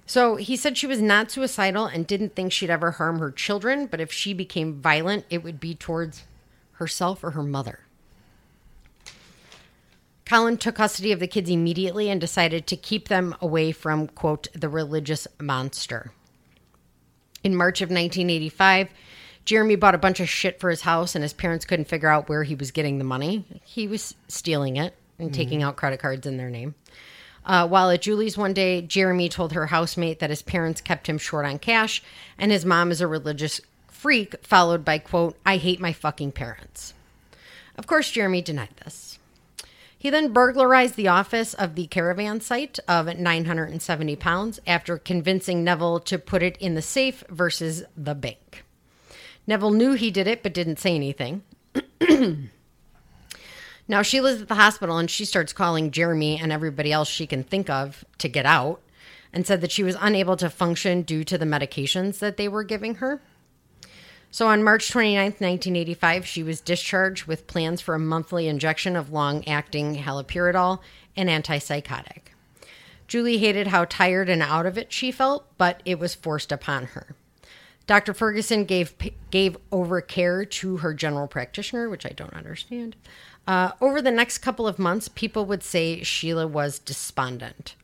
So 0.07 0.37
he 0.37 0.57
said 0.57 0.77
she 0.77 0.87
was 0.87 1.01
not 1.01 1.31
suicidal 1.31 1.87
and 1.87 2.07
didn't 2.07 2.35
think 2.35 2.53
she'd 2.53 2.71
ever 2.71 2.93
harm 2.93 3.19
her 3.19 3.31
children, 3.31 3.87
but 3.87 4.01
if 4.01 4.13
she 4.13 4.35
became 4.35 4.81
violent, 4.81 5.25
it 5.31 5.43
would 5.43 5.61
be 5.61 5.75
towards 5.75 6.25
herself 6.73 7.23
or 7.23 7.31
her 7.31 7.43
mother. 7.43 7.81
Colin 10.25 10.57
took 10.57 10.77
custody 10.77 11.13
of 11.13 11.21
the 11.21 11.27
kids 11.27 11.51
immediately 11.51 12.09
and 12.09 12.21
decided 12.21 12.67
to 12.67 12.77
keep 12.77 13.09
them 13.09 13.35
away 13.41 13.71
from, 13.71 14.09
quote, 14.09 14.49
the 14.55 14.69
religious 14.69 15.29
monster. 15.41 16.13
In 17.45 17.55
March 17.55 17.81
of 17.81 17.91
1985, 17.91 18.89
Jeremy 19.45 19.77
bought 19.77 19.95
a 19.95 19.99
bunch 19.99 20.21
of 20.21 20.29
shit 20.29 20.61
for 20.61 20.71
his 20.71 20.83
house, 20.83 21.15
and 21.15 21.23
his 21.23 21.33
parents 21.33 21.65
couldn't 21.65 21.89
figure 21.89 22.09
out 22.09 22.29
where 22.29 22.45
he 22.45 22.55
was 22.55 22.71
getting 22.71 22.99
the 22.99 23.05
money. 23.05 23.45
He 23.65 23.89
was 23.89 24.15
stealing 24.29 24.77
it 24.77 24.95
and 25.19 25.35
taking 25.35 25.61
mm-hmm. 25.61 25.69
out 25.69 25.77
credit 25.77 26.01
cards 26.01 26.27
in 26.27 26.37
their 26.37 26.51
name. 26.51 26.75
Uh, 27.45 27.67
while 27.67 27.91
at 27.91 28.03
Julie's 28.03 28.39
one 28.39 28.53
day, 28.53 28.83
Jeremy 28.83 29.29
told 29.29 29.53
her 29.53 29.67
housemate 29.67 30.21
that 30.21 30.31
his 30.31 30.43
parents 30.43 30.81
kept 30.81 31.09
him 31.09 31.19
short 31.19 31.45
on 31.45 31.59
cash, 31.59 32.03
and 32.39 32.53
his 32.53 32.65
mom 32.65 32.91
is 32.91 33.01
a 33.01 33.07
religious 33.07 33.61
freak, 33.89 34.35
followed 34.45 34.85
by, 34.85 34.99
quote, 34.99 35.37
I 35.45 35.57
hate 35.57 35.81
my 35.81 35.93
fucking 35.93 36.33
parents. 36.33 36.95
Of 37.77 37.87
course, 37.87 38.11
Jeremy 38.11 38.43
denied 38.43 38.77
this. 38.85 39.19
He 39.97 40.11
then 40.11 40.33
burglarized 40.33 40.97
the 40.97 41.07
office 41.07 41.55
of 41.55 41.77
the 41.77 41.87
caravan 41.87 42.41
site 42.41 42.81
of 42.89 43.07
970 43.07 44.17
pounds 44.17 44.61
after 44.67 44.99
convincing 44.99 45.63
Nevill 45.63 46.01
to 46.01 46.19
put 46.19 46.43
it 46.43 46.57
in 46.57 46.75
the 46.75 46.83
safe 46.83 47.23
versus 47.29 47.85
the 47.97 48.17
bank. 48.17 48.65
Nevill 49.47 49.71
knew 49.71 49.93
he 49.93 50.11
did 50.11 50.27
it 50.27 50.43
but 50.43 50.55
didn't 50.55 50.81
say 50.81 50.97
anything. 50.97 51.43
now 53.89 54.03
she 54.03 54.21
lives 54.21 54.43
at 54.43 54.49
the 54.49 54.55
hospital 54.55 54.99
and 54.99 55.11
she 55.11 55.25
starts 55.25 55.53
calling 55.53 55.91
Jeremy 55.91 56.39
and 56.41 56.53
everybody 56.53 56.93
else 56.93 57.09
she 57.09 57.27
can 57.27 57.43
think 57.43 57.69
of 57.69 58.05
to 58.19 58.29
get 58.29 58.47
out 58.47 58.81
and 59.33 59.47
said 59.47 59.61
that 59.61 59.73
she 59.73 59.83
was 59.83 59.97
unable 60.01 60.37
to 60.37 60.51
function 60.51 61.03
due 61.03 61.25
to 61.25 61.39
the 61.39 61.45
medications 61.45 62.19
that 62.19 62.37
they 62.37 62.49
were 62.49 62.65
giving 62.65 62.97
her. 62.97 63.21
So 64.31 64.49
on 64.49 64.63
March 64.63 64.91
29th, 64.91 65.41
1985, 65.41 66.27
she 66.27 66.43
was 66.43 66.61
discharged 66.61 67.27
with 67.27 67.47
plans 67.47 67.81
for 67.83 67.95
a 67.95 67.99
monthly 67.99 68.49
injection 68.49 68.97
of 68.97 69.13
long 69.13 69.47
acting 69.47 69.97
haloperidol, 69.97 70.81
an 71.17 71.29
antipsychotic. 71.29 72.33
Julie 73.07 73.37
hated 73.37 73.67
how 73.67 73.85
tired 73.85 74.31
and 74.31 74.43
out 74.43 74.65
of 74.65 74.79
it 74.79 74.91
she 74.91 75.13
felt, 75.13 75.47
but 75.59 75.83
it 75.85 75.99
was 75.99 76.15
forced 76.15 76.51
upon 76.51 76.87
her. 76.87 77.15
Dr. 77.87 78.15
Ferguson 78.15 78.65
gave 78.65 78.95
gave 79.31 79.59
over 79.71 80.01
care 80.01 80.47
to 80.47 80.79
her 80.79 80.95
general 80.95 81.27
practitioner, 81.27 81.91
which 81.91 82.07
I 82.07 82.11
don't 82.11 82.33
understand. 82.33 82.97
Uh, 83.47 83.73
over 83.81 84.01
the 84.01 84.11
next 84.11 84.39
couple 84.39 84.67
of 84.67 84.79
months, 84.79 85.09
people 85.09 85.45
would 85.47 85.63
say 85.63 86.03
Sheila 86.03 86.47
was 86.47 86.79
despondent. 86.79 87.75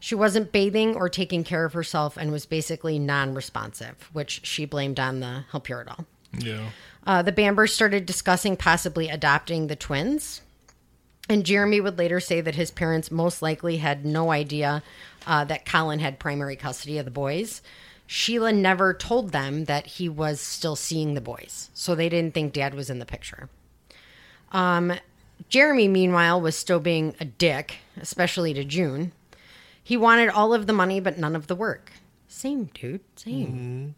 She 0.00 0.14
wasn't 0.14 0.52
bathing 0.52 0.94
or 0.94 1.08
taking 1.08 1.42
care 1.42 1.64
of 1.64 1.72
herself 1.72 2.16
and 2.16 2.30
was 2.30 2.46
basically 2.46 2.98
non 2.98 3.34
responsive, 3.34 4.08
which 4.12 4.40
she 4.44 4.64
blamed 4.64 5.00
on 5.00 5.20
the 5.20 5.44
haloperidol. 5.52 6.06
Yeah. 6.38 6.70
Uh, 7.06 7.22
the 7.22 7.32
Bambers 7.32 7.72
started 7.72 8.06
discussing 8.06 8.56
possibly 8.56 9.08
adopting 9.08 9.66
the 9.66 9.76
twins. 9.76 10.42
And 11.28 11.44
Jeremy 11.44 11.80
would 11.80 11.98
later 11.98 12.20
say 12.20 12.40
that 12.40 12.54
his 12.54 12.70
parents 12.70 13.10
most 13.10 13.42
likely 13.42 13.78
had 13.78 14.04
no 14.04 14.30
idea 14.30 14.82
uh, 15.26 15.44
that 15.44 15.66
Colin 15.66 15.98
had 15.98 16.18
primary 16.18 16.56
custody 16.56 16.96
of 16.96 17.04
the 17.04 17.10
boys. 17.10 17.60
Sheila 18.06 18.52
never 18.52 18.94
told 18.94 19.32
them 19.32 19.66
that 19.66 19.86
he 19.86 20.08
was 20.08 20.40
still 20.40 20.76
seeing 20.76 21.12
the 21.12 21.20
boys, 21.20 21.68
so 21.74 21.94
they 21.94 22.08
didn't 22.08 22.32
think 22.32 22.54
dad 22.54 22.72
was 22.72 22.88
in 22.88 22.98
the 22.98 23.04
picture. 23.04 23.50
Um, 24.52 24.94
Jeremy, 25.48 25.88
meanwhile, 25.88 26.40
was 26.40 26.56
still 26.56 26.80
being 26.80 27.14
a 27.20 27.24
dick, 27.24 27.76
especially 28.00 28.54
to 28.54 28.64
June. 28.64 29.12
He 29.82 29.96
wanted 29.96 30.28
all 30.28 30.52
of 30.52 30.66
the 30.66 30.72
money, 30.72 31.00
but 31.00 31.18
none 31.18 31.34
of 31.34 31.46
the 31.46 31.56
work. 31.56 31.92
Same, 32.26 32.66
dude. 32.74 33.00
Same. 33.16 33.94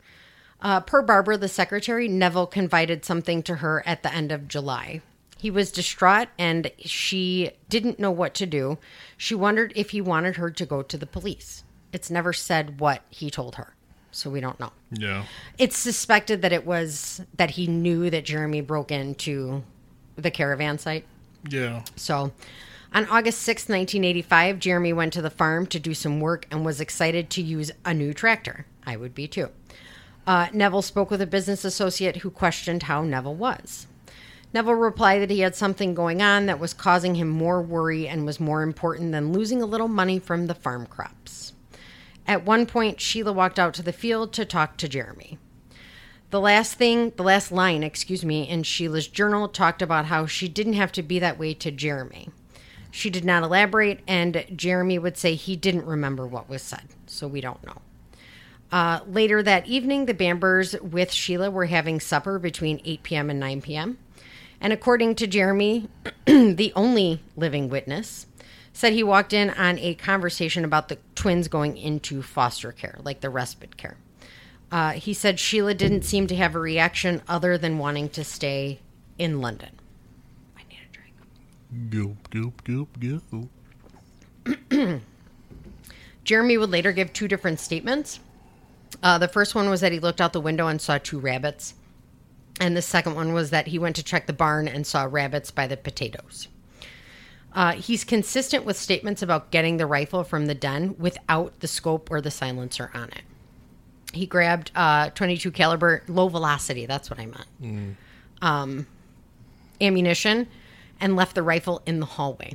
Uh, 0.62 0.80
per 0.80 1.02
Barbara, 1.02 1.36
the 1.38 1.48
secretary, 1.48 2.06
Nevill 2.06 2.46
confided 2.46 3.04
something 3.04 3.42
to 3.44 3.56
her 3.56 3.82
at 3.86 4.02
the 4.02 4.14
end 4.14 4.30
of 4.30 4.48
July. 4.48 5.00
He 5.36 5.50
was 5.50 5.72
distraught 5.72 6.28
and 6.38 6.70
she 6.78 7.52
didn't 7.70 7.98
know 7.98 8.10
what 8.10 8.34
to 8.34 8.46
do. 8.46 8.78
She 9.16 9.34
wondered 9.34 9.72
if 9.74 9.90
he 9.90 10.00
wanted 10.00 10.36
her 10.36 10.50
to 10.50 10.66
go 10.66 10.82
to 10.82 10.98
the 10.98 11.06
police. 11.06 11.64
It's 11.92 12.10
never 12.10 12.32
said 12.34 12.78
what 12.78 13.02
he 13.08 13.30
told 13.30 13.54
her, 13.54 13.74
so 14.10 14.28
we 14.28 14.40
don't 14.40 14.60
know. 14.60 14.70
Yeah. 14.92 15.24
It's 15.56 15.78
suspected 15.78 16.42
that 16.42 16.52
it 16.52 16.66
was 16.66 17.22
that 17.34 17.52
he 17.52 17.66
knew 17.66 18.10
that 18.10 18.26
Jeremy 18.26 18.60
broke 18.60 18.92
into 18.92 19.64
the 20.16 20.30
caravan 20.30 20.78
site. 20.78 21.06
Yeah. 21.48 21.84
So, 21.96 22.32
on 22.92 23.06
August 23.06 23.40
sixth, 23.40 23.68
1985, 23.68 24.58
Jeremy 24.58 24.92
went 24.92 25.12
to 25.12 25.22
the 25.22 25.30
farm 25.30 25.66
to 25.68 25.78
do 25.78 25.94
some 25.94 26.20
work 26.20 26.46
and 26.50 26.64
was 26.64 26.80
excited 26.80 27.30
to 27.30 27.42
use 27.42 27.70
a 27.84 27.94
new 27.94 28.12
tractor. 28.12 28.66
I 28.84 28.96
would 28.96 29.14
be 29.14 29.28
too. 29.28 29.50
Uh, 30.26 30.48
Nevill 30.52 30.82
spoke 30.82 31.10
with 31.10 31.22
a 31.22 31.26
business 31.26 31.64
associate 31.64 32.16
who 32.16 32.30
questioned 32.30 32.84
how 32.84 33.02
Nevill 33.02 33.36
was. 33.36 33.86
Nevill 34.52 34.74
replied 34.74 35.20
that 35.20 35.30
he 35.30 35.40
had 35.40 35.54
something 35.54 35.94
going 35.94 36.20
on 36.20 36.46
that 36.46 36.58
was 36.58 36.74
causing 36.74 37.14
him 37.14 37.28
more 37.28 37.62
worry 37.62 38.08
and 38.08 38.26
was 38.26 38.40
more 38.40 38.62
important 38.62 39.12
than 39.12 39.32
losing 39.32 39.62
a 39.62 39.66
little 39.66 39.88
money 39.88 40.18
from 40.18 40.46
the 40.46 40.54
farm 40.54 40.86
crops. 40.86 41.52
At 42.26 42.44
one 42.44 42.66
point, 42.66 43.00
Sheila 43.00 43.32
walked 43.32 43.58
out 43.58 43.74
to 43.74 43.82
the 43.82 43.92
field 43.92 44.32
to 44.34 44.44
talk 44.44 44.76
to 44.78 44.88
Jeremy. 44.88 45.38
The 46.30 46.40
last 46.40 46.74
thing, 46.74 47.12
the 47.16 47.24
last 47.24 47.50
line, 47.50 47.82
excuse 47.82 48.24
me, 48.24 48.48
in 48.48 48.62
Sheila's 48.62 49.08
journal 49.08 49.48
talked 49.48 49.82
about 49.82 50.06
how 50.06 50.26
she 50.26 50.48
didn't 50.48 50.74
have 50.74 50.92
to 50.92 51.02
be 51.02 51.18
that 51.18 51.38
way 51.38 51.54
to 51.54 51.72
Jeremy. 51.72 52.30
She 52.92 53.10
did 53.10 53.24
not 53.24 53.42
elaborate, 53.42 54.00
and 54.06 54.44
Jeremy 54.54 54.98
would 54.98 55.16
say 55.16 55.34
he 55.34 55.56
didn't 55.56 55.86
remember 55.86 56.26
what 56.26 56.48
was 56.48 56.62
said, 56.62 56.84
so 57.06 57.26
we 57.26 57.40
don't 57.40 57.64
know. 57.64 57.82
Uh, 58.70 59.00
later 59.08 59.42
that 59.42 59.66
evening, 59.66 60.06
the 60.06 60.14
Bambers 60.14 60.80
with 60.80 61.10
Sheila 61.10 61.50
were 61.50 61.66
having 61.66 61.98
supper 61.98 62.38
between 62.38 62.80
8 62.84 63.02
p.m. 63.02 63.30
and 63.30 63.40
9 63.40 63.62
p.m. 63.62 63.98
And 64.60 64.72
according 64.72 65.16
to 65.16 65.26
Jeremy, 65.26 65.88
the 66.26 66.72
only 66.76 67.20
living 67.36 67.68
witness, 67.68 68.26
said 68.72 68.92
he 68.92 69.02
walked 69.02 69.32
in 69.32 69.50
on 69.50 69.78
a 69.80 69.94
conversation 69.94 70.64
about 70.64 70.88
the 70.88 70.98
twins 71.16 71.48
going 71.48 71.76
into 71.76 72.22
foster 72.22 72.70
care, 72.70 72.98
like 73.02 73.20
the 73.20 73.30
respite 73.30 73.76
care. 73.76 73.96
Uh, 74.70 74.92
he 74.92 75.12
said 75.12 75.40
Sheila 75.40 75.74
didn't 75.74 76.02
seem 76.02 76.26
to 76.28 76.36
have 76.36 76.54
a 76.54 76.60
reaction 76.60 77.22
other 77.28 77.58
than 77.58 77.78
wanting 77.78 78.08
to 78.10 78.22
stay 78.22 78.78
in 79.18 79.40
London. 79.40 79.70
I 80.56 80.62
need 80.68 80.78
a 80.88 80.92
drink. 80.92 81.14
Goop, 81.90 82.30
goop, 82.30 82.64
goop, 83.00 83.48
goop. 84.70 85.02
Jeremy 86.24 86.58
would 86.58 86.70
later 86.70 86.92
give 86.92 87.12
two 87.12 87.26
different 87.26 87.58
statements. 87.58 88.20
Uh, 89.02 89.18
the 89.18 89.28
first 89.28 89.54
one 89.54 89.68
was 89.68 89.80
that 89.80 89.92
he 89.92 89.98
looked 89.98 90.20
out 90.20 90.32
the 90.32 90.40
window 90.40 90.68
and 90.68 90.80
saw 90.80 90.98
two 90.98 91.18
rabbits. 91.18 91.74
And 92.60 92.76
the 92.76 92.82
second 92.82 93.14
one 93.14 93.32
was 93.32 93.50
that 93.50 93.68
he 93.68 93.78
went 93.78 93.96
to 93.96 94.02
check 94.02 94.26
the 94.26 94.32
barn 94.32 94.68
and 94.68 94.86
saw 94.86 95.04
rabbits 95.04 95.50
by 95.50 95.66
the 95.66 95.76
potatoes. 95.76 96.48
Uh, 97.52 97.72
he's 97.72 98.04
consistent 98.04 98.64
with 98.64 98.76
statements 98.76 99.22
about 99.22 99.50
getting 99.50 99.76
the 99.76 99.86
rifle 99.86 100.22
from 100.22 100.46
the 100.46 100.54
den 100.54 100.94
without 100.98 101.58
the 101.60 101.66
scope 101.66 102.10
or 102.10 102.20
the 102.20 102.30
silencer 102.30 102.90
on 102.94 103.08
it. 103.08 103.22
He 104.12 104.26
grabbed 104.26 104.72
uh, 104.74 105.10
22 105.10 105.50
caliber 105.52 106.02
low 106.08 106.28
velocity. 106.28 106.86
That's 106.86 107.10
what 107.10 107.18
I 107.20 107.26
meant. 107.26 107.96
Um, 108.42 108.86
ammunition 109.80 110.48
and 111.00 111.16
left 111.16 111.34
the 111.34 111.42
rifle 111.42 111.82
in 111.86 112.00
the 112.00 112.06
hallway. 112.06 112.54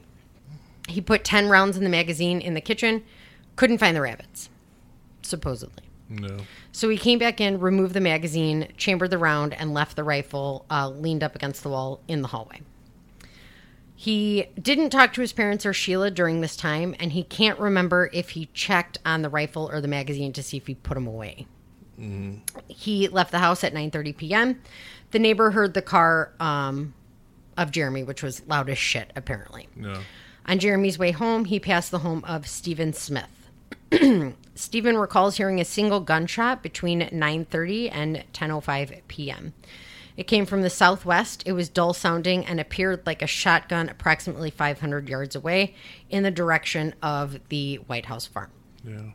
He 0.88 1.02
put 1.02 1.24
10 1.24 1.50
rounds 1.50 1.78
in 1.78 1.84
the 1.84 1.90
magazine 1.90 2.42
in 2.42 2.54
the 2.54 2.62
kitchen. 2.62 3.04
Couldn't 3.56 3.78
find 3.80 3.96
the 3.96 4.02
rabbits, 4.02 4.50
supposedly. 5.22 5.84
No. 6.10 6.38
So 6.72 6.90
he 6.90 6.98
came 6.98 7.18
back 7.18 7.42
in, 7.42 7.60
removed 7.60 7.94
the 7.96 8.02
magazine, 8.02 8.68
chambered 8.78 9.10
the 9.10 9.18
round, 9.18 9.54
and 9.54 9.74
left 9.74 9.96
the 9.96 10.04
rifle 10.04 10.66
uh, 10.70 10.90
leaned 10.90 11.24
up 11.24 11.36
against 11.36 11.64
the 11.64 11.70
wall 11.70 12.02
in 12.08 12.22
the 12.22 12.28
hallway. 12.28 12.62
He 14.06 14.46
didn't 14.62 14.92
talk 14.92 15.14
to 15.14 15.22
his 15.22 15.34
parents 15.34 15.66
or 15.66 15.74
Sheila 15.74 16.12
during 16.12 16.42
this 16.42 16.56
time, 16.56 16.94
and 17.00 17.12
he 17.12 17.24
can't 17.24 17.58
remember 17.58 18.12
if 18.14 18.30
he 18.30 18.50
checked 18.54 19.00
on 19.04 19.24
the 19.24 19.30
rifle 19.30 19.68
or 19.68 19.82
the 19.82 19.88
magazine 19.88 20.32
to 20.34 20.44
see 20.44 20.58
if 20.58 20.68
he 20.68 20.76
put 20.76 20.94
them 20.94 21.08
away. 21.08 21.48
He 22.68 23.08
left 23.08 23.32
the 23.32 23.40
house 23.40 23.64
at 23.64 23.74
9:30 23.74 24.16
p.m. 24.16 24.62
The 25.10 25.18
neighbor 25.18 25.50
heard 25.50 25.74
the 25.74 25.82
car 25.82 26.34
um, 26.40 26.94
of 27.58 27.72
Jeremy, 27.72 28.04
which 28.04 28.22
was 28.22 28.46
loud 28.46 28.70
as 28.70 28.78
shit, 28.78 29.12
apparently. 29.16 29.70
Yeah. 29.76 30.04
On 30.46 30.60
Jeremy's 30.60 31.00
way 31.00 31.10
home, 31.10 31.46
he 31.46 31.60
passed 31.60 31.90
the 31.90 31.98
home 31.98 32.24
of 32.26 32.46
Stephen 32.48 32.94
Smith. 32.94 33.50
Stephen 34.54 34.98
recalls 34.98 35.38
hearing 35.38 35.60
a 35.60 35.66
single 35.66 36.00
gunshot 36.00 36.62
between 36.62 37.02
9:30 37.02 37.90
and 37.92 38.24
10:05 38.34 39.02
p.m. 39.08 39.54
It 40.18 40.28
came 40.28 40.46
from 40.46 40.62
the 40.62 40.70
southwest. 40.70 41.44
It 41.46 41.52
was 41.52 41.68
dull 41.68 41.94
sounding 41.94 42.46
and 42.46 42.60
appeared 42.60 43.06
like 43.06 43.22
a 43.22 43.28
shotgun 43.28 43.90
approximately 43.90 44.50
500 44.50 45.10
yards 45.10 45.36
away 45.36 45.76
in 46.10 46.24
the 46.24 46.32
direction 46.32 46.94
of 47.02 47.40
the 47.50 47.76
White 47.88 48.06
House 48.06 48.26
farm. 48.26 48.52
Yeah. 48.84 49.12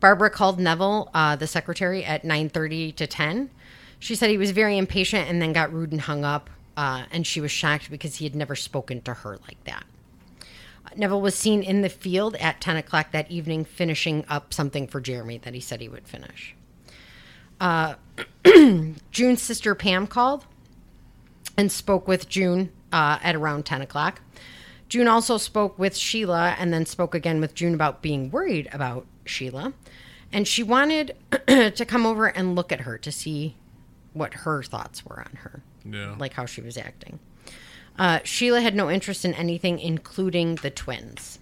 Barbara 0.00 0.30
called 0.30 0.58
Nevill, 0.58 1.10
uh, 1.14 1.36
the 1.36 1.46
secretary, 1.46 2.04
at 2.04 2.24
9:30 2.24 2.92
to 2.96 3.06
10. 3.06 3.50
She 3.98 4.14
said 4.14 4.30
he 4.30 4.36
was 4.36 4.50
very 4.50 4.76
impatient 4.76 5.30
and 5.30 5.40
then 5.40 5.52
got 5.52 5.72
rude 5.72 5.92
and 5.92 6.00
hung 6.00 6.24
up. 6.24 6.50
Uh, 6.76 7.04
and 7.12 7.26
she 7.26 7.40
was 7.40 7.50
shocked 7.50 7.90
because 7.90 8.16
he 8.16 8.24
had 8.24 8.34
never 8.34 8.56
spoken 8.56 9.00
to 9.02 9.14
her 9.14 9.38
like 9.46 9.62
that. 9.64 9.84
Nevill 10.96 11.20
was 11.20 11.34
seen 11.34 11.62
in 11.62 11.82
the 11.82 11.88
field 11.88 12.34
at 12.36 12.60
10 12.60 12.76
o'clock 12.76 13.12
that 13.12 13.30
evening, 13.30 13.64
finishing 13.64 14.24
up 14.28 14.52
something 14.52 14.86
for 14.86 15.00
Jeremy 15.00 15.38
that 15.38 15.54
he 15.54 15.60
said 15.60 15.80
he 15.80 15.88
would 15.88 16.06
finish. 16.06 16.54
Uh, 17.62 17.94
June's 19.12 19.40
sister 19.40 19.74
Pam 19.76 20.08
called 20.08 20.44
and 21.56 21.70
spoke 21.70 22.08
with 22.08 22.28
June 22.28 22.72
uh, 22.92 23.18
at 23.22 23.36
around 23.36 23.64
10 23.64 23.80
o'clock. 23.82 24.20
June 24.88 25.06
also 25.06 25.38
spoke 25.38 25.78
with 25.78 25.96
Sheila 25.96 26.56
and 26.58 26.72
then 26.72 26.84
spoke 26.86 27.14
again 27.14 27.40
with 27.40 27.54
June 27.54 27.72
about 27.72 28.02
being 28.02 28.30
worried 28.32 28.68
about 28.72 29.06
Sheila. 29.24 29.72
And 30.32 30.48
she 30.48 30.62
wanted 30.64 31.14
to 31.46 31.84
come 31.86 32.04
over 32.04 32.26
and 32.26 32.56
look 32.56 32.72
at 32.72 32.80
her 32.80 32.98
to 32.98 33.12
see 33.12 33.54
what 34.12 34.34
her 34.34 34.62
thoughts 34.64 35.06
were 35.06 35.20
on 35.20 35.36
her, 35.36 35.62
Yeah. 35.88 36.16
like 36.18 36.32
how 36.34 36.46
she 36.46 36.60
was 36.62 36.76
acting. 36.76 37.20
Uh, 37.98 38.18
Sheila 38.24 38.60
had 38.60 38.74
no 38.74 38.90
interest 38.90 39.24
in 39.24 39.34
anything, 39.34 39.78
including 39.78 40.56
the 40.56 40.70
twins. 40.70 41.38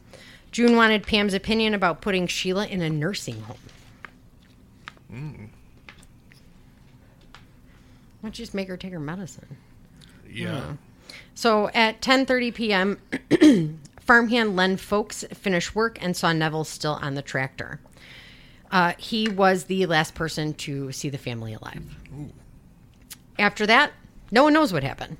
June 0.53 0.77
wanted 0.77 1.05
Pam's 1.05 1.33
opinion 1.35 1.73
about 1.73 2.03
putting 2.03 2.27
Sheila 2.27 2.67
in 2.67 2.83
a 2.83 2.91
nursing 2.91 3.41
home. 3.43 3.57
Why 5.09 5.49
don't 8.23 8.39
you 8.39 8.45
just 8.45 8.55
make 8.55 8.69
her 8.69 8.77
take 8.77 8.93
her 8.93 9.01
medicine? 9.01 9.57
yeah. 10.29 10.75
So 11.35 11.69
at 11.71 12.01
10:30 12.01 12.55
p.m., 12.55 12.99
farmhand 14.01 14.57
Len 14.57 14.77
Foakes 14.77 15.25
finished 15.35 15.75
work 15.75 15.99
and 16.01 16.17
saw 16.17 16.33
Nevill 16.33 16.65
still 16.65 16.99
on 17.01 17.15
the 17.15 17.23
tractor. 17.23 17.81
Uh, 18.71 18.93
he 18.99 19.29
was 19.29 19.65
the 19.65 19.87
last 19.87 20.15
person 20.15 20.55
to 20.55 20.93
see 20.93 21.09
the 21.09 21.19
family 21.19 21.55
alive. 21.55 21.83
After 23.39 23.67
that, 23.67 23.93
no 24.31 24.45
one 24.45 24.53
knows 24.53 24.73
what 24.73 24.85
happened. 24.85 25.17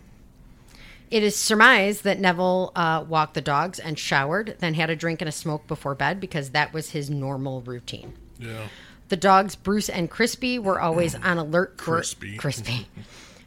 It 1.11 1.25
is 1.25 1.35
surmised 1.35 2.05
that 2.05 2.21
Nevill 2.21 2.71
uh, 2.77 3.05
walked 3.09 3.35
the 3.35 3.41
dogs 3.41 3.81
and 3.81 3.99
showered, 3.99 4.57
then 4.61 4.75
had 4.75 4.91
a 4.91 4.97
drink 4.97 5.21
and 5.21 5.29
a 5.29 5.33
smoke 5.33 5.67
before 5.67 5.97
bed 5.97 6.21
because 6.21 6.51
that 6.51 6.73
was 6.73 6.91
his 6.91 7.11
normal 7.11 7.63
routine. 7.63 8.13
Yeah. 8.39 8.69
The 9.11 9.16
dogs, 9.16 9.55
Bruce 9.57 9.89
and 9.89 10.09
Crispy, 10.11 10.59
were 10.59 10.81
always 10.81 11.15
on 11.15 11.37
alert 11.39 11.78
for 11.78 11.97
Crispy. 11.97 12.37
Crispy, 12.39 12.87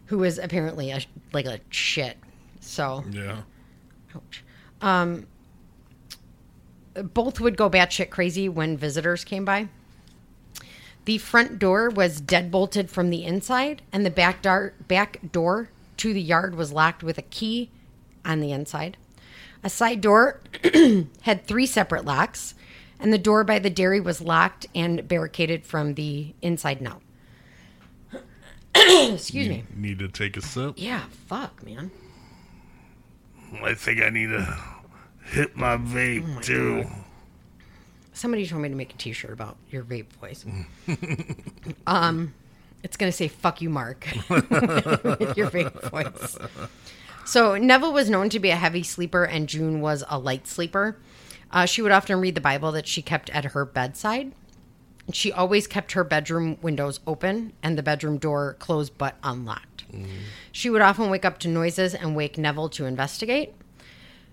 who 0.07 0.19
was 0.19 0.37
apparently 0.37 0.91
a, 0.91 0.99
like 1.33 1.45
a 1.45 1.59
shit. 1.69 2.17
So, 2.59 3.03
Yeah. 3.09 3.37
ouch. 4.15 4.43
Um, 4.81 5.25
both 6.93 7.39
would 7.39 7.57
go 7.57 7.69
batshit 7.69 8.09
crazy 8.09 8.47
when 8.47 8.77
visitors 8.77 9.23
came 9.23 9.45
by. 9.45 9.67
The 11.05 11.17
front 11.17 11.59
door 11.59 11.89
was 11.89 12.21
deadbolted 12.21 12.89
from 12.89 13.09
the 13.09 13.23
inside, 13.25 13.81
and 13.91 14.05
the 14.05 14.09
back, 14.09 14.41
dar- 14.41 14.73
back 14.87 15.19
door 15.31 15.69
to 15.97 16.13
the 16.13 16.21
yard 16.21 16.55
was 16.55 16.71
locked 16.71 17.03
with 17.03 17.17
a 17.17 17.21
key 17.23 17.71
on 18.23 18.39
the 18.39 18.51
inside. 18.51 18.95
A 19.63 19.69
side 19.69 20.01
door 20.01 20.41
had 21.21 21.45
three 21.45 21.65
separate 21.65 22.05
locks, 22.05 22.53
and 23.03 23.11
the 23.11 23.17
door 23.17 23.43
by 23.43 23.59
the 23.59 23.69
dairy 23.69 23.99
was 23.99 24.21
locked 24.21 24.65
and 24.73 25.07
barricaded 25.07 25.65
from 25.65 25.95
the 25.95 26.33
inside 26.41 26.79
and 26.79 26.87
out. 26.87 27.01
Excuse 29.13 29.49
me. 29.49 29.65
Need 29.75 29.99
to 29.99 30.07
take 30.07 30.37
a 30.37 30.41
sip? 30.41 30.75
Yeah, 30.77 31.03
fuck, 31.27 31.61
man. 31.63 31.91
I 33.61 33.73
think 33.73 34.01
I 34.01 34.09
need 34.09 34.27
to 34.27 34.57
hit 35.25 35.55
my 35.55 35.75
vape 35.77 36.41
too. 36.41 36.85
Somebody 38.13 38.47
told 38.47 38.61
me 38.61 38.69
to 38.69 38.75
make 38.75 38.93
a 38.93 38.97
T-shirt 38.97 39.31
about 39.31 39.57
your 39.69 39.83
vape 39.83 40.07
voice. 40.13 40.45
um, 41.87 42.33
it's 42.83 42.95
gonna 42.95 43.11
say 43.11 43.27
"fuck 43.27 43.61
you, 43.61 43.69
Mark" 43.69 44.07
with 44.29 45.37
your 45.37 45.49
vape 45.49 45.89
voice. 45.89 46.37
So 47.25 47.57
Nevill 47.57 47.93
was 47.93 48.09
known 48.09 48.29
to 48.29 48.39
be 48.39 48.49
a 48.49 48.55
heavy 48.55 48.83
sleeper, 48.83 49.23
and 49.23 49.47
June 49.47 49.81
was 49.81 50.03
a 50.09 50.17
light 50.17 50.47
sleeper. 50.47 50.97
Uh, 51.53 51.65
she 51.65 51.81
would 51.83 51.91
often 51.91 52.19
read 52.19 52.35
the 52.35 52.41
Bible 52.41 52.71
that 52.71 52.87
she 52.87 53.01
kept 53.01 53.29
at 53.29 53.45
her 53.45 53.63
bedside. 53.63 54.33
She 55.11 55.31
always 55.31 55.67
kept 55.67 55.91
her 55.91 56.03
bedroom 56.03 56.57
windows 56.61 56.99
open 57.05 57.53
and 57.61 57.77
the 57.77 57.83
bedroom 57.83 58.17
door 58.17 58.55
closed 58.59 58.97
but 58.97 59.15
unlocked. 59.23 59.83
She 60.51 60.69
would 60.69 60.81
often 60.81 61.09
wake 61.09 61.25
up 61.25 61.37
to 61.39 61.47
noises 61.47 61.93
and 61.93 62.15
wake 62.15 62.37
Nevill 62.37 62.69
to 62.69 62.85
investigate. 62.85 63.53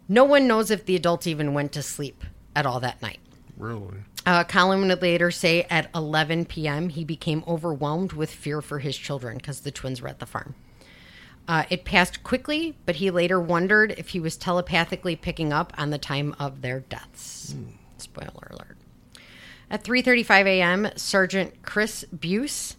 No 0.09 0.25
one 0.25 0.49
knows 0.49 0.71
if 0.71 0.87
the 0.87 0.97
adults 0.97 1.27
even 1.27 1.53
went 1.53 1.73
to 1.73 1.83
sleep 1.83 2.25
at 2.57 2.67
all 2.67 2.81
that 2.81 3.03
night. 3.03 3.21
Really? 3.59 3.99
Uh, 4.25 4.45
Colin 4.45 4.89
would 4.89 5.03
later 5.03 5.31
say 5.31 5.65
at 5.65 5.91
11 5.95 6.47
p.m. 6.47 6.89
he 6.89 7.05
became 7.05 7.45
overwhelmed 7.47 8.13
with 8.13 8.31
fear 8.31 8.63
for 8.63 8.79
his 8.79 8.97
children 8.97 9.37
because 9.37 9.61
the 9.61 9.71
twins 9.71 10.01
were 10.01 10.09
at 10.09 10.19
the 10.19 10.27
farm. 10.27 10.55
Uh, 11.51 11.65
it 11.69 11.85
passed 11.85 12.23
quickly, 12.23 12.77
but 12.87 12.95
he 12.95 13.11
later 13.11 13.41
wondered 13.41 13.91
if 13.99 14.11
he 14.11 14.21
was 14.21 14.37
telepathically 14.37 15.17
picking 15.17 15.53
up 15.53 15.73
on 15.77 15.91
the 15.91 15.99
time 15.99 16.33
of 16.39 16.63
their 16.63 16.79
deaths. 16.79 17.57
Spoiler 17.99 18.53
alert. 18.53 18.77
At 19.69 19.83
3:35 19.83 20.47
a.m., 20.47 20.91
Sergeant 20.95 21.61
Chris 21.63 22.05
Bews, 22.05 22.77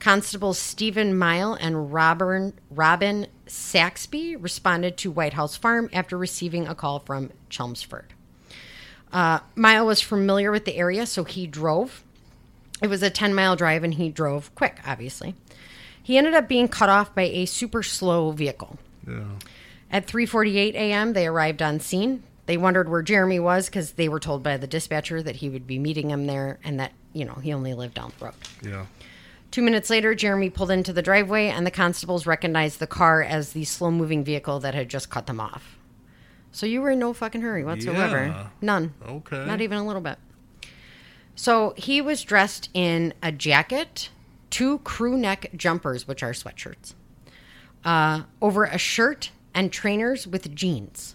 Constables 0.00 0.58
Stephen 0.58 1.14
Myall, 1.14 1.56
and 1.60 1.92
Robin 1.92 2.54
Robin 2.72 3.28
Saxby 3.46 4.34
responded 4.34 4.96
to 4.96 5.12
White 5.12 5.34
House 5.34 5.56
Farm 5.56 5.88
after 5.92 6.18
receiving 6.18 6.66
a 6.66 6.74
call 6.74 6.98
from 6.98 7.30
Chelmsford. 7.48 8.14
Uh, 9.12 9.38
Myall 9.54 9.86
was 9.86 10.00
familiar 10.00 10.50
with 10.50 10.64
the 10.64 10.74
area, 10.74 11.06
so 11.06 11.22
he 11.22 11.46
drove. 11.46 12.02
It 12.82 12.88
was 12.88 13.04
a 13.04 13.10
10 13.10 13.32
mile 13.32 13.54
drive, 13.54 13.84
and 13.84 13.94
he 13.94 14.08
drove 14.08 14.52
quick, 14.56 14.80
obviously. 14.84 15.36
He 16.08 16.16
ended 16.16 16.32
up 16.32 16.48
being 16.48 16.68
cut 16.68 16.88
off 16.88 17.14
by 17.14 17.24
a 17.24 17.44
super 17.44 17.82
slow 17.82 18.30
vehicle. 18.30 18.78
Yeah. 19.06 19.24
At 19.90 20.06
3:48 20.06 20.72
a.m., 20.72 21.12
they 21.12 21.26
arrived 21.26 21.60
on 21.60 21.80
scene. 21.80 22.22
They 22.46 22.56
wondered 22.56 22.88
where 22.88 23.02
Jeremy 23.02 23.38
was 23.38 23.66
because 23.66 23.92
they 23.92 24.08
were 24.08 24.18
told 24.18 24.42
by 24.42 24.56
the 24.56 24.66
dispatcher 24.66 25.22
that 25.22 25.36
he 25.36 25.50
would 25.50 25.66
be 25.66 25.78
meeting 25.78 26.08
him 26.08 26.26
there, 26.26 26.60
and 26.64 26.80
that 26.80 26.92
you 27.12 27.26
know 27.26 27.34
he 27.34 27.52
only 27.52 27.74
lived 27.74 27.92
down 27.92 28.14
the 28.18 28.24
road. 28.24 28.34
Yeah. 28.62 28.86
Two 29.50 29.60
minutes 29.60 29.90
later, 29.90 30.14
Jeremy 30.14 30.48
pulled 30.48 30.70
into 30.70 30.94
the 30.94 31.02
driveway, 31.02 31.48
and 31.48 31.66
the 31.66 31.70
constables 31.70 32.24
recognized 32.24 32.78
the 32.78 32.86
car 32.86 33.22
as 33.22 33.52
the 33.52 33.66
slow-moving 33.66 34.24
vehicle 34.24 34.60
that 34.60 34.72
had 34.72 34.88
just 34.88 35.10
cut 35.10 35.26
them 35.26 35.40
off. 35.40 35.76
So 36.52 36.64
you 36.64 36.80
were 36.80 36.92
in 36.92 37.00
no 37.00 37.12
fucking 37.12 37.42
hurry 37.42 37.64
whatsoever. 37.64 38.28
Yeah. 38.28 38.46
None. 38.62 38.94
Okay. 39.06 39.44
Not 39.44 39.60
even 39.60 39.76
a 39.76 39.86
little 39.86 40.00
bit. 40.00 40.16
So 41.36 41.74
he 41.76 42.00
was 42.00 42.22
dressed 42.22 42.70
in 42.72 43.12
a 43.22 43.30
jacket, 43.30 44.08
two 44.50 44.78
crew 44.80 45.16
neck 45.16 45.50
jumpers, 45.56 46.06
which 46.08 46.22
are 46.22 46.32
sweatshirts, 46.32 46.94
uh, 47.84 48.22
over 48.40 48.64
a 48.64 48.78
shirt 48.78 49.30
and 49.54 49.72
trainers 49.72 50.26
with 50.26 50.54
jeans. 50.54 51.14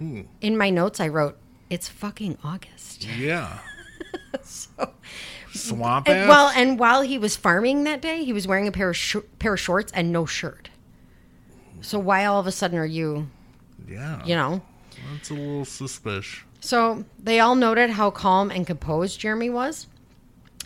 In 0.00 0.58
my 0.58 0.70
notes, 0.70 1.00
I 1.00 1.08
wrote, 1.08 1.38
"It's 1.70 1.88
fucking 1.88 2.38
August." 2.44 3.06
Yeah. 3.18 3.58
Swamp 5.52 6.08
And- 6.08 6.18
ass? 6.18 6.28
well, 6.28 6.48
and 6.54 6.78
while 6.78 7.02
he 7.02 7.16
was 7.18 7.36
farming 7.36 7.84
that 7.84 8.02
day, 8.02 8.24
he 8.24 8.32
was 8.32 8.46
wearing 8.46 8.66
a 8.66 8.72
pair 8.72 8.90
of 8.90 8.96
sh- 8.96 9.16
pair 9.38 9.54
of 9.54 9.60
shorts 9.60 9.92
and 9.92 10.12
no 10.12 10.26
shirt. 10.26 10.68
So 11.80 11.98
why 11.98 12.24
all 12.24 12.40
of 12.40 12.46
a 12.46 12.52
sudden 12.52 12.78
are 12.78 12.86
you, 12.86 13.28
yeah. 13.86 14.24
you 14.24 14.34
know? 14.34 14.62
That's 15.12 15.30
a 15.30 15.34
little 15.34 15.64
suspicious. 15.64 16.40
So 16.60 17.04
they 17.22 17.40
all 17.40 17.54
noted 17.54 17.90
how 17.90 18.10
calm 18.10 18.50
and 18.50 18.66
composed 18.66 19.20
Jeremy 19.20 19.50
was. 19.50 19.86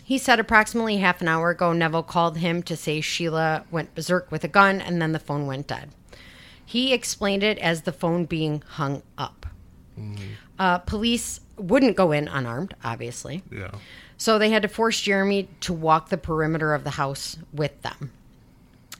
He 0.09 0.17
said 0.17 0.39
approximately 0.39 0.97
half 0.97 1.21
an 1.21 1.27
hour 1.27 1.51
ago, 1.51 1.71
Nevill 1.71 2.01
called 2.01 2.37
him 2.37 2.63
to 2.63 2.75
say 2.75 2.99
Sheila 2.99 3.63
went 3.69 3.93
berserk 3.93 4.31
with 4.31 4.43
a 4.43 4.47
gun 4.47 4.81
and 4.81 4.99
then 4.99 5.11
the 5.11 5.19
phone 5.19 5.45
went 5.45 5.67
dead. 5.67 5.91
He 6.65 6.93
explained 6.93 7.43
it 7.43 7.59
as 7.59 7.83
the 7.83 7.91
phone 7.91 8.25
being 8.25 8.63
hung 8.69 9.03
up. 9.19 9.45
Uh, 10.57 10.79
police 10.79 11.41
wouldn't 11.57 11.95
go 11.95 12.11
in 12.11 12.27
unarmed, 12.27 12.73
obviously. 12.83 13.43
Yeah. 13.51 13.69
So 14.17 14.39
they 14.39 14.49
had 14.49 14.63
to 14.63 14.67
force 14.67 14.99
Jeremy 14.99 15.47
to 15.61 15.73
walk 15.73 16.09
the 16.09 16.17
perimeter 16.17 16.73
of 16.73 16.83
the 16.83 16.89
house 16.89 17.37
with 17.53 17.79
them. 17.83 18.11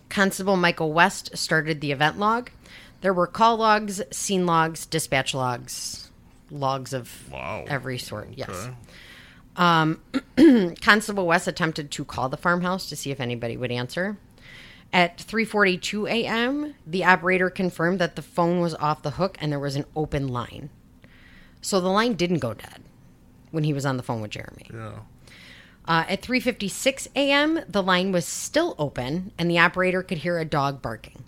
Constable 0.10 0.57
Michael 0.57 0.94
West 0.94 1.36
started 1.36 1.81
the 1.81 1.91
event 1.91 2.19
log. 2.19 2.52
There 3.02 3.15
were 3.15 3.26
call 3.26 3.57
logs, 3.57 3.99
scene 4.11 4.45
logs, 4.45 4.86
dispatch 4.86 5.34
logs, 5.34 6.11
logs 6.52 6.94
of 6.94 7.31
Wow. 7.31 7.65
every 7.68 7.98
sort. 7.98 8.30
Yes. 8.36 8.69
Okay. 9.60 10.76
Constable 10.81 11.27
West 11.27 11.48
attempted 11.48 11.91
to 11.91 12.06
call 12.06 12.30
the 12.30 12.38
farmhouse 12.38 12.88
to 12.90 12.95
see 12.95 13.11
if 13.11 13.19
anybody 13.19 13.57
would 13.57 13.72
answer. 13.72 14.18
At 14.91 15.18
3:42 15.18 16.10
a.m., 16.10 16.76
the 16.88 17.03
operator 17.03 17.49
confirmed 17.49 17.99
that 17.99 18.15
the 18.15 18.22
phone 18.22 18.60
was 18.60 18.73
off 18.76 19.03
the 19.03 19.11
hook 19.11 19.38
and 19.40 19.52
there 19.52 19.60
was 19.60 19.76
an 19.76 19.86
open 19.95 20.27
line. 20.27 20.69
So 21.61 21.80
the 21.80 21.90
line 21.90 22.14
didn't 22.14 22.40
go 22.40 22.53
dead 22.53 22.81
when 23.52 23.64
he 23.64 23.73
was 23.73 23.86
on 23.86 23.98
the 23.98 24.03
phone 24.03 24.22
with 24.22 24.31
Jeremy. 24.31 24.69
Yeah. 24.73 24.99
Uh, 25.86 26.06
at 26.07 26.22
3:56 26.22 27.07
a.m., 27.15 27.60
the 27.68 27.84
line 27.84 28.11
was 28.11 28.26
still 28.26 28.76
open 28.80 29.31
and 29.38 29.49
the 29.49 29.60
operator 29.60 30.02
could 30.02 30.19
hear 30.19 30.40
a 30.40 30.45
dog 30.45 30.81
barking. 30.81 31.23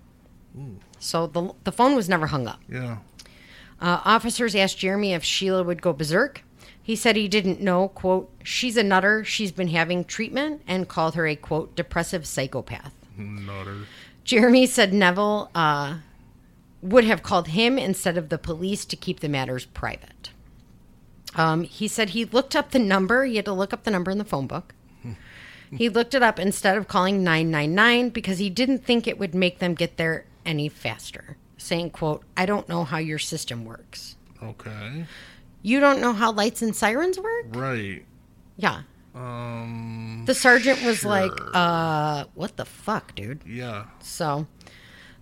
So 1.00 1.28
the 1.28 1.54
the 1.64 1.72
phone 1.72 1.96
was 1.96 2.10
never 2.10 2.28
hung 2.28 2.48
up. 2.48 2.62
Yeah. 2.70 2.98
Uh, 3.80 4.00
officers 4.06 4.56
asked 4.56 4.78
Jeremy 4.78 5.14
if 5.14 5.24
Sheila 5.24 5.64
would 5.64 5.82
go 5.82 5.94
berserk. 5.94 6.44
He 6.84 6.96
said 6.96 7.16
he 7.16 7.28
didn't 7.28 7.62
know, 7.62 7.90
quote, 7.90 8.32
she's 8.44 8.76
a 8.76 8.84
nutter, 8.84 9.24
she's 9.24 9.52
been 9.52 9.68
having 9.68 10.04
treatment, 10.04 10.62
and 10.68 10.88
called 10.88 11.16
her 11.16 11.28
a, 11.28 11.36
quote, 11.36 11.76
depressive 11.76 12.26
psychopath. 12.26 12.94
Nutter. 13.18 13.86
Jeremy 14.24 14.66
said 14.66 14.94
Nevill 14.94 15.50
uh, 15.54 15.98
would 16.82 17.04
have 17.04 17.24
called 17.24 17.50
him 17.50 17.78
instead 17.78 18.18
of 18.18 18.30
the 18.30 18.38
police 18.38 18.86
to 18.86 18.96
keep 18.96 19.20
the 19.20 19.30
matters 19.30 19.66
private. 19.66 20.32
Um, 21.36 21.64
he 21.64 21.88
said 21.88 22.10
he 22.10 22.26
looked 22.26 22.56
up 22.56 22.72
the 22.72 22.80
number, 22.80 23.26
he 23.26 23.36
had 23.38 23.46
to 23.46 23.54
look 23.54 23.74
up 23.74 23.84
the 23.84 23.92
number 23.92 24.12
in 24.12 24.18
the 24.18 24.26
phone 24.26 24.48
book. 24.48 24.74
he 25.72 25.88
looked 25.88 26.14
it 26.14 26.24
up 26.24 26.40
instead 26.40 26.78
of 26.78 26.88
calling 26.88 27.24
999 27.24 28.10
because 28.10 28.40
he 28.40 28.50
didn't 28.50 28.84
think 28.86 29.08
it 29.08 29.20
would 29.20 29.36
make 29.36 29.60
them 29.60 29.74
get 29.76 29.98
there 29.98 30.26
any 30.46 30.68
faster, 30.68 31.38
saying, 31.58 31.92
quote, 31.92 32.24
I 32.36 32.46
don't 32.46 32.68
know 32.68 32.84
how 32.84 32.98
your 32.98 33.20
system 33.20 33.66
works. 33.66 34.16
Okay. 34.44 35.06
You 35.62 35.80
don't 35.80 36.02
know 36.02 36.14
how 36.14 36.32
lights 36.32 36.62
and 36.62 36.76
sirens 36.76 37.20
work? 37.20 37.46
Right. 37.50 38.06
Yeah. 38.58 38.82
Um. 39.16 40.24
The 40.26 40.34
sergeant 40.36 40.84
was 40.84 41.04
like, 41.04 41.32
uh, 41.54 42.26
what 42.36 42.58
the 42.58 42.66
fuck, 42.66 43.14
dude? 43.16 43.42
Yeah. 43.46 43.86
So 44.00 44.48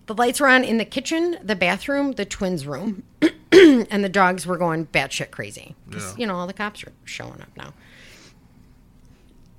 the 0.06 0.14
lights 0.14 0.40
were 0.40 0.48
on 0.48 0.62
in 0.64 0.78
the 0.78 0.84
kitchen, 0.84 1.38
the 1.42 1.56
bathroom, 1.56 2.12
the 2.12 2.24
twins' 2.24 2.66
room, 2.66 3.02
and 3.52 4.04
the 4.04 4.08
dogs 4.08 4.46
were 4.46 4.56
going 4.56 4.86
batshit 4.86 5.30
crazy. 5.30 5.74
'Cause, 5.90 6.12
Yeah. 6.12 6.20
You 6.20 6.26
know, 6.26 6.36
all 6.36 6.46
the 6.46 6.52
cops 6.52 6.84
are 6.84 6.92
showing 7.04 7.40
up 7.40 7.48
now. 7.56 7.72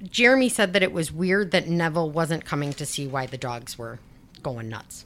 Jeremy 0.03 0.49
said 0.49 0.74
that 0.74 0.82
it 0.82 0.91
was 0.91 1.12
weird 1.12 1.52
that 1.52 1.68
Nevill 1.68 2.10
wasn't 2.10 2.44
coming 2.45 2.74
to 2.74 2.86
see 2.86 3.08
why 3.08 3.28
the 3.28 3.38
dogs 3.38 3.78
were 3.78 3.99
going 4.41 4.68
nuts. 4.70 5.06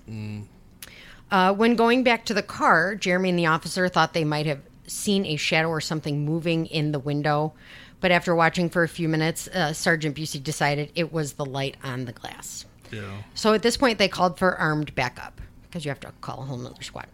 Uh, 1.32 1.54
when 1.54 1.76
going 1.76 2.04
back 2.04 2.26
to 2.26 2.34
the 2.34 2.44
car, 2.44 2.96
Jeremy 2.96 3.30
and 3.30 3.40
the 3.40 3.46
officer 3.48 3.90
thought 3.90 4.14
they 4.14 4.24
might 4.24 4.46
have 4.46 4.62
seen 4.88 5.26
a 5.26 5.36
shadow 5.36 5.70
or 5.70 5.82
something 5.82 6.26
moving 6.26 6.66
in 6.68 6.92
the 6.92 7.00
window. 7.00 7.54
But 8.02 8.12
after 8.12 8.36
watching 8.36 8.70
for 8.70 8.84
a 8.84 8.88
few 8.88 9.08
minutes, 9.10 9.48
uh, 9.48 9.74
Sergeant 9.74 10.16
Busey 10.16 10.44
decided 10.44 10.92
it 10.96 11.12
was 11.14 11.34
the 11.34 11.46
light 11.46 11.78
on 11.84 12.06
the 12.06 12.12
glass. 12.12 12.66
Yeah. 12.92 13.02
So 13.34 13.54
at 13.54 13.62
this 13.64 13.78
point, 13.78 13.98
they 13.98 14.08
called 14.08 14.38
for 14.38 14.56
armed 14.56 14.94
backup 14.96 15.42
because 15.64 15.86
you 15.86 15.90
have 15.90 16.00
to 16.02 16.12
call 16.22 16.42
a 16.42 16.46
whole 16.46 16.58
nother 16.58 16.84
squad. 16.84 17.08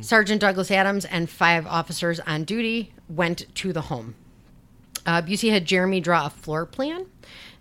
Sergeant 0.00 0.40
Douglas 0.40 0.70
Adams 0.70 1.04
and 1.04 1.28
five 1.28 1.66
officers 1.66 2.18
on 2.20 2.44
duty 2.44 2.92
went 3.08 3.44
to 3.56 3.72
the 3.72 3.82
home. 3.82 4.14
Uh, 5.06 5.22
Busey 5.22 5.50
had 5.50 5.64
Jeremy 5.64 6.00
draw 6.00 6.26
a 6.26 6.30
floor 6.30 6.66
plan, 6.66 7.06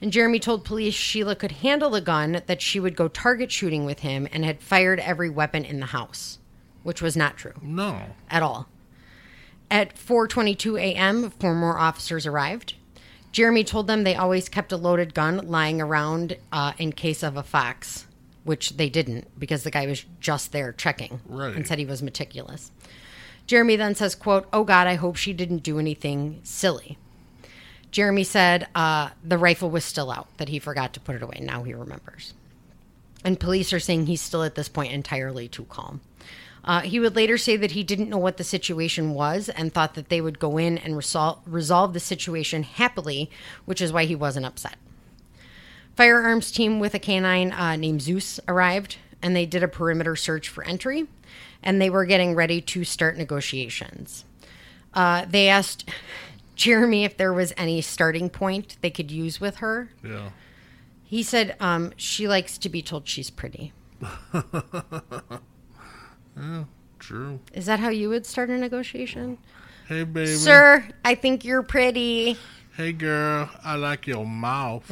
and 0.01 0.11
Jeremy 0.11 0.39
told 0.39 0.65
police 0.65 0.93
Sheila 0.93 1.35
could 1.35 1.51
handle 1.51 1.89
the 1.89 2.01
gun, 2.01 2.41
that 2.47 2.61
she 2.61 2.79
would 2.79 2.95
go 2.95 3.07
target 3.07 3.51
shooting 3.51 3.85
with 3.85 3.99
him, 3.99 4.27
and 4.31 4.43
had 4.43 4.61
fired 4.61 4.99
every 4.99 5.29
weapon 5.29 5.63
in 5.63 5.79
the 5.79 5.85
house, 5.87 6.39
which 6.83 7.01
was 7.01 7.15
not 7.15 7.37
true 7.37 7.53
No. 7.61 8.01
at 8.29 8.43
all. 8.43 8.67
At 9.71 9.95
4:22 9.95 10.79
a.m., 10.79 11.29
four 11.29 11.53
more 11.53 11.77
officers 11.77 12.25
arrived. 12.25 12.73
Jeremy 13.31 13.63
told 13.63 13.85
them 13.87 14.03
they 14.03 14.15
always 14.15 14.49
kept 14.49 14.71
a 14.71 14.77
loaded 14.77 15.13
gun 15.13 15.47
lying 15.47 15.79
around 15.79 16.37
uh, 16.51 16.73
in 16.79 16.91
case 16.91 17.21
of 17.21 17.37
a 17.37 17.43
fox, 17.43 18.07
which 18.43 18.71
they 18.77 18.89
didn't 18.89 19.27
because 19.39 19.63
the 19.63 19.69
guy 19.71 19.85
was 19.85 20.03
just 20.19 20.51
there 20.51 20.73
checking 20.73 21.21
Right. 21.27 21.55
and 21.55 21.67
said 21.67 21.77
he 21.77 21.85
was 21.85 22.01
meticulous. 22.01 22.71
Jeremy 23.45 23.75
then 23.75 23.93
says, 23.93 24.15
"quote 24.15 24.47
Oh 24.51 24.63
God, 24.63 24.87
I 24.87 24.95
hope 24.95 25.15
she 25.15 25.33
didn't 25.33 25.63
do 25.63 25.77
anything 25.77 26.39
silly." 26.43 26.97
Jeremy 27.91 28.23
said 28.23 28.67
uh, 28.75 29.09
the 29.23 29.37
rifle 29.37 29.69
was 29.69 29.83
still 29.85 30.11
out, 30.11 30.35
that 30.37 30.49
he 30.49 30.59
forgot 30.59 30.93
to 30.93 30.99
put 30.99 31.15
it 31.15 31.23
away. 31.23 31.39
Now 31.41 31.63
he 31.63 31.73
remembers. 31.73 32.33
And 33.25 33.39
police 33.39 33.73
are 33.73 33.79
saying 33.79 34.05
he's 34.05 34.21
still 34.21 34.43
at 34.43 34.55
this 34.55 34.69
point 34.69 34.93
entirely 34.93 35.47
too 35.47 35.65
calm. 35.65 36.01
Uh, 36.69 36.81
he 36.81 36.99
would 36.99 37.15
later 37.15 37.35
say 37.35 37.57
that 37.57 37.71
he 37.71 37.83
didn't 37.83 38.11
know 38.11 38.17
what 38.19 38.37
the 38.37 38.43
situation 38.43 39.15
was 39.15 39.49
and 39.49 39.73
thought 39.73 39.95
that 39.95 40.09
they 40.09 40.21
would 40.21 40.37
go 40.37 40.59
in 40.59 40.77
and 40.77 40.93
resol- 40.93 41.39
resolve 41.47 41.93
the 41.93 41.99
situation 41.99 42.61
happily, 42.61 43.27
which 43.65 43.81
is 43.81 43.91
why 43.91 44.05
he 44.05 44.13
wasn't 44.13 44.45
upset. 44.45 44.75
Firearms 45.95 46.51
team 46.51 46.79
with 46.79 46.93
a 46.93 46.99
canine 46.99 47.51
uh, 47.53 47.75
named 47.75 48.03
Zeus 48.03 48.39
arrived 48.47 48.97
and 49.19 49.35
they 49.35 49.47
did 49.47 49.63
a 49.63 49.67
perimeter 49.67 50.15
search 50.15 50.47
for 50.47 50.63
entry 50.63 51.07
and 51.63 51.81
they 51.81 51.89
were 51.89 52.05
getting 52.05 52.35
ready 52.35 52.61
to 52.61 52.83
start 52.83 53.17
negotiations. 53.17 54.23
Uh, 54.93 55.25
they 55.27 55.49
asked 55.49 55.89
Jeremy 56.55 57.03
if 57.03 57.17
there 57.17 57.33
was 57.33 57.51
any 57.57 57.81
starting 57.81 58.29
point 58.29 58.77
they 58.81 58.91
could 58.91 59.09
use 59.09 59.41
with 59.41 59.55
her. 59.55 59.89
Yeah. 60.03 60.29
He 61.03 61.23
said 61.23 61.55
um, 61.59 61.93
she 61.97 62.27
likes 62.27 62.59
to 62.59 62.69
be 62.69 62.83
told 62.83 63.07
she's 63.07 63.31
pretty. 63.31 63.73
Yeah, 66.39 66.63
true. 66.99 67.39
Is 67.53 67.65
that 67.65 67.79
how 67.79 67.89
you 67.89 68.09
would 68.09 68.25
start 68.25 68.49
a 68.49 68.57
negotiation? 68.57 69.37
Hey, 69.87 70.03
baby. 70.03 70.35
Sir, 70.35 70.87
I 71.03 71.15
think 71.15 71.43
you're 71.43 71.63
pretty. 71.63 72.37
Hey, 72.77 72.93
girl. 72.93 73.49
I 73.63 73.75
like 73.75 74.07
your 74.07 74.25
mouth. 74.25 74.83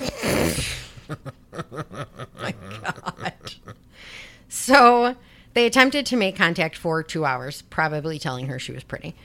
My 2.39 2.53
God. 2.81 3.33
So 4.49 5.15
they 5.53 5.65
attempted 5.65 6.05
to 6.07 6.17
make 6.17 6.35
contact 6.35 6.75
for 6.75 7.01
two 7.03 7.25
hours, 7.25 7.61
probably 7.63 8.19
telling 8.19 8.47
her 8.47 8.59
she 8.59 8.71
was 8.71 8.83
pretty. 8.83 9.15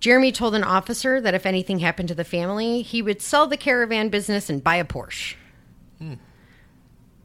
Jeremy 0.00 0.32
told 0.32 0.54
an 0.54 0.64
officer 0.64 1.20
that 1.20 1.34
if 1.34 1.46
anything 1.46 1.78
happened 1.78 2.08
to 2.08 2.14
the 2.14 2.24
family, 2.24 2.82
he 2.82 3.00
would 3.02 3.22
sell 3.22 3.46
the 3.46 3.56
caravan 3.56 4.08
business 4.08 4.50
and 4.50 4.62
buy 4.62 4.76
a 4.76 4.84
Porsche. 4.84 5.36
Hmm. 5.98 6.14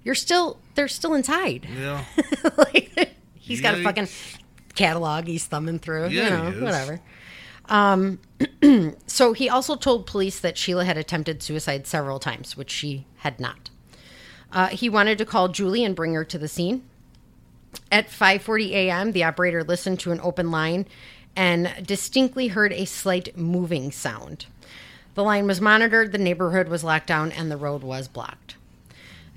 You're 0.03 0.15
still, 0.15 0.59
they're 0.75 0.87
still 0.87 1.15
inside. 1.15 1.67
Yeah. 1.75 2.05
like, 2.57 3.16
he's 3.47 3.61
got 3.61 3.75
a 3.75 3.83
fucking 3.83 4.07
catalog 4.75 5.25
he's 5.25 5.45
thumbing 5.45 5.79
through. 5.79 6.07
Yeah, 6.07 6.49
you 6.49 6.59
know, 6.59 6.65
whatever. 6.65 7.01
Um, 7.69 8.19
so 9.07 9.33
he 9.33 9.49
also 9.49 9.75
told 9.75 10.05
police 10.05 10.39
that 10.39 10.57
Sheila 10.57 10.85
had 10.85 10.97
attempted 10.97 11.43
suicide 11.43 11.85
several 11.85 12.19
times, 12.19 12.55
which 12.55 12.71
she 12.71 13.05
had 13.17 13.39
not. 13.39 13.69
Uh, 14.51 14.67
he 14.67 14.89
wanted 14.89 15.17
to 15.17 15.25
call 15.25 15.49
Julie 15.49 15.83
and 15.83 15.95
bring 15.95 16.13
her 16.13 16.23
to 16.23 16.37
the 16.37 16.47
scene. 16.47 16.83
At 17.91 18.07
5:40 18.09 18.69
a.m., 18.71 19.11
the 19.11 19.23
operator 19.23 19.63
listened 19.63 19.99
to 20.01 20.11
an 20.11 20.21
open 20.21 20.51
line 20.51 20.85
and 21.35 21.73
distinctly 21.85 22.47
heard 22.47 22.73
a 22.73 22.85
slight 22.85 23.37
moving 23.37 23.91
sound. 23.91 24.45
The 25.15 25.23
line 25.23 25.47
was 25.47 25.59
monitored, 25.59 26.11
the 26.11 26.17
neighborhood 26.17 26.67
was 26.69 26.83
locked 26.83 27.07
down, 27.07 27.31
and 27.31 27.51
the 27.51 27.57
road 27.57 27.83
was 27.83 28.07
blocked. 28.07 28.55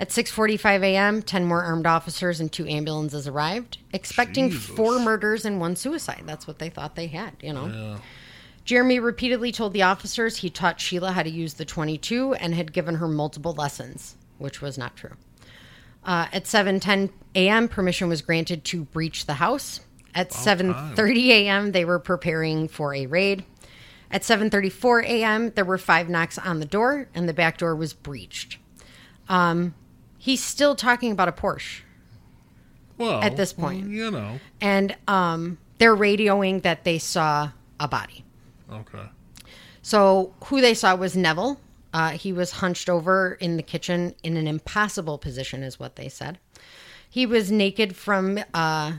At 0.01 0.09
6:45 0.09 0.83
a.m., 0.83 1.21
10 1.21 1.45
more 1.45 1.63
armed 1.63 1.87
officers 1.87 2.41
and 2.41 2.51
two 2.51 2.67
ambulances 2.67 3.29
arrived, 3.29 3.77
expecting 3.93 4.49
Jesus. 4.49 4.65
four 4.75 4.99
murders 4.99 5.45
and 5.45 5.61
one 5.61 5.77
suicide. 5.77 6.23
That's 6.25 6.47
what 6.47 6.59
they 6.59 6.71
thought 6.71 6.97
they 6.97 7.09
had, 7.09 7.35
you 7.43 7.53
know. 7.53 7.67
Yeah. 7.67 7.99
Jeremy 8.65 8.99
repeatedly 8.99 9.53
told 9.53 9.75
the 9.75 9.83
officers 9.83 10.39
he 10.39 10.49
taught 10.49 10.81
Sheila 10.81 11.13
how 11.13 11.23
to 11.23 11.29
use 11.29 11.55
the 11.55 11.67
22 11.67 12.33
and 12.33 12.55
had 12.55 12.73
given 12.73 12.95
her 12.95 13.09
multiple 13.09 13.53
lessons, 13.53 14.17
which 14.39 14.63
was 14.63 14.79
not 14.79 14.97
true. 14.97 15.17
Uh, 16.03 16.29
at 16.33 16.45
7:10 16.45 17.11
a.m., 17.35 17.69
permission 17.69 18.09
was 18.09 18.23
granted 18.23 18.65
to 18.65 18.85
breach 18.85 19.27
the 19.27 19.35
house. 19.35 19.81
At 20.15 20.31
7:30 20.31 21.29
a.m., 21.29 21.73
they 21.73 21.85
were 21.85 21.99
preparing 21.99 22.69
for 22.69 22.95
a 22.95 23.05
raid. 23.05 23.45
At 24.11 24.23
7:34 24.23 25.05
a.m., 25.05 25.51
there 25.51 25.65
were 25.67 25.77
five 25.77 26.09
knocks 26.09 26.39
on 26.39 26.59
the 26.59 26.65
door, 26.65 27.11
and 27.15 27.29
the 27.29 27.35
back 27.35 27.59
door 27.59 27.77
was 27.77 27.93
breached. 27.93 28.57
Um, 29.29 29.75
he's 30.21 30.45
still 30.45 30.77
talking 30.77 31.11
about 31.11 31.29
a 31.29 31.33
Porsche. 31.33 31.81
Well, 32.99 33.23
At 33.23 33.37
this 33.39 33.55
point. 33.55 33.89
you 33.89 34.11
know. 34.11 34.39
and 34.61 34.95
um, 35.09 35.57
they're 35.79 35.97
radioing 35.97 36.61
that 36.63 36.85
they 36.85 36.99
saw 36.99 37.51
a 37.81 37.89
body. 37.89 38.25
Okay. 38.71 39.09
So 39.81 40.35
who 40.45 40.61
they 40.61 40.75
saw 40.75 40.95
was 40.95 41.17
Nevill. 41.17 41.59
Uh, 41.95 42.11
he 42.11 42.33
was 42.33 42.51
hunched 42.53 42.91
over 42.91 43.39
in 43.41 43.57
the 43.57 43.63
kitchen 43.63 44.15
in 44.23 44.37
an 44.37 44.47
impossible 44.47 45.17
position, 45.17 45.63
is 45.63 45.81
what 45.81 45.97
they 45.97 46.09
said. 46.11 46.39
He 47.09 47.25
was 47.25 47.51
naked 47.51 47.97
from 47.97 48.39
uh, 48.53 48.93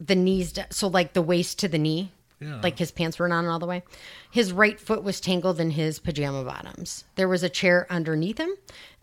the 0.00 0.14
knees, 0.14 0.54
so 0.70 0.86
like 0.86 1.12
the 1.12 1.20
waist 1.20 1.58
to 1.58 1.68
the 1.68 1.78
knee, 1.78 2.12
Yeah. 2.42 2.60
like 2.62 2.78
his 2.78 2.90
pants 2.90 3.18
were 3.18 3.28
not 3.28 3.38
on 3.44 3.46
all 3.46 3.58
the 3.58 3.66
way. 3.66 3.82
His 4.30 4.52
right 4.52 4.78
foot 4.80 5.02
was 5.02 5.20
tangled 5.20 5.60
in 5.60 5.70
his 5.70 5.98
pajama 5.98 6.44
bottoms. 6.44 7.04
There 7.14 7.28
was 7.28 7.42
a 7.42 7.48
chair 7.48 7.86
underneath 7.90 8.38
him, 8.38 8.50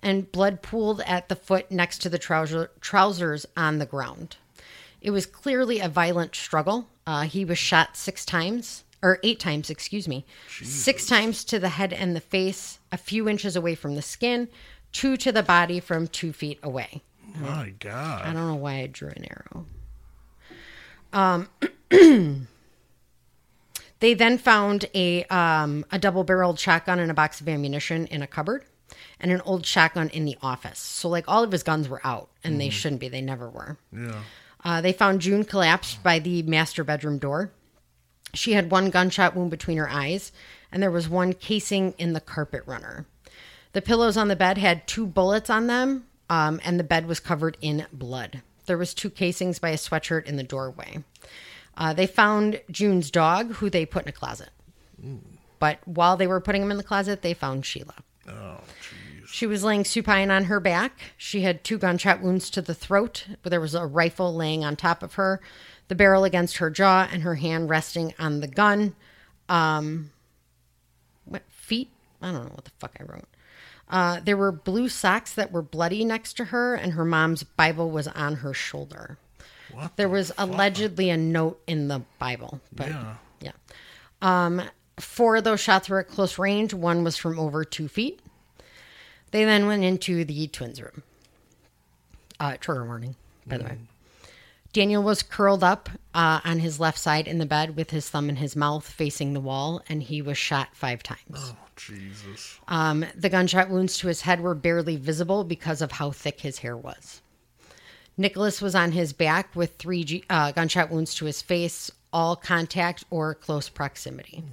and 0.03 0.31
blood 0.31 0.61
pooled 0.61 1.01
at 1.01 1.29
the 1.29 1.35
foot 1.35 1.71
next 1.71 1.99
to 2.03 2.09
the 2.09 2.17
trouser, 2.17 2.71
trousers 2.81 3.45
on 3.55 3.79
the 3.79 3.85
ground. 3.85 4.37
It 5.01 5.11
was 5.11 5.25
clearly 5.25 5.79
a 5.79 5.87
violent 5.89 6.35
struggle. 6.35 6.87
Uh, 7.07 7.21
he 7.23 7.45
was 7.45 7.57
shot 7.57 7.95
six 7.95 8.25
times, 8.25 8.83
or 9.01 9.19
eight 9.23 9.39
times, 9.39 9.69
excuse 9.69 10.07
me. 10.07 10.25
Six 10.61 11.05
times 11.07 11.43
to 11.45 11.59
the 11.59 11.69
head 11.69 11.93
and 11.93 12.15
the 12.15 12.19
face, 12.21 12.79
a 12.91 12.97
few 12.97 13.29
inches 13.29 13.55
away 13.55 13.75
from 13.75 13.95
the 13.95 14.01
skin, 14.01 14.49
two 14.91 15.15
to 15.17 15.31
the 15.31 15.43
body 15.43 15.79
from 15.79 16.07
two 16.07 16.33
feet 16.33 16.59
away. 16.61 17.01
My 17.39 17.73
God. 17.79 18.23
I 18.25 18.33
don't 18.33 18.47
know 18.47 18.55
why 18.55 18.79
I 18.79 18.87
drew 18.87 19.09
an 19.09 19.25
arrow. 19.29 19.65
Um, 21.13 21.47
they 23.99 24.13
then 24.13 24.37
found 24.37 24.85
a 24.93 25.23
um, 25.25 25.85
a 25.91 25.99
double 25.99 26.23
barreled 26.23 26.59
shotgun 26.59 26.99
and 26.99 27.11
a 27.11 27.13
box 27.13 27.41
of 27.41 27.49
ammunition 27.49 28.07
in 28.07 28.21
a 28.21 28.27
cupboard, 28.27 28.65
and 29.19 29.31
an 29.31 29.41
old 29.41 29.65
shotgun 29.65 30.09
in 30.09 30.25
the 30.25 30.37
office. 30.41 30.79
So 30.79 31.09
like 31.09 31.25
all 31.27 31.43
of 31.43 31.51
his 31.51 31.63
guns 31.63 31.89
were 31.89 32.01
out, 32.03 32.29
and 32.43 32.59
they 32.59 32.69
shouldn't 32.69 33.01
be. 33.01 33.09
They 33.09 33.21
never 33.21 33.49
were. 33.49 33.77
Yeah. 33.91 34.21
Uh, 34.63 34.81
they 34.81 34.91
found 34.91 35.21
June 35.21 35.45
collapsed 35.45 36.03
by 36.03 36.19
the 36.19 36.43
master 36.43 36.83
bedroom 36.83 37.17
door. 37.17 37.51
She 38.33 38.53
had 38.53 38.71
one 38.71 38.89
gunshot 38.89 39.35
wound 39.35 39.49
between 39.51 39.77
her 39.77 39.89
eyes, 39.89 40.31
and 40.71 40.83
there 40.83 40.91
was 40.91 41.09
one 41.09 41.33
casing 41.33 41.93
in 41.97 42.13
the 42.13 42.19
carpet 42.19 42.63
runner. 42.65 43.05
The 43.73 43.81
pillows 43.81 44.17
on 44.17 44.27
the 44.27 44.35
bed 44.35 44.57
had 44.57 44.87
two 44.87 45.05
bullets 45.07 45.49
on 45.49 45.67
them, 45.67 46.05
um, 46.29 46.59
and 46.63 46.79
the 46.79 46.83
bed 46.83 47.07
was 47.07 47.19
covered 47.19 47.57
in 47.61 47.87
blood. 47.91 48.41
There 48.65 48.77
was 48.77 48.93
two 48.93 49.09
casings 49.09 49.59
by 49.59 49.69
a 49.69 49.77
sweatshirt 49.77 50.25
in 50.25 50.35
the 50.35 50.43
doorway. 50.43 51.03
Uh, 51.79 51.93
they 51.93 52.05
found 52.05 52.61
June's 52.69 53.09
dog, 53.09 53.53
who 53.53 53.69
they 53.69 53.85
put 53.85 54.03
in 54.03 54.09
a 54.09 54.11
closet. 54.11 54.49
But 55.59 55.79
while 55.85 56.17
they 56.17 56.27
were 56.27 56.41
putting 56.41 56.61
him 56.61 56.71
in 56.71 56.77
the 56.77 56.83
closet, 56.83 57.21
they 57.21 57.33
found 57.33 57.65
Sheila. 57.65 57.95
Oh, 58.27 58.59
jeez. 58.81 59.27
She 59.27 59.47
was 59.47 59.63
laying 59.63 59.85
supine 59.85 60.29
on 60.29 60.45
her 60.45 60.59
back. 60.59 60.99
She 61.15 61.41
had 61.41 61.63
two 61.63 61.77
gunshot 61.77 62.21
wounds 62.21 62.49
to 62.51 62.61
the 62.61 62.75
throat, 62.75 63.25
but 63.41 63.49
there 63.49 63.61
was 63.61 63.75
a 63.75 63.85
rifle 63.85 64.35
laying 64.35 64.65
on 64.65 64.75
top 64.75 65.01
of 65.01 65.13
her, 65.13 65.39
the 65.87 65.95
barrel 65.95 66.25
against 66.25 66.57
her 66.57 66.69
jaw, 66.69 67.07
and 67.11 67.23
her 67.23 67.35
hand 67.35 67.69
resting 67.69 68.13
on 68.19 68.41
the 68.41 68.47
gun. 68.47 68.95
Um, 69.47 70.11
what 71.23 71.43
feet? 71.49 71.91
I 72.21 72.31
don't 72.31 72.43
know 72.43 72.55
what 72.55 72.65
the 72.65 72.71
fuck 72.79 72.97
I 72.99 73.03
wrote. 73.03 73.27
Uh, 73.87 74.19
there 74.19 74.37
were 74.37 74.51
blue 74.51 74.89
socks 74.89 75.33
that 75.33 75.51
were 75.51 75.61
bloody 75.61 76.03
next 76.03 76.33
to 76.33 76.45
her, 76.45 76.75
and 76.75 76.93
her 76.93 77.05
mom's 77.05 77.43
Bible 77.43 77.89
was 77.89 78.07
on 78.09 78.37
her 78.37 78.53
shoulder. 78.53 79.17
What? 79.73 79.95
There 79.97 80.07
the 80.07 80.13
was 80.13 80.31
allegedly 80.37 81.09
a 81.09 81.17
note 81.17 81.61
in 81.67 81.87
the 81.87 82.01
Bible, 82.17 82.61
but 82.73 82.89
Yeah. 82.89 83.15
yeah. 83.41 83.51
Um, 84.21 84.61
four 84.99 85.37
of 85.37 85.43
those 85.43 85.59
shots 85.59 85.89
were 85.89 85.99
at 85.99 86.07
close 86.07 86.37
range. 86.37 86.73
One 86.73 87.03
was 87.03 87.17
from 87.17 87.39
over 87.39 87.63
two 87.63 87.87
feet. 87.87 88.19
They 89.31 89.45
then 89.45 89.67
went 89.67 89.83
into 89.83 90.25
the 90.25 90.47
twins' 90.47 90.81
room. 90.81 91.03
Uh, 92.39 92.57
trigger 92.59 92.85
warning, 92.85 93.15
by 93.45 93.57
the 93.57 93.63
way. 93.65 93.77
Daniel 94.71 95.01
was 95.01 95.23
curled 95.23 95.63
up 95.63 95.89
uh, 96.13 96.41
on 96.45 96.59
his 96.59 96.79
left 96.79 96.97
side 96.99 97.27
in 97.27 97.39
the 97.39 97.45
bed 97.45 97.75
with 97.75 97.89
his 97.89 98.07
thumb 98.09 98.29
in 98.29 98.35
his 98.35 98.55
mouth 98.55 98.87
facing 98.87 99.33
the 99.33 99.39
wall, 99.39 99.81
and 99.89 100.03
he 100.03 100.21
was 100.21 100.37
shot 100.37 100.69
five 100.75 101.01
times. 101.01 101.19
Oh, 101.35 101.55
Jesus. 101.75 102.59
Um, 102.67 103.03
the 103.15 103.29
gunshot 103.29 103.69
wounds 103.69 103.97
to 103.97 104.07
his 104.07 104.21
head 104.21 104.41
were 104.41 104.53
barely 104.55 104.95
visible 104.95 105.43
because 105.43 105.81
of 105.81 105.93
how 105.93 106.11
thick 106.11 106.39
his 106.41 106.59
hair 106.59 106.77
was. 106.77 107.21
Nicholas 108.19 108.61
was 108.61 108.75
on 108.75 108.91
his 108.91 109.13
back 109.13 109.55
with 109.55 109.75
three 109.77 110.03
G- 110.03 110.23
uh, 110.29 110.51
gunshot 110.51 110.91
wounds 110.91 111.15
to 111.15 111.25
his 111.25 111.41
face, 111.41 111.89
all 112.11 112.35
contact 112.35 113.05
or 113.09 113.33
close 113.33 113.69
proximity. 113.69 114.43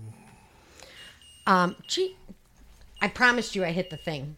Um, 1.49 1.75
gee, 1.89 2.17
I 3.03 3.09
promised 3.09 3.57
you 3.57 3.65
I 3.65 3.73
hit 3.73 3.91
the 3.91 3.97
thing. 3.97 4.37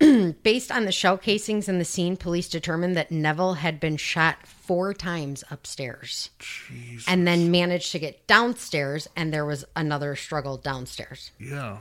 Based 0.42 0.70
on 0.70 0.84
the 0.84 0.92
shell 0.92 1.16
casings 1.16 1.66
in 1.68 1.78
the 1.78 1.84
scene, 1.84 2.16
police 2.16 2.48
determined 2.48 2.94
that 2.96 3.10
Nevill 3.10 3.54
had 3.54 3.80
been 3.80 3.96
shot 3.96 4.46
four 4.46 4.92
times 4.92 5.42
upstairs 5.50 6.28
Jesus. 6.38 7.08
and 7.08 7.26
then 7.26 7.50
managed 7.50 7.90
to 7.92 7.98
get 7.98 8.26
downstairs, 8.26 9.08
and 9.16 9.32
there 9.32 9.46
was 9.46 9.64
another 9.74 10.14
struggle 10.14 10.58
downstairs. 10.58 11.30
yeah. 11.40 11.78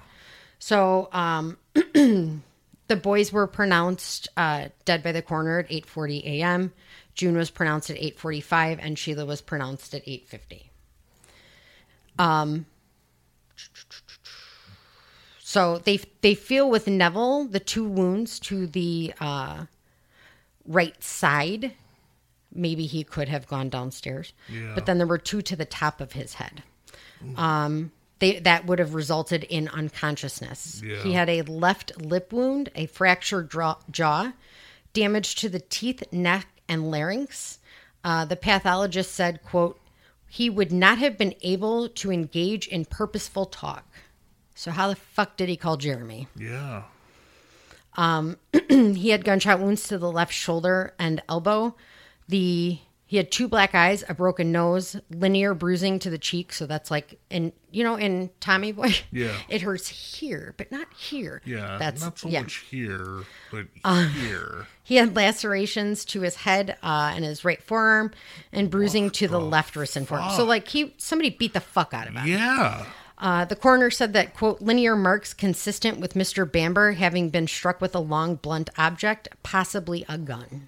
So 0.58 1.10
um, 1.12 1.58
the 2.88 2.96
boys 2.96 3.32
were 3.32 3.48
pronounced 3.48 4.28
uh, 4.38 4.70
dead 4.86 5.04
by 5.04 5.12
the 5.12 5.22
coroner 5.22 5.60
at 5.60 5.70
8:40 5.70 6.24
a.m. 6.26 6.74
June 7.16 7.36
was 7.38 7.50
pronounced 7.52 7.90
at 7.90 7.98
8:45, 7.98 8.80
and 8.82 8.98
Sheila 8.98 9.26
was 9.26 9.42
pronounced 9.42 9.94
at 9.94 10.06
8:50. 10.06 10.64
Um. 12.20 12.66
So 15.40 15.78
they 15.80 16.00
they 16.22 16.36
feel 16.36 16.70
with 16.70 16.88
Nevill 16.88 17.46
the 17.46 17.60
two 17.60 17.88
wounds 17.88 18.40
to 18.42 18.66
the 18.68 19.14
uh, 19.20 19.66
right 20.66 21.02
side. 21.04 21.74
Maybe 22.56 22.86
he 22.86 23.04
could 23.04 23.30
have 23.30 23.48
gone 23.48 23.70
downstairs, 23.70 24.34
Yeah. 24.48 24.74
but 24.76 24.86
then 24.86 24.98
there 25.00 25.08
were 25.08 25.18
two 25.18 25.42
to 25.44 25.56
the 25.56 25.66
top 25.66 26.02
of 26.02 26.14
his 26.14 26.36
head. 26.36 26.62
Um, 27.36 27.92
they 28.20 28.40
that 28.40 28.66
would 28.66 28.80
have 28.80 28.94
resulted 28.94 29.44
in 29.44 29.68
unconsciousness. 29.68 30.82
Yeah. 30.84 30.98
He 31.04 31.14
had 31.14 31.30
a 31.30 31.42
left 31.44 32.00
lip 32.02 32.32
wound, 32.32 32.70
a 32.76 32.86
fractured 32.86 33.50
draw, 33.50 33.78
jaw, 33.90 34.34
damage 34.94 35.36
to 35.36 35.50
the 35.50 35.60
teeth, 35.60 36.04
neck, 36.12 36.48
and 36.68 36.90
larynx. 36.90 37.60
Uh, 38.04 38.26
the 38.26 38.36
pathologist 38.36 39.14
said, 39.14 39.44
"quote 39.44 39.80
He 40.28 40.50
would 40.50 40.72
not 40.72 40.98
have 41.00 41.18
been 41.18 41.36
able 41.42 41.90
to 41.90 42.12
engage 42.12 42.68
in 42.68 42.86
purposeful 42.86 43.46
talk." 43.46 43.86
So 44.56 44.72
how 44.72 44.88
the 44.88 44.96
fuck 44.96 45.36
did 45.36 45.50
he 45.50 45.58
call 45.58 45.78
Jeremy? 45.78 46.28
Yeah. 46.38 46.84
Um, 47.96 48.38
he 48.70 49.10
had 49.10 49.24
gunshot 49.24 49.60
wounds 49.60 49.88
to 49.88 49.98
the 49.98 50.12
left 50.12 50.34
shoulder 50.34 50.94
and 51.00 51.22
elbow. 51.28 51.76
The 52.28 52.80
he 53.06 53.18
had 53.18 53.32
two 53.32 53.48
black 53.48 53.76
eyes, 53.76 54.04
a 54.10 54.14
broken 54.14 54.52
nose, 54.52 54.96
linear 55.12 55.54
bruising 55.54 56.00
to 56.00 56.10
the 56.10 56.18
cheek. 56.18 56.52
So 56.54 56.66
that's 56.66 56.90
like 56.90 57.20
and 57.30 57.52
you 57.70 57.84
know 57.84 57.96
in 57.96 58.30
Tommy 58.40 58.72
Boy, 58.72 58.96
Yeah. 59.12 59.36
it 59.50 59.62
hurts 59.62 59.88
here, 59.88 60.56
but 60.58 60.72
not 60.72 60.88
here. 60.96 61.42
Yeah. 61.46 61.78
that's 61.78 62.02
Not 62.02 62.18
so 62.20 62.30
yeah. 62.30 62.40
Uh, 62.40 62.44
much 62.44 62.56
here, 62.70 63.24
but 63.52 63.68
here. 63.84 64.68
He 64.86 64.96
had 64.98 65.16
lacerations 65.16 66.04
to 66.06 66.22
his 66.22 66.36
head 66.36 66.76
uh, 66.84 67.14
and 67.16 67.24
his 67.24 67.46
right 67.46 67.64
forearm, 67.64 68.12
and 68.52 68.70
bruising 68.70 69.12
to 69.12 69.30
the 69.30 69.40
left 69.40 69.78
wrist 69.78 69.96
and 69.96 70.06
forearm. 70.06 70.32
So 70.32 70.44
like 70.44 70.68
he 70.68 70.94
somebody 70.98 71.30
beat 71.30 71.54
the 71.54 71.62
fuck 71.62 71.94
out 71.94 72.08
of 72.10 72.16
him. 72.16 72.28
Yeah. 72.28 72.86
Uh, 73.18 73.46
the 73.46 73.56
coroner 73.56 73.90
said 73.90 74.12
that, 74.12 74.34
quote, 74.34 74.60
linear 74.62 74.98
marks 74.98 75.34
consistent 75.34 76.00
with 76.00 76.16
Mr. 76.16 76.52
Bamber 76.52 76.92
having 76.94 77.30
been 77.30 77.48
struck 77.48 77.80
with 77.80 77.96
a 77.96 78.00
long, 78.00 78.36
blunt 78.36 78.70
object, 78.78 79.30
possibly 79.44 80.04
a 80.10 80.18
gun. 80.18 80.68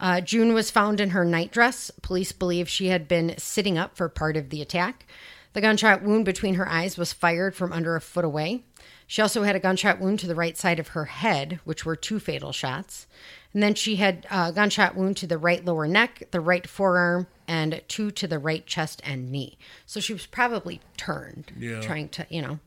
Uh, 0.00 0.20
June 0.20 0.54
was 0.54 0.70
found 0.70 0.98
in 0.98 1.10
her 1.10 1.24
nightdress. 1.24 1.90
Police 2.02 2.32
believe 2.32 2.68
she 2.68 2.88
had 2.88 3.06
been 3.06 3.34
sitting 3.38 3.76
up 3.76 3.96
for 3.96 4.08
part 4.08 4.36
of 4.36 4.48
the 4.50 4.62
attack. 4.62 5.04
The 5.52 5.60
gunshot 5.60 6.02
wound 6.02 6.24
between 6.24 6.54
her 6.54 6.66
eyes 6.68 6.96
was 6.96 7.12
fired 7.12 7.54
from 7.54 7.72
under 7.72 7.94
a 7.96 8.00
foot 8.00 8.24
away. 8.24 8.64
She 9.06 9.20
also 9.20 9.42
had 9.42 9.56
a 9.56 9.60
gunshot 9.60 10.00
wound 10.00 10.20
to 10.20 10.26
the 10.28 10.34
right 10.36 10.56
side 10.56 10.78
of 10.78 10.88
her 10.88 11.04
head, 11.06 11.58
which 11.64 11.84
were 11.84 11.96
two 11.96 12.18
fatal 12.20 12.52
shots. 12.52 13.06
And 13.52 13.60
then 13.62 13.74
she 13.74 13.96
had 13.96 14.26
a 14.30 14.52
gunshot 14.52 14.94
wound 14.96 15.16
to 15.18 15.26
the 15.26 15.36
right 15.36 15.64
lower 15.64 15.88
neck, 15.88 16.22
the 16.30 16.40
right 16.40 16.66
forearm, 16.66 17.26
and 17.48 17.82
two 17.88 18.12
to 18.12 18.28
the 18.28 18.38
right 18.38 18.64
chest 18.64 19.02
and 19.04 19.30
knee. 19.30 19.58
So 19.84 19.98
she 20.00 20.12
was 20.12 20.26
probably 20.26 20.80
turned, 20.96 21.52
Yeah. 21.58 21.80
trying 21.80 22.08
to, 22.10 22.26
you 22.30 22.40
know. 22.40 22.60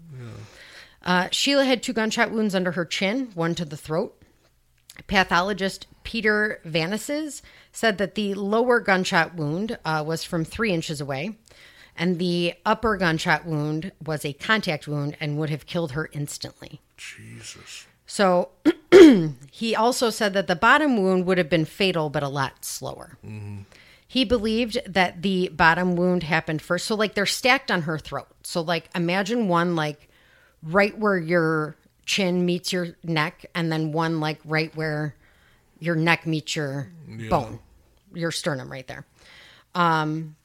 Uh, 1.01 1.30
Sheila 1.31 1.64
had 1.65 1.81
two 1.81 1.93
gunshot 1.93 2.31
wounds 2.31 2.53
under 2.53 2.73
her 2.73 2.85
chin, 2.85 3.31
one 3.34 3.55
to 3.55 3.64
the 3.65 3.77
throat. 3.77 4.22
Pathologist 5.07 5.88
Peter 6.04 6.62
Vanezis 6.66 7.42
said 7.72 7.98
that 7.98 8.16
the 8.16 8.34
lower 8.34 8.80
gunshot 8.80 9.36
wound 9.36 9.78
uh, 9.86 10.04
was 10.06 10.24
from 10.24 10.46
three 10.46 10.72
inches 10.72 11.02
away, 11.02 11.38
and 11.96 12.20
the 12.20 12.54
upper 12.66 12.98
gunshot 12.98 13.46
wound 13.46 13.92
was 14.06 14.26
a 14.26 14.34
contact 14.34 14.88
wound 14.88 15.16
and 15.20 15.38
would 15.38 15.50
have 15.50 15.66
killed 15.66 15.92
her 15.94 16.10
instantly. 16.14 16.82
Jesus. 16.98 17.88
So 18.06 18.50
he 19.52 19.76
also 19.76 20.10
said 20.10 20.34
that 20.34 20.48
the 20.48 20.56
bottom 20.56 21.02
wound 21.02 21.26
would 21.26 21.38
have 21.38 21.50
been 21.50 21.66
fatal, 21.66 22.10
but 22.10 22.24
a 22.24 22.28
lot 22.30 22.64
slower. 22.66 23.18
He 24.08 24.26
believed 24.26 24.78
that 24.86 25.24
the 25.24 25.50
bottom 25.50 25.96
wound 25.96 26.24
happened 26.24 26.62
first. 26.62 26.86
So, 26.86 26.94
like, 26.94 27.16
they're 27.16 27.26
stacked 27.26 27.72
on 27.72 27.84
her 27.84 27.98
throat. 27.98 28.28
So, 28.44 28.62
like, 28.62 28.90
imagine 28.94 29.48
one, 29.48 29.76
like, 29.76 30.08
right 30.62 30.96
where 30.96 31.18
your 31.18 31.76
chin 32.06 32.46
meets 32.46 32.72
your 32.72 32.90
neck, 33.04 33.46
and 33.56 33.72
then 33.72 33.92
one, 33.92 34.20
like, 34.20 34.40
right 34.46 34.76
where 34.76 35.16
your 35.84 35.95
neck 35.95 36.26
meets 36.26 36.55
your 36.55 36.89
bone, 37.30 37.60
your 38.14 38.31
sternum 38.31 38.72
right 38.72 38.88
there. 38.88 39.05
Um, 39.76 40.35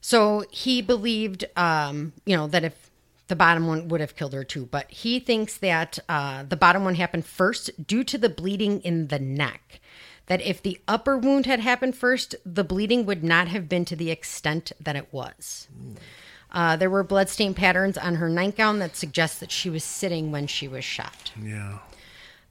so 0.00 0.44
he 0.50 0.82
believed, 0.82 1.44
um, 1.56 2.12
you 2.24 2.36
know, 2.36 2.46
that 2.46 2.64
if 2.64 2.90
the 3.28 3.36
bottom 3.36 3.66
one 3.66 3.88
would 3.88 4.00
have 4.00 4.16
killed 4.16 4.34
her 4.34 4.44
too, 4.44 4.66
but 4.70 4.90
he 4.90 5.18
thinks 5.18 5.56
that 5.58 5.98
uh, 6.08 6.42
the 6.42 6.56
bottom 6.56 6.84
one 6.84 6.94
happened 6.96 7.24
first 7.24 7.70
due 7.86 8.04
to 8.04 8.18
the 8.18 8.28
bleeding 8.28 8.80
in 8.80 9.08
the 9.08 9.18
neck. 9.18 9.80
That 10.26 10.40
if 10.42 10.62
the 10.62 10.78
upper 10.86 11.18
wound 11.18 11.46
had 11.46 11.60
happened 11.60 11.96
first, 11.96 12.36
the 12.44 12.62
bleeding 12.62 13.04
would 13.06 13.24
not 13.24 13.48
have 13.48 13.68
been 13.68 13.84
to 13.86 13.96
the 13.96 14.10
extent 14.10 14.70
that 14.80 14.96
it 14.96 15.08
was. 15.12 15.66
Uh, 16.50 16.76
there 16.76 16.90
were 16.90 17.02
bloodstain 17.02 17.54
patterns 17.54 17.98
on 17.98 18.16
her 18.16 18.28
nightgown 18.28 18.78
that 18.78 18.96
suggest 18.96 19.40
that 19.40 19.50
she 19.50 19.68
was 19.70 19.82
sitting 19.82 20.30
when 20.30 20.46
she 20.46 20.68
was 20.68 20.84
shot. 20.84 21.32
Yeah. 21.42 21.78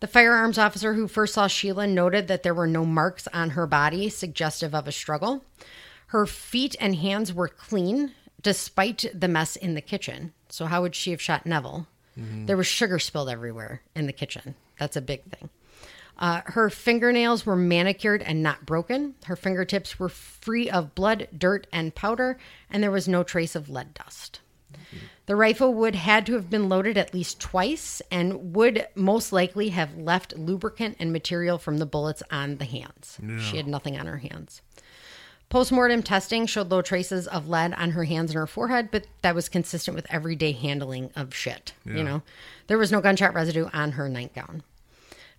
The 0.01 0.07
firearms 0.07 0.57
officer 0.57 0.95
who 0.95 1.07
first 1.07 1.35
saw 1.35 1.45
Sheila 1.45 1.85
noted 1.85 2.27
that 2.27 2.41
there 2.41 2.55
were 2.55 2.67
no 2.67 2.85
marks 2.85 3.27
on 3.33 3.51
her 3.51 3.67
body 3.67 4.09
suggestive 4.09 4.73
of 4.73 4.87
a 4.87 4.91
struggle. 4.91 5.45
Her 6.07 6.25
feet 6.25 6.75
and 6.79 6.95
hands 6.95 7.31
were 7.31 7.47
clean 7.47 8.13
despite 8.41 9.05
the 9.13 9.27
mess 9.27 9.55
in 9.55 9.75
the 9.75 9.81
kitchen. 9.81 10.33
So, 10.49 10.65
how 10.65 10.81
would 10.81 10.95
she 10.95 11.11
have 11.11 11.21
shot 11.21 11.45
Nevill? 11.45 11.87
There 12.17 12.57
was 12.57 12.67
sugar 12.67 12.97
spilled 12.97 13.29
everywhere 13.29 13.83
in 13.95 14.07
the 14.07 14.11
kitchen. 14.11 14.55
That's 14.79 14.97
a 14.97 15.01
big 15.01 15.23
thing. 15.23 15.49
Uh, 16.17 16.41
her 16.45 16.69
fingernails 16.69 17.45
were 17.45 17.55
manicured 17.55 18.23
and 18.23 18.43
not 18.43 18.65
broken. 18.65 19.15
Her 19.25 19.35
fingertips 19.35 19.99
were 19.99 20.09
free 20.09 20.69
of 20.69 20.95
blood, 20.95 21.27
dirt, 21.35 21.67
and 21.71 21.93
powder, 21.95 22.37
and 22.69 22.81
there 22.81 22.91
was 22.91 23.07
no 23.07 23.23
trace 23.23 23.55
of 23.55 23.69
lead 23.69 23.93
dust. 23.93 24.39
The 25.31 25.37
rifle 25.37 25.73
would 25.75 25.95
had 25.95 26.25
to 26.25 26.33
have 26.33 26.49
been 26.49 26.67
loaded 26.67 26.97
at 26.97 27.13
least 27.13 27.39
twice 27.39 28.01
and 28.11 28.53
would 28.53 28.85
most 28.95 29.31
likely 29.31 29.69
have 29.69 29.97
left 29.97 30.35
lubricant 30.37 30.97
and 30.99 31.13
material 31.13 31.57
from 31.57 31.77
the 31.77 31.85
bullets 31.85 32.21
on 32.29 32.57
the 32.57 32.65
hands. 32.65 33.17
She 33.39 33.55
had 33.55 33.65
nothing 33.65 33.97
on 33.97 34.07
her 34.07 34.17
hands. 34.17 34.61
Postmortem 35.47 36.03
testing 36.03 36.47
showed 36.47 36.69
low 36.69 36.81
traces 36.81 37.29
of 37.29 37.47
lead 37.47 37.73
on 37.75 37.91
her 37.91 38.03
hands 38.03 38.31
and 38.31 38.39
her 38.39 38.45
forehead, 38.45 38.89
but 38.91 39.07
that 39.21 39.33
was 39.33 39.47
consistent 39.47 39.95
with 39.95 40.05
everyday 40.09 40.51
handling 40.51 41.11
of 41.15 41.33
shit. 41.33 41.75
You 41.85 42.03
know, 42.03 42.23
there 42.67 42.77
was 42.77 42.91
no 42.91 42.99
gunshot 42.99 43.33
residue 43.33 43.69
on 43.71 43.93
her 43.93 44.09
nightgown. 44.09 44.63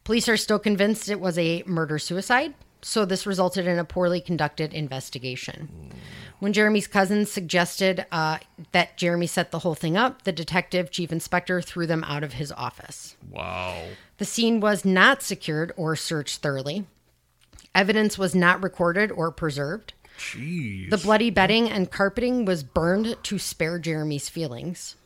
Police 0.04 0.26
are 0.26 0.38
still 0.38 0.58
convinced 0.58 1.10
it 1.10 1.20
was 1.20 1.36
a 1.36 1.64
murder 1.66 1.98
suicide, 1.98 2.54
so 2.82 3.04
this 3.04 3.26
resulted 3.26 3.66
in 3.66 3.78
a 3.78 3.84
poorly 3.84 4.20
conducted 4.20 4.74
investigation. 4.74 5.92
When 6.40 6.52
Jeremy's 6.52 6.88
cousins 6.88 7.30
suggested 7.30 8.04
uh, 8.10 8.38
that 8.72 8.96
Jeremy 8.96 9.28
set 9.28 9.52
the 9.52 9.60
whole 9.60 9.76
thing 9.76 9.96
up, 9.96 10.22
the 10.22 10.32
detective 10.32 10.90
chief 10.90 11.12
inspector 11.12 11.62
threw 11.62 11.86
them 11.86 12.02
out 12.04 12.24
of 12.24 12.34
his 12.34 12.50
office. 12.50 13.16
Wow. 13.30 13.80
The 14.18 14.24
scene 14.24 14.58
was 14.58 14.84
not 14.84 15.22
secured 15.22 15.72
or 15.76 15.94
searched 15.94 16.42
thoroughly. 16.42 16.86
Evidence 17.74 18.18
was 18.18 18.34
not 18.34 18.62
recorded 18.62 19.12
or 19.12 19.30
preserved. 19.30 19.94
Jeez. 20.18 20.90
The 20.90 20.98
bloody 20.98 21.30
bedding 21.30 21.70
and 21.70 21.90
carpeting 21.90 22.44
was 22.44 22.62
burned 22.62 23.16
to 23.22 23.38
spare 23.38 23.78
Jeremy's 23.78 24.28
feelings. 24.28 24.96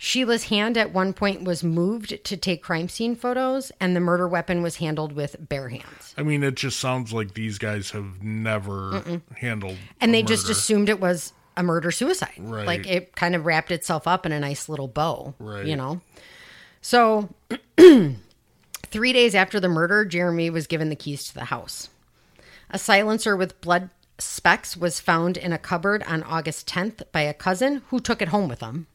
Sheila's 0.00 0.44
hand 0.44 0.78
at 0.78 0.92
one 0.92 1.12
point 1.12 1.42
was 1.42 1.64
moved 1.64 2.22
to 2.24 2.36
take 2.36 2.62
crime 2.62 2.88
scene 2.88 3.16
photos, 3.16 3.72
and 3.80 3.96
the 3.96 4.00
murder 4.00 4.28
weapon 4.28 4.62
was 4.62 4.76
handled 4.76 5.12
with 5.12 5.34
bare 5.48 5.68
hands. 5.68 6.14
I 6.16 6.22
mean, 6.22 6.44
it 6.44 6.54
just 6.54 6.78
sounds 6.78 7.12
like 7.12 7.34
these 7.34 7.58
guys 7.58 7.90
have 7.90 8.22
never 8.22 9.20
handled. 9.36 9.76
And 10.00 10.14
they 10.14 10.22
just 10.22 10.48
assumed 10.48 10.88
it 10.88 11.00
was 11.00 11.32
a 11.56 11.64
murder 11.64 11.90
suicide. 11.90 12.34
Right. 12.38 12.64
Like 12.66 12.86
it 12.86 13.16
kind 13.16 13.34
of 13.34 13.44
wrapped 13.44 13.72
itself 13.72 14.06
up 14.06 14.24
in 14.24 14.30
a 14.30 14.38
nice 14.38 14.68
little 14.68 14.86
bow, 14.86 15.34
Right. 15.40 15.66
you 15.66 15.74
know? 15.74 16.00
So, 16.80 17.28
three 17.76 19.12
days 19.12 19.34
after 19.34 19.58
the 19.58 19.68
murder, 19.68 20.04
Jeremy 20.04 20.48
was 20.50 20.68
given 20.68 20.90
the 20.90 20.96
keys 20.96 21.24
to 21.26 21.34
the 21.34 21.46
house. 21.46 21.88
A 22.70 22.78
silencer 22.78 23.36
with 23.36 23.60
blood 23.60 23.90
specks 24.18 24.76
was 24.76 25.00
found 25.00 25.36
in 25.36 25.52
a 25.52 25.58
cupboard 25.58 26.04
on 26.04 26.22
August 26.22 26.68
10th 26.68 27.02
by 27.10 27.22
a 27.22 27.34
cousin 27.34 27.82
who 27.88 27.98
took 27.98 28.22
it 28.22 28.28
home 28.28 28.48
with 28.48 28.60
him. 28.60 28.86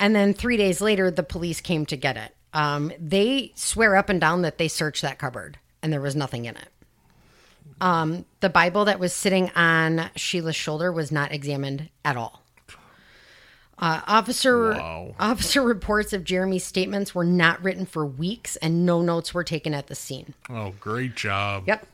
And 0.00 0.16
then 0.16 0.34
three 0.34 0.56
days 0.56 0.80
later, 0.80 1.10
the 1.10 1.22
police 1.22 1.60
came 1.60 1.86
to 1.86 1.96
get 1.96 2.16
it. 2.16 2.34
Um, 2.52 2.90
they 2.98 3.52
swear 3.54 3.94
up 3.94 4.08
and 4.08 4.20
down 4.20 4.42
that 4.42 4.58
they 4.58 4.66
searched 4.66 5.02
that 5.02 5.18
cupboard 5.18 5.58
and 5.82 5.92
there 5.92 6.00
was 6.00 6.16
nothing 6.16 6.46
in 6.46 6.56
it. 6.56 6.68
Um, 7.80 8.24
the 8.40 8.50
Bible 8.50 8.84
that 8.86 8.98
was 8.98 9.12
sitting 9.12 9.50
on 9.54 10.10
Sheila's 10.16 10.56
shoulder 10.56 10.90
was 10.90 11.12
not 11.12 11.32
examined 11.32 11.88
at 12.04 12.16
all. 12.16 12.42
Uh, 13.78 14.02
officer 14.06 14.72
Wow. 14.72 15.14
officer 15.18 15.62
reports 15.74 16.12
of 16.12 16.24
Jeremy's 16.24 16.64
statements 16.64 17.14
were 17.14 17.24
not 17.24 17.62
written 17.64 17.86
for 17.86 18.04
weeks, 18.04 18.56
and 18.56 18.84
no 18.84 19.00
notes 19.00 19.32
were 19.32 19.44
taken 19.44 19.72
at 19.72 19.86
the 19.86 19.94
scene. 19.94 20.34
Oh, 20.50 20.74
great 20.78 21.14
job. 21.16 21.64
Yep. 21.66 21.86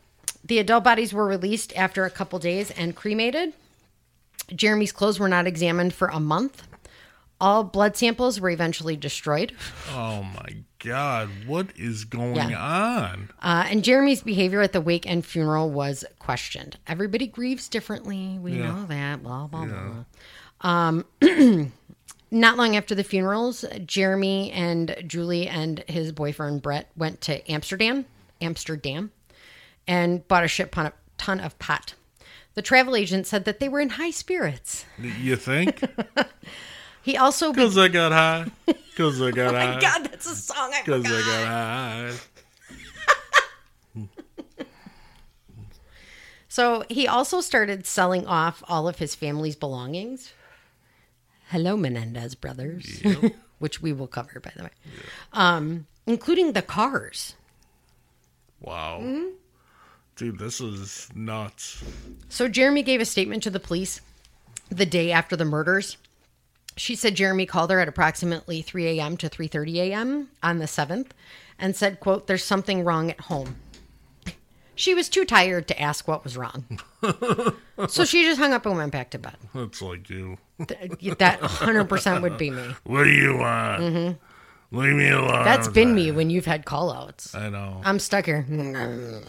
The 0.45 0.59
adult 0.59 0.83
bodies 0.83 1.13
were 1.13 1.27
released 1.27 1.73
after 1.77 2.05
a 2.05 2.11
couple 2.11 2.41
days 2.41 2.73
and 2.73 2.97
cremated. 2.97 3.53
Jeremy's 4.55 4.91
clothes 4.93 5.21
were 5.21 5.29
not 5.29 5.47
examined 5.47 5.95
for 5.95 6.09
a 6.09 6.19
month. 6.19 6.65
All 7.41 7.65
blood 7.65 7.97
samples 7.97 8.41
were 8.41 8.49
eventually 8.51 8.97
destroyed. 8.97 9.53
Oh 9.91 10.23
my 10.23 10.57
God, 10.79 11.29
what 11.47 11.69
is 11.77 12.05
going 12.05 12.51
Yeah. 12.51 12.63
on? 12.63 13.29
Uh, 13.43 13.67
and 13.69 13.85
Jeremy's 13.85 14.23
behavior 14.23 14.63
at 14.63 14.73
the 14.73 14.81
wake 14.81 15.07
and 15.07 15.25
funeral 15.25 15.71
was 15.71 16.05
questioned. 16.19 16.79
Everybody 16.87 17.27
grieves 17.27 17.69
differently. 17.69 18.39
We 18.39 18.53
Yeah. 18.53 18.69
know 18.73 18.87
that. 18.87 19.23
Blah, 19.23 19.49
blah, 19.49 19.67
blah. 19.67 20.05
Um, 20.63 21.05
not 22.31 22.57
long 22.57 22.75
after 22.75 22.95
the 22.95 23.05
funerals, 23.05 23.67
Jeremy 23.85 24.51
and 24.53 24.97
Julie 25.07 25.47
and 25.47 25.81
his 25.89 26.13
boyfriend 26.13 26.63
Brett 26.63 26.91
went 26.97 27.21
to 27.23 27.51
Amsterdam, 27.51 28.07
Amsterdam, 28.41 29.11
and 29.87 30.27
bought 30.27 30.45
a 30.45 30.49
ship 30.49 30.75
ton 30.75 30.87
of, 30.87 30.93
ton 31.19 31.41
of 31.41 31.59
pot. 31.59 31.93
The 32.55 32.63
travel 32.63 32.97
agent 32.97 33.27
said 33.27 33.45
that 33.45 33.61
they 33.61 33.69
were 33.69 33.81
in 33.81 33.91
high 33.91 34.11
spirits. 34.11 34.87
You 34.99 35.37
think? 35.37 35.83
He 37.07 37.17
also 37.17 37.53
be- 37.53 37.61
Because 37.61 37.79
I 37.79 37.87
got 37.87 38.11
high. 38.11 38.47
Because 38.67 39.23
I 39.23 39.31
got 39.31 39.55
high. 39.55 39.77
Oh 39.77 39.81
God, 39.81 40.05
that's 40.11 40.27
a 40.27 40.35
song 40.35 40.73
I 40.75 40.83
Because. 40.85 41.07
I 41.07 41.09
got 41.09 41.47
high. 41.47 42.13
So 46.49 46.85
he 46.89 47.07
also 47.07 47.43
started 47.43 47.87
selling 47.87 48.27
off 48.27 48.63
all 48.67 48.89
of 48.89 48.99
his 48.99 49.15
family's 49.15 49.57
belongings. 49.57 50.33
Hello, 51.49 51.77
Menendez 51.77 52.35
brothers, 52.35 53.03
which 53.59 53.83
we 53.83 53.93
will 53.93 54.07
cover, 54.07 54.41
by 54.41 54.53
the 54.57 54.63
way, 54.65 54.71
um, 55.35 55.87
including 56.07 56.55
the 56.55 56.63
cars. 56.63 57.35
Wow. 58.59 59.01
Mm-hmm. 59.03 59.27
Dude, 60.17 60.39
this 60.39 60.63
is 60.63 61.11
nuts. 61.15 61.85
So 62.31 62.49
Jeremy 62.49 62.83
gave 62.83 63.03
a 63.03 63.05
statement 63.05 63.43
to 63.43 63.51
the 63.51 63.61
police 63.61 64.01
the 64.71 64.87
day 64.87 65.13
after 65.13 65.37
the 65.37 65.45
murders. 65.45 65.99
She 66.77 66.95
said 66.95 67.15
Jeremy 67.15 67.47
called 67.47 67.71
her 67.71 67.81
at 67.81 67.89
approximately 67.89 68.61
3 68.63 68.99
a.m. 68.99 69.17
to 69.19 69.29
3:30 69.31 69.77
a.m. 69.77 70.29
on 70.43 70.59
the 70.59 70.67
7th 70.67 71.09
and 71.59 71.75
said, 71.75 72.01
"quote 72.01 72.27
There's 72.27 72.45
something 72.45 72.85
wrong 72.85 73.11
at 73.11 73.21
home." 73.21 73.57
She 74.75 74.93
was 74.95 75.09
too 75.09 75.25
tired 75.25 75.69
to 75.69 75.81
ask 75.81 76.07
what 76.07 76.23
was 76.23 76.37
wrong, 76.37 76.79
so 77.89 78.05
she 78.05 78.25
just 78.25 78.39
hung 78.39 78.53
up 78.53 78.67
and 78.67 78.77
went 78.77 78.93
back 78.93 79.09
to 79.11 79.19
bed. 79.19 79.37
That's 79.55 79.81
like 79.81 80.11
you. 80.11 80.37
Th- 80.69 81.17
That 81.19 81.41
100% 81.41 82.21
would 82.21 82.37
be 82.37 82.51
me. 82.51 82.75
What 82.85 83.05
do 83.05 83.11
you 83.11 83.39
want? 83.39 84.19
Leave 84.73 84.95
me 84.97 85.09
alone. 85.09 85.29
Mm-hmm. 85.31 85.45
That's 85.45 85.69
been 85.69 85.95
me 85.95 86.11
when 86.11 86.29
you've 86.29 86.45
had 86.45 86.67
call 86.67 86.93
outs. 86.93 87.35
I 87.35 87.49
know. 87.49 87.81
I'm 87.87 87.99
stuck 87.99 88.27
here. 88.27 88.45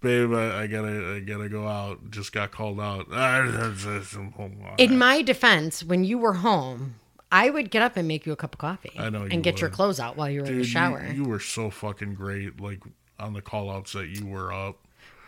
Babe, 0.00 0.32
I, 0.32 0.62
I 0.62 0.66
gotta 0.66 1.14
I 1.16 1.20
gotta 1.20 1.48
go 1.48 1.68
out. 1.68 2.10
Just 2.10 2.32
got 2.32 2.50
called 2.52 2.80
out. 2.80 3.06
In 4.78 4.96
my 4.98 5.20
defense, 5.22 5.84
when 5.84 6.04
you 6.04 6.16
were 6.18 6.32
home, 6.34 6.94
I 7.30 7.50
would 7.50 7.70
get 7.70 7.82
up 7.82 7.96
and 7.96 8.08
make 8.08 8.24
you 8.24 8.32
a 8.32 8.36
cup 8.36 8.54
of 8.54 8.58
coffee. 8.58 8.92
I 8.98 9.10
know 9.10 9.24
you 9.24 9.30
And 9.32 9.42
get 9.44 9.60
your 9.60 9.68
clothes 9.70 10.00
out 10.00 10.16
while 10.16 10.30
you 10.30 10.40
were 10.40 10.46
in 10.46 10.52
the 10.52 10.58
Dude, 10.60 10.66
you- 10.66 10.72
shower. 10.72 11.06
You, 11.14 11.24
were 11.24 11.38
so 11.40 11.70
fucking 11.70 12.14
great. 12.14 12.60
Like 12.60 12.80
on 13.18 13.34
the 13.34 13.42
call 13.42 13.70
outs 13.70 13.92
that 13.92 14.08
you 14.08 14.24
were 14.26 14.50
up. 14.52 14.78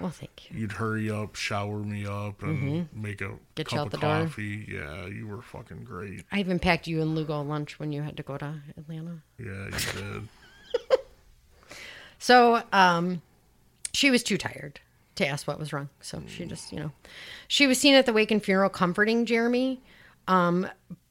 well, 0.00 0.08
thank 0.08 0.50
you. 0.50 0.60
You'd 0.60 0.72
hurry 0.72 1.10
up, 1.10 1.36
shower 1.36 1.78
me 1.80 2.06
up, 2.06 2.42
and 2.42 2.88
make 2.94 3.20
a 3.20 3.24
Mm-hmm. 3.24 3.36
Get 3.56 3.68
cup 3.68 3.84
of 3.86 3.90
the 3.92 3.98
door. 3.98 4.24
coffee. 4.24 4.66
Yeah, 4.72 5.06
you 5.06 5.26
were 5.28 5.42
fucking 5.42 5.84
great. 5.84 6.24
I 6.32 6.40
even 6.40 6.58
packed 6.58 6.86
you 6.86 7.02
and 7.02 7.14
Lugo 7.14 7.42
lunch 7.42 7.78
when 7.78 7.92
you 7.92 8.00
had 8.00 8.16
to 8.16 8.22
go 8.22 8.38
to 8.38 8.54
Atlanta. 8.78 9.18
Yeah, 9.38 9.66
you 9.66 9.70
did. 10.00 10.28
So, 12.18 12.62
um, 12.72 13.20
she 13.92 14.10
was 14.10 14.22
too 14.22 14.38
tired 14.38 14.80
to 15.16 15.26
ask 15.26 15.46
what 15.46 15.58
was 15.58 15.72
wrong. 15.72 15.88
So 16.00 16.22
she 16.26 16.44
just, 16.46 16.72
you 16.72 16.80
know, 16.80 16.92
she 17.48 17.66
was 17.66 17.78
seen 17.78 17.94
at 17.94 18.06
the 18.06 18.12
wake 18.12 18.30
and 18.30 18.42
funeral 18.42 18.70
comforting 18.70 19.26
Jeremy. 19.26 19.80
Um, 20.28 20.66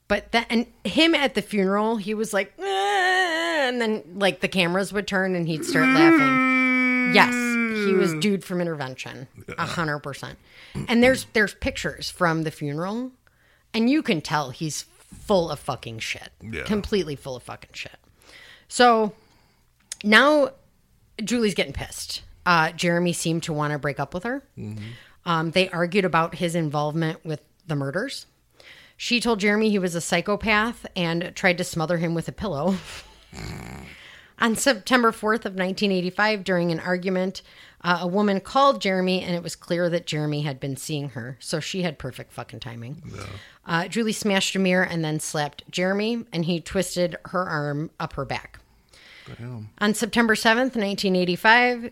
but 0.07 0.31
that 0.33 0.47
and 0.49 0.65
him 0.83 1.15
at 1.15 1.35
the 1.35 1.41
funeral, 1.41 1.97
he 1.97 2.13
was 2.13 2.33
like, 2.33 2.53
"Ah," 2.59 3.67
and 3.67 3.79
then 3.79 4.03
like 4.15 4.41
the 4.41 4.47
cameras 4.47 4.91
would 4.91 5.07
turn 5.07 5.35
and 5.35 5.47
he'd 5.47 5.63
start 5.65 5.87
laughing. 5.87 7.13
Yes, 7.15 7.33
he 7.33 7.93
was 7.93 8.13
dude 8.15 8.43
from 8.43 8.59
intervention, 8.61 9.27
a 9.57 9.65
hundred 9.65 9.99
percent. 9.99 10.37
And 10.87 11.01
there's 11.03 11.25
there's 11.33 11.53
pictures 11.55 12.09
from 12.09 12.43
the 12.43 12.51
funeral, 12.51 13.11
and 13.73 13.89
you 13.89 14.01
can 14.01 14.21
tell 14.21 14.49
he's 14.49 14.83
full 14.83 15.49
of 15.49 15.59
fucking 15.59 15.99
shit, 15.99 16.29
Yeah. 16.41 16.63
completely 16.63 17.15
full 17.15 17.35
of 17.35 17.43
fucking 17.43 17.71
shit. 17.73 17.97
So 18.67 19.13
now 20.03 20.51
Julie's 21.23 21.53
getting 21.53 21.73
pissed. 21.73 22.21
Uh, 22.45 22.72
Jeremy 22.72 23.13
seemed 23.13 23.43
to 23.43 23.53
want 23.53 23.73
to 23.73 23.80
break 23.80 23.99
up 23.99 24.13
with 24.13 24.23
her. 24.23 24.43
Um, 25.26 25.51
they 25.51 25.69
argued 25.69 26.05
about 26.05 26.35
his 26.35 26.55
involvement 26.55 27.23
with 27.23 27.41
the 27.68 27.76
murders. 27.76 28.26
She 28.97 29.19
told 29.19 29.39
Jeremy 29.39 29.69
he 29.69 29.80
was 29.80 29.95
a 29.95 30.01
psychopath 30.01 30.85
and 30.95 31.31
tried 31.35 31.57
to 31.59 31.63
smother 31.63 31.97
him 31.97 32.13
with 32.13 32.27
a 32.27 32.31
pillow. 32.31 32.76
On 34.39 34.55
September 34.55 35.11
4th 35.11 35.45
of 35.45 35.53
1985, 35.53 36.43
during 36.43 36.72
an 36.72 36.80
argument, 36.80 37.43
uh, 37.84 37.99
a 38.01 38.07
woman 38.07 38.39
called 38.39 38.81
Jeremy, 38.81 39.22
and 39.22 39.35
it 39.35 39.43
was 39.43 39.55
clear 39.55 39.88
that 39.89 40.07
Jeremy 40.07 40.41
had 40.41 40.59
been 40.59 40.76
seeing 40.77 41.09
her. 41.09 41.38
So 41.39 41.59
she 41.59 41.84
had 41.84 41.99
perfect 41.99 42.31
fucking 42.31 42.59
timing. 42.59 43.03
Uh, 43.65 43.88
Julie 43.88 44.13
smashed 44.13 44.55
a 44.55 44.59
mirror 44.59 44.84
and 44.84 45.05
then 45.05 45.19
slapped 45.19 45.69
Jeremy, 45.69 46.26
and 46.34 46.45
he 46.45 46.59
twisted 46.59 47.15
her 47.26 47.47
arm 47.47 47.91
up 47.99 48.13
her 48.13 48.26
back. 48.26 48.59
On 49.80 49.93
September 49.93 50.34
7th, 50.35 50.76
1985, 50.76 51.91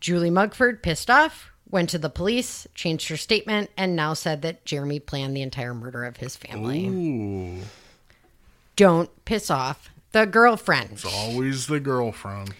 Julie 0.00 0.30
Mugford, 0.30 0.82
pissed 0.82 1.10
off, 1.10 1.50
went 1.70 1.90
to 1.90 1.98
the 1.98 2.08
police, 2.10 2.66
changed 2.74 3.08
her 3.08 3.16
statement, 3.16 3.70
and 3.76 3.94
now 3.96 4.14
said 4.14 4.42
that 4.42 4.64
Jeremy 4.64 5.00
planned 5.00 5.36
the 5.36 5.42
entire 5.42 5.74
murder 5.74 6.04
of 6.04 6.18
his 6.18 6.36
family. 6.36 6.86
Ooh, 6.86 7.62
Don't 8.76 9.10
piss 9.24 9.50
off 9.50 9.90
the 10.12 10.24
girlfriend. 10.24 10.90
it's 10.92 11.04
always 11.04 11.66
the 11.66 11.80
girlfriend. 11.80 12.54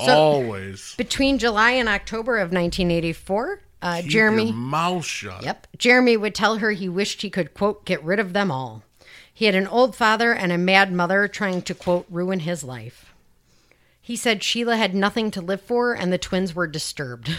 So- 0.00 0.06
always. 0.16 0.94
Between 0.96 1.38
July 1.38 1.72
and 1.72 1.88
October 1.88 2.36
of 2.38 2.52
1984, 2.52 3.60
uh, 3.80 4.02
Jeremy. 4.02 4.52
mouth 4.52 5.04
shut. 5.04 5.42
Yep. 5.42 5.66
Jeremy 5.78 6.16
would 6.16 6.34
tell 6.34 6.58
her 6.58 6.70
he 6.72 6.88
wished 6.88 7.22
he 7.22 7.30
could, 7.30 7.54
quote, 7.54 7.84
get 7.84 8.02
rid 8.04 8.18
of 8.20 8.32
them 8.32 8.50
all. 8.50 8.82
He 9.34 9.46
had 9.46 9.54
an 9.54 9.66
old 9.66 9.96
father 9.96 10.32
and 10.34 10.52
a 10.52 10.58
mad 10.58 10.92
mother 10.92 11.26
trying 11.26 11.62
to, 11.62 11.74
quote, 11.74 12.06
ruin 12.10 12.40
his 12.40 12.62
life. 12.62 13.11
He 14.02 14.16
said 14.16 14.42
Sheila 14.42 14.76
had 14.76 14.94
nothing 14.94 15.30
to 15.30 15.40
live 15.40 15.62
for 15.62 15.94
and 15.94 16.12
the 16.12 16.18
twins 16.18 16.54
were 16.54 16.66
disturbed. 16.66 17.30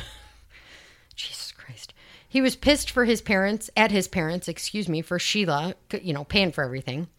Jesus 1.16 1.52
Christ. 1.52 1.94
He 2.28 2.42
was 2.42 2.56
pissed 2.56 2.90
for 2.90 3.06
his 3.06 3.22
parents, 3.22 3.70
at 3.78 3.92
his 3.92 4.08
parents, 4.08 4.48
excuse 4.48 4.90
me, 4.90 5.02
for 5.02 5.20
Sheila, 5.20 5.76
you 6.02 6.14
know, 6.14 6.24
paying 6.24 6.54
for 6.54 6.64
everything. 6.64 7.10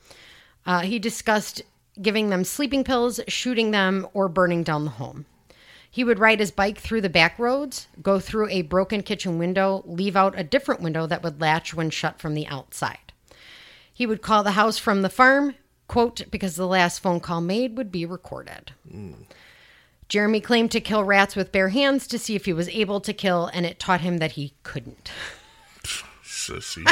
Uh, 0.67 0.81
he 0.81 0.99
discussed 0.99 1.63
giving 2.01 2.31
them 2.31 2.43
sleeping 2.43 2.83
pills, 2.83 3.21
shooting 3.29 3.71
them, 3.71 4.09
or 4.15 4.29
burning 4.29 4.63
down 4.65 4.85
the 4.85 4.93
home. 4.93 5.27
He 5.91 6.03
would 6.03 6.19
ride 6.19 6.41
his 6.41 6.51
bike 6.51 6.79
through 6.79 7.03
the 7.03 7.09
back 7.09 7.39
roads, 7.39 7.87
go 8.03 8.19
through 8.19 8.49
a 8.49 8.63
broken 8.63 9.03
kitchen 9.03 9.39
window, 9.39 9.85
leave 9.87 10.17
out 10.17 10.37
a 10.37 10.43
different 10.43 10.81
window 10.81 11.07
that 11.07 11.23
would 11.23 11.41
latch 11.41 11.73
when 11.73 11.91
shut 11.91 12.19
from 12.19 12.35
the 12.35 12.49
outside. 12.49 13.13
He 13.93 14.07
would 14.07 14.21
call 14.21 14.43
the 14.43 14.53
house 14.53 14.79
from 14.79 15.03
the 15.03 15.09
farm, 15.09 15.55
quote, 15.95 16.29
because 16.29 16.57
the 16.57 16.67
last 16.67 16.99
phone 16.99 17.21
call 17.21 17.41
made 17.41 17.77
would 17.77 17.93
be 17.93 18.05
recorded. 18.05 18.73
Jeremy 20.09 20.41
claimed 20.41 20.73
to 20.73 20.81
kill 20.81 21.05
rats 21.05 21.37
with 21.37 21.53
bare 21.53 21.69
hands 21.69 22.09
to 22.09 22.19
see 22.19 22.35
if 22.35 22.47
he 22.47 22.53
was 22.53 22.69
able 22.71 23.01
to 23.01 23.13
kill, 23.13 23.49
and 23.55 23.65
it 23.65 23.79
taught 23.79 24.01
him 24.01 24.19
that 24.19 24.33
he 24.33 24.55
couldn't. 24.65 25.13
Sissy. 26.25 26.85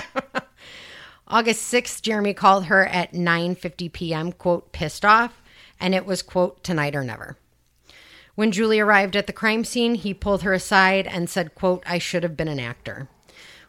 August 1.27 1.73
6th, 1.73 2.01
Jeremy 2.03 2.33
called 2.33 2.66
her 2.66 2.87
at 2.87 3.12
9:50 3.12 3.93
p.m., 3.93 4.31
quote, 4.31 4.70
pissed 4.70 5.05
off, 5.05 5.43
and 5.81 5.97
it 5.97 6.07
was 6.07 6.23
quote, 6.23 6.62
tonight 6.62 6.95
or 6.95 7.03
never. 7.03 7.37
When 8.37 8.53
Julie 8.53 8.79
arrived 8.79 9.16
at 9.16 9.27
the 9.27 9.33
crime 9.33 9.65
scene, 9.65 9.97
he 9.97 10.15
pulled 10.15 10.43
her 10.43 10.53
aside 10.53 11.09
and 11.09 11.29
said, 11.29 11.57
quote, 11.57 11.83
I 11.87 11.99
should 11.99 12.23
have 12.23 12.37
been 12.37 12.47
an 12.47 12.61
actor. 12.61 13.09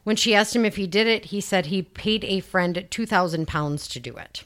When 0.03 0.15
she 0.15 0.35
asked 0.35 0.55
him 0.55 0.63
if 0.63 0.75
he 0.75 0.85
did 0.85 1.07
it, 1.07 1.25
he 1.25 1.41
said 1.41 1.65
he 1.65 1.81
paid 1.81 2.23
a 2.23 2.39
friend 2.39 2.85
2,000 2.87 3.47
pounds 3.47 3.87
to 3.87 3.99
do 3.99 4.15
it. 4.15 4.43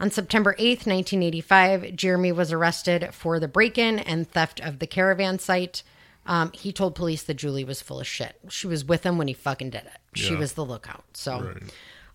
On 0.00 0.10
September 0.10 0.54
8th, 0.58 0.86
1985, 0.86 1.94
Jeremy 1.96 2.32
was 2.32 2.52
arrested 2.52 3.10
for 3.12 3.38
the 3.38 3.48
break 3.48 3.78
in 3.78 3.98
and 4.00 4.28
theft 4.28 4.60
of 4.60 4.78
the 4.80 4.86
caravan 4.86 5.38
site. 5.38 5.82
Um, 6.26 6.50
he 6.52 6.72
told 6.72 6.94
police 6.94 7.22
that 7.24 7.34
Julie 7.34 7.64
was 7.64 7.82
full 7.82 8.00
of 8.00 8.06
shit. 8.06 8.36
She 8.48 8.66
was 8.66 8.84
with 8.84 9.04
him 9.04 9.18
when 9.18 9.28
he 9.28 9.34
fucking 9.34 9.70
did 9.70 9.82
it. 9.84 9.98
She 10.14 10.32
Yeah. 10.32 10.38
was 10.40 10.54
the 10.54 10.64
lookout. 10.64 11.04
So. 11.12 11.40
Right. 11.40 11.62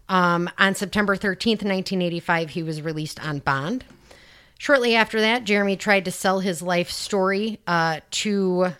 Um, 0.09 0.49
on 0.57 0.73
September 0.73 1.15
13th, 1.15 1.63
1985, 1.63 2.49
he 2.51 2.63
was 2.63 2.81
released 2.81 3.23
on 3.23 3.39
bond. 3.39 3.85
Shortly 4.57 4.95
after 4.95 5.21
that, 5.21 5.43
Jeremy 5.43 5.77
tried 5.77 6.03
to 6.05 6.11
sell 6.11 6.39
his 6.39 6.61
life 6.63 6.89
story 6.89 7.59
uh, 7.67 7.99
to 8.11 8.73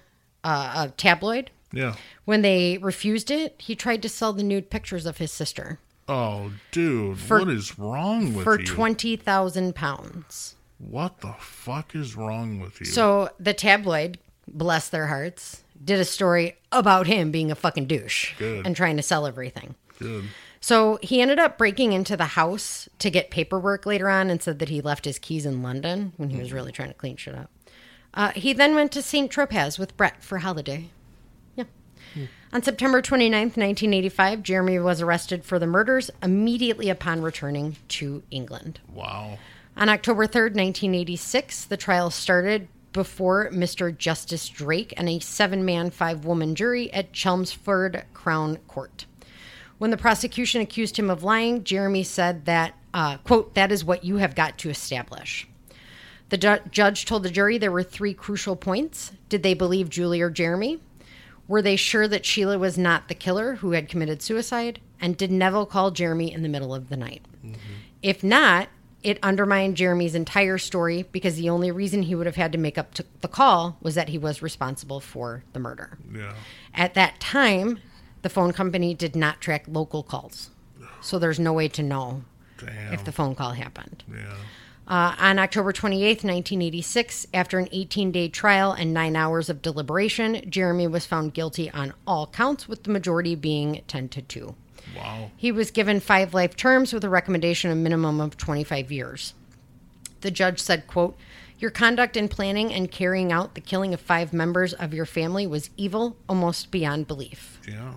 uh, 0.44 0.88
a 0.88 0.94
tabloid. 0.98 1.52
Yeah. 1.72 1.96
When 2.26 2.42
they 2.42 2.80
refused 2.80 3.30
it, 3.30 3.56
he 3.60 3.76
tried 3.76 4.02
to 4.02 4.10
sell 4.10 4.34
the 4.34 4.42
nude 4.44 4.70
pictures 4.72 5.06
of 5.06 5.18
his 5.20 5.32
sister 5.32 5.80
Oh, 6.10 6.52
dude, 6.72 7.18
For- 7.20 7.40
what 7.40 7.50
is 7.50 7.78
wrong 7.78 8.28
with 8.34 8.38
you? 8.38 8.44
for 8.44 8.60
you? 8.60 8.66
20,000 8.66 9.76
pounds. 9.76 10.56
what 10.80 11.20
the 11.22 11.34
fuck 11.40 11.94
is 11.96 12.16
wrong 12.16 12.60
with 12.60 12.80
you? 12.80 12.86
So 12.86 13.30
the 13.40 13.54
tabloid, 13.54 14.18
bless 14.48 14.90
their 14.90 15.08
hearts, 15.08 15.64
did 15.84 16.00
a 16.00 16.06
story 16.06 16.58
about 16.72 17.06
him 17.08 17.32
being 17.32 17.52
a 17.52 17.56
fucking 17.56 17.86
douche 17.86 18.34
Good. 18.38 18.66
and 18.66 18.76
trying 18.76 18.98
to 18.98 19.04
sell 19.04 19.26
everything. 19.28 19.76
Good. 20.00 20.26
So 20.62 20.98
he 21.02 21.22
ended 21.22 21.40
up 21.40 21.58
breaking 21.58 21.94
into 21.94 22.18
the 22.18 22.26
house 22.26 22.90
to 23.00 23.10
get 23.10 23.30
paperwork 23.30 23.86
later 23.86 24.10
on 24.10 24.30
and 24.30 24.42
said 24.42 24.60
that 24.60 24.68
he 24.70 24.82
left 24.82 25.06
his 25.06 25.20
keys 25.20 25.46
in 25.46 25.62
London 25.64 26.12
when 26.18 26.30
he 26.32 26.40
was 26.40 26.52
really 26.52 26.72
trying 26.74 26.90
to 26.90 26.94
clean 26.96 27.16
shit 27.18 27.36
up. 27.36 27.50
Uh, 28.14 28.32
he 28.32 28.52
then 28.54 28.74
went 28.76 28.92
to 28.94 29.02
St. 29.02 29.32
Tropez 29.32 29.78
with 29.80 29.96
Brett 29.96 30.22
for 30.24 30.40
holiday. 30.40 30.90
On 32.52 32.64
September 32.64 33.00
29, 33.00 33.40
1985, 33.40 34.42
Jeremy 34.42 34.80
was 34.80 35.02
arrested 35.02 35.46
for 35.46 35.60
the 35.60 35.68
murders 35.68 36.10
immediately 36.24 36.90
upon 36.90 37.22
returning 37.22 37.78
to 37.90 38.24
England. 38.32 38.80
Wow. 38.92 39.38
On 39.78 39.88
October 39.88 40.26
3rd, 40.26 40.56
1986, 40.56 41.66
the 41.66 41.78
trial 41.78 42.10
started 42.10 42.68
before 42.92 43.52
Mr. 43.52 43.96
Justice 43.96 44.50
Drake 44.50 44.96
and 44.98 45.08
a 45.08 45.20
seven 45.20 45.64
man, 45.64 45.92
five 45.92 46.26
woman 46.26 46.56
jury 46.56 46.92
at 46.92 47.14
Chelmsford 47.14 48.04
Crown 48.16 48.58
Court. 48.68 49.06
When 49.78 49.92
the 49.92 49.98
prosecution 49.98 50.60
accused 50.60 50.98
him 50.98 51.12
of 51.12 51.24
lying, 51.24 51.64
Jeremy 51.64 52.02
said 52.02 52.46
that, 52.46 52.74
uh, 52.96 53.18
quote, 53.18 53.54
that 53.54 53.72
is 53.72 53.86
what 53.86 54.04
you 54.04 54.18
have 54.18 54.34
got 54.34 54.58
to 54.58 54.72
establish. 54.72 55.48
The 56.30 56.38
ju- 56.38 56.60
judge 56.72 57.06
told 57.06 57.22
the 57.22 57.30
jury 57.30 57.60
there 57.60 57.72
were 57.72 57.84
three 57.84 58.16
crucial 58.16 58.56
points. 58.56 59.12
Did 59.30 59.44
they 59.44 59.54
believe 59.54 59.90
Julie 59.90 60.22
or 60.22 60.32
Jeremy? 60.32 60.80
Were 61.50 61.62
they 61.62 61.76
sure 61.76 62.08
that 62.08 62.26
Sheila 62.26 62.58
was 62.60 62.78
not 62.78 63.08
the 63.08 63.16
killer 63.16 63.56
who 63.56 63.72
had 63.72 63.90
committed 63.90 64.22
suicide? 64.22 64.80
And 65.02 65.18
did 65.18 65.32
Nevill 65.32 65.66
call 65.66 65.90
Jeremy 65.92 66.32
in 66.32 66.44
the 66.44 66.50
middle 66.50 66.74
of 66.76 66.90
the 66.90 66.96
night? 66.96 67.24
Mm-hmm. 67.44 67.58
If 68.04 68.24
not, 68.24 68.70
it 69.02 69.18
undermined 69.24 69.76
Jeremy's 69.76 70.14
entire 70.14 70.60
story 70.60 71.08
because 71.12 71.38
the 71.38 71.50
only 71.50 71.72
reason 71.72 72.04
he 72.04 72.14
would 72.14 72.28
have 72.28 72.36
had 72.36 72.52
to 72.52 72.58
make 72.58 72.78
up 72.78 72.94
to 72.94 73.06
the 73.22 73.28
call 73.28 73.78
was 73.82 73.96
that 73.96 74.10
he 74.10 74.18
was 74.18 74.42
responsible 74.44 75.00
for 75.00 75.44
the 75.54 75.60
murder. 75.60 75.98
Yeah. 76.14 76.34
At 76.74 76.94
that 76.94 77.20
time, 77.20 77.80
the 78.22 78.30
phone 78.30 78.54
company 78.54 78.94
did 78.94 79.16
not 79.16 79.42
track 79.42 79.66
local 79.68 80.04
calls. 80.04 80.52
So 81.02 81.18
there's 81.18 81.40
no 81.40 81.54
way 81.54 81.68
to 81.70 81.82
know 81.82 82.24
Damn. 82.58 82.94
if 82.94 83.06
the 83.06 83.12
phone 83.12 83.34
call 83.36 83.54
happened. 83.54 84.04
yeah. 84.14 84.36
Uh, 84.90 85.16
on 85.20 85.38
October 85.38 85.72
28, 85.72 86.24
1986, 86.24 87.28
after 87.32 87.60
an 87.60 87.70
18 87.72 88.12
day 88.12 88.28
trial 88.28 88.72
and 88.72 88.92
nine 88.92 89.16
hours 89.16 89.48
of 89.48 89.62
deliberation, 89.62 90.42
Jeremy 90.50 90.88
was 90.88 91.06
found 91.06 91.36
guilty 91.36 91.70
on 91.70 91.94
all 92.08 92.26
counts, 92.26 92.68
with 92.68 92.84
the 92.84 92.90
majority 92.90 93.36
being 93.36 93.84
10 93.88 94.10
to 94.10 94.22
2. 94.24 94.56
Wow. 94.98 95.30
He 95.38 95.52
was 95.52 95.70
given 95.70 96.00
five 96.00 96.34
life 96.34 96.56
terms 96.56 96.92
with 96.92 97.04
a 97.04 97.10
recommendation 97.10 97.70
of 97.70 97.78
minimum 97.78 98.20
of 98.20 98.36
25 98.38 98.92
years. 98.92 99.36
The 100.22 100.32
judge 100.32 100.60
said, 100.60 100.88
quote, 100.88 101.16
Your 101.60 101.70
conduct 101.70 102.18
in 102.18 102.28
planning 102.28 102.74
and 102.74 102.92
carrying 102.92 103.32
out 103.32 103.54
the 103.54 103.62
killing 103.62 103.94
of 103.94 104.02
five 104.02 104.34
members 104.34 104.74
of 104.74 104.92
your 104.92 105.06
family 105.06 105.46
was 105.46 105.70
evil, 105.78 106.18
almost 106.28 106.72
beyond 106.72 107.08
belief. 107.08 107.60
Yeah. 107.68 107.94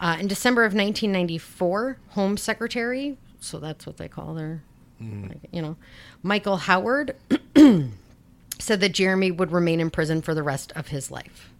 Uh, 0.00 0.18
in 0.20 0.28
December 0.28 0.62
of 0.62 0.72
1994, 0.72 1.98
Home 2.10 2.36
Secretary, 2.36 3.18
so 3.40 3.58
that's 3.58 3.86
what 3.86 3.96
they 3.96 4.08
call 4.08 4.34
their, 4.34 4.62
like, 5.28 5.38
you 5.52 5.62
know, 5.62 5.76
Michael 6.22 6.56
Howard 6.58 7.16
said 8.58 8.80
that 8.80 8.90
Jeremy 8.92 9.30
would 9.30 9.50
remain 9.52 9.80
in 9.80 9.90
prison 9.90 10.22
for 10.22 10.34
the 10.34 10.42
rest 10.42 10.72
of 10.76 10.88
his 10.88 11.10
life. 11.10 11.50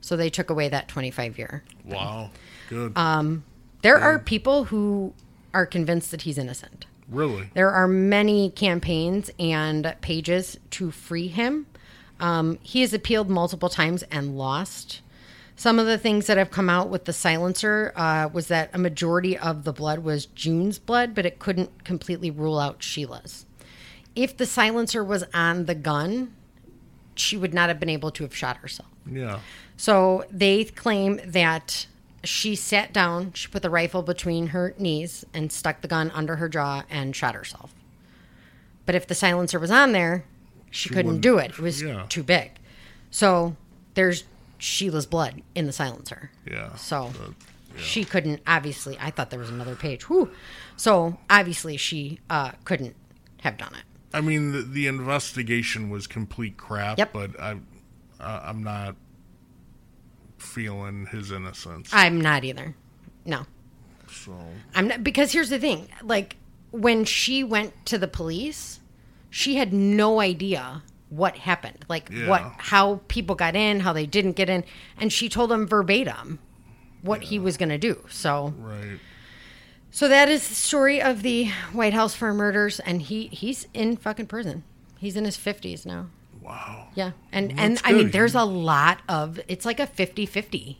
So 0.00 0.16
they 0.16 0.30
took 0.30 0.50
away 0.50 0.68
that 0.68 0.88
25 0.88 1.38
year. 1.38 1.62
Wow. 1.84 2.30
Good. 2.68 2.96
Um, 2.96 3.44
There 3.82 3.98
are 3.98 4.18
people 4.18 4.64
who 4.64 5.12
are 5.52 5.66
convinced 5.66 6.10
that 6.12 6.22
he's 6.22 6.38
innocent. 6.38 6.86
really? 7.08 7.50
There 7.54 7.70
are 7.70 7.88
many 7.88 8.50
campaigns 8.50 9.30
and 9.38 9.94
pages 10.00 10.58
to 10.70 10.90
free 10.90 11.28
him. 11.28 11.66
Um, 12.20 12.58
he 12.62 12.82
has 12.82 12.92
appealed 12.94 13.28
multiple 13.30 13.68
times 13.68 14.02
and 14.10 14.36
lost. 14.38 15.00
Some 15.60 15.78
of 15.78 15.84
the 15.84 15.98
things 15.98 16.26
that 16.26 16.38
have 16.38 16.50
come 16.50 16.70
out 16.70 16.88
with 16.88 17.04
the 17.04 17.12
silencer 17.12 17.92
uh, 17.94 18.30
was 18.32 18.46
that 18.46 18.70
a 18.72 18.78
majority 18.78 19.36
of 19.36 19.64
the 19.64 19.74
blood 19.74 19.98
was 19.98 20.24
June's 20.24 20.78
blood, 20.78 21.14
but 21.14 21.26
it 21.26 21.38
couldn't 21.38 21.84
completely 21.84 22.30
rule 22.30 22.58
out 22.58 22.82
Sheila's. 22.82 23.44
If 24.16 24.38
the 24.38 24.46
silencer 24.46 25.04
was 25.04 25.22
on 25.34 25.66
the 25.66 25.74
gun, 25.74 26.34
she 27.14 27.36
would 27.36 27.52
not 27.52 27.68
have 27.68 27.78
been 27.78 27.90
able 27.90 28.10
to 28.12 28.22
have 28.22 28.34
shot 28.34 28.56
herself. 28.56 28.88
Yeah. 29.04 29.40
So 29.76 30.24
they 30.30 30.64
claim 30.64 31.20
that 31.26 31.86
she 32.24 32.56
sat 32.56 32.94
down, 32.94 33.34
she 33.34 33.46
put 33.46 33.60
the 33.60 33.68
rifle 33.68 34.00
between 34.00 34.46
her 34.46 34.74
knees 34.78 35.26
and 35.34 35.52
stuck 35.52 35.82
the 35.82 35.88
gun 35.88 36.10
under 36.12 36.36
her 36.36 36.48
jaw 36.48 36.84
and 36.88 37.14
shot 37.14 37.34
herself. 37.34 37.74
But 38.86 38.94
if 38.94 39.06
the 39.06 39.14
silencer 39.14 39.58
was 39.58 39.70
on 39.70 39.92
there, 39.92 40.24
she, 40.70 40.88
couldn't 40.88 41.04
wouldn't- 41.04 41.22
do 41.22 41.36
it. 41.36 41.50
It 41.50 41.58
was 41.58 41.82
yeah. 41.82 42.06
too 42.08 42.22
big. 42.22 42.52
So 43.10 43.56
there's 43.92 44.24
Sheila's 44.60 45.06
blood 45.06 45.42
in 45.54 45.66
the 45.66 45.72
silencer. 45.72 46.30
Yeah. 46.48 46.74
So 46.76 47.10
But, 47.18 47.80
she 47.80 48.04
couldn't 48.04 48.42
obviously 48.46 48.96
I 49.00 49.10
thought 49.10 49.30
there 49.30 49.38
was 49.38 49.50
another 49.50 49.74
page. 49.74 50.08
Whew. 50.08 50.30
So 50.76 51.18
obviously 51.28 51.76
she 51.76 52.20
uh, 52.28 52.52
couldn't 52.64 52.94
have 53.40 53.56
done 53.56 53.74
it. 53.74 53.82
I 54.12 54.20
mean, 54.20 54.52
the, 54.52 54.62
the 54.62 54.86
investigation 54.86 55.88
was 55.88 56.06
complete 56.06 56.56
crap. 56.56 56.98
Yep. 56.98 57.12
But 57.12 57.40
I, 57.40 57.52
uh, 58.20 58.40
I'm 58.44 58.62
not 58.62 58.96
feeling 60.38 61.06
his 61.06 61.30
innocence. 61.30 61.90
I'm 61.92 62.20
not 62.20 62.44
either. 62.44 62.74
No. 63.24 63.46
so 64.10 64.34
I'm 64.74 64.88
not 64.88 65.04
because 65.04 65.32
here's 65.32 65.50
the 65.50 65.58
thing. 65.58 65.88
Like 66.02 66.36
when 66.70 67.04
she 67.04 67.44
went 67.44 67.86
to 67.86 67.98
the 67.98 68.08
police, 68.08 68.80
she 69.30 69.56
had 69.56 69.72
no 69.72 70.20
idea 70.20 70.82
what 71.10 71.36
happened, 71.36 71.84
like 71.88 72.08
Yeah. 72.10 72.28
what 72.28 72.42
how 72.58 73.00
people 73.08 73.34
got 73.34 73.54
in, 73.54 73.80
how 73.80 73.92
they 73.92 74.06
didn't 74.06 74.32
get 74.32 74.48
in, 74.48 74.64
and 74.98 75.12
she 75.12 75.28
told 75.28 75.52
him 75.52 75.66
verbatim 75.66 76.38
what 77.02 77.24
he 77.24 77.38
was 77.38 77.56
going 77.56 77.68
to 77.68 77.78
do. 77.78 78.04
So 78.08 78.54
Right. 78.58 78.98
so 79.90 80.08
that 80.08 80.28
is 80.28 80.48
the 80.48 80.54
story 80.54 81.00
of 81.02 81.22
the 81.22 81.46
White 81.72 81.92
House 81.94 82.14
Farm 82.14 82.36
murders, 82.36 82.80
and 82.80 83.02
he 83.02 83.26
he's 83.28 83.66
in 83.74 83.96
fucking 83.96 84.26
prison. 84.26 84.62
He's 84.98 85.16
in 85.16 85.24
his 85.24 85.36
fifties 85.36 85.84
now. 85.84 86.06
Wow. 86.40 86.88
Yeah, 86.94 87.12
and 87.32 87.52
Well, 87.52 87.60
and 87.60 87.80
I 87.84 87.92
mean, 87.92 88.10
there's 88.10 88.34
a 88.34 88.44
lot 88.44 89.00
of 89.08 89.38
it's 89.48 89.64
like 89.66 89.78
a 89.80 89.86
50-50. 89.86 90.78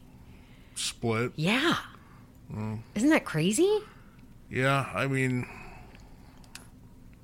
Split. 0.74 1.32
Yeah, 1.36 1.76
Mm. 2.52 2.80
isn't 2.94 3.10
that 3.10 3.24
crazy? 3.24 3.80
Yeah, 4.50 4.86
I 4.94 5.06
mean, 5.06 5.46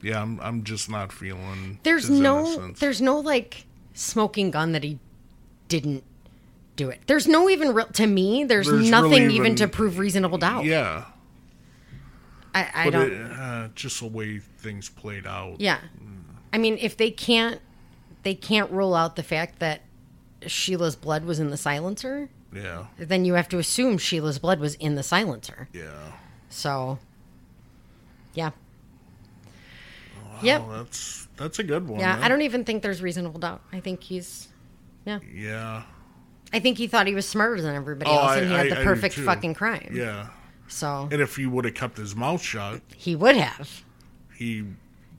yeah, 0.06 0.22
I'm 0.22 0.38
I'm 0.40 0.62
just 0.64 0.88
not 0.90 1.12
feeling. 1.12 1.78
There's 1.82 2.08
no 2.08 2.46
innocence. 2.46 2.78
there's 2.80 3.00
no 3.02 3.18
like 3.18 3.66
smoking 3.94 4.50
gun 4.50 4.72
that 4.72 4.82
he 4.84 4.98
didn't 5.68 6.04
do 6.76 6.88
it. 6.90 7.00
There's 7.06 7.26
no 7.26 7.48
even 7.50 7.74
real 7.74 7.86
to 7.86 8.06
me. 8.06 8.44
There's, 8.44 8.66
There's 8.68 8.90
nothing 8.90 9.10
really 9.10 9.34
even, 9.34 9.46
even- 9.46 9.56
to 9.56 9.68
prove 9.68 9.98
reasonable 9.98 10.38
doubt. 10.38 10.64
Yeah, 10.64 11.04
I, 12.54 12.70
I 12.74 12.90
don't. 12.90 13.12
it, 13.12 13.32
uh, 13.32 13.68
just 13.74 14.00
the 14.00 14.06
way 14.06 14.38
things 14.38 14.88
played 14.88 15.26
out. 15.26 15.60
Yeah. 15.60 15.78
I 16.52 16.58
mean, 16.58 16.78
if 16.80 16.96
they 16.96 17.10
can't 17.10 17.60
they 18.22 18.34
can't 18.34 18.70
rule 18.70 18.94
out 18.94 19.16
the 19.16 19.22
fact 19.22 19.58
that 19.58 19.82
Sheila's 20.46 20.96
blood 20.96 21.24
was 21.24 21.38
in 21.38 21.50
the 21.50 21.56
silencer, 21.56 22.28
Yeah, 22.52 22.86
then 22.98 23.24
you 23.24 23.34
have 23.34 23.48
to 23.50 23.58
assume 23.58 23.98
Sheila's 23.98 24.38
blood 24.38 24.58
was 24.60 24.74
in 24.76 24.94
the 24.94 25.02
silencer. 25.02 25.68
yeah. 25.72 26.12
So 26.48 26.98
yeah. 28.34 28.50
Wow, 30.36 30.42
Yep. 30.42 30.62
that's 30.72 31.28
that's 31.36 31.58
a 31.58 31.62
good 31.62 31.88
one. 31.88 32.00
Yeah, 32.00 32.14
man. 32.14 32.22
I 32.24 32.28
don't 32.28 32.42
even 32.42 32.64
think 32.64 32.82
there's 32.82 33.02
reasonable 33.02 33.40
doubt. 33.40 33.62
I 33.72 33.80
think 33.80 34.02
he's 34.02 34.48
yeah. 35.04 35.18
Yeah. 35.32 35.82
I 36.52 36.60
think 36.60 36.78
he 36.78 36.86
thought 36.86 37.06
he 37.06 37.14
was 37.14 37.28
smarter 37.28 37.60
than 37.60 37.74
everybody 37.74 38.10
Oh, 38.10 38.14
else 38.14 38.30
I- 38.32 38.38
and 38.38 38.48
he 38.50 38.54
had 38.56 38.66
I 38.66 38.68
the 38.70 38.84
perfect 38.84 39.14
fucking 39.16 39.54
crime. 39.54 39.90
Yeah. 39.92 40.28
So 40.68 41.08
And 41.12 41.20
if 41.20 41.36
he 41.36 41.46
would 41.46 41.64
have 41.64 41.74
kept 41.74 41.96
his 41.98 42.14
mouth 42.16 42.42
shut, 42.42 42.80
he 42.96 43.14
would 43.16 43.36
have. 43.36 43.84
he 44.36 44.64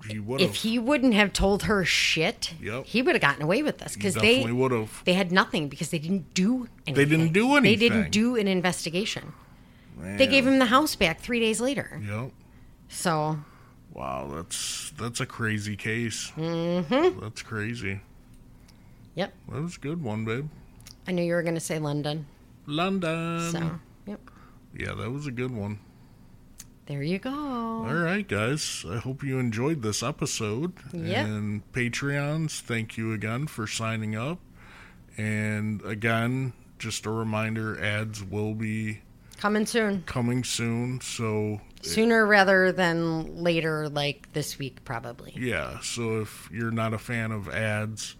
he 0.09 0.19
would 0.19 0.39
have 0.39 0.49
If 0.49 0.55
he 0.57 0.79
wouldn't 0.79 1.13
have 1.15 1.33
told 1.33 1.63
her 1.63 1.83
shit, 1.83 2.53
Yep. 2.61 2.85
he 2.85 3.01
would 3.01 3.15
have 3.15 3.21
gotten 3.21 3.41
away 3.41 3.61
with 3.63 3.77
this 3.79 3.95
because 3.95 4.15
they 4.15 4.43
would 4.49 4.71
have. 4.71 5.01
they 5.05 5.13
had 5.13 5.31
nothing 5.31 5.67
because 5.69 5.89
they 5.89 5.99
didn't 5.99 6.33
do 6.33 6.67
anything. 6.85 6.93
They 6.93 7.05
didn't 7.05 7.33
do 7.33 7.55
anything. 7.57 7.63
They 7.63 7.75
didn't 7.89 8.11
do 8.11 8.35
an 8.37 8.47
investigation. 8.47 9.33
They 9.99 10.27
gave 10.27 10.45
him 10.47 10.59
the 10.59 10.65
house 10.67 10.95
back 10.95 11.19
three 11.21 11.39
days 11.39 11.59
later. 11.59 11.99
Yep. 12.07 12.31
So 12.89 13.39
Wow, 13.97 14.29
that's 14.33 14.91
that's 14.97 15.19
a 15.19 15.25
crazy 15.25 15.75
case. 15.75 16.31
Mm-hmm. 16.37 17.19
That's 17.19 17.41
crazy. 17.41 17.99
yep, 19.15 19.33
That 19.49 19.61
was 19.63 19.77
a 19.77 19.79
good 19.79 20.03
one, 20.03 20.23
babe. 20.23 20.47
I 21.07 21.11
knew 21.13 21.23
you 21.23 21.33
were 21.33 21.41
going 21.41 21.55
to 21.55 21.59
say 21.59 21.79
London. 21.79 22.27
London. 22.67 23.51
So 23.51 23.79
yep, 24.05 24.19
Yeah, 24.77 24.93
that 24.93 25.09
was 25.09 25.25
a 25.25 25.31
good 25.31 25.51
one. 25.51 25.79
there 26.85 27.01
you 27.01 27.17
go. 27.17 27.31
All 27.33 27.93
right, 27.93 28.27
guys. 28.27 28.85
I 28.87 28.97
hope 28.97 29.23
you 29.23 29.39
enjoyed 29.39 29.81
this 29.81 30.03
episode. 30.03 30.73
Yep. 30.93 31.25
And 31.25 31.71
Patreons, 31.73 32.59
thank 32.59 32.97
you 32.97 33.13
again 33.13 33.47
for 33.47 33.65
signing 33.67 34.15
up. 34.15 34.37
And 35.17 35.81
again, 35.83 36.53
just 36.77 37.05
a 37.07 37.09
reminder 37.11 37.81
ads 37.83 38.23
will 38.23 38.53
be 38.53 38.99
Coming 39.39 39.65
soon, 39.65 40.03
coming 40.05 40.43
soon. 40.43 40.99
So, 41.01 41.61
sooner 41.81 42.25
rather 42.25 42.71
than 42.71 43.43
later, 43.43 43.89
like 43.89 44.31
this 44.33 44.57
week 44.59 44.83
probably. 44.83 45.33
yeah. 45.37 45.79
So, 45.81 46.21
if 46.21 46.49
you're 46.51 46.71
not 46.71 46.93
a 46.93 46.97
fan 46.97 47.31
of 47.31 47.49
ads, 47.49 48.15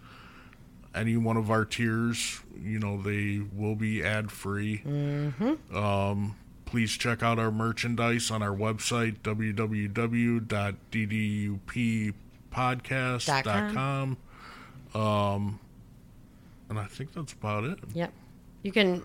any 0.94 1.16
one 1.16 1.36
of 1.36 1.50
our 1.50 1.64
tiers, 1.64 2.40
you 2.62 2.78
know, 2.78 3.00
they 3.00 3.40
will 3.54 3.74
be 3.76 4.02
ad 4.02 4.30
free. 4.32 4.82
Mm-hmm. 4.86 5.76
Um, 5.76 6.36
please 6.64 6.92
check 6.96 7.22
out 7.22 7.38
our 7.38 7.50
merchandise 7.50 8.30
on 8.30 8.42
our 8.42 8.54
website, 8.56 9.18
www.ddupodcast.com. 12.80 14.16
Um, 14.94 15.60
and 16.70 16.78
I 16.78 16.84
think 16.86 17.12
that's 17.12 17.32
about 17.32 17.64
it. 17.64 17.78
Yep. 17.94 18.12
You 18.62 18.72
can 18.72 19.02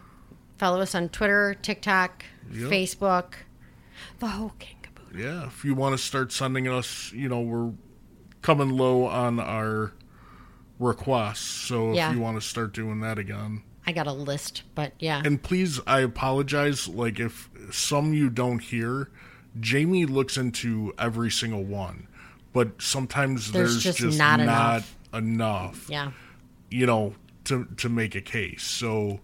follow 0.57 0.81
us 0.81 0.95
on 0.95 1.09
Twitter, 1.09 1.55
TikTok, 1.61 2.23
Yep. 2.51 2.69
Facebook, 2.71 3.33
the 4.19 4.27
whole 4.27 4.53
king 4.59 4.77
caboodle. 4.81 5.19
Yeah, 5.19 5.47
if 5.47 5.63
you 5.65 5.75
want 5.75 5.97
to 5.97 6.03
start 6.03 6.31
sending 6.31 6.67
us, 6.67 7.11
you 7.13 7.29
know, 7.29 7.41
we're 7.41 7.71
coming 8.41 8.69
low 8.69 9.05
on 9.05 9.39
our 9.39 9.93
requests. 10.79 11.39
So 11.41 11.91
if 11.91 11.95
Yeah. 11.97 12.13
you 12.13 12.19
want 12.19 12.39
to 12.41 12.47
start 12.47 12.73
doing 12.73 12.99
that 13.01 13.17
again. 13.17 13.63
I 13.85 13.91
got 13.91 14.07
a 14.07 14.13
list, 14.13 14.63
but 14.75 14.93
yeah. 14.99 15.21
And 15.25 15.41
please, 15.41 15.79
I 15.85 15.99
apologize. 15.99 16.87
Like, 16.87 17.19
if 17.19 17.49
some 17.71 18.13
you 18.13 18.29
don't 18.29 18.59
hear, 18.59 19.09
Jamie 19.59 20.05
looks 20.05 20.37
into 20.37 20.93
every 20.97 21.29
single 21.29 21.63
one. 21.63 22.07
But 22.53 22.81
sometimes 22.81 23.51
There's 23.51 23.71
there's, 23.73 23.83
just 23.83 23.97
just, 23.99 24.17
not 24.17 24.37
not, 24.39 24.43
enough. 24.43 24.95
enough, 25.13 25.85
yeah. 25.89 26.11
you 26.69 26.85
know, 26.85 27.15
to, 27.45 27.65
to 27.77 27.89
make 27.89 28.13
a 28.15 28.21
case. 28.21 28.63
So 28.63 29.19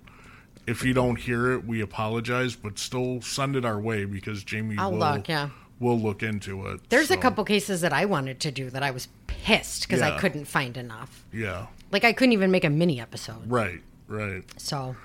if 0.69 0.85
you 0.85 0.93
don't 0.93 1.15
hear 1.15 1.51
it, 1.51 1.65
we 1.65 1.81
apologize, 1.81 2.55
but 2.55 2.77
still 2.77 3.21
send 3.21 3.55
it 3.55 3.65
our 3.65 3.79
way 3.79 4.05
because 4.05 4.43
Jamie 4.43 4.75
I'll 4.77 4.91
will, 4.91 4.99
look, 4.99 5.27
yeah. 5.27 5.49
will 5.79 5.99
look 5.99 6.21
into 6.21 6.67
it. 6.67 6.87
There's 6.89 7.09
a 7.09 7.17
couple 7.17 7.43
cases 7.43 7.81
that 7.81 7.91
I 7.91 8.05
wanted 8.05 8.39
to 8.41 8.51
do 8.51 8.69
that 8.69 8.83
I 8.83 8.91
was 8.91 9.07
pissed 9.25 9.87
because 9.87 10.01
I 10.01 10.17
couldn't 10.19 10.45
find 10.45 10.77
enough. 10.77 11.25
Yeah. 11.33 11.67
Like 11.91 12.03
I 12.03 12.13
couldn't 12.13 12.33
even 12.33 12.51
make 12.51 12.63
a 12.63 12.69
mini 12.69 13.01
episode. 13.01 13.49
Right, 13.49 13.81
right. 14.07 14.43
So 14.61 14.77
All 14.77 14.95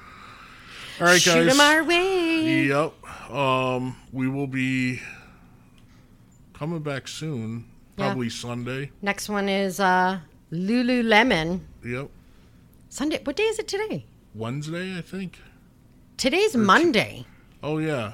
right, 1.00 1.20
shoot 1.20 1.46
guys. 1.46 1.56
them 1.56 1.60
our 1.60 1.82
way. 1.82 2.66
Yep. 2.66 3.32
Um, 3.32 3.96
we 4.12 4.28
will 4.28 4.46
be 4.46 5.00
coming 6.52 6.80
back 6.80 7.08
soon. 7.08 7.64
Yeah. 7.96 8.06
Probably 8.06 8.28
Sunday. 8.28 8.90
Next 9.00 9.30
one 9.30 9.48
is 9.48 9.80
uh, 9.80 10.18
Lululemon. 10.52 11.60
Yep. 11.82 12.10
Sunday. 12.90 13.20
What 13.24 13.36
day 13.36 13.44
is 13.44 13.58
it 13.58 13.66
today? 13.68 14.04
Wednesday, 14.34 14.98
I 14.98 15.00
think. 15.00 15.38
Today's 16.24 16.56
Monday. 16.56 17.26
Oh 17.62 17.76
yeah, 17.76 18.12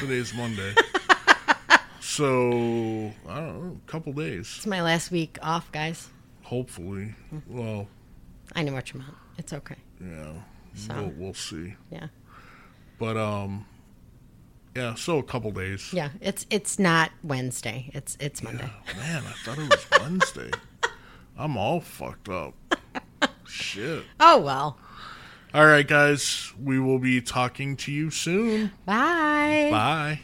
today's 0.00 0.34
Monday. 0.34 0.74
so 2.02 3.10
I 3.26 3.36
don't 3.40 3.64
know, 3.64 3.80
a 3.86 3.90
couple 3.90 4.12
days, 4.12 4.52
It's 4.58 4.66
my 4.66 4.82
last 4.82 5.10
week 5.10 5.38
off, 5.40 5.72
guys. 5.72 6.10
hopefully. 6.42 7.14
Well, 7.48 7.88
I 8.54 8.64
know 8.64 8.74
what 8.74 8.92
you 8.92 9.00
meant. 9.00 9.14
It's 9.38 9.54
okay. 9.54 9.76
yeah, 9.98 10.34
So. 10.74 10.92
we'll, 10.94 11.12
we'll 11.16 11.32
see. 11.32 11.74
Yeah. 11.90 12.08
But 12.98 13.16
um, 13.16 13.64
yeah, 14.76 14.94
so 14.94 15.16
a 15.16 15.22
couple 15.22 15.50
days. 15.50 15.90
Yeah. 15.90 16.10
It's 16.20 16.44
it's 16.50 16.78
not 16.78 17.12
Wednesday. 17.22 17.90
It's 17.94 18.18
it's 18.20 18.42
Monday. 18.42 18.70
Man, 18.94 19.22
I 19.24 19.32
thought 19.46 19.56
it 19.56 19.70
was 19.70 19.86
Wednesday. 20.02 20.50
I'm 21.38 21.56
all 21.56 21.80
fucked 21.80 22.28
up. 22.28 22.52
Shit. 23.48 24.04
Oh 24.20 24.38
well. 24.38 24.78
All 25.54 25.66
right, 25.66 25.86
guys. 25.86 26.52
We 26.62 26.78
will 26.78 26.98
be 26.98 27.20
talking 27.22 27.76
to 27.78 27.92
you 27.92 28.10
soon. 28.10 28.70
Bye. 28.84 29.68
Bye. 29.70 30.20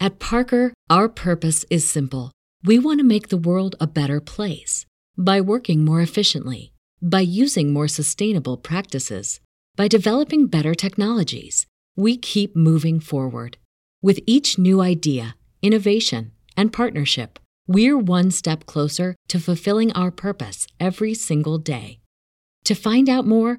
At 0.00 0.18
Parker, 0.18 0.72
our 0.88 1.08
purpose 1.08 1.64
is 1.70 1.88
simple. 1.88 2.32
We 2.64 2.78
want 2.78 2.98
to 2.98 3.04
make 3.04 3.28
the 3.28 3.36
world 3.36 3.76
a 3.78 3.86
better 3.86 4.20
place 4.20 4.84
by 5.16 5.40
working 5.40 5.84
more 5.84 6.00
efficiently, 6.00 6.72
by 7.00 7.20
using 7.20 7.72
more 7.72 7.86
sustainable 7.86 8.56
practices, 8.56 9.40
by 9.76 9.86
developing 9.86 10.46
better 10.48 10.74
technologies. 10.74 11.66
We 11.96 12.16
keep 12.16 12.56
moving 12.56 12.98
forward. 12.98 13.58
With 14.02 14.20
each 14.26 14.58
new 14.58 14.80
idea, 14.80 15.36
innovation, 15.62 16.32
and 16.56 16.72
partnership, 16.72 17.38
we're 17.68 17.98
one 17.98 18.30
step 18.30 18.66
closer 18.66 19.14
to 19.28 19.38
fulfilling 19.38 19.92
our 19.92 20.10
purpose 20.10 20.66
every 20.80 21.14
single 21.14 21.58
day. 21.58 22.00
To 22.64 22.74
find 22.74 23.08
out 23.08 23.26
more, 23.26 23.58